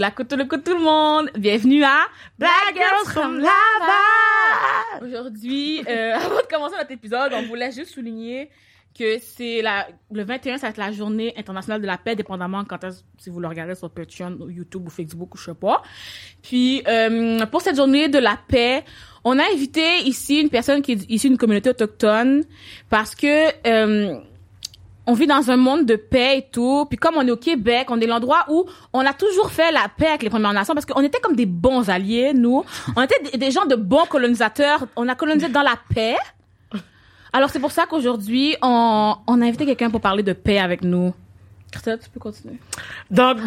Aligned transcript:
La 0.00 0.10
coupe 0.10 0.28
tout 0.28 0.36
le 0.36 0.46
coup 0.46 0.56
tout 0.56 0.72
le 0.72 0.80
monde. 0.82 1.30
Bienvenue 1.36 1.84
à 1.84 2.06
Black 2.38 2.72
Girls 2.74 3.12
from 3.12 3.36
Lava. 3.38 5.04
Aujourd'hui, 5.04 5.82
euh, 5.86 6.14
avant 6.16 6.36
de 6.40 6.46
commencer 6.50 6.76
notre 6.78 6.90
épisode, 6.92 7.32
on 7.34 7.42
voulait 7.42 7.70
juste 7.70 7.92
souligner 7.92 8.48
que 8.98 9.18
c'est 9.20 9.60
la 9.60 9.86
le 10.10 10.24
21 10.24 10.56
ça 10.56 10.66
va 10.66 10.70
être 10.70 10.78
la 10.78 10.90
journée 10.90 11.34
internationale 11.36 11.82
de 11.82 11.86
la 11.86 11.98
paix 11.98 12.16
dépendamment 12.16 12.64
quand 12.64 12.82
est-ce- 12.82 13.02
si 13.18 13.28
vous 13.28 13.38
le 13.40 13.46
regardez 13.46 13.74
sur 13.74 13.90
Patreon 13.90 14.36
ou 14.40 14.48
YouTube 14.48 14.86
ou 14.86 14.90
Facebook 14.90 15.34
ou 15.34 15.38
je 15.38 15.44
sais 15.44 15.54
pas. 15.54 15.82
Puis 16.42 16.82
euh, 16.88 17.44
pour 17.46 17.60
cette 17.60 17.76
journée 17.76 18.08
de 18.08 18.18
la 18.18 18.38
paix, 18.48 18.84
on 19.22 19.38
a 19.38 19.44
invité 19.52 19.98
ici 20.06 20.40
une 20.40 20.48
personne 20.48 20.80
qui 20.80 20.92
est 20.92 21.10
issue 21.10 21.28
d'une 21.28 21.36
communauté 21.38 21.68
autochtone 21.68 22.44
parce 22.88 23.14
que 23.14 23.50
euh, 23.68 24.18
on 25.06 25.14
vit 25.14 25.26
dans 25.26 25.50
un 25.50 25.56
monde 25.56 25.86
de 25.86 25.96
paix 25.96 26.38
et 26.38 26.46
tout. 26.50 26.86
Puis 26.88 26.98
comme 26.98 27.14
on 27.16 27.26
est 27.26 27.30
au 27.30 27.36
Québec, 27.36 27.88
on 27.90 28.00
est 28.00 28.06
l'endroit 28.06 28.44
où 28.48 28.66
on 28.92 29.00
a 29.00 29.12
toujours 29.12 29.50
fait 29.50 29.72
la 29.72 29.88
paix 29.88 30.08
avec 30.08 30.22
les 30.22 30.30
Premières 30.30 30.52
Nations 30.52 30.74
parce 30.74 30.86
qu'on 30.86 31.02
était 31.02 31.20
comme 31.20 31.36
des 31.36 31.46
bons 31.46 31.88
alliés, 31.88 32.32
nous. 32.34 32.64
On 32.96 33.02
était 33.02 33.36
des, 33.36 33.50
gens 33.50 33.66
de 33.66 33.76
bons 33.76 34.06
colonisateurs. 34.06 34.86
On 34.96 35.08
a 35.08 35.14
colonisé 35.14 35.48
dans 35.48 35.62
la 35.62 35.76
paix. 35.94 36.16
Alors 37.32 37.50
c'est 37.50 37.60
pour 37.60 37.72
ça 37.72 37.86
qu'aujourd'hui, 37.86 38.56
on 38.62 39.16
a 39.26 39.44
invité 39.44 39.66
quelqu'un 39.66 39.90
pour 39.90 40.00
parler 40.00 40.22
de 40.22 40.32
paix 40.32 40.58
avec 40.58 40.82
nous. 40.82 41.12
Christelle, 41.70 41.98
tu 42.02 42.10
peux 42.10 42.20
continuer. 42.20 42.56
Donc, 43.10 43.38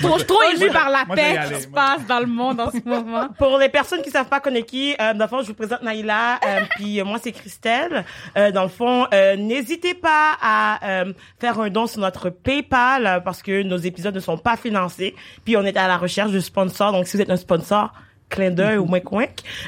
Trop, 0.00 0.12
je 0.12 0.18
suis 0.18 0.26
trop 0.26 0.42
émue 0.42 0.70
par 0.70 0.90
la 0.90 1.04
paix 1.14 1.40
qui 1.48 1.62
se 1.62 1.68
passe 1.68 2.06
dans 2.06 2.20
le 2.20 2.26
monde 2.26 2.60
en 2.60 2.70
ce 2.70 2.86
moment. 2.86 3.28
pour 3.38 3.58
les 3.58 3.68
personnes 3.68 4.02
qui 4.02 4.10
savent 4.10 4.28
pas 4.28 4.40
qu'on 4.40 4.54
est 4.54 4.62
qui, 4.62 4.94
euh, 5.00 5.14
dans 5.14 5.24
le 5.24 5.28
fond, 5.28 5.42
je 5.42 5.48
vous 5.48 5.54
présente 5.54 5.82
Naïla, 5.82 6.38
euh, 6.46 6.60
puis 6.76 7.00
euh, 7.00 7.04
moi 7.04 7.18
c'est 7.22 7.32
Christelle. 7.32 8.04
Euh, 8.36 8.50
dans 8.52 8.62
le 8.62 8.68
fond, 8.68 9.06
euh, 9.12 9.36
n'hésitez 9.36 9.94
pas 9.94 10.36
à 10.40 11.02
euh, 11.02 11.12
faire 11.40 11.58
un 11.60 11.70
don 11.70 11.86
sur 11.86 12.00
notre 12.00 12.30
PayPal 12.30 13.06
euh, 13.06 13.20
parce 13.20 13.42
que 13.42 13.62
nos 13.62 13.76
épisodes 13.78 14.14
ne 14.14 14.20
sont 14.20 14.38
pas 14.38 14.56
financés. 14.56 15.14
Puis 15.44 15.56
on 15.56 15.62
est 15.62 15.76
à 15.76 15.88
la 15.88 15.96
recherche 15.96 16.30
de 16.30 16.40
sponsors, 16.40 16.92
donc 16.92 17.06
si 17.06 17.16
vous 17.16 17.22
êtes 17.22 17.30
un 17.30 17.36
sponsor, 17.36 17.92
clin 18.28 18.50
d'œil 18.50 18.78
ou 18.78 18.84
moins 18.84 19.00
coin. 19.00 19.26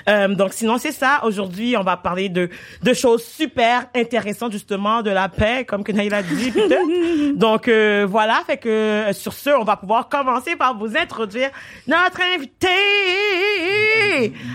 Euh, 0.08 0.28
donc 0.28 0.52
sinon 0.52 0.78
c'est 0.78 0.92
ça. 0.92 1.20
Aujourd'hui, 1.24 1.76
on 1.76 1.82
va 1.82 1.96
parler 1.96 2.28
de 2.28 2.48
de 2.82 2.92
choses 2.94 3.24
super 3.24 3.86
intéressantes 3.94 4.52
justement 4.52 5.02
de 5.02 5.10
la 5.10 5.28
paix, 5.28 5.64
comme 5.64 5.84
que 5.84 5.92
Naïla 5.92 6.22
dit. 6.22 6.52
donc 7.34 7.68
euh, 7.68 8.06
voilà, 8.08 8.42
fait 8.46 8.58
que 8.58 8.68
euh, 8.68 9.12
sur 9.12 9.32
ce, 9.32 9.50
on 9.50 9.64
va 9.64 9.76
pouvoir 9.76 10.08
commencer 10.08 10.56
par 10.56 10.76
vous 10.76 10.96
introduire 10.96 11.50
notre 11.86 12.20
invité. 12.34 12.68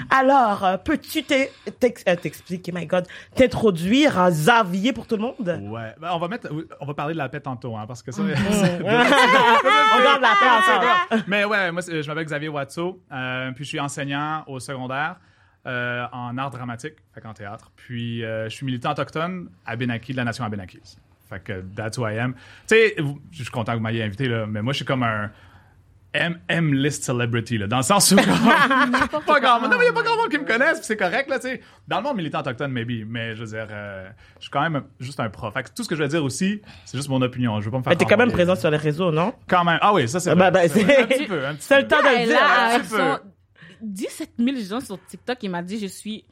Alors, 0.09 0.63
euh, 0.63 0.77
peux-tu 0.77 1.23
euh, 1.31 2.15
t'expliquer, 2.15 2.71
my 2.71 2.85
God, 2.85 3.05
t'introduire 3.35 4.19
à 4.19 4.29
Xavier 4.29 4.93
pour 4.93 5.07
tout 5.07 5.15
le 5.15 5.21
monde? 5.21 5.35
Ouais. 5.39 5.93
Ben, 5.99 6.09
on 6.13 6.19
va 6.19 6.27
mettre, 6.27 6.49
on 6.79 6.85
va 6.85 6.93
parler 6.93 7.13
de 7.13 7.17
la 7.17 7.29
paix 7.29 7.39
tantôt, 7.39 7.75
hein, 7.75 7.85
parce 7.87 8.03
que 8.03 8.11
ça. 8.11 8.21
on 8.23 8.25
garde 8.27 10.21
la 10.21 10.35
paix 10.39 10.49
ensemble. 10.49 11.23
Mais 11.27 11.45
ouais, 11.45 11.71
moi, 11.71 11.81
je 11.87 12.07
m'appelle 12.07 12.25
Xavier 12.25 12.49
Watteau, 12.49 13.01
euh, 13.11 13.51
puis 13.51 13.63
je 13.63 13.69
suis 13.69 13.79
enseignant 13.99 14.43
au 14.47 14.59
secondaire 14.59 15.15
euh, 15.67 16.05
en 16.11 16.37
art 16.37 16.51
dramatique, 16.51 16.95
fait 17.13 17.25
en 17.25 17.33
théâtre. 17.33 17.71
Puis 17.75 18.23
euh, 18.23 18.49
je 18.49 18.55
suis 18.55 18.65
militant 18.65 18.91
autochtone 18.91 19.49
à 19.65 19.75
Benaki, 19.75 20.11
de 20.11 20.17
la 20.17 20.25
nation 20.25 20.43
Abenakis. 20.43 20.97
Fait 21.29 21.39
que 21.43 21.61
that's 21.75 21.97
who 21.97 22.07
I 22.07 22.19
am. 22.19 22.33
Tu 22.67 22.75
sais, 22.75 22.95
je 23.31 23.41
suis 23.43 23.51
content 23.51 23.71
que 23.71 23.77
vous 23.77 23.83
m'ayez 23.83 24.03
invité, 24.03 24.27
là, 24.27 24.45
mais 24.45 24.61
moi, 24.61 24.73
je 24.73 24.77
suis 24.77 24.85
comme 24.85 25.01
un 25.01 25.31
M, 26.13 26.39
M 26.47 26.71
list 26.73 27.03
celebrity, 27.03 27.57
là, 27.57 27.65
dans 27.67 27.77
le 27.77 27.83
sens 27.83 28.11
où. 28.11 28.15
comme- 28.15 28.25
pas 29.25 29.39
grand 29.39 29.59
monde. 29.59 29.71
Non, 29.71 29.77
mais 29.79 29.85
il 29.85 29.91
n'y 29.91 29.97
a 29.97 30.01
pas 30.01 30.03
grand 30.03 30.17
monde 30.17 30.29
qui 30.29 30.37
me 30.37 30.45
connaissent, 30.45 30.77
puis 30.77 30.85
c'est 30.85 30.97
correct, 30.97 31.27
là, 31.29 31.39
tu 31.39 31.47
sais. 31.47 31.61
Dans 31.87 31.97
le 31.97 32.03
monde 32.03 32.17
militant 32.17 32.41
autochtone, 32.41 32.71
maybe, 32.71 33.03
mais 33.07 33.35
je 33.35 33.43
veux 33.43 33.49
dire, 33.49 33.67
euh, 33.71 34.07
je 34.37 34.43
suis 34.43 34.51
quand 34.51 34.61
même 34.61 34.83
juste 34.99 35.19
un 35.19 35.29
prof. 35.29 35.51
Fait 35.55 35.63
que 35.63 35.69
tout 35.75 35.83
ce 35.83 35.89
que 35.89 35.95
je 35.95 36.03
vais 36.03 36.09
dire 36.09 36.23
aussi, 36.23 36.61
c'est 36.85 36.95
juste 36.97 37.09
mon 37.09 37.21
opinion. 37.23 37.59
Je 37.59 37.65
veux 37.65 37.71
pas 37.71 37.79
me 37.79 37.83
faire. 37.83 37.91
Mais 37.91 37.97
t'es 37.97 38.05
quand 38.05 38.17
même 38.17 38.31
présent 38.31 38.55
sur 38.55 38.69
les 38.69 38.77
réseaux, 38.77 39.11
non? 39.11 39.33
Quand 39.49 39.63
même. 39.65 39.79
Ah 39.81 39.93
oui, 39.93 40.07
ça, 40.07 40.19
c'est 40.19 40.29
Ah, 40.29 40.35
bah, 40.35 40.51
bah, 40.51 40.67
C'est. 40.67 40.83
Un 41.01 41.07
petit 41.07 41.25
peu, 41.25 41.43
un 41.43 41.55
petit 41.55 41.63
C'est 41.65 41.77
le 41.81 41.87
peu. 41.87 41.95
temps 41.95 42.03
de 42.03 42.21
le 42.21 42.25
dire. 42.27 43.19
17 43.85 44.31
000 44.39 44.57
gens 44.57 44.79
sur 44.79 44.97
TikTok. 45.05 45.37
Il 45.43 45.49
m'a 45.51 45.61
dit, 45.61 45.79
je 45.79 45.87
suis 45.87 46.25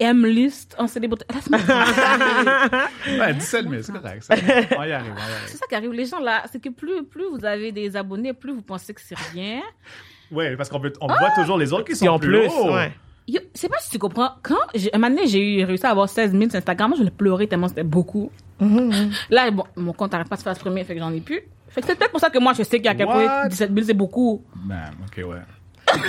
M-list 0.00 0.76
en 0.78 0.86
célébrité. 0.86 1.24
Laisse-moi 1.34 1.58
parler. 1.66 2.78
Ouais, 3.18 3.34
17 3.34 3.68
000, 3.68 3.82
c'est 3.82 3.92
correct. 3.92 4.22
ça. 4.22 4.34
On 4.36 4.84
y 4.84 4.92
arrive, 4.92 5.12
on 5.12 5.16
y 5.18 5.20
arrive. 5.20 5.46
C'est 5.46 5.56
ça 5.56 5.66
qui 5.68 5.74
arrive. 5.74 5.92
Les 5.92 6.04
gens 6.06 6.20
là, 6.20 6.44
c'est 6.52 6.60
que 6.62 6.68
plus, 6.68 7.02
plus 7.04 7.24
vous 7.30 7.44
avez 7.44 7.72
des 7.72 7.96
abonnés, 7.96 8.32
plus 8.32 8.52
vous 8.52 8.62
pensez 8.62 8.94
que 8.94 9.00
c'est 9.00 9.18
rien. 9.32 9.60
Ouais, 10.30 10.56
parce 10.56 10.68
qu'on 10.68 10.80
on 11.00 11.06
voit 11.06 11.30
toujours 11.36 11.58
les 11.58 11.72
autres 11.72 11.84
qui 11.84 11.96
sont 11.96 12.06
en 12.06 12.18
plus, 12.18 12.28
plus, 12.48 12.70
ouais. 12.70 12.92
Yo, 13.26 13.40
sais 13.54 13.68
pas 13.68 13.78
si 13.80 13.90
tu 13.90 13.98
comprends. 13.98 14.30
Quand, 14.42 14.56
j'ai- 14.74 14.94
un 14.94 14.98
moment 14.98 15.20
j'ai 15.26 15.60
eu 15.60 15.64
réussi 15.64 15.84
à 15.84 15.90
avoir 15.90 16.08
16 16.08 16.30
000 16.32 16.44
sur 16.48 16.56
Instagram, 16.58 16.90
moi, 16.90 16.98
je 16.98 17.04
l'ai 17.04 17.10
pleuré 17.10 17.46
tellement 17.46 17.68
c'était 17.68 17.82
beaucoup. 17.82 18.30
Là, 19.30 19.50
bon, 19.50 19.64
mon 19.76 19.92
compte 19.92 20.12
n'arrête 20.12 20.28
pas 20.28 20.36
de 20.36 20.40
se 20.40 20.44
faire 20.44 20.54
supprimer, 20.54 20.84
fait 20.84 20.94
que 20.94 21.00
j'en 21.00 21.12
ai 21.12 21.20
plus. 21.20 21.40
Fait 21.68 21.80
que 21.82 21.86
c'est 21.86 21.94
peut-être 21.96 22.10
pour 22.10 22.20
ça 22.20 22.30
que 22.30 22.38
moi, 22.38 22.52
je 22.54 22.62
sais 22.62 22.80
qu'à 22.80 22.94
quel 22.94 23.06
point 23.06 23.42
What? 23.42 23.48
17 23.48 23.72
000, 23.74 23.86
c'est 23.86 23.94
beaucoup. 23.94 24.42
Man, 24.64 24.94
ok, 25.06 25.24
ouais. 25.28 25.40
Ok, 25.94 26.06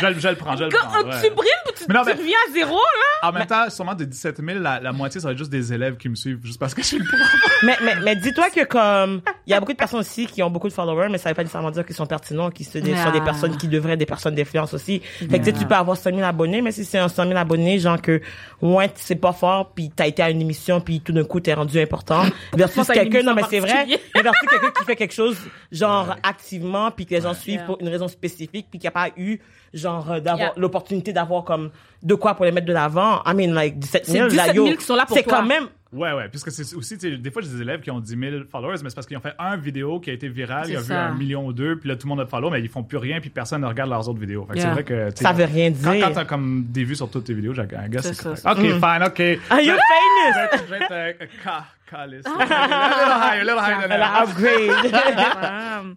je, 0.00 0.06
le- 0.06 0.18
je 0.18 0.28
le 0.28 0.34
prends, 0.36 0.56
je 0.56 0.64
le 0.64 0.70
Quand 0.70 0.86
prends. 0.86 1.02
tu 1.02 1.08
ouais. 1.08 1.14
supprimes, 1.22 1.62
puis 1.64 1.74
tu, 1.76 1.84
Mais 1.88 1.94
non, 1.94 2.04
tu 2.04 2.10
reviens 2.12 2.36
à 2.48 2.52
zéro, 2.52 2.74
là? 2.74 3.28
En 3.28 3.32
même 3.32 3.46
temps, 3.46 3.68
sûrement 3.70 3.94
de 3.94 4.04
17 4.04 4.40
000, 4.44 4.58
la, 4.60 4.80
la 4.80 4.92
moitié, 4.92 5.20
ça 5.20 5.28
va 5.28 5.32
être 5.32 5.38
juste 5.38 5.50
des 5.50 5.72
élèves 5.72 5.96
qui 5.96 6.08
me 6.08 6.14
suivent 6.14 6.40
juste 6.42 6.58
parce 6.58 6.74
que 6.74 6.82
je 6.82 6.86
suis 6.86 6.98
le 6.98 7.04
prof. 7.04 7.20
mais, 7.62 7.76
mais, 7.84 7.94
mais 8.02 8.16
dis-toi 8.16 8.48
que 8.50 8.64
comme, 8.64 9.20
il 9.46 9.50
y 9.50 9.54
a 9.54 9.60
beaucoup 9.60 9.72
de 9.72 9.76
personnes 9.78 10.00
aussi 10.00 10.26
qui 10.26 10.42
ont 10.42 10.50
beaucoup 10.50 10.68
de 10.68 10.72
followers, 10.72 11.08
mais 11.10 11.18
ça 11.18 11.28
veut 11.28 11.34
pas 11.34 11.42
nécessairement 11.42 11.70
dire 11.70 11.84
qu'ils 11.84 11.94
sont 11.96 12.06
pertinents, 12.06 12.48
des- 12.48 12.64
sont 12.64 12.80
des 12.80 12.94
Ah. 12.96 13.20
personnes 13.20 13.56
qui 13.56 13.68
devraient 13.68 13.92
être 13.92 13.98
des 13.98 14.06
personnes 14.06 14.34
d'influence 14.34 14.72
aussi. 14.74 15.00
Fait 15.00 15.26
que 15.26 15.36
tu 15.38 15.44
sais, 15.44 15.52
tu 15.52 15.66
peux 15.66 15.74
avoir 15.74 15.96
100 15.96 16.10
000 16.14 16.22
abonnés, 16.22 16.62
mais 16.62 16.72
si 16.72 16.84
c'est 16.84 16.98
un 16.98 17.08
100 17.08 17.26
000 17.26 17.36
abonnés, 17.38 17.78
genre 17.78 18.00
que, 18.00 18.20
ouais, 18.62 18.90
c'est 18.94 19.16
pas 19.16 19.32
fort, 19.32 19.72
puis 19.74 19.90
t'as 19.94 20.06
été 20.06 20.22
à 20.22 20.30
une 20.30 20.40
émission, 20.40 20.80
puis 20.80 21.00
tout 21.00 21.12
d'un 21.12 21.24
coup, 21.24 21.40
t'es 21.40 21.52
rendu 21.54 21.78
important. 21.80 22.22
Versus 22.54 22.86
quelqu'un, 22.86 23.22
non, 23.22 23.34
mais 23.34 23.42
c'est 23.50 23.60
vrai, 23.60 23.86
versus 24.14 24.48
quelqu'un 24.48 24.70
qui 24.78 24.84
fait 24.84 24.96
quelque 24.96 25.14
chose, 25.14 25.36
genre, 25.70 26.16
activement, 26.22 26.90
puis 26.90 27.04
que 27.06 27.14
les 27.14 27.20
gens 27.20 27.34
suivent 27.34 27.50
Yeah. 27.50 27.64
pour 27.66 27.78
une 27.80 27.88
raison 27.88 28.06
spécifique, 28.06 28.68
puis 28.70 28.78
qui 28.78 28.86
a 28.86 28.92
pas 28.92 29.08
eu, 29.16 29.19
genre, 29.72 30.10
euh, 30.10 30.20
d'avoir 30.20 30.38
Yeah. 30.50 30.52
l'opportunité 30.56 31.12
d'avoir 31.12 31.44
comme, 31.44 31.70
de 32.02 32.14
quoi 32.14 32.34
pour 32.34 32.44
les 32.44 32.52
mettre 32.52 32.66
de 32.66 32.72
l'avant. 32.72 33.22
I 33.26 33.34
mean, 33.34 33.52
like, 33.54 33.78
17 33.78 34.06
000, 34.06 34.30
C'est 34.30 34.36
là, 34.36 34.42
17 34.44 34.56
yo, 34.56 34.64
000 34.66 34.76
qui 34.78 34.84
sont 34.84 34.96
là 34.96 35.06
pour 35.06 35.16
c'est 35.16 35.22
quand 35.24 35.44
même, 35.44 35.64
Ouais, 35.92 36.12
ouais, 36.12 36.28
puisque 36.28 36.52
c'est 36.52 36.62
aussi, 36.76 36.96
tu 36.98 37.10
sais, 37.10 37.16
des 37.16 37.30
fois, 37.32 37.42
j'ai 37.42 37.48
des 37.48 37.62
élèves 37.62 37.80
qui 37.80 37.90
ont 37.90 37.98
10 37.98 38.16
000 38.16 38.44
followers, 38.48 38.76
mais 38.80 38.90
c'est 38.90 38.94
parce 38.94 39.08
qu'ils 39.08 39.16
ont 39.16 39.20
fait 39.20 39.34
un 39.40 39.56
vidéo 39.56 39.98
qui 39.98 40.10
a 40.10 40.12
été 40.12 40.28
virale, 40.28 40.66
il 40.68 40.76
a 40.76 40.80
vu 40.80 40.94
un 40.94 41.14
million 41.16 41.44
ou 41.44 41.52
deux, 41.52 41.76
puis 41.80 41.88
là, 41.88 41.96
tout 41.96 42.06
le 42.06 42.10
monde 42.10 42.20
a 42.20 42.26
follow, 42.26 42.48
mais 42.48 42.60
ils 42.60 42.68
font 42.68 42.84
plus 42.84 42.96
rien, 42.98 43.20
puis 43.20 43.28
personne 43.28 43.62
ne 43.62 43.66
regarde 43.66 43.90
leurs 43.90 44.08
autres 44.08 44.20
vidéos. 44.20 44.46
Fait 44.46 44.52
que 44.54 44.58
Yeah. 44.58 44.66
c'est 44.68 44.72
vrai 44.72 44.84
que, 44.84 45.10
ça 45.20 45.32
veut 45.32 45.44
rien 45.46 45.72
Quand, 45.72 45.90
dire. 45.92 46.06
quand 46.06 46.12
t'as 46.14 46.24
comme 46.26 46.66
des 46.68 46.84
vues 46.84 46.94
sur 46.94 47.10
toutes 47.10 47.24
tes 47.24 47.34
vidéos, 47.34 47.54
j'ai 47.54 47.62
un 47.62 47.88
gars, 47.88 48.02
C'est 48.02 48.14
ça, 48.14 48.22
correct. 48.22 48.42
Ok, 48.46 48.58
fine, 48.60 49.02
ok. 49.04 49.40
Are 49.50 49.60
you 49.60 49.72
Je 49.74 49.80
famous? 49.90 50.34
vais 50.36 50.44
être- 50.44 50.64
je 50.64 50.70
vais 50.70 51.16
être 51.18 51.30
ca- 51.42 51.64
calice. 51.90 52.24
A 52.24 52.30
little 52.30 52.46
higher, 52.52 53.40
a 53.40 53.42
little 53.42 53.58
higher 53.58 53.88
than 53.88 53.90
Elle 53.90 54.00
that. 54.00 54.22
upgrade. 54.22 55.96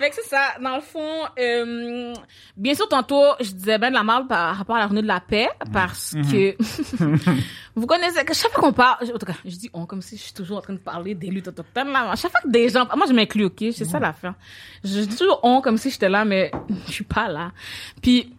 Fait 0.00 0.08
que 0.08 0.16
c'est 0.16 0.30
ça. 0.30 0.54
Dans 0.62 0.76
le 0.76 0.80
fond, 0.80 1.26
euh, 1.38 2.14
bien 2.56 2.74
sûr, 2.74 2.88
tantôt, 2.88 3.22
je 3.38 3.50
disais 3.50 3.76
ben 3.76 3.90
de 3.90 3.94
la 3.94 4.02
mal 4.02 4.26
par 4.26 4.56
rapport 4.56 4.76
à 4.76 4.78
la 4.78 4.86
journée 4.86 5.02
de 5.02 5.06
la 5.06 5.20
paix, 5.20 5.50
parce 5.74 6.14
que 6.32 6.56
vous 7.74 7.86
connaissez 7.86 8.24
que 8.24 8.32
chaque 8.32 8.50
fois 8.52 8.62
qu'on 8.62 8.72
parle, 8.72 9.04
en 9.04 9.18
tout 9.18 9.26
cas, 9.26 9.34
je 9.44 9.56
dis 9.56 9.68
on 9.74 9.84
comme 9.84 10.00
si 10.00 10.16
je 10.16 10.22
suis 10.22 10.32
toujours 10.32 10.56
en 10.56 10.62
train 10.62 10.72
de 10.72 10.78
parler 10.78 11.14
des 11.14 11.26
luttes 11.26 11.48
autochtones 11.48 11.92
là. 11.92 12.12
À 12.12 12.16
chaque 12.16 12.30
fois 12.30 12.40
que 12.42 12.48
des 12.48 12.70
gens, 12.70 12.88
moi 12.96 13.06
je 13.06 13.12
m'inclus, 13.12 13.44
ok, 13.44 13.58
c'est 13.72 13.84
ça 13.84 14.00
l'affaire. 14.00 14.32
Je 14.82 15.00
dis 15.00 15.16
toujours 15.18 15.38
on 15.42 15.60
comme 15.60 15.76
si 15.76 15.90
j'étais 15.90 16.08
là, 16.08 16.24
mais 16.24 16.50
je 16.86 16.92
suis 16.92 17.04
pas 17.04 17.28
là. 17.28 17.52
Puis 18.00 18.34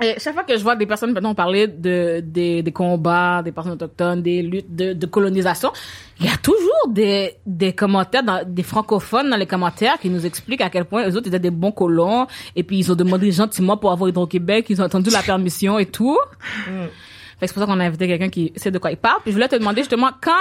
et 0.00 0.14
chaque 0.18 0.34
fois 0.34 0.44
que 0.44 0.56
je 0.56 0.62
vois 0.62 0.76
des 0.76 0.86
personnes 0.86 1.12
maintenant 1.12 1.34
parler 1.34 1.66
de 1.66 2.20
des, 2.24 2.62
des 2.62 2.72
combats 2.72 3.42
des 3.42 3.52
personnes 3.52 3.72
autochtones 3.72 4.22
des 4.22 4.42
luttes 4.42 4.74
de, 4.74 4.92
de 4.92 5.06
colonisation 5.06 5.72
il 6.20 6.26
y 6.26 6.28
a 6.28 6.36
toujours 6.36 6.88
des 6.88 7.34
des 7.46 7.72
commentaires 7.72 8.22
dans, 8.22 8.42
des 8.46 8.62
francophones 8.62 9.30
dans 9.30 9.36
les 9.36 9.46
commentaires 9.46 9.98
qui 9.98 10.10
nous 10.10 10.24
expliquent 10.24 10.60
à 10.60 10.70
quel 10.70 10.84
point 10.84 11.08
eux 11.08 11.16
autres 11.16 11.28
étaient 11.28 11.38
des 11.38 11.50
bons 11.50 11.72
colons 11.72 12.26
et 12.54 12.62
puis 12.62 12.78
ils 12.78 12.92
ont 12.92 12.96
demandé 12.96 13.32
gentiment 13.32 13.76
pour 13.76 13.92
avoir 13.92 14.08
été 14.08 14.18
au 14.18 14.26
Québec 14.26 14.66
ils 14.68 14.80
ont 14.80 14.84
attendu 14.84 15.10
la 15.10 15.22
permission 15.22 15.78
et 15.78 15.86
tout 15.86 16.18
que 16.66 17.46
c'est 17.46 17.52
pour 17.52 17.62
ça 17.62 17.66
qu'on 17.66 17.80
a 17.80 17.84
invité 17.84 18.06
quelqu'un 18.06 18.28
qui 18.28 18.52
sait 18.56 18.70
de 18.70 18.78
quoi 18.78 18.90
il 18.90 18.96
parle 18.96 19.20
puis 19.22 19.32
je 19.32 19.36
voulais 19.36 19.48
te 19.48 19.56
demander 19.56 19.82
justement 19.82 20.10
quand 20.20 20.32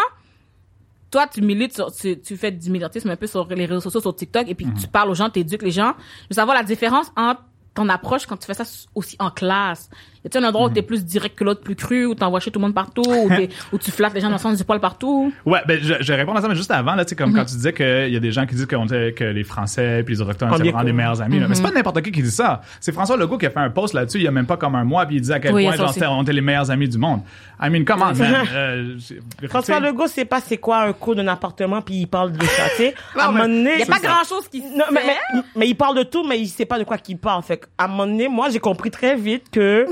toi, 1.09 1.25
tu 1.25 1.41
milites 1.41 1.73
sur, 1.73 1.91
tu, 1.91 2.19
tu 2.19 2.35
fais 2.35 2.51
du 2.51 2.69
militantisme 2.69 3.09
un 3.09 3.15
peu 3.15 3.27
sur 3.27 3.47
les 3.47 3.65
réseaux 3.65 3.79
sociaux, 3.79 4.01
sur 4.01 4.15
TikTok, 4.15 4.49
et 4.49 4.55
puis 4.55 4.67
tu 4.79 4.87
parles 4.87 5.09
aux 5.09 5.15
gens, 5.15 5.29
t'éduques 5.29 5.61
les 5.61 5.71
gens. 5.71 5.93
Je 6.23 6.27
veux 6.31 6.35
savoir 6.35 6.55
la 6.55 6.63
différence 6.63 7.11
entre 7.15 7.41
ton 7.77 7.89
approche 7.89 8.25
quand 8.25 8.37
tu 8.37 8.47
fais 8.47 8.55
ça 8.55 8.63
aussi 8.95 9.15
en 9.19 9.29
classe. 9.29 9.91
Y 10.27 10.29
a-t-il 10.29 10.43
un 10.43 10.49
endroit 10.49 10.67
où 10.67 10.69
t'es 10.69 10.81
plus 10.81 11.05
direct 11.05 11.37
que 11.37 11.43
l'autre, 11.45 11.61
plus 11.61 11.75
cru, 11.75 12.05
où 12.05 12.13
t'envoies 12.15 12.41
chez 12.41 12.51
tout 12.51 12.59
le 12.59 12.65
monde 12.65 12.73
partout, 12.73 13.01
où, 13.07 13.29
t'es- 13.29 13.47
où 13.71 13.77
tu 13.77 13.91
flattes 13.91 14.13
les 14.13 14.19
gens 14.19 14.27
dans 14.27 14.33
le 14.35 14.39
sens 14.41 14.57
du 14.57 14.63
poil 14.65 14.79
partout? 14.81 15.31
Ouais, 15.45 15.59
ben 15.65 15.79
je, 15.81 15.93
je 16.01 16.13
réponds 16.13 16.33
à 16.35 16.41
ça, 16.41 16.49
mais 16.49 16.55
juste 16.55 16.71
avant, 16.71 16.95
là, 16.95 17.05
tu 17.05 17.09
sais, 17.09 17.15
Mhm. 17.15 17.31
comme 17.31 17.39
quand 17.39 17.45
tu 17.45 17.55
disais 17.55 17.71
qu'il 17.71 18.09
y 18.13 18.15
a 18.17 18.19
des 18.19 18.31
gens 18.33 18.45
qui 18.45 18.55
disent 18.55 18.65
qu'on 18.65 18.85
était- 18.85 19.13
que 19.13 19.23
les 19.23 19.43
Français 19.45 20.03
puis 20.05 20.15
les 20.15 20.21
Autochtones, 20.21 20.49
c'est 20.57 20.63
vraiment 20.63 20.83
des 20.83 20.91
meilleurs 20.93 21.21
amis. 21.21 21.39
là. 21.39 21.47
Mais 21.47 21.55
c'est 21.55 21.61
Mhm. 21.63 21.69
pas 21.69 21.75
n'importe 21.75 22.01
qui 22.01 22.11
qui 22.11 22.21
dit 22.21 22.31
ça. 22.31 22.61
C'est 22.81 22.91
François 22.91 23.15
Legault 23.17 23.37
qui 23.37 23.45
a 23.45 23.49
fait 23.49 23.59
un 23.59 23.69
post 23.69 23.93
là-dessus 23.93 24.17
il 24.17 24.23
y 24.23 24.27
a 24.27 24.31
même 24.31 24.45
pas 24.45 24.57
comme 24.57 24.75
un 24.75 24.83
mois, 24.83 25.05
puis 25.05 25.15
il 25.15 25.21
disait 25.21 25.35
à 25.35 25.39
quel 25.39 25.53
Oui, 25.53 25.63
point 25.65 25.75
genre, 25.75 25.93
on 26.17 26.23
était 26.23 26.33
les 26.33 26.41
meilleurs 26.41 26.69
amis 26.71 26.89
du 26.89 26.97
monde. 26.97 27.21
I 27.61 27.69
mean, 27.69 27.85
come 27.85 28.01
on, 28.03 28.13
man. 28.15 28.45
Euh, 28.53 28.97
François 29.47 29.77
tu 29.77 29.81
sais, 29.83 29.87
Legault 29.91 30.07
sait 30.07 30.25
pas 30.25 30.41
c'est 30.41 30.57
quoi 30.57 30.79
un 30.83 30.93
coût 30.93 31.15
d'un 31.15 31.27
appartement 31.27 31.81
puis 31.81 31.95
il 32.01 32.07
parle 32.07 32.31
de 32.33 32.43
ça, 32.43 32.63
tu 32.75 32.83
sais. 32.83 32.93
À 33.17 33.27
un 33.29 33.31
moment 33.31 33.43
donné, 33.45 33.71
Il 33.75 33.79
y 33.79 33.83
a 33.83 33.85
pas 33.85 33.99
grand 33.99 34.23
chose 34.27 34.47
qui 34.49 34.61
non, 34.61 34.85
mais, 34.91 35.01
mais 35.55 35.67
il 35.67 35.75
parle 35.75 35.97
de 35.97 36.03
tout, 36.03 36.23
mais 36.27 36.39
il 36.39 36.47
sait 36.47 36.65
pas 36.65 36.77
de 36.79 36.83
quoi 36.83 36.97
qu'il 36.97 37.17
parle. 37.17 37.41
Fait 37.43 37.61
à 37.77 37.85
un 37.85 37.87
moment 37.87 38.05
donné, 38.05 38.27
moi, 38.27 38.49
j'ai 38.49 38.59
compris 38.59 38.91
très 38.91 39.15
vite 39.15 39.45
que, 39.51 39.85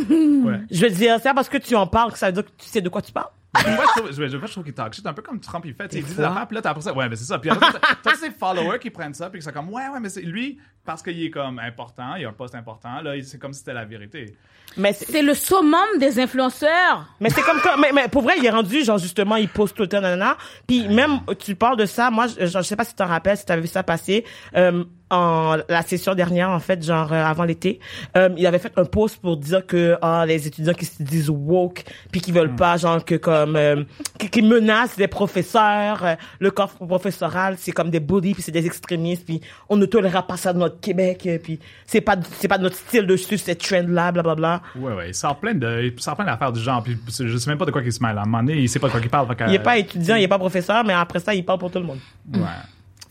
Je 0.71 0.81
veux 0.85 0.91
dire, 0.91 1.15
c'est 1.17 1.23
pas 1.29 1.33
parce 1.33 1.49
que 1.49 1.57
tu 1.57 1.75
en 1.75 1.87
parles 1.87 2.11
que 2.11 2.17
ça 2.17 2.27
veut 2.27 2.33
dire 2.33 2.45
que 2.45 2.51
tu 2.57 2.67
sais 2.67 2.81
de 2.81 2.89
quoi 2.89 3.01
tu 3.01 3.11
parles. 3.11 3.29
Moi, 3.65 3.85
je 3.95 3.99
trouve, 4.01 4.11
je, 4.11 4.27
je, 4.27 4.37
je 4.37 4.51
trouve 4.51 4.63
qu'il 4.65 4.73
talk 4.73 4.93
shit 4.93 5.05
un 5.07 5.13
peu 5.13 5.21
comme 5.21 5.39
Trump, 5.39 5.63
il 5.65 5.73
fait. 5.73 5.85
Il 5.93 6.03
dit 6.03 6.13
des 6.15 6.21
affaires, 6.21 6.45
puis 6.45 6.55
là, 6.55 6.61
t'as 6.61 6.71
après 6.71 6.81
ça. 6.81 6.93
Ouais, 6.93 7.07
mais 7.07 7.15
c'est 7.15 7.23
ça. 7.23 7.39
Puis 7.39 7.49
après, 7.49 7.67
t'as- 8.03 8.15
ces 8.15 8.29
followers 8.31 8.79
qui 8.79 8.89
prennent 8.89 9.13
ça, 9.13 9.29
puis 9.29 9.39
qui 9.39 9.45
sont 9.45 9.51
comme, 9.53 9.69
ouais, 9.69 9.87
ouais, 9.93 9.99
mais 10.01 10.09
c'est 10.09 10.23
lui, 10.23 10.59
parce 10.83 11.01
qu'il 11.01 11.23
est 11.23 11.29
comme 11.29 11.57
important, 11.59 12.15
il 12.17 12.25
a 12.25 12.29
un 12.29 12.33
poste 12.33 12.53
important, 12.53 12.99
là, 13.01 13.13
c'est 13.23 13.39
comme 13.39 13.53
si 13.53 13.59
c'était 13.59 13.73
la 13.73 13.85
vérité. 13.85 14.35
Mais 14.75 14.91
c'est- 14.91 15.21
le 15.21 15.33
summum 15.33 15.79
des 15.99 16.19
influenceurs. 16.19 17.07
Mais 17.21 17.29
c'est 17.29 17.43
comme 17.43 17.61
quand, 17.63 17.77
mais, 17.77 17.93
mais 17.93 18.09
pour 18.09 18.23
vrai, 18.23 18.33
il 18.37 18.45
est 18.45 18.49
rendu, 18.49 18.83
genre, 18.83 18.97
justement, 18.97 19.37
il 19.37 19.47
poste 19.47 19.75
tout 19.77 19.83
le 19.83 19.87
temps, 19.87 20.01
nanana. 20.01 20.35
Puis 20.67 20.89
même, 20.89 21.19
tu 21.39 21.55
parles 21.55 21.77
de 21.77 21.85
ça, 21.85 22.11
moi, 22.11 22.27
je, 22.27 22.45
je 22.47 22.61
sais 22.61 22.75
pas 22.75 22.83
si 22.83 22.89
tu 22.91 22.97
t'en 22.97 23.07
rappelles, 23.07 23.37
si 23.37 23.45
t'avais 23.45 23.61
vu 23.61 23.67
ça 23.67 23.83
passer, 23.83 24.25
euh, 24.57 24.83
en 25.15 25.57
la 25.69 25.81
session 25.81 26.13
dernière, 26.13 26.49
en 26.49 26.59
fait, 26.59 26.83
genre, 26.83 27.11
euh, 27.11 27.23
avant 27.23 27.43
l'été, 27.43 27.79
euh, 28.17 28.29
il 28.37 28.45
avait 28.45 28.59
fait 28.59 28.73
un 28.77 28.85
post 28.85 29.17
pour 29.17 29.37
dire 29.37 29.65
que, 29.65 29.97
ah, 30.01 30.25
les 30.25 30.47
étudiants 30.47 30.73
qui 30.73 30.85
se 30.85 31.01
disent 31.01 31.29
woke, 31.29 31.83
puis 32.11 32.21
qui 32.21 32.31
veulent 32.31 32.55
pas, 32.55 32.77
genre, 32.77 33.03
que 33.03 33.15
comme, 33.15 33.55
euh, 33.55 33.83
qui, 34.19 34.29
qui 34.29 34.41
menacent 34.41 34.97
les 34.97 35.07
professeurs, 35.07 36.03
euh, 36.03 36.15
le 36.39 36.51
corps 36.51 36.71
professoral, 36.73 37.55
c'est 37.57 37.71
comme 37.71 37.89
des 37.89 37.99
bullies, 37.99 38.33
puis 38.33 38.43
c'est 38.43 38.51
des 38.51 38.65
extrémistes, 38.65 39.25
puis 39.25 39.41
on 39.69 39.77
ne 39.77 39.85
tolérera 39.85 40.25
pas 40.25 40.37
ça 40.37 40.53
dans 40.53 40.59
notre 40.59 40.79
Québec, 40.79 41.27
puis 41.43 41.59
c'est 41.85 42.01
pas, 42.01 42.15
c'est 42.39 42.47
pas 42.47 42.57
notre 42.57 42.75
style 42.75 43.07
de 43.07 43.15
suivre 43.15 43.41
cette 43.41 43.59
trend-là, 43.59 44.11
blablabla. 44.11 44.61
Ouais, 44.75 44.93
ouais, 44.93 45.09
il 45.09 45.15
sort 45.15 45.37
plein 45.39 45.53
de, 45.53 45.91
il 45.93 46.01
sort 46.01 46.15
plein 46.15 46.25
d'affaires 46.25 46.51
du 46.51 46.59
genre, 46.59 46.83
puis 46.83 46.97
je 47.07 47.37
sais 47.37 47.49
même 47.49 47.57
pas 47.57 47.65
de 47.65 47.71
quoi 47.71 47.81
il 47.81 47.91
se 47.91 48.01
mêle. 48.03 48.17
À 48.17 48.21
un 48.21 48.25
moment 48.25 48.43
donné, 48.43 48.59
il 48.59 48.69
sait 48.69 48.79
pas 48.79 48.87
de 48.87 48.91
quoi 48.91 49.01
il 49.01 49.09
parle. 49.09 49.27
Il 49.47 49.55
est 49.55 49.59
pas 49.59 49.77
étudiant, 49.77 50.15
il 50.15 50.23
est 50.23 50.27
pas 50.27 50.39
professeur, 50.39 50.83
mais 50.83 50.93
après 50.93 51.19
ça, 51.19 51.33
il 51.33 51.43
parle 51.43 51.59
pour 51.59 51.71
tout 51.71 51.79
le 51.79 51.85
monde. 51.85 51.99
Ouais. 52.33 52.41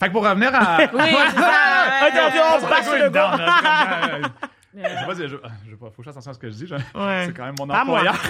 Fait 0.04 0.08
que 0.08 0.12
pour 0.12 0.24
revenir 0.28 0.50
à. 0.54 0.78
Oui. 0.92 1.00
Attends, 2.02 2.58
on 2.62 2.68
bâche 2.68 2.84
va 2.84 2.98
le 2.98 3.10
gars. 3.10 3.30
comme, 3.30 3.40
euh, 3.40 4.28
Je 4.76 4.80
sais 4.82 5.06
pas 5.06 5.14
si 5.14 5.22
je, 5.22 5.28
je, 5.28 5.36
je 5.70 5.76
faut 5.76 5.86
que 5.88 5.92
je 5.98 6.02
fasse 6.02 6.08
attention 6.14 6.30
à 6.30 6.34
ce 6.34 6.38
que 6.38 6.50
je 6.50 6.54
dis. 6.54 6.66
je- 6.66 6.74
Ouais. 6.74 7.24
C'est 7.26 7.32
quand 7.34 7.44
même 7.46 7.54
mon 7.58 7.66
Pas 7.66 7.84
moi. 7.84 8.00
employeur. 8.00 8.16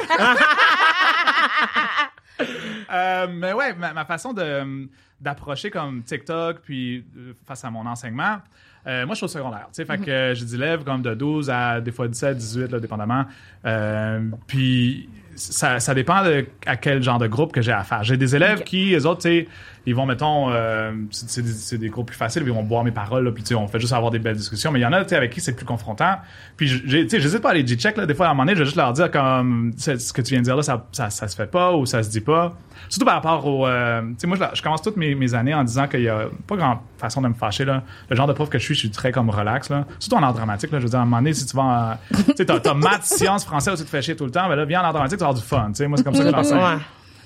Euh, 2.93 3.27
mais 3.31 3.53
ouais, 3.53 3.75
ma, 3.75 3.93
ma 3.93 4.05
façon 4.05 4.33
de 4.33 4.89
d'approcher 5.21 5.71
comme 5.71 6.03
TikTok 6.03 6.59
puis 6.63 7.05
euh, 7.17 7.33
face 7.47 7.65
à 7.65 7.71
mon 7.71 7.87
enseignement. 7.87 8.39
euh, 8.87 9.07
moi, 9.07 9.15
je 9.15 9.19
suis 9.19 9.25
au 9.25 9.29
secondaire, 9.29 9.67
tu 9.69 9.75
sais, 9.75 9.85
fait 9.85 9.99
que 9.99 10.11
euh, 10.11 10.35
j'ai 10.35 10.45
des 10.45 10.55
élèves 10.57 10.85
comme 10.85 11.01
de 11.01 11.15
12 11.15 11.49
à 11.49 11.81
des 11.81 11.93
fois 11.93 12.09
17, 12.09 12.37
18, 12.37 12.73
là, 12.73 12.81
dépendamment. 12.81 13.25
Euh, 13.65 14.21
puis 14.47 15.09
ça, 15.37 15.81
ça 15.81 15.95
dépend 15.95 16.25
de 16.25 16.47
à 16.67 16.77
quel 16.77 17.03
genre 17.03 17.19
de 17.19 17.27
groupe 17.27 17.53
que 17.53 17.63
j'ai 17.63 17.73
à 17.73 17.85
faire. 17.85 18.05
J'ai 18.05 18.17
des 18.17 18.37
élèves 18.37 18.63
qui, 18.63 18.91
les 18.91 19.07
autres, 19.07 19.23
tu 19.23 19.49
ils 19.87 19.95
vont, 19.95 20.07
mettons, 20.07 20.51
euh, 20.51 20.93
c'est 21.11 21.79
des, 21.79 21.89
groupes 21.91 22.07
plus 22.07 22.17
faciles, 22.17 22.43
ils 22.45 22.53
vont 22.53 22.63
boire 22.63 22.85
mes 22.85 22.91
paroles, 22.91 23.25
là, 23.25 23.33
puis 23.33 23.55
on 23.55 23.69
fait 23.69 23.79
juste 23.79 23.93
avoir 23.93 24.11
des 24.11 24.19
belles 24.19 24.37
discussions. 24.37 24.73
Mais 24.73 24.79
il 24.79 24.83
y 24.83 24.87
en 24.87 24.93
a, 24.93 25.05
tu 25.05 25.15
avec 25.15 25.31
qui 25.31 25.43
c'est 25.43 25.55
plus 25.55 25.67
confrontant. 25.67 26.17
Puis, 26.57 26.69
j'ai- 26.69 27.05
tu 27.05 27.11
sais, 27.11 27.21
j'hésite 27.21 27.43
pas 27.43 27.51
à 27.51 27.55
les 27.55 27.67
G-check, 27.67 27.97
là. 27.99 28.07
Des 28.07 28.15
fois, 28.15 28.27
à 28.27 28.31
un 28.31 28.33
moment 28.33 28.45
donné, 28.45 28.55
je 28.55 28.61
vais 28.61 28.65
juste 28.65 28.79
leur 28.79 28.95
dire, 28.95 29.11
comme, 29.11 29.73
ce 29.77 30.13
que 30.13 30.23
tu 30.23 30.31
viens 30.31 30.41
de 30.41 30.45
dire 30.45 30.57
là, 30.57 30.63
ça, 30.63 30.87
ça, 30.93 31.11
ça 31.11 31.29
se 31.29 31.37
fait 31.37 31.51
pas 31.51 31.73
ou 31.73 31.85
ça 31.85 32.03
se 32.03 32.09
dit 32.09 32.23
pas. 32.23 32.57
Surtout 32.89 33.05
par 33.05 33.15
rapport 33.15 33.47
au, 33.47 33.67
euh, 33.67 34.01
tu 34.03 34.15
sais, 34.19 34.27
moi, 34.27 34.39
je, 34.39 34.57
je 34.57 34.63
commence 34.63 34.81
toutes 34.81 34.97
mes, 34.97 35.15
mes 35.15 35.35
années 35.35 35.55
en 35.55 35.65
disant 35.65 35.87
qu'il 35.87 36.03
y 36.03 36.09
a 36.09 36.29
pas 36.47 36.57
grande 36.57 36.79
façon 36.99 37.21
de 37.21 37.29
me 37.29 37.35
fâcher, 37.35 37.67
là. 37.67 37.83
Le 38.09 38.17
genre 38.17 38.27
de 38.27 38.33
prof 38.33 38.49
que 38.49 38.59
je 38.59 38.65
suis, 38.65 38.75
je 38.75 38.81
suis 38.81 38.91
très 38.91 39.13
comme 39.13 39.29
relax, 39.29 39.69
là. 39.69 39.85
Surtout 39.99 40.17
en 40.17 40.23
art 40.23 40.33
dramatique, 40.33 40.73
là. 40.73 40.79
Je 40.79 40.85
veux 40.85 40.91
dire, 40.91 40.99
à 40.99 41.03
un 41.03 41.05
moment 41.05 41.19
donné, 41.19 41.35
si 41.35 41.45
tu 41.45 41.55
vas 41.57 41.63
en, 41.63 42.17
tu 42.17 42.33
sais, 42.37 42.47
t'as, 42.47 42.75
maths, 42.75 43.05
sciences, 43.05 43.45
français 43.45 43.71
où 43.71 43.77
tu 43.77 43.85
te 43.85 43.89
fais 43.89 44.01
chier 44.01 44.17
tout 44.17 44.25
le 44.25 44.31
temps, 44.31 44.49
ben 44.49 44.57
là, 44.57 44.65
viens 44.65 44.81
en 44.81 44.85
art 44.85 44.93
dramatique, 44.95 45.19
avoir 45.25 45.41
du 45.41 45.47
fun, 45.47 45.69
tu 45.69 45.75
sais. 45.77 45.89
Moi, 45.89 45.99
c'est 45.99 46.05
comme 46.05 46.15
ça 46.15 46.25
que 46.25 46.31
j'enseigne. 46.31 46.59
Ouais. 46.65 46.79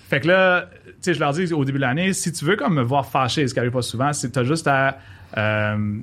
Fait 0.09 0.21
que 0.21 0.29
là, 0.29 0.71
tu 0.87 0.93
sais, 1.03 1.15
je 1.15 1.21
leur 1.21 1.33
dis 1.33 1.53
au 1.53 1.65
début 1.67 1.79
de 1.79 1.83
l'année, 1.83 2.15
si 2.15 2.33
tu 2.33 2.45
veux 2.47 2.57
comme 2.57 2.75
me 2.75 2.83
voir 2.83 3.05
fâché, 3.05 3.47
ce 3.47 3.53
qui 3.53 3.61
arrive 3.61 3.73
pas 3.73 3.83
souvent, 3.83 4.13
c'est 4.15 4.31
t'as 4.31 4.43
juste 4.43 4.67
à 4.67 4.97
euh, 5.37 5.99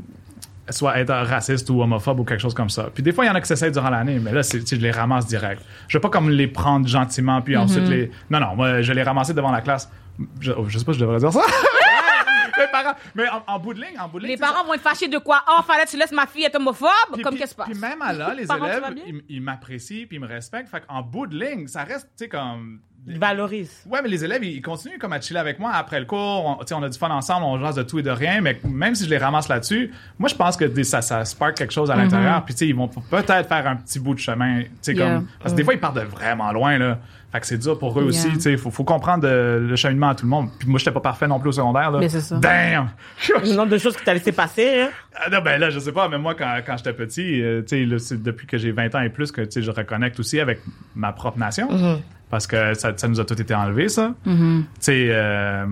soit 0.70 1.00
être 1.00 1.12
raciste 1.12 1.70
ou 1.72 1.82
homophobe 1.82 2.20
ou 2.20 2.24
quelque 2.24 2.42
chose 2.42 2.54
comme 2.54 2.70
ça. 2.70 2.90
Puis 2.94 3.02
des 3.02 3.12
fois, 3.12 3.26
il 3.26 3.28
y 3.28 3.32
en 3.32 3.36
a 3.36 3.42
qui 3.42 3.48
s'essayent 3.48 3.72
durant 3.72 3.90
l'année, 3.90 4.20
mais 4.22 4.32
là, 4.32 4.44
c'est, 4.44 4.68
je 4.68 4.76
les 4.76 4.92
ramasse 4.92 5.26
direct. 5.26 5.62
Je 5.88 5.98
vais 5.98 6.02
pas 6.02 6.10
comme 6.10 6.30
les 6.30 6.48
prendre 6.48 6.88
gentiment 6.88 7.42
puis 7.42 7.58
ensuite 7.58 7.88
les... 7.88 8.12
Non, 8.30 8.40
non, 8.40 8.56
moi, 8.56 8.82
je 8.82 8.88
vais 8.90 8.96
les 8.96 9.04
ramasser 9.04 9.34
devant 9.34 9.52
la 9.52 9.62
classe. 9.62 9.90
Je, 10.40 10.52
je 10.68 10.78
sais 10.78 10.86
pas 10.86 10.94
si 10.94 11.00
je 11.00 11.04
devrais 11.04 11.20
dire 11.20 11.34
ça. 11.34 11.42
les 12.58 12.68
parents... 12.72 12.96
Mais 13.16 13.28
en, 13.30 13.44
en 13.48 13.60
bout 13.60 13.74
de 13.74 13.82
ligne, 13.82 14.00
en 14.00 14.08
bout 14.08 14.20
de 14.20 14.26
ligne... 14.26 14.34
Les 14.36 14.38
parents 14.40 14.64
vont 14.66 14.74
être 14.74 14.82
fâchés 14.82 15.08
de 15.08 15.18
quoi? 15.18 15.44
Oh, 15.48 15.62
fallait 15.64 15.86
que 15.86 15.90
tu 15.90 15.98
laisses 15.98 16.12
ma 16.12 16.26
fille 16.28 16.46
être 16.46 16.56
homophobe? 16.56 16.90
puis, 17.14 17.22
Comme 17.24 17.36
qu'est-ce 17.36 17.44
qui 17.44 17.50
se 17.52 17.56
passe? 17.56 17.70
Puis 17.70 17.80
même 17.80 18.02
à 18.02 18.14
là, 18.14 18.34
les 18.38 18.46
Parents, 18.46 18.66
élèves, 18.66 18.84
ils, 19.08 19.24
ils 19.30 19.42
m'apprécient 19.42 20.06
puis 20.08 20.18
ils 20.18 20.20
me 20.20 20.28
respectent. 20.28 20.70
Fait 20.70 20.82
qu'en 20.88 21.02
bout 21.02 21.28
de 21.28 21.38
ligne, 21.38 21.68
ça 21.68 21.84
reste, 21.84 22.08
tu 22.18 22.24
sais, 22.26 22.28
comme... 22.30 22.80
Il 23.08 23.20
valorise. 23.20 23.84
Ouais, 23.88 24.02
mais 24.02 24.10
les 24.10 24.26
élèves, 24.26 24.44
ils 24.44 24.54
ils 24.56 24.62
continuent 24.64 24.98
comme 24.98 25.14
à 25.14 25.22
chiller 25.22 25.40
avec 25.40 25.60
moi 25.60 25.72
après 25.76 26.00
le 26.00 26.08
cours. 26.08 26.44
On, 26.48 26.56
tu 26.64 26.70
sais, 26.70 26.74
on 26.74 26.82
a 26.82 26.90
du 26.90 26.98
fun 26.98 27.12
ensemble, 27.12 27.46
on 27.46 27.60
jase 27.64 27.76
de 27.76 27.84
tout 27.84 28.00
et 28.00 28.02
de 28.02 28.10
rien. 28.10 28.42
Mais 28.42 28.60
même 28.64 28.96
si 28.96 29.06
je 29.06 29.10
les 29.12 29.20
ramasse 29.20 29.48
là-dessus, 29.48 29.94
moi, 30.18 30.28
je 30.28 30.34
pense 30.34 30.58
que 30.58 30.66
des- 30.66 30.84
ça, 30.84 31.04
ça 31.04 31.24
spark 31.24 31.54
quelque 31.56 31.72
chose 31.72 31.92
à 31.92 31.96
l'intérieur. 31.96 32.44
Puis, 32.46 32.56
tu 32.56 32.60
sais, 32.62 32.68
ils 32.68 32.76
vont 32.76 32.88
peut-être 32.88 33.48
faire 33.48 33.68
un 33.68 33.76
petit 33.76 34.00
bout 34.00 34.16
de 34.16 34.20
chemin. 34.20 34.62
Tu 34.64 34.70
sais, 34.82 34.94
Yeah. 34.96 35.06
comme. 35.18 35.28
Parce 35.40 35.52
que 35.54 35.58
des 35.58 35.64
fois, 35.64 35.76
ils 35.76 35.80
partent 35.80 35.98
de 35.98 36.02
vraiment 36.02 36.52
loin, 36.52 36.80
là. 36.80 36.98
Fait 37.36 37.42
que 37.42 37.48
c'est 37.48 37.58
dur 37.58 37.78
pour 37.78 38.00
eux 38.00 38.04
aussi. 38.04 38.30
Yeah. 38.30 38.40
Sais, 38.40 38.58
faut, 38.58 38.72
faut 38.72 38.86
comprendre 38.86 39.28
euh, 39.28 39.60
le 39.60 39.76
cheminement 39.76 40.10
à 40.10 40.16
tout 40.16 40.26
le 40.26 40.30
monde. 40.30 40.50
Puis 40.58 40.70
moi, 40.70 40.80
j'étais 40.80 40.92
pas 40.92 41.02
parfait 41.02 41.28
non 41.28 41.38
plus 41.38 41.50
au 41.50 41.52
secondaire, 41.52 41.92
là. 41.92 42.00
Mais 42.00 42.08
c'est 42.08 42.22
ça. 42.22 42.38
Damn! 42.38 42.92
Le 43.44 43.56
nombre 43.56 43.72
de 43.72 43.78
choses 43.78 43.98
que 43.98 44.06
t'as 44.06 44.14
laissé 44.14 44.32
passer, 44.32 44.84
hein? 44.84 44.90
Ah 45.16 45.30
non, 45.30 45.40
ben 45.44 45.60
là, 45.60 45.70
je 45.70 45.80
sais 45.80 45.92
pas, 45.92 46.08
mais 46.08 46.18
moi, 46.18 46.34
quand, 46.34 46.62
quand 46.66 46.78
j'étais 46.78 46.94
petit, 46.94 47.42
euh, 47.42 47.62
là, 47.70 48.00
c'est 48.00 48.24
depuis 48.24 48.48
que 48.48 48.58
j'ai 48.58 48.72
20 48.72 48.96
ans 48.96 49.02
et 49.02 49.10
plus 49.10 49.34
que, 49.34 49.44
je 49.54 49.72
reconnecte 49.72 50.18
aussi 50.18 50.40
avec 50.40 50.60
ma 50.96 51.12
propre 51.12 51.38
nation. 51.38 51.68
Parce 52.30 52.48
que 52.48 52.74
ça, 52.74 52.94
ça 52.96 53.08
nous 53.10 53.20
a 53.20 53.26
tout 53.26 53.40
été 53.40 53.54
enlevé, 53.54 53.90
ça. 53.90 54.14
Mm-hmm. 54.26 54.62
Tu 54.62 54.66
sais, 54.80 55.08
euh, 55.10 55.66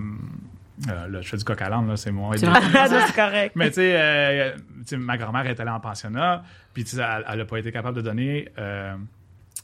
euh, 0.89 1.07
là, 1.07 1.21
je 1.21 1.29
fais 1.29 1.37
du 1.37 1.43
coq 1.43 1.61
à 1.61 1.69
l'âne, 1.69 1.87
là, 1.87 1.95
c'est 1.95 2.11
moi. 2.11 2.35
C'est 2.37 2.45
c'est 3.07 3.15
correct. 3.15 3.55
Mais 3.55 3.69
tu 3.69 3.75
sais, 3.75 3.95
euh, 3.95 4.51
ma 4.97 5.17
grand-mère 5.17 5.45
est 5.45 5.59
allée 5.59 5.69
en 5.69 5.79
pensionnat, 5.79 6.43
puis 6.73 6.85
elle, 6.93 7.25
elle 7.31 7.41
a 7.41 7.45
pas 7.45 7.57
été 7.57 7.71
capable 7.71 7.95
de 7.97 8.01
donner 8.01 8.49
euh, 8.57 8.95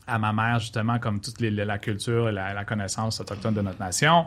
à 0.10 0.18
ma 0.20 0.34
mère 0.34 0.60
justement 0.60 1.00
comme 1.00 1.20
toute 1.22 1.40
la 1.42 1.78
culture 1.78 2.32
la, 2.32 2.54
la 2.54 2.66
connaissance 2.66 3.20
autochtone 3.20 3.54
de 3.54 3.62
notre 3.62 3.80
nation. 3.80 4.26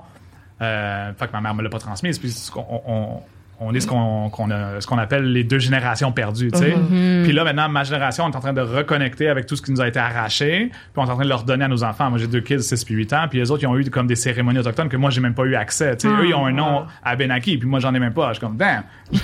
Euh, 0.61 1.13
fait 1.15 1.27
que 1.27 1.33
ma 1.33 1.41
mère 1.41 1.55
me 1.55 1.63
l'a 1.63 1.69
pas 1.71 1.79
transmise. 1.79 2.19
Puis 2.19 2.35
on- 2.57 3.21
on 3.65 3.75
est 3.75 3.81
ce 3.81 3.87
qu'on 3.87 4.29
qu'on 4.31 4.51
a- 4.51 4.81
ce 4.81 4.87
qu'on 4.87 4.99
appelle 4.99 5.33
les 5.33 5.45
deux 5.45 5.59
générations 5.59 6.13
perdues, 6.13 6.51
tu 6.53 6.59
sais. 6.59 6.75
Puis 7.23 7.33
là 7.33 7.45
maintenant 7.45 7.69
ma 7.69 7.85
génération 7.85 8.25
on 8.25 8.31
est 8.31 8.37
en 8.37 8.41
train 8.41 8.53
de 8.53 8.61
reconnecter 8.61 9.29
avec 9.29 9.47
tout 9.47 9.57
ce 9.57 9.63
qui 9.63 9.71
nous 9.73 9.81
a 9.81 9.89
été 9.89 9.99
arraché, 9.99 10.71
puis 10.71 10.81
on 10.97 11.05
est 11.07 11.11
en 11.11 11.15
train 11.15 11.25
de 11.25 11.29
leur 11.29 11.45
donner 11.45 11.65
à 11.65 11.69
nos 11.69 11.85
enfants. 11.85 12.11
Moi 12.11 12.19
j'ai 12.19 12.27
deux 12.27 12.41
kids 12.41 12.63
6 12.63 12.85
puis 12.85 12.95
8 12.95 13.13
ans, 13.13 13.27
puis 13.29 13.39
les 13.39 13.51
autres 13.51 13.63
ils 13.63 13.67
ont 13.67 13.77
eu 13.79 13.89
comme 13.91 14.07
des 14.07 14.17
cérémonies 14.17 14.59
autochtones 14.59 14.89
que 14.89 14.97
moi 14.97 15.11
j'ai 15.11 15.21
même 15.21 15.35
pas 15.35 15.45
eu 15.45 15.55
accès, 15.55 15.97
tu 15.97 16.09
sais. 16.09 16.15
Eux 16.15 16.27
ils 16.29 16.35
ont 16.35 16.47
un 16.47 16.53
nom 16.53 16.85
à 17.05 17.17
Benaki, 17.17 17.59
puis 17.59 17.69
moi 17.69 17.81
j'en 17.81 17.95
ai 17.95 17.99
même 18.01 18.15
pas. 18.15 18.29
Je 18.29 18.39
suis 18.39 18.41
comme 18.47 18.57
damn. 18.57 18.83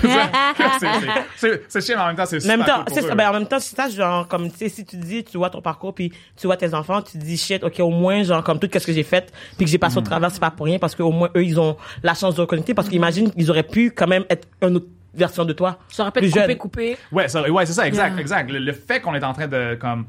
C'est- 1.37 1.81
chiant 1.81 1.95
mais 1.97 2.03
en 2.03 2.07
même 2.07 2.15
temps 2.15 2.25
c'est 2.25 2.39
super 2.39 2.57
même 2.57 2.65
temps, 2.65 2.75
cool 2.77 2.85
pour 2.85 2.95
c'est 2.95 3.03
eux. 3.03 3.07
ça. 3.09 3.15
Ben, 3.15 3.29
en 3.29 3.33
même 3.33 3.45
temps, 3.47 3.59
c'est 3.59 3.75
ça, 3.75 3.89
genre, 3.89 4.27
comme, 4.27 4.49
tu 4.51 4.57
sais, 4.57 4.69
si 4.69 4.85
tu 4.85 4.97
dis, 4.97 5.23
tu 5.23 5.37
vois 5.37 5.49
ton 5.49 5.61
parcours, 5.61 5.93
puis 5.93 6.11
tu 6.37 6.47
vois 6.47 6.57
tes 6.57 6.73
enfants, 6.73 7.01
tu 7.01 7.17
dis, 7.17 7.37
shit, 7.37 7.63
ok, 7.63 7.79
au 7.79 7.89
moins, 7.89 8.23
genre, 8.23 8.43
comme 8.43 8.59
tout 8.59 8.69
ce 8.71 8.85
que 8.85 8.93
j'ai 8.93 9.03
fait, 9.03 9.31
puis 9.57 9.65
que 9.65 9.71
j'ai 9.71 9.77
passé 9.77 9.97
au 9.97 10.01
travers, 10.01 10.31
c'est 10.31 10.39
pas 10.39 10.51
pour 10.51 10.65
rien, 10.65 10.79
parce 10.79 10.95
qu'au 10.95 11.11
moins, 11.11 11.29
eux, 11.35 11.43
ils 11.43 11.59
ont 11.59 11.75
la 12.03 12.13
chance 12.13 12.35
de 12.35 12.41
reconnecter, 12.41 12.73
parce 12.73 12.89
qu'imagine, 12.89 13.31
ils 13.35 13.49
auraient 13.49 13.63
pu 13.63 13.91
quand 13.91 14.07
même 14.07 14.23
être 14.29 14.47
une 14.61 14.77
autre 14.77 14.87
version 15.13 15.43
de 15.45 15.53
toi. 15.53 15.79
Ça 15.89 16.03
aurait 16.03 16.11
pu 16.11 16.25
être 16.25 16.31
coupé, 16.33 16.55
coupé. 16.57 16.97
Ouais, 17.11 17.27
ça- 17.27 17.49
ouais, 17.49 17.65
c'est 17.65 17.73
ça, 17.73 17.87
exact, 17.87 18.11
Yeah. 18.13 18.21
exact. 18.21 18.51
Le, 18.51 18.59
le 18.59 18.73
fait 18.73 19.01
qu'on 19.01 19.15
est 19.15 19.23
en 19.23 19.33
train 19.33 19.47
de 19.47 19.75
comme 19.75 20.05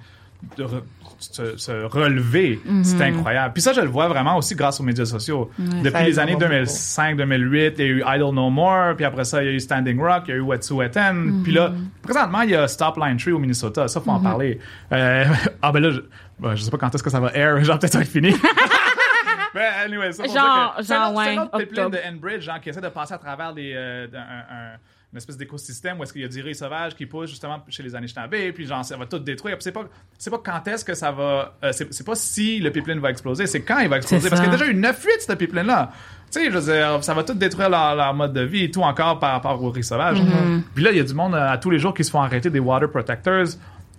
de 0.56 0.64
re- 0.64 0.82
se, 1.18 1.56
se 1.58 1.70
relever, 1.84 2.60
c'est 2.82 3.02
incroyable. 3.02 3.52
Puis 3.52 3.62
ça, 3.62 3.74
je 3.74 3.80
le 3.82 3.88
vois 3.88 4.08
vraiment 4.08 4.38
aussi 4.38 4.54
grâce 4.54 4.80
aux 4.80 4.82
médias 4.82 5.04
sociaux. 5.04 5.50
Depuis 5.58 6.04
les 6.04 6.18
années 6.18 6.34
vraiment 6.34 6.64
2005-2008, 6.64 7.74
il 7.76 7.78
y 7.78 7.82
a 7.82 7.86
eu 7.90 8.02
Idle 8.06 8.34
No 8.34 8.48
More, 8.48 8.94
puis 8.96 9.04
après 9.04 9.24
ça, 9.24 9.42
il 9.42 9.46
y 9.46 9.48
a 9.50 9.52
eu 9.52 9.60
Standing 9.60 10.00
Rock, 10.00 10.24
il 10.28 10.30
y 10.30 10.32
a 10.32 10.36
eu 10.36 10.40
Wet'suwet'en, 10.40 11.42
puis 11.42 11.52
là, 11.52 11.72
présentement, 12.02 12.40
il 12.42 12.50
y 12.50 12.54
a 12.56 12.66
Stop 12.68 12.96
Line 12.96 13.18
Tree 13.18 13.32
au 13.32 13.38
Minnesota. 13.38 13.86
Ça, 13.86 14.00
faut 14.00 14.10
en 14.10 14.20
parler. 14.20 14.58
Euh, 14.92 15.24
ah 15.62 15.72
ben 15.72 15.80
là, 15.80 15.90
je, 15.90 16.00
ben, 16.38 16.54
je 16.54 16.62
sais 16.62 16.70
pas 16.70 16.78
quand 16.78 16.94
est-ce 16.94 17.02
que 17.02 17.10
ça 17.10 17.20
va 17.20 17.32
air, 17.34 17.62
genre 17.64 17.78
peut-être 17.78 17.92
ça 17.92 17.98
va 17.98 18.04
être 18.04 18.10
fini. 18.10 18.32
Mais 19.54 19.66
anyway, 19.85 20.12
ça 20.12 20.23
pour 20.25 20.33
Genre- 20.35 20.76
que 20.76 20.83
ouais, 21.16 21.38
octobre. 21.64 21.90
de 21.90 21.99
Enbridge, 22.09 22.42
genre, 22.42 22.61
qui 22.61 22.69
essaie 22.69 22.80
de 22.80 22.88
passer 22.88 23.14
à 23.14 23.19
travers 23.19 23.52
des, 23.52 23.73
euh, 23.75 24.07
d'un- 24.07 24.19
un- 24.21 24.23
un- 24.75 24.76
une 25.12 25.16
espèce 25.16 25.37
d'écosystème 25.37 25.99
où 25.99 26.04
est-ce 26.04 26.12
qu'il 26.12 26.23
y 26.23 26.25
a 26.25 26.28
du 26.28 26.40
riz 26.40 26.54
sauvage 26.54 26.95
qui 26.95 27.04
pousse 27.04 27.30
justement 27.30 27.61
chez 27.69 27.83
les 27.83 27.97
Anishinaabe, 27.97 28.52
puis 28.54 28.64
genre, 28.64 28.85
ça 28.85 28.97
va 28.97 29.07
tout 29.07 29.19
détruire. 29.19 29.57
Puis 29.57 29.64
c'est 29.64 29.73
pas, 29.73 29.83
c'est 30.16 30.30
pas 30.30 30.38
quand 30.45 30.69
est-ce 30.69 30.85
que 30.85 30.95
ça 30.95 31.11
va, 31.11 31.54
euh, 31.64 31.73
c'est, 31.73 31.92
c'est 31.92 32.07
pas 32.07 32.14
si 32.14 32.61
le 32.61 32.71
pipeline 32.71 33.00
va 33.00 33.11
exploser, 33.11 33.47
c'est 33.49 33.62
quand 33.62 33.80
il 33.80 33.88
va 33.88 33.97
exploser. 33.97 34.28
Parce 34.30 34.40
qu'il 34.40 34.50
y 34.50 34.54
a 34.54 34.57
ça. 34.57 34.64
déjà 34.64 34.71
eu 34.71 34.76
9 34.76 34.97
fuites, 35.00 35.23
ce 35.23 35.33
pipeline-là. 35.33 35.90
Tu 36.33 36.38
sais, 36.38 36.45
je 36.49 36.57
veux 36.57 36.73
dire, 36.73 37.02
ça 37.02 37.12
va 37.12 37.25
tout 37.25 37.35
détruire 37.35 37.69
leur, 37.71 37.97
leur 37.97 38.14
mode 38.14 38.33
de 38.33 38.42
vie 38.42 38.62
et 38.64 38.71
tout 38.71 38.83
encore 38.83 39.19
par 39.19 39.33
rapport 39.33 39.61
au 39.61 39.71
riz 39.71 39.83
sauvage. 39.83 40.21
Mm-hmm. 40.21 40.62
Puis 40.76 40.85
là, 40.85 40.92
il 40.92 40.99
y 40.99 41.00
a 41.00 41.02
du 41.02 41.12
monde 41.14 41.35
euh, 41.35 41.50
à 41.50 41.59
tous 41.59 41.71
les 41.71 41.80
jours 41.80 41.92
qui 41.92 42.04
se 42.04 42.11
font 42.12 42.21
arrêter 42.23 42.49
des 42.50 42.61
water 42.61 42.88
protectors. 42.88 43.47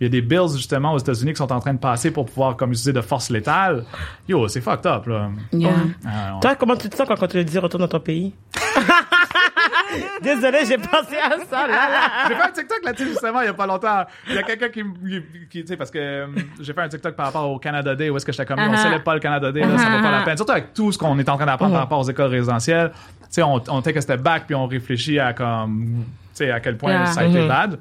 Il 0.01 0.05
y 0.05 0.07
a 0.07 0.09
des 0.09 0.21
bills 0.21 0.55
justement 0.57 0.93
aux 0.93 0.97
États-Unis 0.97 1.31
qui 1.33 1.37
sont 1.37 1.53
en 1.53 1.59
train 1.59 1.75
de 1.75 1.79
passer 1.79 2.09
pour 2.09 2.25
pouvoir 2.25 2.55
comme 2.57 2.71
utiliser 2.71 2.91
de 2.91 3.01
force 3.01 3.29
létale. 3.29 3.85
Yo, 4.27 4.47
c'est 4.47 4.59
fucked 4.59 4.87
up 4.87 5.05
là. 5.05 5.29
Yeah. 5.53 5.69
Ah, 6.03 6.09
on- 6.35 6.39
Toi, 6.39 6.55
comment 6.55 6.75
tu 6.75 6.89
te 6.89 6.95
sens 6.95 7.07
quand 7.07 7.21
on 7.21 7.27
te 7.27 7.37
le 7.37 7.43
dit 7.43 7.59
retourne 7.59 7.83
dans 7.83 7.87
ton 7.87 7.99
pays? 7.99 8.33
Désolé, 10.23 10.59
j'ai 10.67 10.77
pensé 10.77 11.17
à 11.17 11.31
ça, 11.49 11.67
là, 11.67 11.89
là. 11.89 11.99
J'ai 12.27 12.35
fait 12.35 12.41
un 12.41 12.51
TikTok 12.51 12.79
là-dessus 12.83 13.07
justement 13.09 13.41
il 13.41 13.45
y 13.45 13.49
a 13.49 13.53
pas 13.53 13.67
longtemps. 13.67 14.05
Il 14.29 14.35
y 14.35 14.37
a 14.37 14.43
quelqu'un 14.43 14.69
qui, 14.69 14.83
me- 14.83 15.19
qui 15.49 15.61
tu 15.61 15.67
sais, 15.67 15.77
parce 15.77 15.91
que 15.91 15.99
euh, 15.99 16.27
j'ai 16.59 16.73
fait 16.73 16.81
un 16.81 16.87
TikTok 16.89 17.15
par 17.15 17.27
rapport 17.27 17.49
au 17.51 17.59
Canada 17.59 17.93
Day 17.95 18.09
où 18.09 18.15
est-ce 18.17 18.25
que 18.25 18.31
j'étais 18.31 18.45
comme, 18.45 18.59
on 18.59 18.71
Uh-huh. 18.71 18.77
célèbre 18.81 19.03
pas 19.03 19.13
le 19.15 19.19
Canada 19.19 19.51
Day, 19.51 19.61
là, 19.61 19.77
ça 19.77 19.89
vaut 19.89 20.01
pas 20.01 20.11
la 20.11 20.21
peine. 20.23 20.37
Surtout 20.37 20.53
avec 20.53 20.73
tout 20.73 20.91
ce 20.91 20.97
qu'on 20.97 21.17
est 21.19 21.27
en 21.29 21.35
train 21.35 21.45
d'apprendre 21.45 21.73
par 21.73 21.81
rapport 21.81 21.99
aux 21.99 22.09
écoles 22.09 22.31
résidentielles. 22.31 22.91
Tu 22.93 23.27
sais, 23.31 23.43
on, 23.43 23.61
on 23.69 23.81
take 23.81 23.97
a 23.97 24.01
step 24.01 24.21
back 24.21 24.43
puis 24.45 24.55
on 24.55 24.65
réfléchit 24.65 25.19
à 25.19 25.33
comme, 25.33 26.05
tu 26.33 26.45
sais, 26.45 26.51
à 26.51 26.59
quel 26.59 26.77
point 26.77 27.05
ça 27.07 27.21
a 27.21 27.25
été 27.25 27.47
bad. 27.47 27.77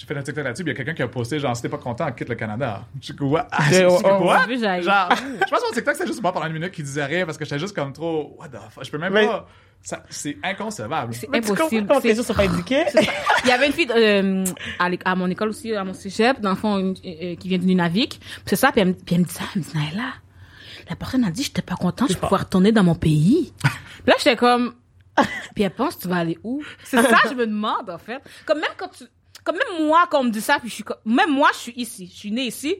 J'ai 0.00 0.06
fait 0.06 0.16
un 0.16 0.22
TikTok 0.22 0.44
là-dessus, 0.44 0.62
il 0.62 0.68
y 0.68 0.70
a 0.70 0.74
quelqu'un 0.74 0.94
qui 0.94 1.02
a 1.02 1.08
posté 1.08 1.38
genre 1.38 1.54
si 1.54 1.60
t'es 1.60 1.68
pas 1.68 1.76
content, 1.76 2.10
quitte 2.12 2.30
le 2.30 2.34
Canada. 2.34 2.84
Je 3.02 3.12
quoi? 3.12 3.46
oh, 3.52 3.62
Je 3.70 3.84
oh, 3.84 3.98
quoi? 4.18 4.40
oh. 4.44 4.48
Vu. 4.48 4.58
Genre, 4.58 4.72
je 4.82 5.50
pense 5.50 5.60
que 5.60 5.66
mon 5.66 5.72
TikTok 5.74 5.94
c'était 5.94 6.06
juste 6.06 6.22
moi 6.22 6.32
pendant 6.32 6.46
une 6.46 6.54
minute 6.54 6.70
qui 6.72 6.82
disait 6.82 7.04
rien 7.04 7.26
parce 7.26 7.36
que 7.36 7.44
j'étais 7.44 7.58
juste 7.58 7.74
comme 7.74 7.92
trop 7.92 8.34
what 8.38 8.48
the 8.48 8.56
fuck, 8.70 8.82
je 8.84 8.90
peux 8.90 8.96
même 8.96 9.12
Mais- 9.12 9.26
pas. 9.26 9.46
Ça- 9.82 10.02
C'est 10.10 10.36
inconcevable. 10.42 11.12
C'est 11.14 11.28
Mais 11.30 11.40
tu 11.40 11.48
comprends 11.48 11.64
impossible. 11.64 11.86
comment 11.86 12.00
les 12.02 12.14
gens 12.14 12.22
sont 12.22 12.34
pas 12.34 12.44
éduqués? 12.46 12.84
Il 13.44 13.48
y 13.48 13.50
avait 13.52 13.66
une 13.66 13.72
fille 13.72 13.88
euh, 13.94 14.44
à, 14.78 15.14
mon 15.16 15.26
école 15.28 15.48
aussi, 15.48 15.74
à 15.74 15.84
mon 15.84 15.94
cégep, 15.94 16.38
dans 16.40 16.50
le 16.50 16.56
fond, 16.56 16.78
une- 16.78 16.94
euh, 17.04 17.34
qui 17.36 17.48
vient 17.48 17.56
du 17.58 17.66
Nunavik. 17.66 18.20
Puis 18.20 18.42
c'est 18.44 18.56
ça, 18.56 18.72
puis 18.72 18.80
elle, 18.82 18.88
me- 18.88 18.92
puis 18.94 19.14
elle 19.14 19.22
me 19.22 19.26
dit 19.26 19.32
ça, 19.34 19.44
elle 19.54 19.62
me 19.62 19.66
dit, 19.66 19.74
Naila, 19.76 20.08
la 20.88 20.96
personne 20.96 21.24
a 21.24 21.30
dit, 21.30 21.42
j'étais 21.44 21.62
pas 21.62 21.76
contente, 21.76 22.10
je 22.12 22.16
pouvais 22.18 22.36
retourner 22.42 22.72
dans 22.72 22.84
mon 22.84 22.94
pays. 22.94 23.52
puis 23.62 23.72
là, 24.06 24.14
j'étais 24.18 24.36
comme, 24.36 24.74
puis 25.54 25.64
elle 25.64 25.70
pense, 25.74 25.98
tu 25.98 26.08
vas 26.08 26.16
aller 26.16 26.38
où? 26.44 26.62
C'est 26.84 27.02
ça, 27.02 27.18
je 27.28 27.34
me 27.34 27.46
demande, 27.46 27.88
en 27.90 27.98
fait. 27.98 28.20
Comme 28.46 28.60
même 28.60 28.70
quand 28.76 28.88
tu, 28.88 29.04
comme 29.44 29.56
même 29.56 29.86
moi, 29.86 30.06
quand 30.10 30.20
on 30.20 30.24
me 30.24 30.30
dit 30.30 30.40
ça, 30.40 30.58
puis 30.58 30.68
je 30.68 30.74
suis 30.74 30.84
comme, 30.84 30.98
même 31.04 31.30
moi, 31.30 31.50
je 31.54 31.58
suis 31.58 31.72
ici, 31.76 32.10
je 32.12 32.18
suis 32.18 32.30
née 32.30 32.44
ici. 32.46 32.76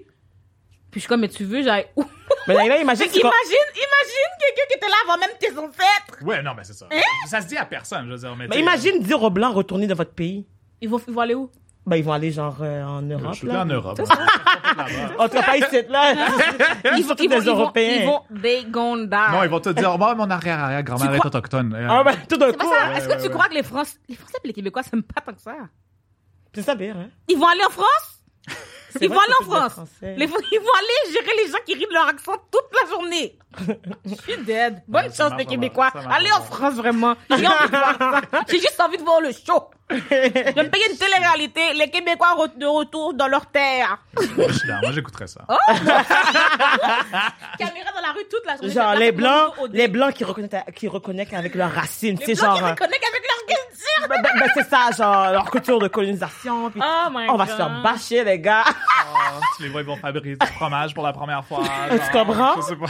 Puis 0.91 0.99
je 0.99 1.01
suis 1.01 1.09
comme, 1.09 1.21
mais 1.21 1.29
tu 1.29 1.45
veux, 1.45 1.63
j'aille 1.63 1.87
où? 1.97 2.05
Mais 2.49 2.55
là, 2.55 2.65
imagine, 2.81 3.05
Mais 3.07 3.13
c'est 3.13 3.21
quoi- 3.21 3.31
imagine, 3.31 3.67
imagine 3.75 4.31
quelqu'un 4.41 4.63
qui 4.69 4.75
était 4.77 4.89
là 4.89 4.95
avant 5.05 5.19
même 5.21 5.31
tes 5.39 5.51
ancêtres. 5.57 6.25
Ouais, 6.25 6.43
non, 6.43 6.53
mais 6.57 6.65
c'est 6.65 6.73
ça. 6.73 6.89
Ça 7.29 7.41
se 7.41 7.47
dit 7.47 7.57
à 7.57 7.65
personne, 7.65 8.07
je 8.07 8.13
veux 8.13 8.19
dire. 8.19 8.35
Mais, 8.37 8.45
Hein? 8.45 8.49
Mais 8.51 8.59
imagine 8.61 9.01
dire 9.01 9.23
aux 9.23 9.31
Blancs, 9.31 9.55
retournez 9.55 9.87
dans 9.87 9.95
votre 9.95 10.13
pays. 10.15 10.47
Ils 10.81 10.89
vont, 10.89 11.01
ils 11.07 11.15
vont 11.15 11.21
aller 11.21 11.35
où? 11.35 11.49
Ben, 11.87 11.97
ils 11.97 12.05
vont 12.05 12.13
aller 12.13 12.31
genre 12.31 12.57
euh, 12.61 12.85
en 12.85 13.01
Je 13.01 13.15
Europe. 13.15 13.35
suis 13.35 13.47
là. 13.47 13.55
là 13.55 13.61
en 13.63 13.67
Europe. 13.67 14.01
On 15.19 15.29
te 15.29 15.45
pas 15.45 15.57
ici, 15.57 15.83
là. 15.89 16.13
Ils 16.97 17.05
sont 17.05 17.15
tous 17.15 17.27
des 17.27 17.41
Européens. 17.41 17.97
Ils 18.01 18.07
vont, 18.07 18.21
they 18.43 18.65
gonna 18.67 19.07
die. 19.07 19.33
Non, 19.37 19.43
ils 19.45 19.49
vont 19.51 19.61
te 19.61 19.71
dire, 19.71 19.97
moi, 19.99 20.15
mon 20.15 20.31
arrière-arrière-grand-mère 20.31 21.15
est 21.15 21.25
autochtone. 21.27 21.75
Ah, 21.89 22.05
ben, 22.05 22.15
tout 22.29 22.37
d'un 22.37 22.53
coup. 22.53 22.71
Est-ce 22.95 23.09
que 23.09 23.23
tu 23.23 23.31
crois 23.31 23.49
que 23.49 23.55
les 23.55 23.63
Français, 23.63 23.97
les 24.09 24.15
Français 24.15 24.37
et 24.45 24.49
les 24.49 24.53
Québécois 24.53 24.83
s'aiment 24.83 25.03
pas 25.03 25.21
tant 25.23 25.33
que 25.33 25.41
ça? 25.41 25.55
C'est 26.55 26.63
ça, 26.63 26.75
bien, 26.75 26.95
hein? 26.97 27.09
Ils 27.29 27.39
vont 27.39 27.47
aller 27.47 27.65
en 27.67 27.71
France? 27.71 28.19
Ils 29.01 29.09
vont 29.09 29.19
aller 29.21 29.33
en 29.41 29.45
France. 29.45 29.81
Les, 30.03 30.25
ils 30.25 30.29
vont 30.29 30.35
aller 30.79 31.13
gérer 31.13 31.37
les 31.45 31.51
gens 31.53 31.59
qui 31.67 31.75
rient 31.75 31.87
de 31.89 31.95
leur 31.95 32.09
accent 32.09 32.33
toute 32.51 32.71
la 32.83 32.89
journée. 32.89 33.37
Je 34.07 34.15
suis 34.15 34.37
dead. 34.45 34.83
Bonne 34.87 35.07
Ouais, 35.07 35.13
chance, 35.13 35.33
les. 35.37 35.45
Québécois. 35.45 35.91
Allez 36.11 36.31
en 36.33 36.41
France, 36.43 36.75
vraiment. 36.75 37.15
J'ai 37.31 37.47
envie 37.47 37.65
de 37.71 37.77
voir 37.77 37.97
ça. 37.99 38.21
J'ai 38.49 38.59
juste 38.61 38.81
envie 38.81 38.97
de 38.97 39.03
voir 39.03 39.21
le 39.21 39.33
show. 39.33 39.71
Je 39.91 39.97
vais 39.97 40.63
me 40.63 40.69
payer 40.71 40.89
une 40.91 40.97
télé-réalité. 40.97 41.73
Les 41.75 41.91
Québécois 41.91 42.29
re- 42.39 42.57
de 42.57 42.67
retour 42.67 43.13
dans 43.15 43.27
leur 43.27 43.47
terre. 43.47 43.99
Moi, 44.37 44.47
je 44.49 44.53
suis 44.53 44.69
là. 44.69 44.79
Moi, 44.83 44.93
j'écouterais 44.93 45.27
ça. 45.27 45.41
Oh, 45.49 45.55
Caméra 47.59 47.91
dans 47.95 48.01
la 48.01 48.13
rue 48.13 48.25
toute 48.31 48.45
la 48.47 48.57
journée. 48.57 48.71
Genre, 48.73 48.95
les 48.95 49.13
blancs, 49.13 49.53
les 49.73 49.89
blancs 49.89 50.15
qui 50.15 50.25
reconnaissent, 50.25 50.63
qui 50.75 50.89
reconnaissent 50.89 51.33
avec 51.33 51.55
leurs 51.55 51.73
racines. 51.73 52.17
Les 52.21 52.27
C'est 52.27 52.35
blancs 52.43 52.47
genre, 52.47 52.57
qui 52.59 52.63
euh, 52.65 52.71
reconnectent 52.71 53.09
avec 53.09 53.23
leur 53.23 53.47
culture. 53.47 54.09
ben, 54.09 54.23
ben, 54.23 54.31
ben, 54.41 54.51
c'est 54.55 54.69
ça, 54.69 54.91
genre, 54.97 55.33
leur 55.33 55.51
culture 55.51 55.79
de 55.79 55.89
colonisation. 55.89 56.71
puis 56.71 56.81
Oh 56.85 57.09
my 57.13 57.29
on 57.29 57.37
va 57.37 57.45
God. 57.45 57.53
se 57.53 57.57
faire 57.57 57.83
bâcher, 57.83 58.25
les 58.25 58.39
gars. 58.39 58.65
Oh, 59.07 59.41
tu 59.57 59.63
les 59.65 59.69
vois, 59.69 59.81
ils 59.83 59.87
vont 59.87 59.97
fabriquer 59.97 60.37
du 60.37 60.47
fromage 60.55 60.95
pour 60.95 61.05
la 61.05 61.13
première 61.13 61.45
fois. 61.45 61.63
genre, 61.91 62.11
comprends? 62.13 62.57
Je 62.57 62.63
sais 62.63 62.77
pas. 62.77 62.87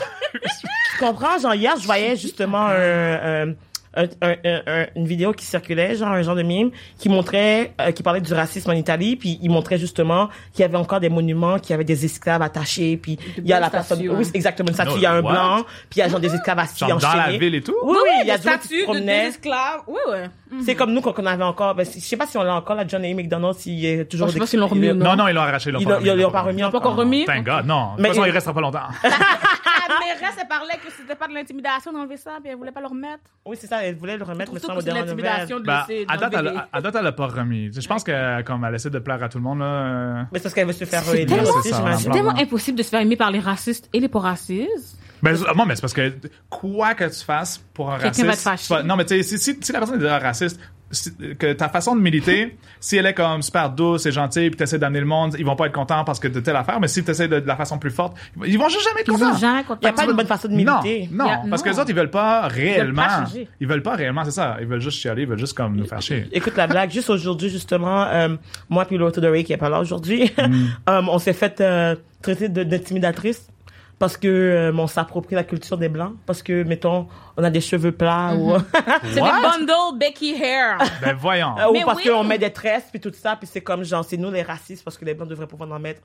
Tu 0.93 0.99
comprends? 0.99 1.39
Genre, 1.39 1.55
hier, 1.55 1.77
je 1.79 1.85
voyais 1.87 2.17
justement 2.17 2.67
un, 2.67 3.49
un- 3.51 3.55
un- 3.95 4.05
un- 4.23 4.37
un- 4.45 4.63
un- 4.67 4.87
une 4.97 5.07
vidéo 5.07 5.33
qui 5.33 5.45
circulait, 5.45 5.97
genre 5.97 6.09
un 6.11 6.23
genre 6.23 6.37
de 6.37 6.43
mime, 6.43 6.71
qui 6.99 7.09
montrait, 7.09 7.73
euh, 7.81 7.91
qui 7.93 8.03
parlait 8.03 8.21
du 8.21 8.33
racisme 8.33 8.71
en 8.71 8.75
Italie, 8.75 9.17
puis 9.17 9.39
il 9.43 9.51
montrait 9.51 9.79
justement 9.79 10.29
qu'il 10.53 10.63
y 10.63 10.65
avait 10.65 10.77
encore 10.77 11.01
des 11.01 11.09
monuments, 11.09 11.59
qu'il 11.59 11.71
y 11.71 11.75
avait 11.75 11.85
des 11.85 12.05
esclaves 12.05 12.43
attachés, 12.43 12.97
puis 12.97 13.19
il 13.39 13.47
y 13.47 13.53
a 13.53 13.59
la 13.61 13.69
personne, 13.71 13.99
statues, 13.99 14.11
oui, 14.11 14.31
exactement 14.35 14.69
une 14.69 14.75
statue, 14.75 14.91
No, 14.91 14.97
il 14.97 15.03
y 15.03 15.07
a 15.07 15.13
un 15.13 15.23
what? 15.23 15.33
blanc, 15.33 15.57
puis 15.89 15.97
il 15.97 15.99
y 15.99 16.03
a 16.03 16.09
genre 16.09 16.21
des 16.21 16.35
esclaves 16.35 16.59
assis 16.61 16.79
Genre 16.79 16.89
dans 16.91 16.97
enchaînés. 17.09 17.33
la 17.33 17.39
ville 17.39 17.55
et 17.57 17.63
tout? 17.63 17.75
Oui, 17.83 17.97
oui, 18.03 18.11
il 18.23 18.29
y 18.29 18.31
a 18.31 18.37
des 18.37 18.43
statues 18.43 18.79
de, 18.81 18.85
promenaient. 18.85 19.23
des 19.23 19.29
esclaves. 19.29 19.81
Oui, 19.89 19.99
ouais. 20.11 20.31
C'est 20.65 20.75
comme 20.75 20.93
nous 20.93 21.01
quand 21.01 21.15
on 21.19 21.27
avait 21.27 21.45
encore, 21.45 21.75
ben, 21.77 21.85
je 21.87 21.99
sais 22.01 22.17
pas 22.17 22.27
si 22.27 22.37
on 22.37 22.43
l'a 22.43 22.55
encore, 22.57 22.75
la 22.77 22.87
John 22.87 23.05
A. 23.05 23.15
McDonald, 23.15 23.55
s'il 23.55 23.85
est 23.85 24.05
toujours 24.05 24.27
Oh, 24.27 24.31
je 24.31 24.35
sais 24.35 24.41
pas 24.41 24.47
s'ils 24.47 24.59
l'ont 24.59 24.67
remis 24.67 24.93
Non, 24.93 25.15
non, 25.17 25.29
ils 25.29 25.33
l'ont 25.35 25.43
arraché. 25.43 25.71
Ils 25.71 25.75
l'ont 25.75 25.85
pas 25.85 25.97
remis. 25.97 26.09
ils 26.11 26.17
l'ont 26.23 26.31
pas 26.31 26.43
remis 26.43 26.61
Pas 26.63 26.69
encore 26.79 26.97
remis? 26.97 27.25
Thank 27.25 27.45
God, 27.45 27.67
non. 27.67 27.95
De 27.97 28.03
Mais 28.03 28.09
toute 28.09 28.17
façon, 28.17 28.25
il- 28.27 28.29
il 28.29 28.33
restera 28.33 28.55
pas 28.55 28.61
longtemps. 28.61 28.81
La 30.01 30.07
mairesse, 30.15 30.37
elle 30.41 30.49
parlait 30.49 30.75
que 30.75 30.91
c'était 30.97 31.15
pas 31.15 31.27
de 31.29 31.35
l'intimidation 31.35 31.93
d'enlever 31.93 32.17
ça, 32.17 32.39
puis 32.43 32.51
elle 32.51 32.57
voulait 32.57 32.73
pas 32.73 32.81
le 32.81 32.87
remettre. 32.87 33.25
Oui, 33.45 33.57
c'est 33.61 33.67
ça, 33.67 33.85
elle 33.85 33.97
voulait 33.97 34.17
le 34.17 34.25
remettre, 34.25 34.53
mais 34.53 34.61
sans 34.61 34.75
que 34.77 34.83
c'est 34.83 34.93
l'intimidation 34.93 35.61
de 35.61 35.67
laisser 35.67 36.05
à 36.09 36.17
date, 36.17 36.33
elle, 36.37 36.45
les- 36.45 36.61
à 36.73 36.81
date, 36.81 36.95
elle 36.99 37.07
a 37.07 37.13
pas 37.13 37.27
remis. 37.27 37.71
Je 37.73 37.87
pense 37.89 38.05
que 38.05 38.43
comme 38.43 38.65
elle 38.65 38.75
essaie 38.75 38.91
de 38.91 38.99
plaire 38.99 39.23
à 39.23 39.29
tout 39.29 39.39
le 39.39 39.45
monde, 39.45 39.59
là. 39.61 39.65
euh, 39.65 40.23
Mais 40.33 40.39
c'est 40.39 40.43
parce 40.45 40.55
qu'elle 40.55 40.67
veut 40.67 40.73
se 40.73 40.85
faire 40.85 41.03
C'est 41.03 41.23
élire 41.23 41.45
c'est 41.63 41.71
la 41.71 41.97
tellement 42.13 42.37
impossible 42.39 42.79
de 42.79 42.83
se 42.83 42.89
faire 42.91 43.01
aimer 43.01 43.17
par 43.17 43.31
les 43.31 43.41
racistes 43.41 43.89
et 43.93 44.01
les 44.01 44.09
pas 44.09 44.21
racistes. 44.21 44.97
Ben, 45.23 45.37
moi, 45.55 45.67
mais 45.67 45.75
c'est 45.77 45.83
parce 45.83 45.93
que 45.93 46.15
quoi 46.49 46.95
que 46.95 47.05
tu 47.05 47.23
fasses 47.25 47.59
pour 47.75 47.91
un 47.93 47.99
Quelqu'un 47.99 48.27
raciste. 48.27 48.27
va 48.47 48.57
te 48.57 48.61
fâcher. 48.61 48.83
non, 48.87 48.97
mais 48.97 49.05
tu 49.05 49.23
sais, 49.23 49.23
si, 49.23 49.39
si, 49.39 49.59
si 49.61 49.73
la 49.73 49.79
personne 49.81 49.97
est 49.97 50.03
déjà 50.03 50.19
raciste, 50.19 50.59
que 51.39 51.53
ta 51.53 51.69
façon 51.69 51.95
de 51.95 52.01
militer, 52.01 52.57
si 52.81 52.97
elle 52.97 53.07
est 53.07 53.15
comme 53.15 53.43
super 53.43 53.71
douce 53.71 54.07
et 54.07 54.13
gentille, 54.13 54.51
puis 54.51 54.57
t'essaies 54.57 54.79
d'amener 54.79 55.01
le 55.01 55.07
monde, 55.07 55.37
ils 55.39 55.45
vont 55.45 55.55
pas 55.55 55.67
être 55.67 55.73
contents 55.73 56.03
parce 56.05 56.19
que 56.19 56.27
de 56.29 56.41
telle 56.41 56.57
affaire, 56.57 56.81
mais 56.81 56.89
si 56.89 57.05
t'essaies 57.05 57.29
de, 57.29 57.39
de 57.41 57.47
la 57.47 57.55
façon 57.57 57.79
plus 57.79 57.91
forte, 57.91 58.17
ils 58.45 58.59
vont 58.59 58.69
juste 58.69 58.85
jamais 58.89 59.03
être 59.03 59.11
contents. 59.13 59.33
Il 59.81 59.85
n'y 59.85 59.89
a 59.89 59.93
pas 59.93 60.05
une 60.05 60.13
bonne 60.17 60.27
façon 60.27 60.49
de 60.49 60.55
militer. 60.55 61.09
Non, 61.13 61.27
parce 61.49 61.63
que 61.63 61.69
les 61.69 61.79
autres, 61.79 61.91
ils 61.91 61.97
veulent 61.97 62.11
pas 62.11 62.49
réellement. 62.49 63.25
ils 63.61 63.67
veulent 63.69 63.83
pas 63.83 63.95
réellement, 63.95 64.25
c'est 64.25 64.31
ça. 64.33 64.57
Ils 64.61 64.67
veulent 64.67 64.81
juste 64.81 64.99
chialer, 64.99 65.23
ils 65.23 65.29
veulent 65.29 65.39
juste 65.39 65.55
comme 65.57 65.77
nous 65.77 65.87
faire 65.87 66.01
chier. 66.03 66.27
Écoute 66.33 66.57
la 66.57 66.67
blague, 66.67 66.91
juste 66.91 67.11
aujourd'hui, 67.11 67.51
justement, 67.51 68.05
euh, 68.07 68.37
moi 68.69 68.85
puis 68.85 68.97
l'autre 68.99 69.21
de 69.21 69.29
Ray 69.29 69.45
qui 69.45 69.53
est 69.53 69.57
pas 69.57 69.69
là 69.69 69.81
aujourd'hui, 69.81 70.33
Mm. 70.41 70.67
euh, 70.89 71.03
on 71.09 71.19
s'est 71.19 71.33
fait 71.35 71.61
euh, 71.61 71.95
traiter 72.23 72.49
de- 72.49 72.65
d'intimidatrice 72.65 73.47
parce 73.99 74.17
que 74.17 74.27
euh, 74.29 74.73
on 74.75 74.87
s'approprie 74.87 75.35
la 75.35 75.45
culture 75.45 75.77
des 75.77 75.89
blancs, 75.91 76.15
parce 76.27 76.43
que, 76.43 76.63
mettons, 76.65 77.07
on 77.41 77.45
a 77.45 77.51
des 77.51 77.61
cheveux 77.61 77.93
plats 77.93 78.35
ou, 78.37 78.53
C'est 79.05 79.15
des 79.15 79.21
What? 79.21 79.43
bundle 79.43 79.99
Becky 79.99 80.35
hair. 80.35 80.79
Ben 81.03 81.17
voyons. 81.19 81.55
euh, 81.59 81.69
ou 81.69 81.73
Mais 81.73 81.83
parce 81.85 81.99
oui. 82.05 82.11
qu'on 82.11 82.23
met 82.25 82.39
des 82.39 82.53
tresses 82.53 82.85
puis 82.91 83.01
tout 83.01 83.13
ça, 83.15 83.37
puis 83.37 83.49
c'est 83.51 83.61
comme 83.61 83.83
genre, 83.85 84.05
c'est 84.05 84.17
nous 84.17 84.31
les 84.31 84.43
racistes 84.43 84.85
parce 84.85 84.97
que 84.99 85.05
les 85.05 85.15
blancs 85.15 85.29
devraient 85.29 85.47
pouvoir 85.47 85.71
en 85.73 85.79
mettre. 85.79 86.03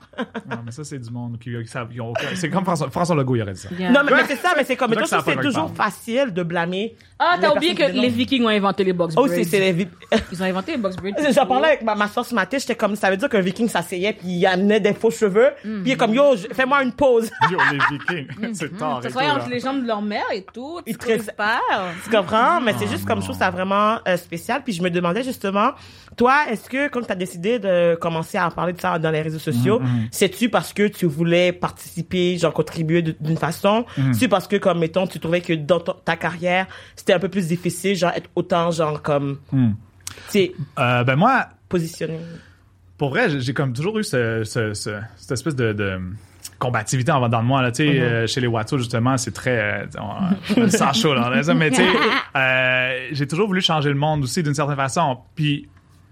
Non, 0.50 0.58
mais 0.64 0.72
ça, 0.72 0.82
c'est 0.84 0.98
du 0.98 1.10
monde 1.10 1.38
qui, 1.38 1.50
qui 1.62 1.68
savent- 1.68 1.88
qui 1.92 2.00
ont 2.00 2.10
aucun- 2.10 2.34
C'est 2.34 2.48
comme 2.50 2.64
François, 2.64 2.90
François 2.90 3.14
Legault, 3.16 3.36
il 3.36 3.42
aurait 3.42 3.52
dit 3.52 3.60
ça. 3.60 3.68
Yeah. 3.78 3.90
Non, 3.90 4.00
mais, 4.04 4.12
mais 4.16 4.24
c'est 4.26 4.36
ça, 4.36 4.52
mais 4.56 4.64
c'est 4.64 4.76
comme, 4.76 4.94
C'est 5.24 5.36
toujours 5.40 5.70
facile 5.74 6.32
de 6.32 6.42
blâmer. 6.42 6.96
Ah, 7.18 7.36
t'as 7.40 7.50
oublié 7.54 7.74
que 7.74 7.84
les. 7.84 8.08
Vikings 8.08 8.44
ont 8.44 8.48
inventé 8.48 8.82
les 8.84 8.92
box 8.94 9.14
Oh, 9.16 9.26
braids. 9.26 9.44
c'est, 9.44 9.44
c'est 9.44 9.72
les 9.72 9.88
Ils 10.32 10.42
ont 10.42 10.46
inventé 10.46 10.72
les 10.72 10.78
box 10.78 10.96
braids. 10.96 11.12
J'en 11.34 11.44
parlais 11.46 11.68
avec 11.68 11.82
ma, 11.82 11.94
ma 11.94 12.08
soeur 12.08 12.24
ce 12.24 12.34
matin, 12.34 12.56
j'étais 12.58 12.74
comme, 12.74 12.96
ça 12.96 13.10
veut 13.10 13.16
dire 13.18 13.28
qu'un 13.28 13.40
viking 13.40 13.68
s'asseyait 13.68 14.12
puis 14.14 14.28
il 14.28 14.46
amenait 14.46 14.80
des 14.80 14.94
faux 14.94 15.10
cheveux, 15.10 15.50
puis 15.62 15.72
il 15.84 15.90
est 15.92 15.96
comme, 15.96 16.14
yo, 16.14 16.34
fais-moi 16.52 16.82
une 16.82 16.92
pause. 16.92 17.30
Yo, 17.50 17.58
les 17.72 17.78
Vikings. 17.98 18.54
c'est 18.54 18.76
tard. 18.78 19.00
Ça 19.02 19.08
et 19.08 19.12
soit 19.12 19.22
entre 19.24 19.48
les 19.50 19.60
jambes 19.60 19.82
de 19.82 19.86
leur 19.86 20.00
mère 20.02 20.24
et 20.32 20.44
tout. 20.52 20.80
Ils 20.86 20.96
Espères. 21.28 21.60
Tu 22.04 22.10
comprends? 22.10 22.60
Mais 22.60 22.72
c'est 22.78 22.84
Oh, 22.86 22.90
juste 22.90 23.04
comme 23.06 23.20
trouve 23.20 23.36
ça 23.36 23.50
vraiment 23.50 23.98
euh, 24.06 24.16
spécial. 24.16 24.62
Puis 24.64 24.72
je 24.72 24.82
me 24.82 24.90
demandais 24.90 25.22
justement, 25.22 25.70
toi, 26.16 26.44
est-ce 26.50 26.68
que 26.70 26.88
quand 26.88 27.02
tu 27.02 27.12
as 27.12 27.16
décidé 27.16 27.58
de 27.58 27.96
commencer 28.00 28.38
à 28.38 28.50
parler 28.50 28.72
de 28.72 28.80
ça 28.80 28.98
dans 28.98 29.10
les 29.10 29.22
réseaux 29.22 29.38
sociaux, 29.38 29.80
Mm-hmm. 29.80 30.08
c'est-tu 30.10 30.48
parce 30.48 30.72
que 30.72 30.86
tu 30.88 31.06
voulais 31.06 31.52
participer, 31.52 32.38
genre 32.38 32.52
contribuer 32.52 33.02
d'une 33.02 33.36
façon? 33.36 33.84
Mm-hmm. 33.98 34.12
C'est 34.14 34.28
parce 34.28 34.46
que, 34.48 34.56
comme 34.56 34.78
mettons, 34.78 35.06
tu 35.06 35.18
trouvais 35.20 35.40
que 35.40 35.52
dans 35.52 35.80
ta 35.80 36.16
carrière, 36.16 36.66
c'était 36.94 37.12
un 37.12 37.18
peu 37.18 37.28
plus 37.28 37.48
difficile, 37.48 37.94
genre 37.96 38.12
être 38.14 38.30
autant, 38.34 38.70
genre 38.70 39.02
comme, 39.02 39.38
Mm. 39.52 39.70
tu 39.72 39.74
sais, 40.28 40.52
Euh, 40.78 41.04
ben 41.04 41.16
moi, 41.16 41.46
positionné? 41.68 42.18
pour 42.98 43.10
vrai, 43.10 43.28
j'ai- 43.28 43.40
j'ai 43.40 43.52
comme 43.54 43.72
toujours 43.72 43.98
eu 43.98 44.04
ce, 44.04 44.42
ce- 44.44 44.72
ce- 44.74 45.00
cette 45.16 45.32
espèce 45.32 45.54
de, 45.56 45.72
de 45.72 45.98
combativité 46.58 47.12
en 47.12 47.28
dans 47.28 47.40
le 47.40 47.46
moi 47.46 47.62
là 47.62 47.72
tu 47.72 47.84
sais 47.84 47.86
Mm-hmm. 47.86 48.02
euh, 48.02 48.26
chez 48.26 48.40
les 48.40 48.46
Watteau 48.46 48.78
justement 48.78 49.16
c'est 49.16 49.32
très 49.32 49.84
euh, 49.84 49.86
on, 50.56 50.68
sent 50.68 51.00
chaud 51.00 51.14
là 51.14 51.30
mais 51.54 51.70
tu 51.70 51.76
sais 51.76 51.88
euh, 52.36 53.08
j'ai 53.12 53.26
toujours 53.26 53.46
voulu 53.46 53.60
changer 53.60 53.88
le 53.88 53.94
monde 53.94 54.24
aussi 54.24 54.42
d'une 54.42 54.54
certaine 54.54 54.76
façon 54.76 55.18
puis 55.34 55.68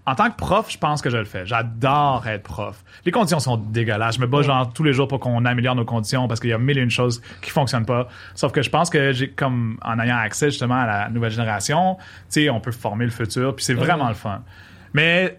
en 0.07 0.15
tant 0.15 0.31
que 0.31 0.37
prof, 0.37 0.71
je 0.71 0.77
pense 0.77 1.01
que 1.01 1.09
je 1.09 1.17
le 1.17 1.25
fais. 1.25 1.47
J'adore 1.47 2.27
être 2.27 2.43
prof. 2.43 2.85
Les 3.07 3.11
conditions 3.11 3.41
sont 3.41 3.57
dégueulasses. 3.57 4.17
Je 4.17 4.21
me 4.21 4.27
bats 4.27 4.43
genre 4.43 4.71
tous 4.71 4.83
les 4.83 4.93
jours 4.93 5.09
pour 5.09 5.19
qu'on 5.19 5.47
améliore 5.47 5.75
nos 5.75 5.87
conditions 5.87 6.29
parce 6.29 6.41
qu'il 6.41 6.51
y 6.51 6.53
a 6.53 6.59
mille 6.59 6.77
et 6.77 6.83
une 6.83 6.91
choses 6.91 7.23
qui 7.41 7.51
fonctionnent 7.51 7.87
pas. 7.87 8.09
Sauf 8.35 8.53
que 8.53 8.61
je 8.61 8.69
pense 8.69 8.91
que 8.91 9.13
j'ai 9.13 9.31
comme 9.31 9.79
en 9.83 9.99
ayant 9.99 10.19
accès 10.19 10.51
justement 10.51 10.75
à 10.75 10.87
la 10.87 11.09
nouvelle 11.09 11.31
génération, 11.31 11.97
tu 11.97 12.05
sais, 12.29 12.51
on 12.51 12.61
peut 12.61 12.73
former 12.73 13.07
le 13.07 13.11
futur, 13.11 13.57
puis 13.57 13.65
c'est 13.65 13.73
vraiment 13.73 14.09
le 14.09 14.15
fun. 14.15 14.43
Mais 14.93 15.39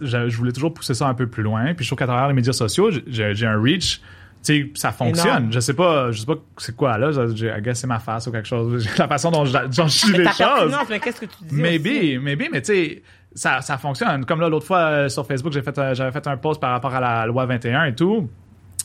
je, 0.00 0.28
je 0.28 0.36
voulais 0.36 0.52
toujours 0.52 0.72
pousser 0.72 0.94
ça 0.94 1.06
un 1.06 1.14
peu 1.14 1.26
plus 1.26 1.42
loin. 1.42 1.74
Puis 1.74 1.84
je 1.84 1.90
trouve 1.90 1.98
qu'à 1.98 2.06
travers 2.06 2.28
les 2.28 2.34
médias 2.34 2.54
sociaux, 2.54 2.90
j'ai 3.06 3.46
un 3.46 3.60
reach. 3.60 4.00
Tu 4.44 4.62
sais, 4.62 4.70
ça 4.74 4.92
fonctionne. 4.92 5.26
Énorme. 5.28 5.52
Je 5.52 5.60
sais 5.60 5.74
pas, 5.74 6.10
je 6.12 6.20
sais 6.20 6.26
pas 6.26 6.36
c'est 6.58 6.76
quoi 6.76 6.96
là. 6.96 7.10
J'ai 7.34 7.48
I 7.48 7.60
guess 7.60 7.80
c'est 7.80 7.86
ma 7.86 7.98
face 7.98 8.26
ou 8.28 8.32
quelque 8.32 8.46
chose. 8.48 8.86
La 8.98 9.08
façon 9.08 9.30
dont 9.30 9.44
je, 9.44 9.52
je 9.70 9.82
suis 9.88 10.12
Mais 10.12 10.18
les 10.18 10.24
choses. 10.32 10.76
mais 10.88 11.00
qu'est-ce 11.00 11.20
que 11.20 11.26
tu 11.26 11.36
dis? 11.42 11.46
aussi? 11.54 11.62
Maybe, 11.62 12.22
maybe, 12.22 12.44
mais 12.52 12.62
tu 12.62 12.72
sais, 12.72 13.02
ça, 13.34 13.60
ça 13.60 13.78
fonctionne. 13.78 14.24
Comme 14.24 14.40
là, 14.40 14.48
l'autre 14.48 14.66
fois, 14.66 14.78
euh, 14.78 15.08
sur 15.08 15.26
Facebook, 15.26 15.52
j'ai 15.52 15.62
fait, 15.62 15.76
euh, 15.78 15.94
j'avais 15.94 16.12
fait 16.12 16.26
un 16.26 16.36
post 16.36 16.60
par 16.60 16.70
rapport 16.70 16.94
à 16.94 17.00
la 17.00 17.26
loi 17.26 17.46
21 17.46 17.84
et 17.84 17.94
tout. 17.94 18.28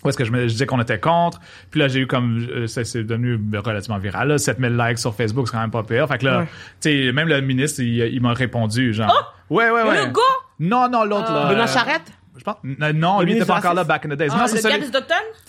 Où 0.04 0.10
est-ce 0.10 0.18
que 0.18 0.26
je, 0.26 0.32
me, 0.32 0.42
je 0.42 0.48
disais 0.48 0.66
qu'on 0.66 0.82
était 0.82 1.00
contre. 1.00 1.40
Puis 1.72 1.80
là, 1.80 1.88
j'ai 1.88 2.02
eu 2.02 2.08
comme... 2.08 2.46
euh, 2.52 2.68
ça, 2.68 2.84
c'est 2.84 3.04
devenu 3.06 3.40
relativement 3.64 4.00
viral. 4.00 4.28
Là, 4.28 4.38
7000 4.38 4.76
likes 4.76 4.98
sur 5.00 5.16
Facebook, 5.16 5.48
c'est 5.48 5.54
quand 5.54 5.62
même 5.62 5.72
pas 5.72 5.84
pire. 5.84 6.08
Fait 6.10 6.18
que 6.18 6.26
là, 6.26 6.40
Ouais. 6.40 6.46
tu 6.82 7.06
sais, 7.06 7.12
même 7.14 7.30
le 7.30 7.40
ministre, 7.40 7.82
il, 7.82 8.00
il 8.14 8.22
m'a 8.22 8.34
répondu, 8.34 8.94
genre... 8.94 9.34
ouais, 9.50 9.70
ouais, 9.70 9.82
ouais. 9.84 10.06
Le 10.08 10.12
gars? 10.12 10.20
Non, 10.60 10.90
non, 10.90 11.06
l'autre, 11.06 11.32
là. 11.32 11.46
Benoît 11.48 11.64
euh, 11.64 11.68
Charette? 11.68 12.12
Je 12.38 12.44
pense... 12.44 12.58
Non, 12.64 13.20
Le 13.20 13.26
lui, 13.26 13.32
il 13.34 13.38
était 13.38 13.46
pas 13.46 13.58
encore 13.60 13.76
là 13.76 13.84
back 13.86 14.06
in 14.06 14.10
the 14.10 14.14
days. 14.18 14.28
Ah, 14.32 14.36
non, 14.38 14.42
le 14.44 14.48
c'est 14.50 14.62
gars 14.70 14.78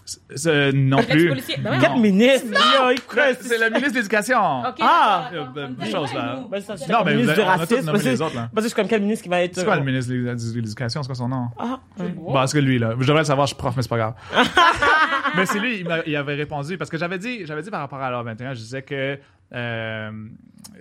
C'est- 0.05 0.73
non 0.73 1.03
plus. 1.03 1.33
Ben 1.63 1.79
non. 1.81 1.99
ministre? 1.99 2.49
Yo, 2.53 2.91
il 2.91 3.01
creuse. 3.01 3.37
C'est 3.41 3.57
le 3.59 3.67
ministre 3.71 3.93
de 3.93 3.97
l'Éducation. 3.97 4.61
Ok, 4.61 4.77
Ah! 4.83 5.31
Euh, 5.33 5.45
d'accord. 5.45 5.53
ben, 5.55 5.77
chose, 5.91 6.13
là. 6.13 6.45
Ben, 6.51 6.63
Non, 6.91 6.99
mais 7.05 7.15
ministre 7.15 7.35
vous- 7.35 7.41
du 7.41 7.47
on 7.47 7.51
a 7.51 7.55
tous 7.55 7.59
racisme. 7.61 7.77
nommé 7.87 7.93
Parce 7.93 8.03
que- 8.05 8.09
les 8.11 8.23
autres, 8.23 8.35
là. 8.37 8.41
parce 8.43 8.55
que 8.55 8.63
je 8.63 8.67
suis 8.69 8.75
comme 8.77 8.89
quel 8.89 9.01
ministre 9.01 9.23
qui 9.23 9.29
va 9.31 9.43
être. 9.43 9.55
C'est 9.55 9.65
quoi 9.65 9.75
euh, 9.75 9.79
le 9.79 9.85
ministre 9.85 10.13
de 10.13 10.17
l'É- 10.19 10.35
de 10.35 10.55
l'Éducation? 10.61 11.03
C'est 11.03 11.07
quoi 11.09 11.15
son 11.15 11.29
nom? 11.29 11.47
Ah. 11.59 11.81
Bon, 11.99 12.33
parce 12.35 12.53
que 12.53 12.59
lui, 12.59 12.79
là, 12.79 12.95
je 13.01 13.07
devrais 13.07 13.23
le 13.23 13.25
savoir, 13.25 13.47
je 13.47 13.55
suis 13.55 13.59
prof, 13.59 13.75
mais 13.77 13.83
c'est 13.83 13.89
pas 13.89 13.97
grave. 13.97 14.15
mais 15.37 15.47
c'est 15.47 15.59
lui, 15.59 15.85
il 16.07 16.17
avait 16.17 16.35
répondu, 16.35 16.77
parce 16.77 16.91
que 16.91 16.99
j'avais 16.99 17.19
dit, 17.19 17.47
j'avais 17.47 17.63
dit 17.63 17.71
par 17.71 17.81
rapport 17.81 18.01
à 18.01 18.11
l'heure 18.11 18.25
21, 18.25 18.53
je 18.55 18.61
disais 18.61 18.83
que 18.83 19.19
euh, 19.55 20.11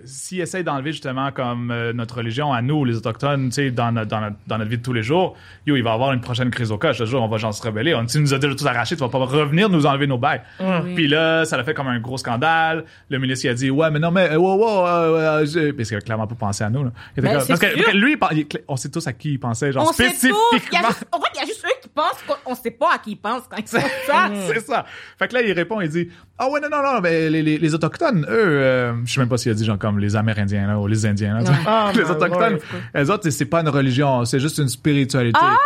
s'il 0.04 0.40
essaye 0.40 0.64
d'enlever 0.64 0.92
justement 0.92 1.30
comme 1.32 1.70
euh, 1.70 1.92
notre 1.92 2.16
religion 2.18 2.52
à 2.52 2.60
nous, 2.62 2.84
les 2.84 2.96
Autochtones, 2.96 3.48
tu 3.48 3.54
sais, 3.54 3.70
dans, 3.70 3.92
notre- 3.92 4.08
dans, 4.10 4.20
notre- 4.20 4.36
dans 4.46 4.58
notre 4.58 4.70
vie 4.70 4.78
de 4.78 4.82
tous 4.82 4.92
les 4.92 5.02
jours, 5.02 5.36
yo, 5.66 5.76
il 5.76 5.82
va 5.82 5.92
avoir 5.92 6.12
une 6.12 6.20
prochaine 6.20 6.50
crise 6.50 6.70
au 6.72 6.78
coche. 6.78 6.98
Le 6.98 7.06
jour, 7.06 7.22
on 7.22 7.28
va 7.28 7.36
genre 7.38 7.54
se 7.54 7.62
rebeller. 7.62 7.94
On, 7.94 8.04
tu 8.04 8.18
nous 8.20 8.34
as 8.34 8.38
déjà 8.38 8.54
tout 8.54 8.66
arraché, 8.66 8.96
tu 8.96 9.00
vas 9.00 9.08
pas 9.08 9.18
revenir 9.18 9.68
nous 9.68 9.86
enlever 9.86 10.06
nos 10.06 10.18
bails. 10.18 10.42
Oui. 10.60 10.94
Puis 10.94 11.08
là, 11.08 11.44
ça 11.44 11.56
l'a 11.56 11.64
fait 11.64 11.74
comme 11.74 11.86
un 11.88 11.98
gros 12.00 12.18
scandale. 12.18 12.84
Le 13.08 13.18
ministre, 13.18 13.46
il 13.46 13.48
a 13.50 13.54
dit, 13.54 13.70
ouais, 13.70 13.90
mais 13.90 13.98
non, 13.98 14.10
mais, 14.10 14.30
euh, 14.32 14.36
wow, 14.36 14.56
wow, 14.56 14.86
euh, 14.86 15.46
euh, 15.56 15.72
parce 15.76 15.88
qu'il 15.88 15.96
a 15.96 16.00
clairement 16.00 16.26
pas 16.26 16.34
pensé 16.34 16.64
à 16.64 16.70
nous, 16.70 16.84
là. 16.84 16.90
Il 17.16 17.20
était 17.20 17.28
Ben, 17.32 17.38
comme- 17.38 17.46
parce 17.48 17.60
que, 17.60 17.66
sûr. 17.68 17.76
parce 17.76 17.92
que 17.92 17.96
lui, 17.96 18.16
il 18.32 18.46
on 18.68 18.76
sait 18.76 18.90
tous 18.90 19.06
à 19.06 19.12
qui 19.12 19.32
il 19.32 19.38
pensait, 19.40 19.72
genre, 19.72 19.86
On 19.88 19.92
sait 19.92 20.08
tout. 20.10 20.14
Il 20.22 20.28
y 20.28 20.30
a 20.30 20.38
spécifiquement. 20.50 20.88
juste, 20.88 21.06
en 21.12 21.20
fait, 21.20 21.28
il 21.34 21.38
y 21.38 21.42
a 21.42 21.46
juste 21.46 21.64
eux 21.64 21.80
qui 21.82 21.88
pensent 21.88 22.22
qu'on 22.26 22.50
on 22.52 22.54
sait 22.54 22.70
pas 22.70 22.94
à 22.94 22.98
qui 22.98 23.12
ils 23.12 23.16
pensent 23.16 23.44
quand 23.48 23.56
ils 23.58 23.66
font 23.66 23.78
ça. 24.06 24.30
c'est 24.48 24.60
ça. 24.60 24.84
Fait 25.18 25.28
que 25.28 25.34
là, 25.34 25.42
il 25.42 25.52
répond, 25.52 25.80
il 25.80 25.88
dit, 25.88 26.08
ah 26.38 26.48
ouais, 26.50 26.60
non, 26.60 26.68
non, 26.70 26.82
non, 26.82 27.00
mais 27.00 27.30
les, 27.30 27.42
les, 27.42 27.58
les 27.58 27.74
autochtones, 27.74 28.24
eux, 28.28 28.60
euh, 28.60 28.92
je 29.04 29.12
sais 29.12 29.20
même 29.20 29.28
pas 29.28 29.36
s'il 29.38 29.52
a 29.52 29.54
dit 29.54 29.64
genre 29.64 29.73
comme 29.78 29.98
les 29.98 30.16
Amérindiens, 30.16 30.66
là, 30.66 30.78
ou 30.78 30.86
les 30.86 31.06
Indiens, 31.06 31.40
là. 31.40 31.50
Ah, 31.66 31.92
les 31.96 32.04
autochtones, 32.10 32.54
ouais. 32.54 32.60
les 32.94 33.10
autres, 33.10 33.28
c'est 33.30 33.44
pas 33.44 33.60
une 33.60 33.68
religion, 33.68 34.24
c'est 34.24 34.40
juste 34.40 34.58
une 34.58 34.68
spiritualité. 34.68 35.38
Ah! 35.42 35.56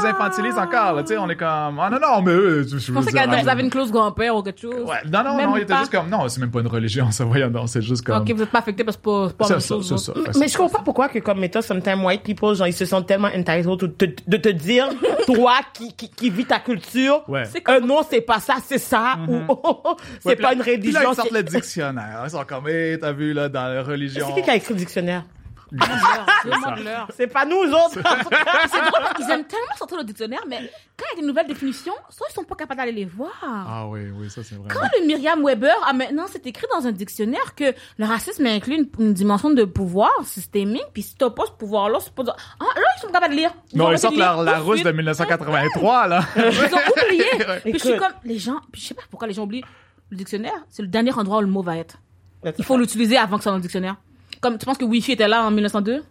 Qu'ils 0.00 0.10
nous 0.10 0.16
infantilisent 0.16 0.58
encore, 0.58 0.92
là, 0.94 1.02
tu 1.02 1.08
sais, 1.08 1.18
on 1.18 1.28
est 1.28 1.36
comme, 1.36 1.78
ah 1.80 1.90
non, 1.90 1.98
non, 2.00 2.22
mais 2.22 2.32
eux, 2.32 2.66
je 2.70 2.78
Je 2.78 2.92
pensais 2.92 3.12
qu'elle 3.12 3.48
avait 3.48 3.62
une 3.62 3.70
clause 3.70 3.90
grand-père 3.90 4.34
ou 4.36 4.42
quelque 4.42 4.60
chose. 4.60 4.74
Ouais, 4.86 4.96
non, 5.10 5.22
non, 5.24 5.36
Même 5.36 5.50
non, 5.50 5.56
il 5.56 5.62
était 5.62 5.72
pas. 5.72 5.80
juste 5.80 5.92
comme, 5.92 6.08
non, 6.08 6.28
c'est 6.28 6.40
même 6.40 6.50
pas 6.50 6.60
une 6.60 6.66
religion, 6.66 7.10
ça, 7.10 7.24
voyons 7.24 7.48
donc, 7.48 7.68
c'est 7.68 7.82
juste 7.82 8.04
comme. 8.04 8.22
Ok, 8.22 8.30
vous 8.32 8.42
êtes 8.42 8.50
pas 8.50 8.58
affecté 8.60 8.84
parce 8.84 8.96
que 8.96 9.02
c'est 9.02 9.08
pas, 9.08 9.28
c'est 9.28 9.36
pas 9.36 9.60
ça, 9.60 9.68
chose. 9.68 9.86
c'est 10.04 10.12
vous 10.14 10.22
ça. 10.32 10.38
Mais 10.38 10.48
je 10.48 10.56
comprends 10.56 10.78
pas 10.78 10.84
pourquoi 10.84 11.08
que 11.08 11.18
comme 11.18 11.38
méthode, 11.40 11.62
sometimes 11.62 12.04
white 12.04 12.22
people, 12.22 12.54
genre, 12.54 12.66
ils 12.66 12.72
se 12.72 12.84
sentent 12.84 13.06
tellement 13.06 13.28
entitled 13.28 13.76
de 13.78 13.86
te, 13.86 14.04
de 14.26 14.36
te 14.36 14.48
dire, 14.48 14.88
toi 15.26 15.54
qui, 15.72 15.92
qui, 15.94 16.08
qui 16.10 16.30
vis 16.30 16.44
ta 16.46 16.58
culture, 16.60 17.22
Ouais. 17.28 17.44
C'est 17.44 17.68
euh, 17.68 17.80
non, 17.80 18.00
c'est 18.08 18.20
pas 18.20 18.40
ça, 18.40 18.54
c'est 18.64 18.78
ça, 18.78 19.16
ou 19.28 19.34
c'est 20.20 20.28
Ouais, 20.28 20.34
puis 20.36 20.42
pas 20.42 20.50
là- 20.50 20.54
une 20.54 20.60
puis 20.62 20.72
religion. 20.76 21.00
là, 21.00 21.06
ils 21.10 21.14
sortent 21.14 21.30
le 21.32 21.42
dictionnaire. 21.42 22.22
Ils 22.24 22.30
sont 22.30 22.44
comme, 22.46 22.68
hé, 22.68 22.98
t'as 23.00 23.12
vu, 23.12 23.32
là, 23.32 23.48
dans 23.48 23.72
la 23.72 23.82
religion. 23.82 24.26
C'est 24.28 24.34
qui 24.34 24.42
qui 24.42 24.50
a 24.50 24.56
écrit 24.56 24.74
le 24.74 24.78
dictionnaire? 24.80 25.24
Demande-leur. 25.72 27.08
C'est 27.16 27.26
pas 27.26 27.44
nous 27.44 27.56
autres. 27.56 27.94
C'est 27.94 28.00
drôle 28.02 29.00
parce 29.00 29.14
qu'ils 29.14 29.30
aiment 29.30 29.44
tellement 29.44 29.74
sortir 29.76 29.98
le 29.98 30.04
dictionnaire, 30.04 30.42
mais 30.48 30.70
quand 30.96 31.04
il 31.12 31.16
y 31.16 31.18
a 31.18 31.20
des 31.22 31.26
nouvelles 31.26 31.46
définitions, 31.46 31.94
soit 32.08 32.26
ils 32.30 32.34
sont 32.34 32.44
pas 32.44 32.54
capables 32.54 32.80
d'aller 32.80 32.92
les 32.92 33.04
voir. 33.04 33.32
Ah 33.42 33.86
oui, 33.88 34.10
oui, 34.14 34.30
ça, 34.30 34.42
c'est 34.42 34.56
vrai. 34.56 34.68
Quand 34.72 34.86
le 34.98 35.06
Myriam 35.06 35.44
Weber 35.44 35.74
a 35.86 35.92
maintenant, 35.92 36.26
c'est 36.30 36.46
écrit 36.46 36.66
dans 36.72 36.86
un 36.86 36.92
dictionnaire 36.92 37.54
que 37.54 37.74
le 37.98 38.04
racisme 38.04 38.46
inclut 38.46 38.76
une, 38.76 38.88
une 38.98 39.14
dimension 39.14 39.50
de 39.50 39.64
pouvoir 39.64 40.10
systémique, 40.24 40.86
puis 40.92 41.02
si 41.02 41.14
pas 41.16 41.46
ce 41.46 41.52
pouvoir-là, 41.52 41.98
c'est 42.00 42.14
pas... 42.14 42.22
Ah, 42.26 42.64
là, 42.74 42.82
ils 42.96 43.00
sont 43.00 43.12
capables 43.12 43.34
de 43.34 43.38
lire. 43.40 43.52
Non, 43.74 43.92
ils 43.92 43.98
sortent 43.98 44.16
la, 44.16 44.36
la 44.42 44.54
tout 44.54 44.58
de 44.58 44.64
rousse 44.64 44.78
de 44.78 44.84
suite. 44.84 44.96
1983, 44.96 46.06
là. 46.06 46.24
Ils 46.36 46.42
ont 46.42 47.04
oublié. 47.06 47.24
Puis 47.62 47.72
je 47.74 47.78
suis 47.78 47.96
comme, 47.96 48.12
les 48.24 48.38
gens, 48.38 48.60
puis 48.72 48.80
je 48.80 48.88
sais 48.88 48.94
pas 48.94 49.02
pourquoi 49.10 49.28
les 49.28 49.34
gens 49.34 49.44
oublient 49.44 49.64
le 50.10 50.16
dictionnaire, 50.16 50.64
c'est 50.68 50.82
le 50.82 50.88
dernier 50.88 51.12
endroit 51.12 51.38
où 51.38 51.42
le 51.42 51.46
mot 51.46 51.62
va 51.62 51.76
être. 51.76 51.98
Il 52.58 52.64
faut 52.64 52.76
l'utiliser 52.76 53.16
avant 53.16 53.36
que 53.36 53.42
ça 53.42 53.44
soit 53.44 53.52
dans 53.52 53.56
le 53.58 53.62
dictionnaire. 53.62 53.96
Comme, 54.40 54.58
tu 54.58 54.66
penses 54.66 54.78
que 54.78 54.84
Wi-Fi 54.84 55.12
était 55.12 55.28
là 55.28 55.44
en 55.44 55.50
1902? 55.50 56.02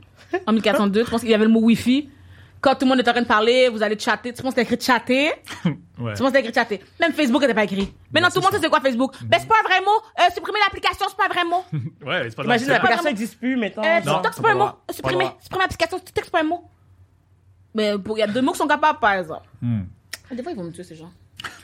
En 0.45 0.53
1402? 0.53 1.03
Tu 1.03 1.11
penses 1.11 1.21
qu'il 1.21 1.29
y 1.29 1.33
avait 1.33 1.45
le 1.45 1.49
mot 1.49 1.61
Wi-Fi? 1.61 2.09
Quand 2.61 2.75
tout 2.75 2.85
le 2.85 2.89
monde 2.89 2.99
est 2.99 3.07
en 3.07 3.13
train 3.13 3.21
de 3.21 3.27
parler, 3.27 3.69
vous 3.69 3.81
allez 3.81 3.97
chatter. 3.97 4.33
Tu 4.33 4.41
penses 4.43 4.53
que 4.53 4.61
c'était 4.61 4.73
écrit 4.73 4.85
chatter? 4.85 5.31
Ouais. 5.99 6.13
Tu 6.13 6.19
penses 6.21 6.31
que 6.31 6.37
c'était 6.37 6.47
écrit 6.47 6.53
chatter? 6.53 6.81
Même 6.97 7.11
Facebook 7.11 7.41
n'était 7.41 7.53
pas 7.53 7.65
écrit. 7.65 7.93
Maintenant, 8.13 8.29
tout 8.29 8.37
le 8.37 8.43
monde 8.43 8.53
sait 8.53 8.59
c'est 8.61 8.69
quoi 8.69 8.79
Facebook. 8.79 9.15
Ben, 9.25 9.37
c'est 9.37 9.49
pas 9.49 9.55
un 9.61 9.67
vrai 9.67 9.81
mot. 9.81 10.01
Euh, 10.17 10.33
supprimer 10.33 10.59
l'application, 10.63 11.07
c'est 11.09 11.17
pas 11.17 11.25
un 11.25 11.27
vrai 11.27 11.43
mot. 11.43 11.63
Ouais, 12.05 12.23
c'est 12.29 12.35
pas 12.37 12.43
Imagine 12.43 12.67
l'application 12.69 13.03
n'existe 13.03 13.37
plus, 13.37 13.57
mettons. 13.57 13.83
Euh, 13.83 13.97
TikTok, 13.97 14.31
c'est 14.33 14.41
pas 14.41 14.51
un 14.51 14.55
mot. 14.55 14.69
Supprimer. 14.89 15.29
Supprimer 15.41 15.63
l'application, 15.63 15.99
TikTok, 15.99 16.23
c'est 16.23 16.31
pas 16.31 16.39
un 16.39 16.43
mot. 16.43 16.63
Mais 17.75 17.93
il 17.95 18.17
y 18.17 18.21
a 18.21 18.27
deux 18.27 18.41
mots 18.41 18.53
qui 18.53 18.59
sont 18.59 18.67
capables, 18.67 18.99
par 18.99 19.11
exemple. 19.11 19.45
Hmm. 19.61 19.81
Des 20.31 20.41
fois, 20.41 20.53
ils 20.53 20.57
vont 20.57 20.63
me 20.63 20.71
tuer, 20.71 20.83
ces 20.85 20.95
gens. 20.95 21.11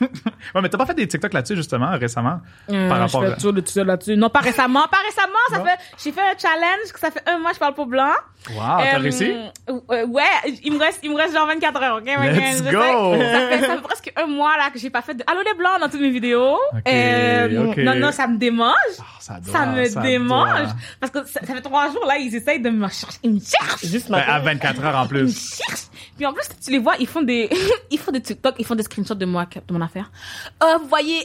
Ouais, 0.54 0.62
mais 0.62 0.68
t'as 0.68 0.78
pas 0.78 0.86
fait 0.86 0.94
des 0.94 1.06
TikTok 1.06 1.32
là-dessus, 1.32 1.56
justement, 1.56 1.90
récemment? 1.98 2.40
par 2.66 2.98
rapport 2.98 3.22
je 3.22 3.26
à... 3.26 3.30
fais 3.30 3.36
toujours 3.36 3.52
le 3.52 3.62
tueur 3.62 3.84
là-dessus. 3.84 4.16
Non, 4.16 4.30
pas 4.30 4.40
récemment. 4.40 4.84
Pas 4.90 4.98
récemment. 5.04 5.38
Ça 5.50 5.60
fait, 5.60 5.78
j'ai 6.02 6.12
fait 6.12 6.20
un 6.20 6.38
challenge 6.38 6.92
que 6.92 6.98
ça 7.00 7.10
fait 7.10 7.22
un 7.28 7.38
mois, 7.38 7.52
je 7.52 7.58
parle 7.58 7.74
pour 7.74 7.86
blanc. 7.86 8.12
Wow, 8.50 8.56
t'as 8.58 8.96
Euh, 8.96 8.98
réussi? 8.98 9.32
euh, 9.68 10.06
ouais, 10.06 10.22
il 10.62 10.72
me 10.72 10.78
reste, 10.78 11.00
il 11.02 11.10
me 11.10 11.16
reste 11.16 11.34
genre 11.34 11.46
24 11.46 11.82
heures, 11.82 11.96
ok? 11.96 12.04
Let's 12.06 12.58
Je 12.58 12.64
sais. 12.64 12.72
go! 12.72 13.14
Ça 13.16 13.48
fait, 13.48 13.66
ça 13.66 13.74
fait 13.76 13.82
presque 13.82 14.12
un 14.16 14.26
mois, 14.26 14.56
là, 14.56 14.70
que 14.70 14.78
j'ai 14.78 14.90
pas 14.90 15.02
fait 15.02 15.14
de 15.14 15.24
Allô 15.26 15.40
les 15.44 15.54
blancs 15.54 15.80
dans 15.80 15.88
toutes 15.88 16.00
mes 16.00 16.10
vidéos. 16.10 16.56
Ok, 16.72 16.82
Euh, 16.88 17.70
ok. 17.70 17.76
Non, 17.78 17.94
non, 17.96 18.12
ça 18.12 18.26
me 18.28 18.38
démange. 18.38 18.72
Ah, 19.00 19.04
ça, 19.20 19.40
doit, 19.40 19.52
ça 19.52 19.66
me 19.66 20.02
démange. 20.02 20.68
Parce 21.00 21.12
que 21.12 21.24
ça, 21.26 21.40
ça 21.44 21.54
fait 21.54 21.60
trois 21.60 21.90
jours, 21.90 22.06
là, 22.06 22.16
ils 22.18 22.34
essayent 22.34 22.60
de 22.60 22.70
me 22.70 22.88
chercher. 22.88 23.18
Ils 23.24 23.32
me 23.34 23.40
cherchent. 23.40 23.84
Juste 23.84 24.10
Ben, 24.10 24.18
à 24.18 24.38
matin. 24.38 24.44
24 24.72 24.84
heures 24.84 24.96
en 24.96 25.02
Ils 25.02 25.04
me 25.04 25.08
plus. 25.24 25.56
cherchent. 25.56 25.86
Puis 26.16 26.24
en 26.24 26.32
plus, 26.32 26.44
tu 26.64 26.70
les 26.70 26.78
vois, 26.78 26.94
ils 26.98 27.06
font 27.06 27.22
des, 27.22 27.50
ils 27.90 27.98
font 27.98 28.12
des 28.12 28.22
TikTok, 28.22 28.54
ils 28.58 28.64
font 28.64 28.74
des 28.74 28.82
screenshots 28.84 29.14
de 29.14 29.26
moi, 29.26 29.44
de 29.66 29.72
mon 29.72 29.80
affaire. 29.80 30.10
Euh, 30.62 30.78
vous 30.78 30.88
voyez, 30.88 31.20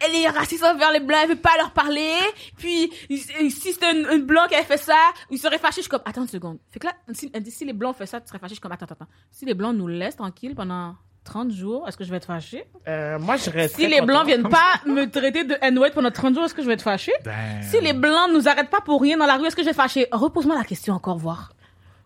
elle 0.00 0.14
est 0.14 0.28
raciste 0.28 0.64
envers 0.64 0.92
les 0.92 1.00
blancs, 1.00 1.20
elle 1.22 1.30
veut 1.30 1.36
pas 1.36 1.56
leur 1.58 1.70
parler. 1.70 2.12
Puis, 2.56 2.90
si 3.08 3.72
c'était 3.72 3.92
une, 3.92 4.06
une 4.10 4.26
blanc 4.26 4.46
qui 4.48 4.54
avait 4.54 4.64
fait 4.64 4.76
ça, 4.76 4.96
ils 5.30 5.38
seraient 5.38 5.58
fâchés. 5.58 5.76
Je 5.76 5.82
suis 5.82 5.90
comme, 5.90 6.02
attends 6.04 6.22
une 6.22 6.28
seconde. 6.28 6.58
Fait 6.70 6.78
que 6.78 6.86
là, 6.86 6.92
si, 7.12 7.30
si 7.50 7.64
les 7.64 7.72
blancs 7.72 7.96
font 7.96 8.06
ça, 8.06 8.20
tu 8.20 8.28
serais 8.28 8.38
fâché. 8.38 8.50
Je 8.50 8.54
suis 8.54 8.60
comme, 8.60 8.72
attends, 8.72 8.86
attends, 8.86 8.96
attends. 9.00 9.10
Si 9.30 9.44
les 9.44 9.54
blancs 9.54 9.76
nous 9.76 9.88
laissent 9.88 10.16
tranquilles 10.16 10.54
pendant 10.54 10.94
30 11.24 11.50
jours, 11.52 11.86
est-ce 11.88 11.96
que 11.96 12.04
je 12.04 12.10
vais 12.10 12.16
être 12.16 12.26
fâché? 12.26 12.64
Euh, 12.86 13.18
moi, 13.18 13.36
je 13.36 13.50
reste. 13.50 13.76
Si 13.76 13.86
les 13.86 14.00
blancs 14.00 14.26
viennent 14.26 14.48
pas 14.48 14.74
me 14.86 15.04
traiter 15.10 15.44
de 15.44 15.56
N-word 15.60 15.90
pendant 15.92 16.10
30 16.10 16.34
jours, 16.34 16.44
est-ce 16.44 16.54
que 16.54 16.62
je 16.62 16.66
vais 16.66 16.74
être 16.74 16.82
fâché? 16.82 17.12
Damn. 17.24 17.62
Si 17.62 17.80
les 17.80 17.92
blancs 17.92 18.30
nous 18.32 18.48
arrêtent 18.48 18.70
pas 18.70 18.80
pour 18.80 19.00
rien 19.02 19.16
dans 19.18 19.26
la 19.26 19.36
rue, 19.36 19.46
est-ce 19.46 19.56
que 19.56 19.62
je 19.62 19.66
vais 19.66 19.72
être 19.72 19.76
fâché? 19.76 20.06
Repose-moi 20.12 20.56
la 20.56 20.64
question 20.64 20.94
encore, 20.94 21.18
voir. 21.18 21.52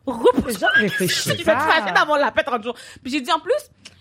Repose-moi 0.06 0.70
vas 0.80 0.88
te 0.88 1.44
pas. 1.44 1.60
fâcher 1.60 1.94
d'avoir 1.94 2.18
la 2.18 2.32
paix 2.32 2.42
30 2.42 2.64
jours. 2.64 2.74
Puis 3.02 3.12
j'ai 3.12 3.20
dit 3.20 3.30
en 3.30 3.38
plus, 3.38 3.54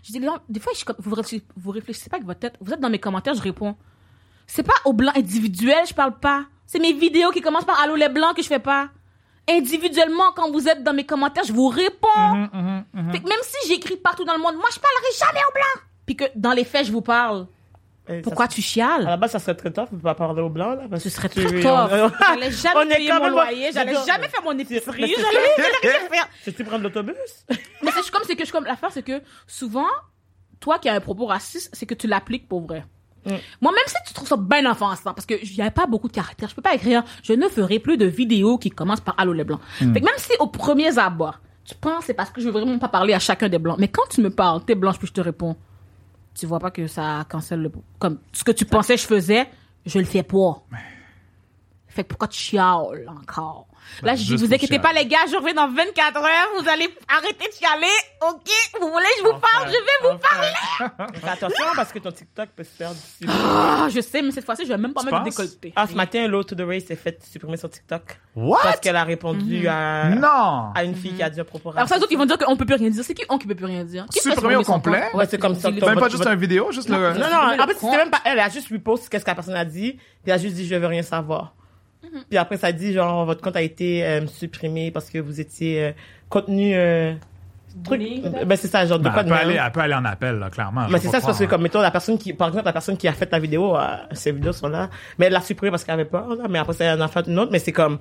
les 0.10 0.26
gens, 0.26 0.40
des 0.50 0.60
fois, 0.60 0.74
je 0.76 0.84
vous, 1.00 1.16
vous 1.56 1.72
réfléchissez 1.72 2.10
pas 2.10 2.18
avec 2.18 2.26
votre 2.28 2.40
tête. 2.40 2.56
Vous 2.62 2.74
êtes 2.74 2.80
dans 2.80 2.90
mes 2.90 3.00
commentaires, 3.00 3.34
je 3.34 3.42
réponds. 3.42 3.76
C'est 4.48 4.64
pas 4.64 4.74
aux 4.86 4.94
blancs 4.94 5.16
individuels, 5.16 5.86
je 5.88 5.94
parle 5.94 6.20
pas. 6.20 6.46
C'est 6.66 6.80
mes 6.80 6.94
vidéos 6.94 7.32
qui 7.32 7.42
commencent 7.42 7.66
par 7.66 7.80
Allô 7.82 7.96
les 7.96 8.10
blancs 8.10 8.36
que 8.36 8.42
je 8.42 8.48
fais 8.48 8.60
pas. 8.60 8.90
Individuellement, 9.50 10.32
quand 10.36 10.52
vous 10.52 10.68
êtes 10.68 10.84
dans 10.84 10.94
mes 10.94 11.06
commentaires, 11.06 11.44
je 11.44 11.54
vous 11.54 11.68
réponds. 11.68 12.08
Mm-hmm, 12.16 13.12
Fait 13.12 13.20
que 13.20 13.28
même 13.28 13.40
si 13.44 13.68
j'écris 13.68 13.98
partout 13.98 14.24
dans 14.24 14.34
le 14.34 14.40
monde, 14.40 14.56
moi, 14.56 14.70
je 14.74 14.80
parlerai 14.80 15.12
jamais 15.20 15.42
aux 15.50 15.54
blancs. 15.54 15.86
Puis 16.06 16.16
que 16.16 16.26
dans 16.36 16.52
les 16.52 16.64
faits, 16.64 16.86
je 16.86 16.92
vous 16.92 17.02
parle. 17.02 17.48
Ça 18.17 18.21
Pourquoi 18.24 18.47
tu 18.47 18.60
À 18.60 18.63
chiales? 18.63 19.04
la 19.04 19.17
base, 19.17 19.32
ça 19.32 19.39
serait 19.39 19.56
très 19.56 19.71
tough 19.71 19.88
de 19.91 20.02
pas 20.02 20.15
parler 20.15 20.41
aux 20.41 20.50
blancs, 20.50 20.78
là. 20.78 20.88
parce 20.89 21.04
Ce 21.04 21.10
serait 21.10 21.30
très 21.30 21.43
tough. 21.62 21.65
on- 21.65 22.10
J'allais 22.34 22.52
jamais 22.52 22.86
payer 22.95 23.12
mon 23.13 23.30
loyer, 23.30 23.71
j'allais 23.74 23.93
jamais 24.06 24.28
faire 24.28 24.43
mon 24.43 24.58
épicerie, 24.58 25.02
j'allais 25.15 25.71
rien 25.82 26.10
faire. 26.10 26.28
Tu 26.56 26.63
prendre 26.63 26.84
l'autobus? 26.84 27.15
Mais 27.82 27.91
c'est 27.91 28.10
comme 28.12 28.24
c'est 28.26 28.36
que 28.36 28.45
je 28.45 28.52
comme 28.52 28.65
l'affaire 28.65 28.91
c'est 28.91 29.04
que 29.04 29.21
souvent 29.47 29.88
toi 30.60 30.80
qui 30.80 30.89
as 30.89 30.93
un 30.93 31.00
propos 31.00 31.26
raciste, 31.26 31.69
c'est 31.74 31.86
que 31.86 31.93
tu 31.93 32.08
l'appliques 32.08 32.47
pour 32.47 32.62
vrai. 32.65 32.86
Mm. 33.26 33.32
Moi 33.62 33.71
même 33.71 33.84
si 33.88 33.95
tu 34.08 34.13
trouves 34.13 34.28
ça 34.28 34.38
bien 34.38 34.69
offensant 34.69 35.13
parce 35.13 35.26
que 35.26 35.36
a 35.62 35.71
pas 35.71 35.86
beaucoup 35.86 36.08
de 36.08 36.13
caractères, 36.13 36.50
je 36.50 36.56
peux 36.56 36.62
pas 36.62 36.74
écrire 36.74 37.04
je 37.24 37.34
ne 37.34 37.47
ferai 37.47 37.80
plus 37.80 37.97
de 37.97 38.06
vidéos 38.06 38.58
qui 38.58 38.69
commencent 38.69 39.02
par 39.02 39.15
allô 39.19 39.34
les 39.34 39.43
blancs. 39.43 39.62
Mm. 39.82 39.93
Fait 39.93 40.00
que 40.00 40.06
même 40.06 40.13
si 40.17 40.32
au 40.39 40.47
premier 40.47 40.97
abord, 40.97 41.39
tu 41.65 41.76
penses 41.76 42.06
c'est 42.06 42.13
parce 42.13 42.30
que 42.32 42.41
je 42.41 42.47
veux 42.47 42.52
vraiment 42.52 42.80
pas 42.80 42.89
parler 42.89 43.13
à 43.13 43.19
chacun 43.19 43.50
des 43.50 43.60
blancs, 43.60 43.78
mais 43.80 43.88
quand 43.88 44.08
tu 44.10 44.21
me 44.21 44.30
parles, 44.30 44.63
t'es 44.65 44.76
blanche 44.76 44.97
puis 44.97 45.08
je 45.08 45.13
te 45.13 45.21
réponds, 45.21 45.56
tu 46.38 46.46
vois 46.46 46.60
pas 46.60 46.72
que 46.72 46.88
ça 46.88 47.26
cancelle 47.30 47.62
le 47.62 47.72
comme 48.00 48.20
ce 48.32 48.44
que 48.44 48.52
tu 48.52 48.65
pensais 48.65 48.98
je 48.98 49.06
faisais, 49.06 49.48
je 49.86 50.00
le 50.00 50.06
fais 50.06 50.24
pas. 50.24 50.63
Fait 51.93 52.04
que 52.04 52.08
pourquoi 52.10 52.27
tu 52.27 52.39
chiales 52.39 53.06
encore? 53.10 53.67
Là, 54.04 54.15
je 54.15 54.23
dis, 54.23 54.36
vous 54.36 54.54
inquiétez 54.54 54.80
pas, 54.80 54.93
les 54.93 55.06
gars, 55.06 55.17
je 55.30 55.36
reviens 55.36 55.54
dans 55.56 55.67
24 55.67 56.17
heures, 56.17 56.47
vous 56.60 56.69
allez 56.69 56.88
arrêter 57.10 57.47
de 57.49 57.54
chialer, 57.54 57.88
ok? 58.21 58.47
Vous 58.80 58.88
voulez, 58.89 59.04
que 59.17 59.19
je 59.19 59.23
vous 59.23 59.39
parle, 59.39 59.67
je 59.67 59.71
vais 59.73 60.12
vous 60.13 60.17
parler. 60.19 61.13
Fais 61.19 61.30
attention 61.30 61.65
parce 61.75 61.91
que 61.91 61.99
ton 61.99 62.12
TikTok 62.12 62.49
peut 62.56 62.63
se 62.63 62.69
faire 62.69 62.91
d'ici. 62.91 63.25
Ah, 63.27 63.88
je 63.89 63.99
sais, 63.99 64.21
mais 64.21 64.32
cette 64.32 64.45
fois-ci, 64.45 64.63
je 64.63 64.69
vais 64.69 64.77
même 64.77 64.93
pas 64.93 65.04
mettre 65.04 65.19
de 65.19 65.30
décolleté. 65.30 65.73
Ah, 65.75 65.88
ce 65.88 65.95
matin, 65.95 66.25
l'autre 66.27 66.56
de 66.56 66.63
Ray 66.63 66.80
s'est 66.80 66.95
fait 66.95 67.21
supprimer 67.25 67.58
son 67.58 67.67
TikTok. 67.67 68.19
What? 68.36 68.60
Parce 68.63 68.80
qu'elle 68.80 68.95
a 68.95 69.04
répondu 69.04 69.67
à, 69.67 70.10
Non! 70.10 70.71
à 70.73 70.84
une 70.84 70.95
fille 70.95 71.13
qui 71.15 71.23
a 71.23 71.30
dit 71.30 71.41
un 71.41 71.43
propos 71.43 71.71
Mhm. 71.71 71.77
Alors 71.77 71.89
ça, 71.89 71.95
les 71.95 72.01
raciste. 72.01 72.04
autre, 72.04 72.12
ils 72.13 72.17
vont 72.17 72.25
dire 72.25 72.38
qu'on 72.38 72.56
peut 72.56 72.65
plus 72.65 72.75
rien 72.75 72.89
dire. 72.89 73.04
C'est 73.04 73.13
qui 73.13 73.25
on 73.30 73.38
qui 73.38 73.47
peut 73.47 73.56
plus 73.56 73.65
rien 73.65 73.84
dire? 73.84 74.06
Supprimer 74.12 74.56
au 74.56 74.63
complet? 74.63 75.10
Ouais, 75.13 75.25
c'est 75.30 75.38
comme 75.39 75.56
ça 75.56 75.69
Même 75.71 75.80
pas 75.99 76.08
juste 76.10 76.25
une 76.25 76.39
vidéo, 76.39 76.71
juste 76.71 76.88
le... 76.88 77.13
Non, 77.13 77.30
non, 77.30 77.62
en 77.63 77.67
fait, 77.67 77.73
c'était 77.73 77.97
même 77.97 78.12
pas 78.12 78.21
elle. 78.25 78.34
Elle 78.34 78.39
a 78.39 78.49
juste 78.49 78.69
repost 78.71 79.10
qu'est-ce 79.10 79.25
que 79.25 79.30
la 79.32 79.36
personne 79.36 79.56
a 79.56 79.65
dit. 79.65 79.93
Puis 79.93 80.01
elle 80.27 80.34
a 80.34 80.38
juste 80.38 80.56
dit, 80.56 80.65
je 80.67 80.75
veux 80.75 80.88
rien 80.88 81.01
savoir. 81.04 81.54
Mhm. 82.12 82.24
Puis 82.30 82.38
après, 82.38 82.58
ça 82.58 82.71
dit, 82.71 82.93
genre, 82.93 83.26
votre 83.26 83.41
compte 83.41 83.56
a 83.56 83.62
été 83.62 84.06
euh, 84.06 84.28
supprimé 84.28 84.91
parce 84.91 85.10
que 85.10 85.17
vous 85.17 85.39
étiez 85.39 85.84
euh, 85.84 85.91
contenu... 86.30 86.74
Euh, 86.76 87.13
truc. 87.84 88.00
Bullying, 88.00 88.21
peut-être? 88.24 88.47
Ben, 88.47 88.58
c'est 88.58 88.67
ça, 88.67 88.86
genre, 88.86 89.00
de 89.00 89.06
Ben, 89.06 89.12
quoi 89.12 89.21
elle, 89.21 89.28
de 89.28 89.32
peut 89.32 89.38
aller, 89.38 89.60
elle 89.63 89.71
peut 89.71 89.80
aller 89.80 89.93
en 89.93 90.06
appel, 90.06 90.39
là, 90.39 90.50
clairement. 90.50 90.88
Mais 90.89 90.97
je 90.97 91.04
c'est 91.04 91.10
ça, 91.10 91.19
c'est 91.19 91.26
parce 91.26 91.39
que, 91.39 91.45
comme, 91.45 91.62
mettons, 91.62 91.82
la 91.82 91.91
personne 91.91 92.17
qui, 92.17 92.34
par 92.34 92.50
exemple, 92.50 92.65
la 92.65 92.74
personne 92.74 92.97
qui 92.97 93.08
a 93.08 93.13
fait 93.13 93.32
la 93.32 93.39
vidéo, 93.39 93.78
euh, 93.78 93.95
ces 94.12 94.32
vidéos 94.32 94.54
sont 94.54 94.67
là. 94.67 94.89
Mais 95.17 95.28
elle 95.28 95.34
l'a 95.34 95.41
supprimée 95.41 95.71
parce 95.71 95.84
qu'elle 95.84 95.93
avait 95.93 96.06
peur, 96.06 96.36
là. 96.36 96.45
Mais 96.50 96.60
après, 96.60 96.74
ça, 96.74 96.86
elle 96.86 97.02
en 97.02 97.06
a 97.06 97.08
fait 97.08 97.28
une 97.28 97.39
autre. 97.39 97.52
Mais 97.52 97.60
c'est 97.60 97.71
comme, 97.71 98.00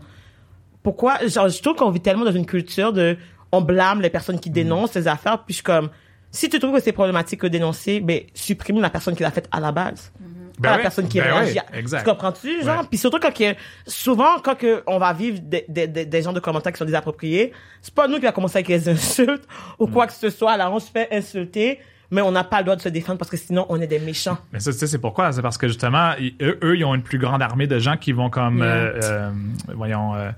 pourquoi, 0.83 1.19
genre, 1.27 1.49
je 1.49 1.63
trouve 1.63 1.77
qu'on 1.77 1.91
vit 1.91 2.01
tellement 2.01 2.25
dans 2.25 2.33
une 2.33 2.47
culture 2.47 2.93
de, 2.93 3.17
on 3.53 3.61
blâme 3.61 4.01
les 4.01 4.11
personnes 4.11 4.41
qui 4.41 4.51
dénoncent 4.51 4.93
ces 4.93 5.09
affaires, 5.09 5.45
puis 5.45 5.53
je 5.53 5.57
suis 5.57 5.65
comme, 5.65 5.91
si 6.31 6.49
tu 6.49 6.59
trouves 6.59 6.75
que 6.75 6.81
c'est 6.81 6.93
problématique 6.93 7.43
de 7.43 7.49
dénoncer, 7.49 8.01
ben, 8.01 8.21
supprime 8.35 8.81
la 8.81 8.91
personne 8.91 9.15
qui 9.15 9.23
l'a 9.23 9.31
faite 9.31 9.49
à 9.51 9.61
la 9.61 9.73
base. 9.73 10.13
Ben 10.19 10.40
pas 10.63 10.71
oui, 10.71 10.77
la 10.77 10.83
personne 10.83 11.09
qui 11.09 11.19
ben 11.21 11.33
réagit. 11.33 11.59
oui. 11.75 11.85
Tu 11.99 12.05
comprends-tu, 12.05 12.63
genre? 12.65 12.81
Ouais. 12.81 12.87
Puis 12.89 12.99
surtout 12.99 13.19
quand 13.19 13.33
que, 13.35 13.55
souvent, 13.87 14.39
quand 14.43 14.55
que 14.57 14.83
on 14.87 14.99
va 14.99 15.13
vivre 15.13 15.39
des, 15.43 15.65
des, 15.69 15.87
des, 15.87 16.05
des 16.07 16.23
genres 16.23 16.33
de 16.33 16.41
commentaires 16.41 16.73
qui 16.73 16.79
sont 16.79 16.85
désappropriés, 16.85 17.53
c'est 17.83 17.95
pas 17.95 18.09
nous 18.09 18.17
qui 18.17 18.23
va 18.27 18.33
commencer 18.33 18.59
avec 18.59 18.69
les 18.69 18.89
insultes 18.89 19.45
ou 19.79 19.87
Mm. 19.87 19.93
quoi 19.93 20.07
que 20.07 20.13
ce 20.13 20.31
soit. 20.31 20.57
Là, 20.57 20.71
on 20.71 20.79
se 20.79 20.91
fait 20.91 21.09
insulter, 21.13 21.81
mais 22.11 22.21
on 22.23 22.33
n'a 22.33 22.45
pas 22.45 22.59
le 22.59 22.65
droit 22.65 22.77
de 22.77 22.81
se 22.83 22.89
défendre 22.89 23.19
parce 23.19 23.31
que 23.31 23.37
sinon, 23.37 23.67
on 23.69 23.81
est 23.81 23.87
des 23.87 23.99
méchants. 23.99 24.39
Mais 24.53 24.61
ça, 24.61 24.73
tu 24.73 24.79
sais, 24.79 24.87
c'est 24.87 24.99
pourquoi? 24.99 25.33
C'est 25.33 25.43
parce 25.43 25.59
que 25.59 25.69
justement, 25.69 26.13
ils- 26.19 26.35
eux, 26.43 26.59
eux, 26.63 26.77
ils 26.77 26.85
ont 26.85 26.95
une 26.95 27.03
plus 27.03 27.19
grande 27.19 27.43
armée 27.43 27.67
de 27.67 27.79
gens 27.79 27.97
qui 27.97 28.13
vont 28.13 28.31
comme, 28.31 28.59
Yeah. 28.59 28.67
euh, 28.67 29.01
euh, 29.03 29.31
voyons, 29.75 30.15
euh, 30.15 30.31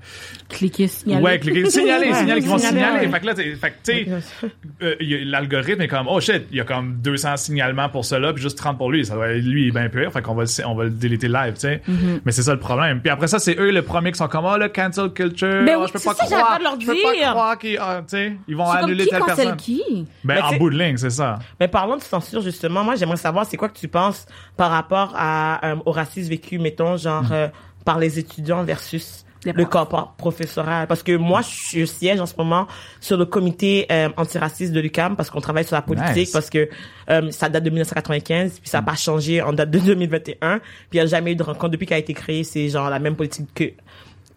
Cliquer, 0.49 0.87
signaler. 0.87 1.23
ouais, 1.23 1.39
cliquer, 1.39 1.65
signaler, 1.69 2.07
Ouais, 2.09 2.13
signaler, 2.13 2.41
qui 2.41 2.47
vont 2.47 2.57
signaler, 2.57 2.77
signaler. 2.79 3.05
ouais. 3.07 3.11
Fait 3.11 3.19
que 3.19 3.25
là, 3.25 3.33
t'sais- 3.33 3.55
fait 3.55 3.71
que, 3.71 3.75
tu 3.91 4.05
sais, 4.05 4.47
euh, 4.81 4.95
l'algorithme 5.25 5.81
est 5.81 5.87
comme, 5.87 6.07
oh 6.07 6.19
shit, 6.19 6.43
il 6.51 6.57
y 6.57 6.61
a 6.61 6.63
comme 6.63 6.95
200 7.01 7.37
signalements 7.37 7.89
pour 7.89 8.05
cela, 8.05 8.33
puis 8.33 8.41
juste 8.43 8.57
30 8.57 8.77
pour 8.77 8.91
lui. 8.91 9.05
Ça 9.05 9.15
doit, 9.15 9.33
lui, 9.33 9.63
il 9.63 9.67
est 9.69 9.71
bien 9.71 9.89
pire. 9.89 10.11
Fait 10.11 10.21
qu'on 10.21 10.35
va, 10.35 10.43
le- 10.43 10.67
on 10.67 10.75
va 10.75 10.83
le 10.85 10.89
déléter 10.91 11.27
live, 11.27 11.53
tu 11.53 11.61
sais. 11.61 11.81
Mm-hmm. 11.89 12.21
Mais 12.25 12.31
c'est 12.31 12.43
ça 12.43 12.53
le 12.53 12.59
problème. 12.59 13.01
Puis 13.01 13.09
après 13.09 13.27
ça, 13.27 13.39
c'est 13.39 13.57
eux, 13.59 13.71
le 13.71 13.81
premier 13.81 14.11
qui 14.11 14.17
sont 14.17 14.27
comme, 14.27 14.45
oh, 14.45 14.57
le 14.57 14.69
cancel 14.69 15.09
culture. 15.09 15.63
Ben 15.65 15.75
oh, 15.79 15.85
je 15.87 15.93
peux 15.93 15.99
pas 15.99 16.13
ça 16.13 16.25
croire. 16.25 16.47
pas 16.53 16.59
de 16.59 16.63
leur 16.63 16.79
Je 16.79 16.85
peux 16.85 16.93
pas 17.01 17.29
croire 17.31 17.57
qu'ils, 17.57 17.77
ah, 17.81 18.01
tu 18.01 18.15
sais, 18.17 18.33
ils 18.47 18.55
vont 18.55 18.65
C'est 18.67 18.75
comme 18.79 18.83
annuler 18.85 19.03
qui 19.05 19.09
telle 19.09 19.23
personne. 19.25 19.55
qui? 19.57 19.83
Ben, 20.23 20.35
Mais 20.35 20.41
en 20.41 20.57
bout 20.57 20.69
de 20.69 20.77
ligne, 20.77 20.97
c'est 20.97 21.09
ça. 21.09 21.39
Mais 21.63 21.69
parlons 21.69 21.95
de 21.95 22.01
censure, 22.01 22.41
justement, 22.41 22.83
moi, 22.83 22.95
j'aimerais 22.95 23.15
savoir 23.15 23.45
c'est 23.45 23.55
quoi 23.55 23.69
que 23.69 23.79
tu 23.79 23.87
penses 23.87 24.25
par 24.57 24.69
rapport 24.69 25.13
à, 25.15 25.65
euh, 25.65 25.75
au 25.85 25.93
racisme 25.93 26.29
vécu, 26.29 26.59
mettons, 26.59 26.97
genre, 26.97 27.23
euh, 27.31 27.47
par 27.85 27.99
les 27.99 28.19
étudiants 28.19 28.65
versus 28.65 29.23
le 29.45 29.63
corps 29.63 30.13
professoral? 30.17 30.87
Parce 30.87 31.03
que 31.03 31.15
moi, 31.15 31.39
je 31.39 31.85
siège 31.85 32.19
en 32.19 32.25
ce 32.25 32.33
moment 32.37 32.67
sur 32.99 33.15
le 33.15 33.23
comité 33.25 33.85
euh, 33.93 34.09
antiraciste 34.17 34.73
de 34.73 34.81
l'UCAM 34.81 35.15
parce 35.15 35.29
qu'on 35.29 35.39
travaille 35.39 35.63
sur 35.63 35.77
la 35.77 35.81
politique, 35.81 36.17
Nice. 36.17 36.31
parce 36.31 36.49
que 36.49 36.67
euh, 37.09 37.31
ça 37.31 37.47
date 37.47 37.63
de 37.63 37.69
1995, 37.69 38.59
puis 38.59 38.69
ça 38.69 38.79
n'a 38.79 38.81
pas 38.81 38.95
changé 38.95 39.41
en 39.41 39.53
date 39.53 39.71
de 39.71 39.79
2021. 39.79 40.59
Puis 40.59 40.67
il 40.91 40.95
n'y 40.97 40.99
a 40.99 41.05
jamais 41.05 41.31
eu 41.31 41.37
de 41.37 41.43
rencontre 41.43 41.69
depuis 41.69 41.85
qu'elle 41.85 41.95
a 41.95 41.99
été 41.99 42.13
créée. 42.13 42.43
C'est 42.43 42.67
genre 42.67 42.89
la 42.89 42.99
même 42.99 43.15
politique 43.15 43.47
que... 43.55 43.71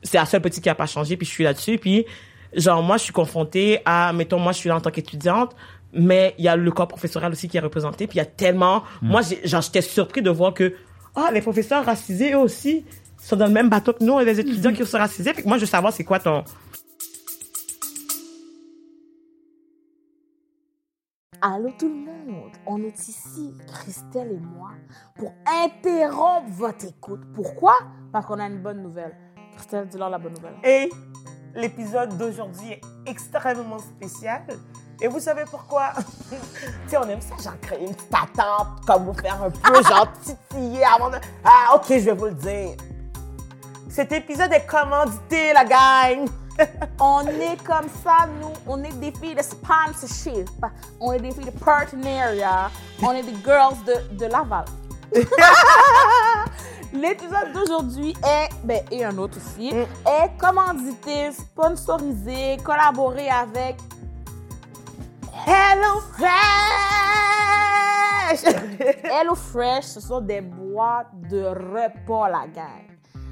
C'est 0.04 0.18
la 0.18 0.26
seule 0.26 0.42
politique 0.42 0.62
qui 0.62 0.68
n'a 0.68 0.76
pas 0.76 0.86
changé, 0.86 1.16
puis 1.16 1.26
je 1.26 1.32
suis 1.32 1.42
là-dessus. 1.42 1.78
Puis, 1.78 2.06
genre, 2.54 2.84
moi, 2.84 2.98
je 2.98 3.02
suis 3.02 3.12
confrontée 3.12 3.80
à... 3.84 4.12
Mettons, 4.12 4.38
moi, 4.38 4.52
je 4.52 4.58
suis 4.58 4.68
là 4.68 4.76
en 4.76 4.80
tant 4.80 4.92
qu'étudiante, 4.92 5.56
mais 5.96 6.34
il 6.38 6.44
y 6.44 6.48
a 6.48 6.56
le 6.56 6.70
corps 6.70 6.88
professoral 6.88 7.32
aussi 7.32 7.48
qui 7.48 7.56
est 7.56 7.60
représenté. 7.60 8.06
Puis 8.06 8.16
il 8.16 8.18
y 8.18 8.22
a 8.22 8.26
tellement... 8.26 8.82
Moi, 9.02 9.22
j'ai- 9.22 9.46
genre, 9.46 9.62
j'étais 9.62 9.82
surpris 9.82 10.22
de 10.22 10.30
voir 10.30 10.54
que... 10.54 10.74
Ah, 11.14 11.30
les 11.32 11.40
professeurs 11.40 11.84
racisés, 11.84 12.32
eux 12.32 12.38
aussi, 12.38 12.84
sont 13.18 13.36
dans 13.36 13.46
le 13.46 13.52
même 13.52 13.70
bateau 13.70 13.92
que 13.94 14.04
nous, 14.04 14.18
les 14.18 14.38
étudiants 14.38 14.72
qui 14.72 14.84
sont 14.84 14.98
racisés. 14.98 15.32
Puis 15.32 15.42
que 15.42 15.48
moi, 15.48 15.56
je 15.56 15.62
veux 15.62 15.66
savoir 15.66 15.92
c'est 15.92 16.04
quoi 16.04 16.18
ton... 16.18 16.44
Allô 21.42 21.68
tout 21.78 21.88
le 21.88 21.94
monde, 21.94 22.50
on 22.66 22.82
est 22.82 23.08
ici, 23.08 23.52
Christelle 23.66 24.32
et 24.32 24.40
moi, 24.40 24.70
pour 25.16 25.32
interrompre 25.46 26.48
votre 26.50 26.86
écoute. 26.86 27.20
Pourquoi? 27.34 27.74
Parce 28.10 28.24
qu'on 28.26 28.38
a 28.40 28.46
une 28.46 28.62
bonne 28.62 28.82
nouvelle. 28.82 29.14
Christelle, 29.54 29.86
dis-leur 29.86 30.08
la 30.08 30.18
bonne 30.18 30.32
nouvelle. 30.32 30.54
Et 30.64 30.90
l'épisode 31.56 32.16
d'aujourd'hui 32.16 32.72
est 32.72 32.80
extrêmement 33.06 33.78
spécial. 33.78 34.42
Et 35.00 35.08
vous 35.08 35.20
savez 35.20 35.44
pourquoi? 35.50 35.92
tu 36.88 36.96
on 36.96 37.08
aime 37.08 37.20
ça, 37.20 37.34
genre 37.42 37.58
créer 37.60 37.86
une 37.86 37.94
petite 37.94 38.14
attente, 38.14 38.84
comme 38.86 39.04
vous 39.06 39.14
faire 39.14 39.42
un 39.42 39.50
peu, 39.50 39.82
genre 39.82 40.08
titiller 40.22 40.84
avant 40.84 41.10
de... 41.10 41.16
Ah, 41.44 41.74
ok, 41.74 41.86
je 41.88 41.96
vais 41.96 42.14
vous 42.14 42.26
le 42.26 42.34
dire. 42.34 42.76
Cet 43.88 44.12
épisode 44.12 44.52
est 44.52 44.66
commandité, 44.66 45.52
la 45.52 45.64
gang? 45.64 46.28
On 47.00 47.26
est 47.26 47.62
comme 47.64 47.88
ça, 48.02 48.26
nous, 48.40 48.52
on 48.66 48.82
est 48.82 48.92
des 48.94 49.12
filles 49.12 49.34
de 49.34 49.42
sponsorship, 49.42 50.48
on 50.98 51.12
est 51.12 51.20
des 51.20 51.30
filles 51.30 51.44
de 51.44 51.50
partenariat, 51.50 52.70
on 53.02 53.12
est 53.12 53.22
des 53.22 53.36
girls 53.44 53.76
de, 53.84 54.16
de 54.16 54.24
Laval. 54.24 54.64
L'épisode 56.92 57.52
d'aujourd'hui 57.52 58.14
est, 58.24 58.48
ben, 58.64 58.80
et 58.90 59.04
un 59.04 59.18
autre 59.18 59.38
aussi, 59.38 59.68
est 59.68 60.38
commandité, 60.38 61.32
sponsorisé, 61.32 62.56
collaboré 62.62 63.28
avec 63.28 63.76
Hello 65.46 66.00
Fresh! 66.12 66.26
Hello 69.04 69.34
Fresh, 69.34 69.84
ce 69.84 70.00
sont 70.00 70.20
des 70.20 70.40
boîtes 70.40 71.10
de 71.28 71.44
repas, 71.44 72.28
la 72.28 72.46
gang. 72.46 72.95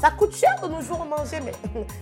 ça 0.00 0.10
coûte 0.10 0.34
cher 0.34 0.56
de 0.62 0.68
nos 0.68 0.80
jours 0.80 1.04
manger, 1.04 1.40
mais 1.44 1.52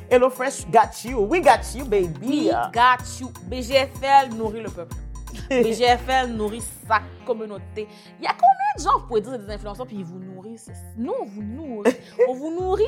HelloFresh 0.10 0.66
got 0.70 1.04
you. 1.04 1.18
We 1.20 1.40
got 1.40 1.60
you, 1.74 1.84
baby. 1.84 2.26
We 2.26 2.50
got 2.72 3.20
you. 3.20 3.32
BGFL 3.44 4.34
nourrit 4.36 4.62
le 4.62 4.70
peuple. 4.70 4.94
BGFL 5.50 6.28
nourrit 6.28 6.62
sa 6.86 7.00
communauté. 7.26 7.86
Il 8.18 8.24
y 8.24 8.26
a 8.26 8.32
combien 8.32 8.74
de 8.76 8.82
gens, 8.82 8.98
vous 9.00 9.06
pouvez 9.06 9.20
dire, 9.20 9.38
des 9.38 9.52
influenceurs, 9.52 9.86
puis 9.86 9.96
ils 9.96 10.04
vous 10.04 10.18
nourrissent? 10.18 10.70
Nous, 10.96 11.12
on 11.20 11.24
vous 11.26 11.42
nourrit. 11.42 11.94
on 12.28 12.34
vous 12.34 12.50
nourrit 12.58 12.84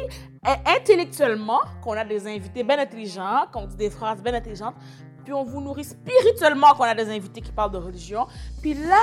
euh, 0.46 0.55
intellectuellement, 0.66 1.61
qu'on 1.83 1.92
a 1.92 2.05
des 2.05 2.27
invités 2.27 2.62
bien 2.62 2.79
intelligents, 2.79 3.44
qu'on 3.53 3.66
dit 3.66 3.77
des 3.77 3.90
phrases 3.90 4.23
bien 4.23 4.35
intelligentes, 4.35 4.75
puis 5.25 5.35
on 5.35 5.44
vous 5.44 5.61
nourrit 5.61 5.85
spirituellement, 5.85 6.73
qu'on 6.75 6.85
a 6.85 6.94
des 6.94 7.11
invités 7.11 7.40
qui 7.42 7.53
parlent 7.53 7.73
de 7.73 7.79
religion, 7.79 8.27
puis 8.62 8.75
là, 8.75 9.01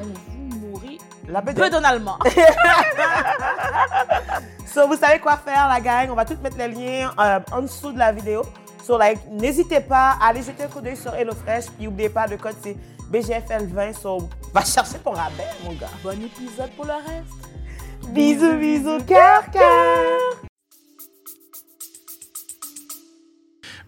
on 0.00 0.04
vous 0.04 0.66
nourrit 0.66 0.98
La 1.28 1.40
bedaine. 1.40 1.64
bedonalement. 1.64 2.18
So, 4.78 4.86
vous 4.86 4.94
savez 4.94 5.18
quoi 5.18 5.36
faire, 5.36 5.66
la 5.66 5.80
gang. 5.80 6.08
On 6.08 6.14
va 6.14 6.24
tout 6.24 6.36
mettre 6.40 6.56
les 6.56 6.68
liens 6.68 7.10
euh, 7.18 7.40
en 7.50 7.62
dessous 7.62 7.90
de 7.90 7.98
la 7.98 8.12
vidéo. 8.12 8.42
So, 8.84 8.96
like, 8.96 9.18
n'hésitez 9.28 9.80
pas 9.80 10.16
à 10.22 10.28
aller 10.28 10.40
jeter 10.40 10.62
un 10.62 10.68
coup 10.68 10.80
d'œil 10.80 10.96
sur 10.96 11.12
HelloFresh. 11.12 11.64
Puis, 11.76 11.86
n'oubliez 11.86 12.08
pas, 12.08 12.28
le 12.28 12.36
code, 12.36 12.54
c'est 12.62 12.76
BGFL20. 13.10 13.94
So, 13.94 14.28
va 14.54 14.64
chercher 14.64 14.98
ton 15.02 15.10
rabais, 15.10 15.48
mon 15.64 15.72
gars. 15.72 15.88
bon 16.04 16.22
épisode 16.22 16.70
pour 16.76 16.84
le 16.84 16.92
reste. 16.92 18.10
Bisous, 18.10 18.56
bisous, 18.56 19.02
cœur, 19.04 19.50
cœur. 19.50 20.20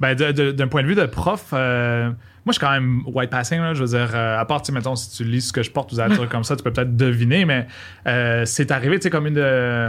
Ben, 0.00 0.16
d'un 0.16 0.66
point 0.66 0.82
de 0.82 0.88
vue 0.88 0.96
de 0.96 1.06
prof, 1.06 1.50
euh, 1.52 2.10
moi, 2.46 2.52
je 2.52 2.54
suis 2.54 2.60
quand 2.60 2.70
même 2.72 3.02
white 3.06 3.30
passing. 3.30 3.60
Là, 3.60 3.74
je 3.74 3.82
veux 3.84 3.98
dire, 3.98 4.10
euh, 4.14 4.38
à 4.38 4.44
part, 4.44 4.62
tu 4.62 4.66
sais, 4.66 4.72
mettons, 4.72 4.96
si 4.96 5.10
tu 5.16 5.24
lis 5.24 5.42
ce 5.42 5.52
que 5.52 5.62
je 5.62 5.70
porte, 5.70 5.92
vous 5.92 6.00
trucs 6.14 6.30
comme 6.30 6.44
ça, 6.44 6.56
tu 6.56 6.62
peux 6.62 6.72
peut-être 6.72 6.96
deviner, 6.96 7.44
mais 7.44 7.66
euh, 8.06 8.44
c'est 8.46 8.70
arrivé, 8.70 8.98
tu 8.98 9.04
sais, 9.04 9.10
comme 9.10 9.26
une 9.26 9.34
de, 9.34 9.88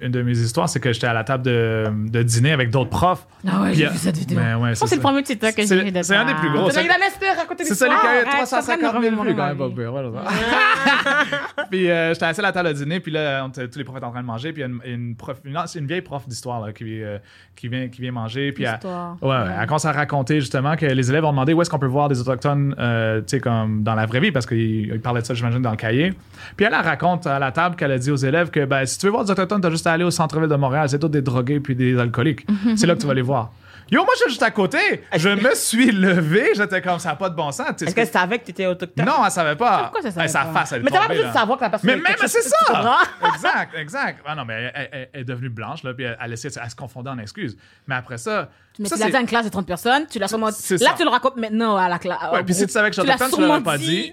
une 0.00 0.12
de 0.12 0.22
mes 0.22 0.38
histoires, 0.38 0.68
c'est 0.68 0.80
que 0.80 0.92
j'étais 0.92 1.06
à 1.06 1.14
la 1.14 1.24
table 1.24 1.44
de, 1.44 1.86
de 2.08 2.22
dîner 2.22 2.52
avec 2.52 2.70
d'autres 2.70 2.90
profs. 2.90 3.26
Ah 3.46 3.62
ouais, 3.62 3.74
j'ai 3.74 3.86
euh, 3.86 3.90
vu 3.90 3.98
cette 3.98 4.16
vidéo. 4.16 4.38
ben 4.38 4.56
ouais, 4.58 4.74
Je 4.74 4.80
pense 4.80 4.82
que 4.82 4.88
c'est 4.88 4.96
le 4.96 5.02
premier 5.02 5.22
TikTok 5.22 5.54
que 5.54 5.66
C'est- 5.66 5.76
j'ai 5.78 5.84
vu 5.84 5.92
de 5.92 6.02
c'est 6.02 6.16
un 6.16 6.24
des 6.24 6.34
plus 6.34 6.50
gros. 6.50 6.70
C'est 6.70 6.80
C'est- 6.80 7.64
C'est 7.64 7.74
celui 7.74 7.96
qui 8.00 8.06
a 8.06 8.24
de 8.24 8.28
350 8.30 8.80
000 8.80 8.92
remémorer 8.94 9.30
vues, 9.30 9.36
quand 9.36 9.46
même, 9.46 9.58
puis 11.70 11.90
euh, 11.90 12.12
j'étais 12.14 12.26
assis 12.26 12.40
à 12.40 12.44
la 12.44 12.52
table 12.52 12.68
de 12.68 12.72
dîner, 12.74 13.00
puis 13.00 13.12
là, 13.12 13.48
tous 13.52 13.78
les 13.78 13.84
profs 13.84 13.96
étaient 13.96 14.06
en 14.06 14.10
train 14.10 14.22
de 14.22 14.26
manger, 14.26 14.52
puis 14.52 14.62
il 14.62 14.66
y 14.66 14.68
a 14.68 14.90
une, 14.92 15.16
prof, 15.16 15.38
c'est 15.66 15.78
vieille 15.86 16.02
prof 16.02 16.26
d'histoire 16.28 16.64
là, 16.64 16.72
qui, 16.72 17.02
euh, 17.02 17.18
qui, 17.56 17.68
vient, 17.68 17.88
qui 17.88 18.00
vient 18.00 18.12
manger. 18.12 18.52
Puis 18.52 18.64
elle- 18.64 18.74
Histoire. 18.74 19.16
Ouais, 19.22 19.28
ouais. 19.28 19.54
elle 19.60 19.66
commence 19.66 19.84
à 19.84 19.92
raconter 19.92 20.40
justement 20.40 20.76
que 20.76 20.86
les 20.86 21.10
élèves 21.10 21.24
ont 21.24 21.30
demandé 21.30 21.52
où 21.52 21.62
est-ce 21.62 21.70
qu'on 21.70 21.78
peut 21.78 21.86
voir 21.86 21.97
des 22.06 22.20
autochtones, 22.20 22.76
euh, 22.78 23.20
tu 23.26 23.40
comme 23.40 23.82
dans 23.82 23.96
la 23.96 24.06
vraie 24.06 24.20
vie, 24.20 24.30
parce 24.30 24.46
qu'ils 24.46 24.86
ils 24.86 25.00
parlaient 25.00 25.22
de 25.22 25.26
ça, 25.26 25.34
j'imagine, 25.34 25.60
dans 25.60 25.72
le 25.72 25.76
cahier. 25.76 26.12
Puis 26.56 26.66
elle, 26.66 26.74
elle 26.78 26.86
raconte 26.86 27.26
à 27.26 27.40
la 27.40 27.50
table 27.50 27.74
qu'elle 27.74 27.90
a 27.90 27.98
dit 27.98 28.12
aux 28.12 28.16
élèves 28.16 28.50
que 28.50 28.64
ben, 28.64 28.86
si 28.86 28.98
tu 28.98 29.06
veux 29.06 29.12
voir 29.12 29.24
des 29.24 29.32
autochtones, 29.32 29.60
t'as 29.60 29.70
juste 29.70 29.86
à 29.86 29.92
aller 29.92 30.04
au 30.04 30.12
centre-ville 30.12 30.48
de 30.48 30.54
Montréal, 30.54 30.88
c'est 30.88 31.00
tous 31.00 31.08
des 31.08 31.22
drogués 31.22 31.58
puis 31.58 31.74
des 31.74 31.98
alcooliques. 31.98 32.46
c'est 32.76 32.86
là 32.86 32.94
que 32.94 33.00
tu 33.00 33.06
vas 33.06 33.14
les 33.14 33.22
voir. 33.22 33.50
Yo, 33.90 34.04
moi, 34.04 34.12
j'étais 34.18 34.30
juste 34.30 34.42
à 34.42 34.50
côté. 34.50 34.78
Je 35.14 35.30
me 35.30 35.54
suis 35.54 35.90
levé, 35.90 36.50
j'étais 36.54 36.82
comme 36.82 36.98
ça, 36.98 37.14
pas 37.14 37.30
de 37.30 37.34
bon 37.34 37.50
sens. 37.50 37.80
Est-ce 37.80 37.94
qu'elle 37.94 38.08
savait 38.08 38.38
que 38.38 38.44
t'étais 38.44 38.66
autochtone? 38.66 39.06
Non, 39.06 39.24
elle 39.24 39.30
savait 39.30 39.56
pas. 39.56 39.84
Pourquoi 39.84 40.02
ça 40.02 40.10
savait 40.10 40.28
sa 40.28 40.44
face, 40.46 40.72
elle 40.72 40.82
Mais 40.82 40.90
t'as 40.90 41.06
pas 41.06 41.08
besoin 41.08 41.28
de 41.28 41.32
savoir 41.32 41.58
que 41.58 41.64
la 41.64 41.70
personne 41.70 41.90
Mais 41.90 41.96
même, 41.96 42.16
c'est 42.26 42.42
ça! 42.42 42.98
exact, 43.34 43.74
exact. 43.74 44.22
Ah 44.26 44.34
non, 44.34 44.44
mais 44.44 44.72
elle, 44.74 45.08
est 45.12 45.24
devenue 45.24 45.48
blanche, 45.48 45.82
là, 45.82 45.94
puis 45.94 46.04
elle, 46.04 46.38
se 46.38 46.76
confondait 46.76 47.10
en 47.10 47.18
excuses. 47.18 47.56
Mais 47.86 47.94
après 47.94 48.18
ça. 48.18 48.48
Mais 48.78 48.88
tu 48.88 48.98
l'as 48.98 49.10
dit 49.10 49.16
à 49.16 49.20
une 49.20 49.26
classe 49.26 49.44
de 49.44 49.50
30 49.50 49.66
personnes, 49.66 50.06
tu 50.08 50.18
l'as 50.18 50.28
sûrement 50.28 50.48
Là, 50.48 50.94
tu 50.96 51.04
le 51.04 51.10
racontes 51.10 51.36
maintenant 51.36 51.76
à 51.76 51.88
la 51.88 51.98
classe. 51.98 52.18
Ouais, 52.32 52.44
puis 52.44 52.54
si 52.54 52.66
tu 52.66 52.72
savais 52.72 52.90
que 52.90 52.96
j'étais 52.96 53.08
autochtone, 53.08 53.30
tu 53.34 53.40
l'aurais 53.40 53.62
pas 53.62 53.78
dit. 53.78 54.12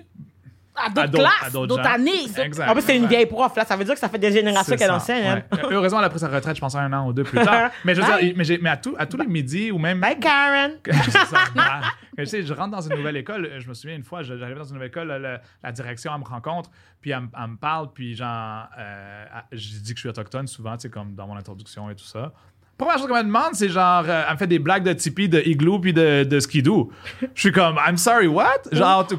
À 0.76 0.90
d'autres 0.90 1.12
classes, 1.40 1.52
d'autres 1.54 1.80
années. 1.88 2.26
Exact. 2.38 2.70
En 2.70 2.74
plus, 2.74 2.82
c'est 2.82 2.98
une 2.98 3.08
vieille 3.08 3.26
prof, 3.26 3.56
là. 3.56 3.64
Ça 3.66 3.76
veut 3.76 3.84
dire 3.86 3.94
que 3.94 4.00
ça 4.00 4.10
fait 4.10 4.18
des 4.18 4.32
générations 4.32 4.76
qu'elle 4.76 4.92
enseigne. 4.92 5.26
hein. 5.26 5.44
ouais. 5.52 5.60
Heureusement, 5.72 6.00
elle 6.00 6.06
a 6.06 6.10
pris 6.10 6.20
sa 6.20 6.28
retraite, 6.28 6.56
je 6.56 6.62
pense, 6.62 6.76
un 6.76 6.92
an 6.94 7.08
ou 7.08 7.14
deux 7.14 7.24
plus 7.24 7.40
tard. 7.44 7.72
mais 7.86 7.96
je 7.96 8.02
veux 8.02 8.08
dire, 8.44 8.60
mais, 8.62 8.70
à, 8.70 8.78
tout- 8.78 8.96
à 8.98 9.06
tous 9.06 9.18
les 9.18 9.28
midis 9.28 9.72
ou 9.72 9.78
même. 9.78 10.00
Bye, 10.00 10.20
Karen. 10.20 10.74
Bah. 11.56 11.82
Je 12.18 12.24
sais, 12.26 12.44
je 12.44 12.54
rentre 12.54 12.72
dans 12.72 12.82
une 12.82 12.96
nouvelle 12.98 13.18
école. 13.18 13.52
Je 13.60 13.68
me 13.68 13.74
souviens 13.74 13.96
une 13.96 14.04
fois, 14.04 14.24
j'arrivais 14.24 14.56
dans 14.56 14.64
une 14.64 14.74
nouvelle 14.76 14.88
école, 14.88 15.08
la, 15.08 15.42
la 15.64 15.72
direction, 15.72 16.12
elle 16.14 16.22
me 16.22 16.26
rencontre, 16.26 16.70
puis 17.02 17.12
elle, 17.12 17.22
me- 17.22 17.28
elle 17.38 17.52
me 17.52 17.58
parle, 17.58 17.92
puis 17.94 18.16
genre, 18.16 18.68
euh, 18.78 19.26
je 19.52 19.80
dis 19.80 19.92
que 19.94 19.98
je 19.98 20.02
suis 20.02 20.10
autochtone 20.10 20.48
souvent, 20.48 20.76
tu 20.78 20.84
sais, 20.84 20.90
comme 20.90 21.14
dans 21.14 21.28
mon 21.28 21.36
introduction 21.36 21.90
et 21.90 21.96
tout 21.96 22.06
ça. 22.06 22.32
Première 22.78 22.98
chose 22.98 23.08
qu'elle 23.08 23.16
me 23.18 23.24
demande, 23.24 23.54
c'est 23.54 23.70
genre, 23.70 24.04
euh, 24.06 24.24
elle 24.28 24.34
me 24.34 24.38
fait 24.38 24.48
des 24.48 24.60
blagues 24.60 24.84
de 24.84 24.92
Tipeee, 24.92 25.30
de 25.30 25.40
Igloo, 25.46 25.80
puis 25.80 25.94
de, 25.94 26.24
de 26.26 26.40
Skidoo. 26.42 26.92
Je 27.34 27.40
suis 27.42 27.52
comme, 27.54 27.80
I'm 27.88 27.96
sorry, 27.98 28.28
what? 28.28 28.64
Genre, 28.72 29.08
t'es- 29.08 29.16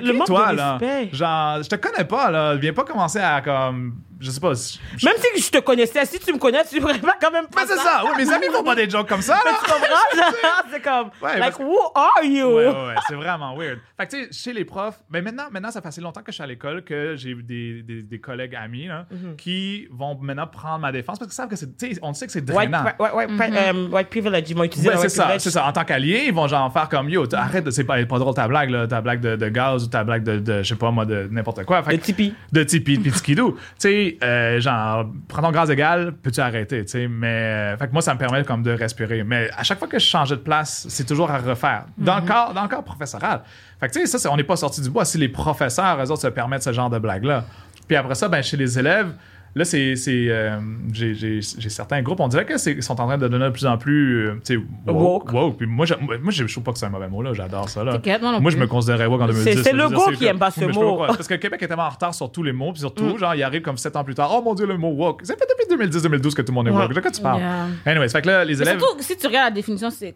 qui, 0.00 0.18
toi, 0.24 0.46
là? 0.56 0.78
Genre, 1.12 1.62
je 1.62 1.68
te 1.68 1.74
connais 1.76 2.04
pas, 2.04 2.30
là. 2.30 2.54
Viens 2.56 2.72
pas 2.72 2.84
commencer 2.84 3.18
à, 3.18 3.42
comme, 3.42 3.96
je 4.20 4.30
sais 4.30 4.40
pas. 4.40 4.52
je- 4.54 5.04
Même 5.06 5.14
si 5.34 5.42
je 5.42 5.50
te 5.50 5.58
connaissais, 5.58 6.04
si 6.06 6.18
tu 6.18 6.32
me 6.32 6.38
connais, 6.38 6.64
tu 6.64 6.80
pourrais 6.80 6.98
pas 6.98 7.16
quand 7.20 7.30
même 7.30 7.44
Mais 7.50 7.62
pas 7.62 7.66
c'est 7.66 7.76
ça, 7.76 8.02
oui, 8.04 8.24
mes 8.24 8.32
amis 8.32 8.46
font 8.52 8.62
pas 8.64 8.74
des 8.74 8.88
jokes 8.88 9.08
comme 9.08 9.22
ça, 9.22 9.34
là. 9.44 9.50
Tu 9.62 9.70
comprends? 9.70 9.84
C'est 10.72 10.82
comme, 10.82 11.10
Ouais, 11.22 11.38
like, 11.38 11.56
parce 11.56 11.58
who 11.58 11.76
are 11.94 12.24
you? 12.24 12.46
Ouais, 12.46 12.66
ouais, 12.66 12.72
ouais, 12.72 12.94
c'est 13.08 13.14
vraiment 13.14 13.56
weird. 13.56 13.78
Fait 13.98 14.06
que, 14.06 14.16
tu 14.16 14.24
sais, 14.24 14.28
chez 14.32 14.52
les 14.52 14.64
profs, 14.64 14.98
ben 15.10 15.22
maintenant, 15.22 15.44
maintenant, 15.50 15.70
ça 15.70 15.80
fait 15.80 15.88
assez 15.88 16.00
longtemps 16.00 16.22
que 16.22 16.32
je 16.32 16.34
suis 16.34 16.42
à 16.42 16.46
l'école 16.46 16.84
que 16.84 17.14
j'ai 17.16 17.34
des, 17.34 17.82
des, 17.82 18.02
des 18.02 18.20
collègues 18.20 18.54
amis 18.56 18.86
là, 18.86 19.06
Mhm. 19.10 19.36
qui 19.36 19.86
vont 19.90 20.16
maintenant 20.20 20.46
prendre 20.46 20.78
ma 20.80 20.92
défense 20.92 21.18
parce 21.18 21.28
qu'ils 21.30 21.36
savent 21.36 21.48
que 21.48 21.56
c'est, 21.56 21.76
tu 21.76 21.94
sais, 21.94 21.98
on 22.02 22.12
sait 22.14 22.26
que 22.26 22.32
c'est 22.32 22.40
drainant. 22.44 22.84
white, 22.84 23.12
white, 23.14 23.30
pri- 23.30 23.52
euh, 23.56 23.88
white 23.88 24.08
privilege, 24.08 24.44
ils 24.50 24.56
m'ont 24.56 24.64
utilisé 24.64 24.88
Ouais, 24.88 24.96
c'est 24.96 25.08
ça, 25.08 25.38
c'est 25.38 25.50
ça. 25.50 25.66
En 25.66 25.72
tant 25.72 25.84
qu'allié, 25.84 26.24
ils 26.26 26.34
vont 26.34 26.48
genre 26.48 26.72
faire 26.72 26.88
comme 26.88 27.08
yo, 27.08 27.24
arrête, 27.34 27.64
de- 27.64 27.70
c'est 27.70 27.84
pas, 27.84 28.04
pas 28.04 28.18
drôle 28.18 28.34
ta 28.34 28.48
blague, 28.48 28.70
là, 28.70 28.86
ta 28.86 29.00
blague 29.00 29.20
de, 29.20 29.36
de 29.36 29.48
gaz 29.48 29.84
ou 29.84 29.86
ta 29.88 30.02
blague 30.04 30.24
de, 30.24 30.38
de, 30.38 30.62
je 30.62 30.68
sais 30.68 30.74
pas 30.76 30.90
moi, 30.90 31.04
de 31.04 31.28
n'importe 31.30 31.64
quoi. 31.64 31.82
Fait 31.82 31.98
que- 31.98 32.04
Tipeee. 32.04 32.34
de 32.52 32.62
Tipeee 32.64 32.98
puis 32.98 33.10
de 33.10 33.16
skidoo. 33.16 33.52
tu 33.52 33.58
sais, 33.78 34.13
euh, 34.22 34.60
genre, 34.60 35.06
prends 35.28 35.42
ton 35.42 35.50
gaz 35.50 35.70
égal, 35.70 36.12
peux-tu 36.12 36.40
arrêter, 36.40 36.84
tu 36.84 36.90
sais. 36.90 37.08
Mais, 37.08 37.26
euh, 37.26 37.76
fait 37.76 37.88
que 37.88 37.92
moi, 37.92 38.02
ça 38.02 38.14
me 38.14 38.18
permet 38.18 38.44
comme 38.44 38.62
de 38.62 38.70
respirer. 38.70 39.24
Mais 39.24 39.50
à 39.56 39.62
chaque 39.62 39.78
fois 39.78 39.88
que 39.88 39.98
je 39.98 40.04
changeais 40.06 40.36
de 40.36 40.40
place, 40.40 40.86
c'est 40.88 41.06
toujours 41.06 41.30
à 41.30 41.38
refaire. 41.38 41.84
Dans, 41.98 42.16
le 42.16 42.22
corps, 42.26 42.54
dans 42.54 42.62
le 42.62 42.68
corps 42.68 42.84
professoral. 42.84 43.42
Fait 43.80 43.88
que, 43.88 43.92
tu 43.92 44.06
sais, 44.06 44.18
ça, 44.18 44.30
on 44.32 44.36
n'est 44.36 44.44
pas 44.44 44.56
sorti 44.56 44.80
du 44.80 44.90
bois. 44.90 45.04
Si 45.04 45.18
les 45.18 45.28
professeurs, 45.28 46.02
eux 46.02 46.10
autres, 46.10 46.22
se 46.22 46.28
permettent 46.28 46.62
ce 46.62 46.72
genre 46.72 46.90
de 46.90 46.98
blague-là. 46.98 47.44
Puis 47.86 47.96
après 47.96 48.14
ça, 48.14 48.28
ben, 48.28 48.42
chez 48.42 48.56
les 48.56 48.78
élèves, 48.78 49.12
là, 49.54 49.64
c'est. 49.64 49.96
c'est, 49.96 50.26
euh, 50.28 50.58
j'ai, 50.92 51.14
j'ai- 51.14 51.40
j'ai 51.40 51.68
certains 51.68 52.02
groupes, 52.02 52.20
on 52.20 52.28
dirait 52.28 52.46
qu'ils 52.46 52.82
sont 52.82 53.00
en 53.00 53.06
train 53.06 53.18
de 53.18 53.26
devenir 53.28 53.46
de 53.48 53.52
plus 53.52 53.66
en 53.66 53.76
plus, 53.78 54.26
euh, 54.28 54.34
tu 54.44 54.56
sais, 54.56 54.60
woke. 54.90 55.32
Woke. 55.32 55.56
Puis 55.58 55.66
moi, 55.66 55.86
je, 55.86 55.94
moi, 55.94 56.30
je 56.30 56.44
trouve 56.44 56.64
pas 56.64 56.72
que 56.72 56.78
c'est 56.78 56.86
un 56.86 56.90
mauvais 56.90 57.08
mot, 57.08 57.22
là. 57.22 57.32
J'adore 57.34 57.68
ça, 57.68 57.84
là. 57.84 57.92
T'inquiète, 57.92 58.22
moi 58.22 58.32
non 58.32 58.40
Moi, 58.40 58.50
je 58.50 58.56
me 58.56 58.66
considérais 58.66 59.06
woke 59.06 59.20
en 59.22 59.26
2010. 59.26 59.62
c'est 59.62 59.72
le 59.72 59.84
c'est 59.88 60.16
qui 60.16 60.26
aime 60.26 60.38
pas 60.38 60.50
ce 60.50 60.64
mot. 60.64 60.72
pourquoi. 60.72 61.06
Parce 61.08 61.26
que 61.28 61.34
Québec 61.34 61.62
est 61.62 61.68
tellement 61.68 61.84
en 61.84 61.90
retard 61.90 62.14
sur 62.14 62.30
tous 62.30 62.42
les 62.42 62.52
mots, 62.52 62.72
puis 62.72 62.80
surtout, 62.80 63.16
genre, 63.18 63.34
il 63.34 63.42
arrive 63.42 63.62
comme 63.62 63.76
sept 63.76 63.96
ans 63.96 64.04
plus 64.04 64.14
tard. 64.14 64.30
Oh 64.34 64.42
mon 64.42 64.54
Dieu, 64.54 64.66
le 64.66 64.76
mot 64.76 64.90
woke. 64.90 65.20
Ça 65.24 65.34
fait 65.34 65.46
depuis 65.68 65.86
2010-2012 65.86 66.34
que 66.34 66.42
tout 66.42 66.52
le 66.52 66.54
monde 66.54 66.68
est 66.68 66.70
woke. 66.70 66.92
De 66.94 67.00
quoi 67.00 67.10
tu 67.10 67.20
parles? 67.20 67.40
Yeah. 67.40 67.66
Anyways, 67.86 68.08
fait 68.08 68.22
que 68.22 68.26
là, 68.28 68.44
les 68.44 68.56
Mais 68.56 68.62
élèves. 68.62 68.78
surtout, 68.78 69.02
si 69.02 69.16
tu 69.16 69.26
regardes 69.26 69.46
la 69.50 69.54
définition, 69.54 69.90
c'est 69.90 70.12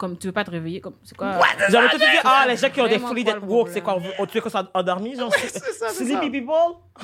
comme, 0.00 0.16
tu 0.16 0.28
veux 0.28 0.32
pas 0.32 0.44
te 0.44 0.50
réveiller, 0.50 0.80
comme, 0.80 0.94
c'est 1.04 1.14
quoi? 1.14 1.38
J'aurais 1.68 1.90
tout 1.90 1.98
dit, 1.98 2.04
ah, 2.24 2.46
les 2.48 2.56
gens 2.56 2.70
qui 2.70 2.80
ont 2.80 2.88
des 2.88 2.98
folies 2.98 3.22
d'être 3.22 3.44
woke, 3.46 3.68
c'est 3.68 3.82
quoi? 3.82 3.98
On 4.18 4.24
tu 4.24 4.38
veux 4.38 4.40
qu'on 4.40 4.48
soit 4.48 4.70
endormi, 4.72 5.14
genre? 5.14 5.30
c'est 5.36 5.50
ça, 5.50 5.88
c'est 5.90 6.06
Sleepy 6.06 6.30
people? 6.30 6.54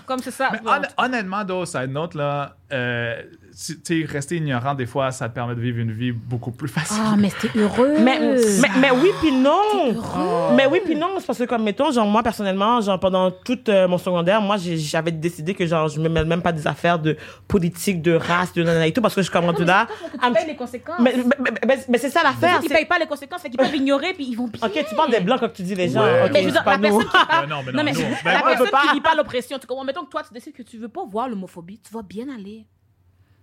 Comme 0.06 0.20
c'est 0.20 0.30
ça. 0.30 0.50
Honnêtement, 0.96 1.44
though, 1.44 1.66
side 1.66 1.90
note, 1.90 2.14
là, 2.14 2.56
euh, 2.72 3.22
tu 3.56 3.80
sais, 3.82 4.04
rester 4.06 4.36
ignorant, 4.36 4.74
des 4.74 4.84
fois, 4.84 5.10
ça 5.12 5.28
te 5.30 5.34
permet 5.34 5.54
de 5.54 5.60
vivre 5.60 5.78
une 5.78 5.90
vie 5.92 6.12
beaucoup 6.12 6.50
plus 6.50 6.68
facile. 6.68 6.98
Ah, 7.02 7.14
mais 7.16 7.30
t'es 7.40 7.48
heureux. 7.58 7.94
Mais, 8.00 8.20
mais, 8.20 8.68
mais 8.80 8.90
oui, 8.90 9.08
puis 9.20 9.32
non. 9.32 10.52
Mais 10.54 10.66
oui, 10.66 10.80
puis 10.84 10.94
non. 10.94 11.08
C'est 11.18 11.26
parce 11.26 11.38
que, 11.38 11.44
comme, 11.44 11.62
mettons, 11.62 11.90
genre, 11.90 12.06
moi, 12.06 12.22
personnellement, 12.22 12.80
genre, 12.82 13.00
pendant 13.00 13.30
tout 13.30 13.58
euh, 13.68 13.88
mon 13.88 13.96
secondaire, 13.98 14.40
moi, 14.42 14.56
j'avais 14.58 15.10
décidé 15.10 15.54
que, 15.54 15.64
genre, 15.66 15.88
je 15.88 15.98
me 16.00 16.08
mêle 16.10 16.26
même 16.26 16.42
pas 16.42 16.52
des 16.52 16.66
affaires 16.66 16.98
de 16.98 17.16
politique, 17.48 18.02
de 18.02 18.12
race, 18.14 18.52
de 18.52 18.62
nanana 18.62 18.86
et 18.86 18.92
tout, 18.92 19.00
parce 19.00 19.14
que 19.14 19.22
je 19.22 19.26
suis 19.26 19.32
comme 19.32 19.46
rendu 19.46 19.64
là. 19.64 19.86
Tu 20.12 20.32
payes 20.32 20.46
les 20.48 20.56
conséquences. 20.56 21.00
Mais, 21.00 21.14
mais, 21.16 21.24
mais, 21.38 21.50
mais- 21.66 21.84
mais 21.88 21.98
c'est 21.98 22.10
ça 22.10 22.22
l'affaire. 22.22 22.60
Ils 22.62 22.68
c'est- 22.68 22.74
payent 22.74 22.84
pas 22.84 22.98
les 22.98 23.06
conséquences, 23.06 23.40
fait 23.40 23.48
qu'ils 23.48 23.58
peuvent 23.58 23.74
ignorer, 23.74 24.12
puis 24.12 24.26
ils 24.28 24.34
vont 24.36 24.48
bien. 24.48 24.66
Ok, 24.66 24.84
tu 24.88 24.94
parles 24.94 25.10
des 25.10 25.20
blancs 25.20 25.40
quand 25.40 25.52
tu 25.52 25.62
dis 25.62 25.74
les 25.74 25.88
gens. 25.88 26.02
Ouais. 26.04 26.28
Mais 26.30 26.40
je 26.40 26.44
veux 26.48 26.50
c'est 26.50 26.52
dire, 26.52 26.64
pas 26.64 26.76
la 26.76 26.88
nous. 26.90 26.98
personne 26.98 27.08
qui 27.08 27.36
Ouais, 27.40 27.46
non, 27.46 27.62
mais 27.64 27.72
non, 27.72 27.78
Non, 27.78 27.84
mais 27.84 27.92
nous, 27.92 28.00
la 28.24 28.42
personne 28.42 28.64
veux 28.66 28.70
pas. 28.70 28.82
qui 28.88 28.94
vit 28.94 29.00
pas 29.00 29.14
l'oppression, 29.14 29.58
tu 29.58 29.66
comprends? 29.66 29.84
Mettons 29.84 30.04
que 30.04 30.10
toi, 30.10 30.22
tu 30.26 30.34
décides 30.34 30.52
que 30.52 30.62
tu 30.62 30.76
veux 30.76 30.88
pas 30.88 31.04
voir 31.10 31.28
l'homophobie, 31.28 31.80
tu 31.86 31.92
vas 31.94 32.02
bien 32.02 32.26
aller. 32.28 32.66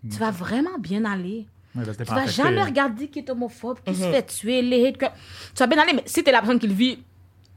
Tu 0.10 0.18
vas 0.18 0.32
vraiment 0.32 0.78
bien 0.80 1.06
aller. 1.06 1.48
Ouais, 1.76 1.84
Tu 1.84 2.04
vas 2.04 2.18
affecté. 2.18 2.32
jamais 2.44 2.64
regarder 2.64 3.08
qui 3.08 3.20
est 3.20 3.30
homophobe, 3.30 3.80
qui 3.86 3.96
se 3.96 4.04
fait 4.04 4.24
tuer, 4.24 4.62
les 4.62 4.88
hate. 4.88 4.98
Tu 5.00 5.60
vas 5.60 5.68
bien 5.68 5.80
aller, 5.80 5.94
mais 5.94 6.04
si 6.06 6.24
t'es 6.24 6.32
la 6.32 6.40
personne 6.40 6.60
qui 6.60 6.68
le 6.68 6.74
vit, 6.74 7.00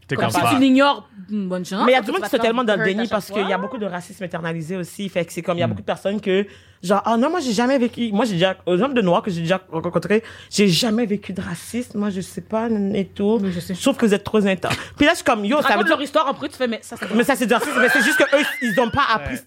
T'es 0.08 0.14
comme 0.14 0.30
comme 0.30 0.40
si 0.48 0.54
tu 0.54 0.60
l'ignores, 0.60 1.08
une 1.30 1.48
bonne 1.48 1.64
chance. 1.64 1.82
Mais 1.84 1.92
il 1.92 1.94
y 1.94 1.98
a 1.98 2.00
du 2.00 2.06
que 2.06 2.12
monde 2.12 2.22
qui 2.22 2.30
sont 2.30 2.38
tellement 2.38 2.62
dans 2.62 2.78
le 2.78 2.84
déni 2.84 3.08
parce 3.08 3.28
qu'il 3.30 3.48
y 3.48 3.52
a 3.52 3.58
beaucoup 3.58 3.78
de 3.78 3.86
racisme 3.86 4.22
internalisé 4.22 4.76
aussi. 4.76 5.08
Fait 5.08 5.24
que 5.24 5.32
c'est 5.32 5.42
comme, 5.42 5.56
il 5.56 5.60
y 5.60 5.64
a 5.64 5.66
beaucoup 5.66 5.80
de 5.80 5.86
personnes 5.86 6.20
que, 6.20 6.46
genre, 6.80 7.02
ah 7.04 7.16
non, 7.16 7.28
moi, 7.28 7.40
j'ai 7.40 7.52
jamais 7.52 7.76
vécu, 7.76 8.12
moi, 8.12 8.24
j'ai 8.24 8.34
déjà, 8.34 8.56
aux 8.66 8.80
hommes 8.80 8.94
de 8.94 9.02
noirs 9.02 9.22
que 9.22 9.32
j'ai 9.32 9.40
déjà 9.40 9.60
rencontrés, 9.68 10.22
j'ai 10.48 10.68
jamais 10.68 11.06
vécu 11.06 11.32
de 11.32 11.40
racisme. 11.40 11.98
Moi, 11.98 12.10
je 12.10 12.20
sais 12.20 12.40
pas, 12.40 12.68
et 12.94 13.06
tout. 13.06 13.40
Oui, 13.42 13.50
je 13.52 13.58
sais. 13.58 13.74
trouve 13.74 13.96
que 13.96 14.06
vous 14.06 14.14
êtes 14.14 14.22
trop 14.22 14.46
intense. 14.46 14.76
Puis 14.96 15.06
là, 15.06 15.12
je 15.12 15.16
suis 15.16 15.24
comme, 15.24 15.44
yo, 15.44 15.60
ça 15.60 15.76
veut 15.76 15.82
dire, 15.82 15.96
leur 15.96 16.02
histoire 16.02 16.28
en 16.28 16.34
plus, 16.34 16.50
tu 16.50 16.56
fais, 16.56 16.68
mais 16.68 16.78
ça, 16.82 16.96
c'est 16.96 17.12
mais 17.12 17.24
ça, 17.24 17.34
c'est 17.34 17.46
du 17.46 17.54
racisme. 17.54 17.80
Mais 17.80 17.88
c'est 17.88 18.02
juste 18.02 18.18
que 18.18 18.36
eux, 18.36 18.44
ils 18.62 18.78
ont 18.78 18.90
pas 18.90 19.06
appris. 19.12 19.34
Ouais. 19.34 19.40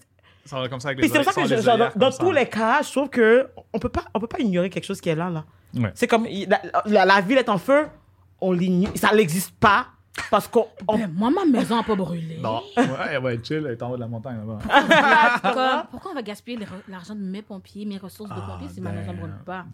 Ça 0.44 0.58
va 0.58 0.68
comme 0.68 0.80
ça 0.80 0.88
avec 0.88 1.00
les 1.00 1.08
ça 1.08 1.32
que, 1.32 1.46
je- 1.48 1.54
les 1.54 1.62
genre, 1.62 1.76
dans, 1.96 2.10
tous 2.10 2.30
les 2.32 2.46
cas, 2.46 2.82
je 2.82 2.90
trouve 2.90 3.08
que 3.10 3.48
on 3.72 3.78
peut 3.78 3.88
pas, 3.88 4.04
on 4.14 4.20
peut 4.20 4.26
pas 4.26 4.38
ignorer 4.40 4.70
quelque 4.70 4.84
chose 4.86 5.00
qui 5.00 5.08
est 5.10 5.14
là, 5.14 5.28
là. 5.30 5.44
Ouais. 5.74 5.90
C'est 5.94 6.06
comme, 6.06 6.26
il- 6.26 6.48
la, 6.48 6.60
la, 6.86 7.04
la 7.04 7.20
ville 7.20 7.38
est 7.38 7.48
en 7.48 7.58
feu, 7.58 7.86
on 8.40 8.52
l'ignore, 8.52 8.92
ça 8.96 9.14
n'existe 9.14 9.54
pas. 9.58 9.86
Parce 10.30 10.48
qu'on, 10.48 10.66
on- 10.88 10.96
Ben, 10.98 11.10
moi, 11.14 11.30
ma 11.30 11.44
maison 11.44 11.76
n'a 11.76 11.82
pas 11.82 11.94
brûlé. 11.94 12.38
Non. 12.42 12.60
Ouais, 12.76 13.16
ouais, 13.18 13.40
chill, 13.42 13.64
elle 13.66 13.72
est 13.72 13.82
en 13.82 13.90
haut 13.90 13.96
de 13.96 14.00
la 14.00 14.08
montagne 14.08 14.38
là-bas. 14.38 14.58
Pourquoi 15.90 16.10
on 16.10 16.14
va 16.14 16.22
gaspiller 16.22 16.58
l'argent 16.88 17.14
de 17.14 17.20
mes 17.20 17.42
pompiers, 17.42 17.84
mes 17.86 17.96
ressources 17.98 18.28
de 18.30 18.34
Ah, 18.36 18.50
pompiers 18.52 18.68
si 18.72 18.80
ma 18.80 18.90
maison 18.90 19.12
ne 19.12 19.18
brûle 19.18 19.34
pas? 19.46 19.64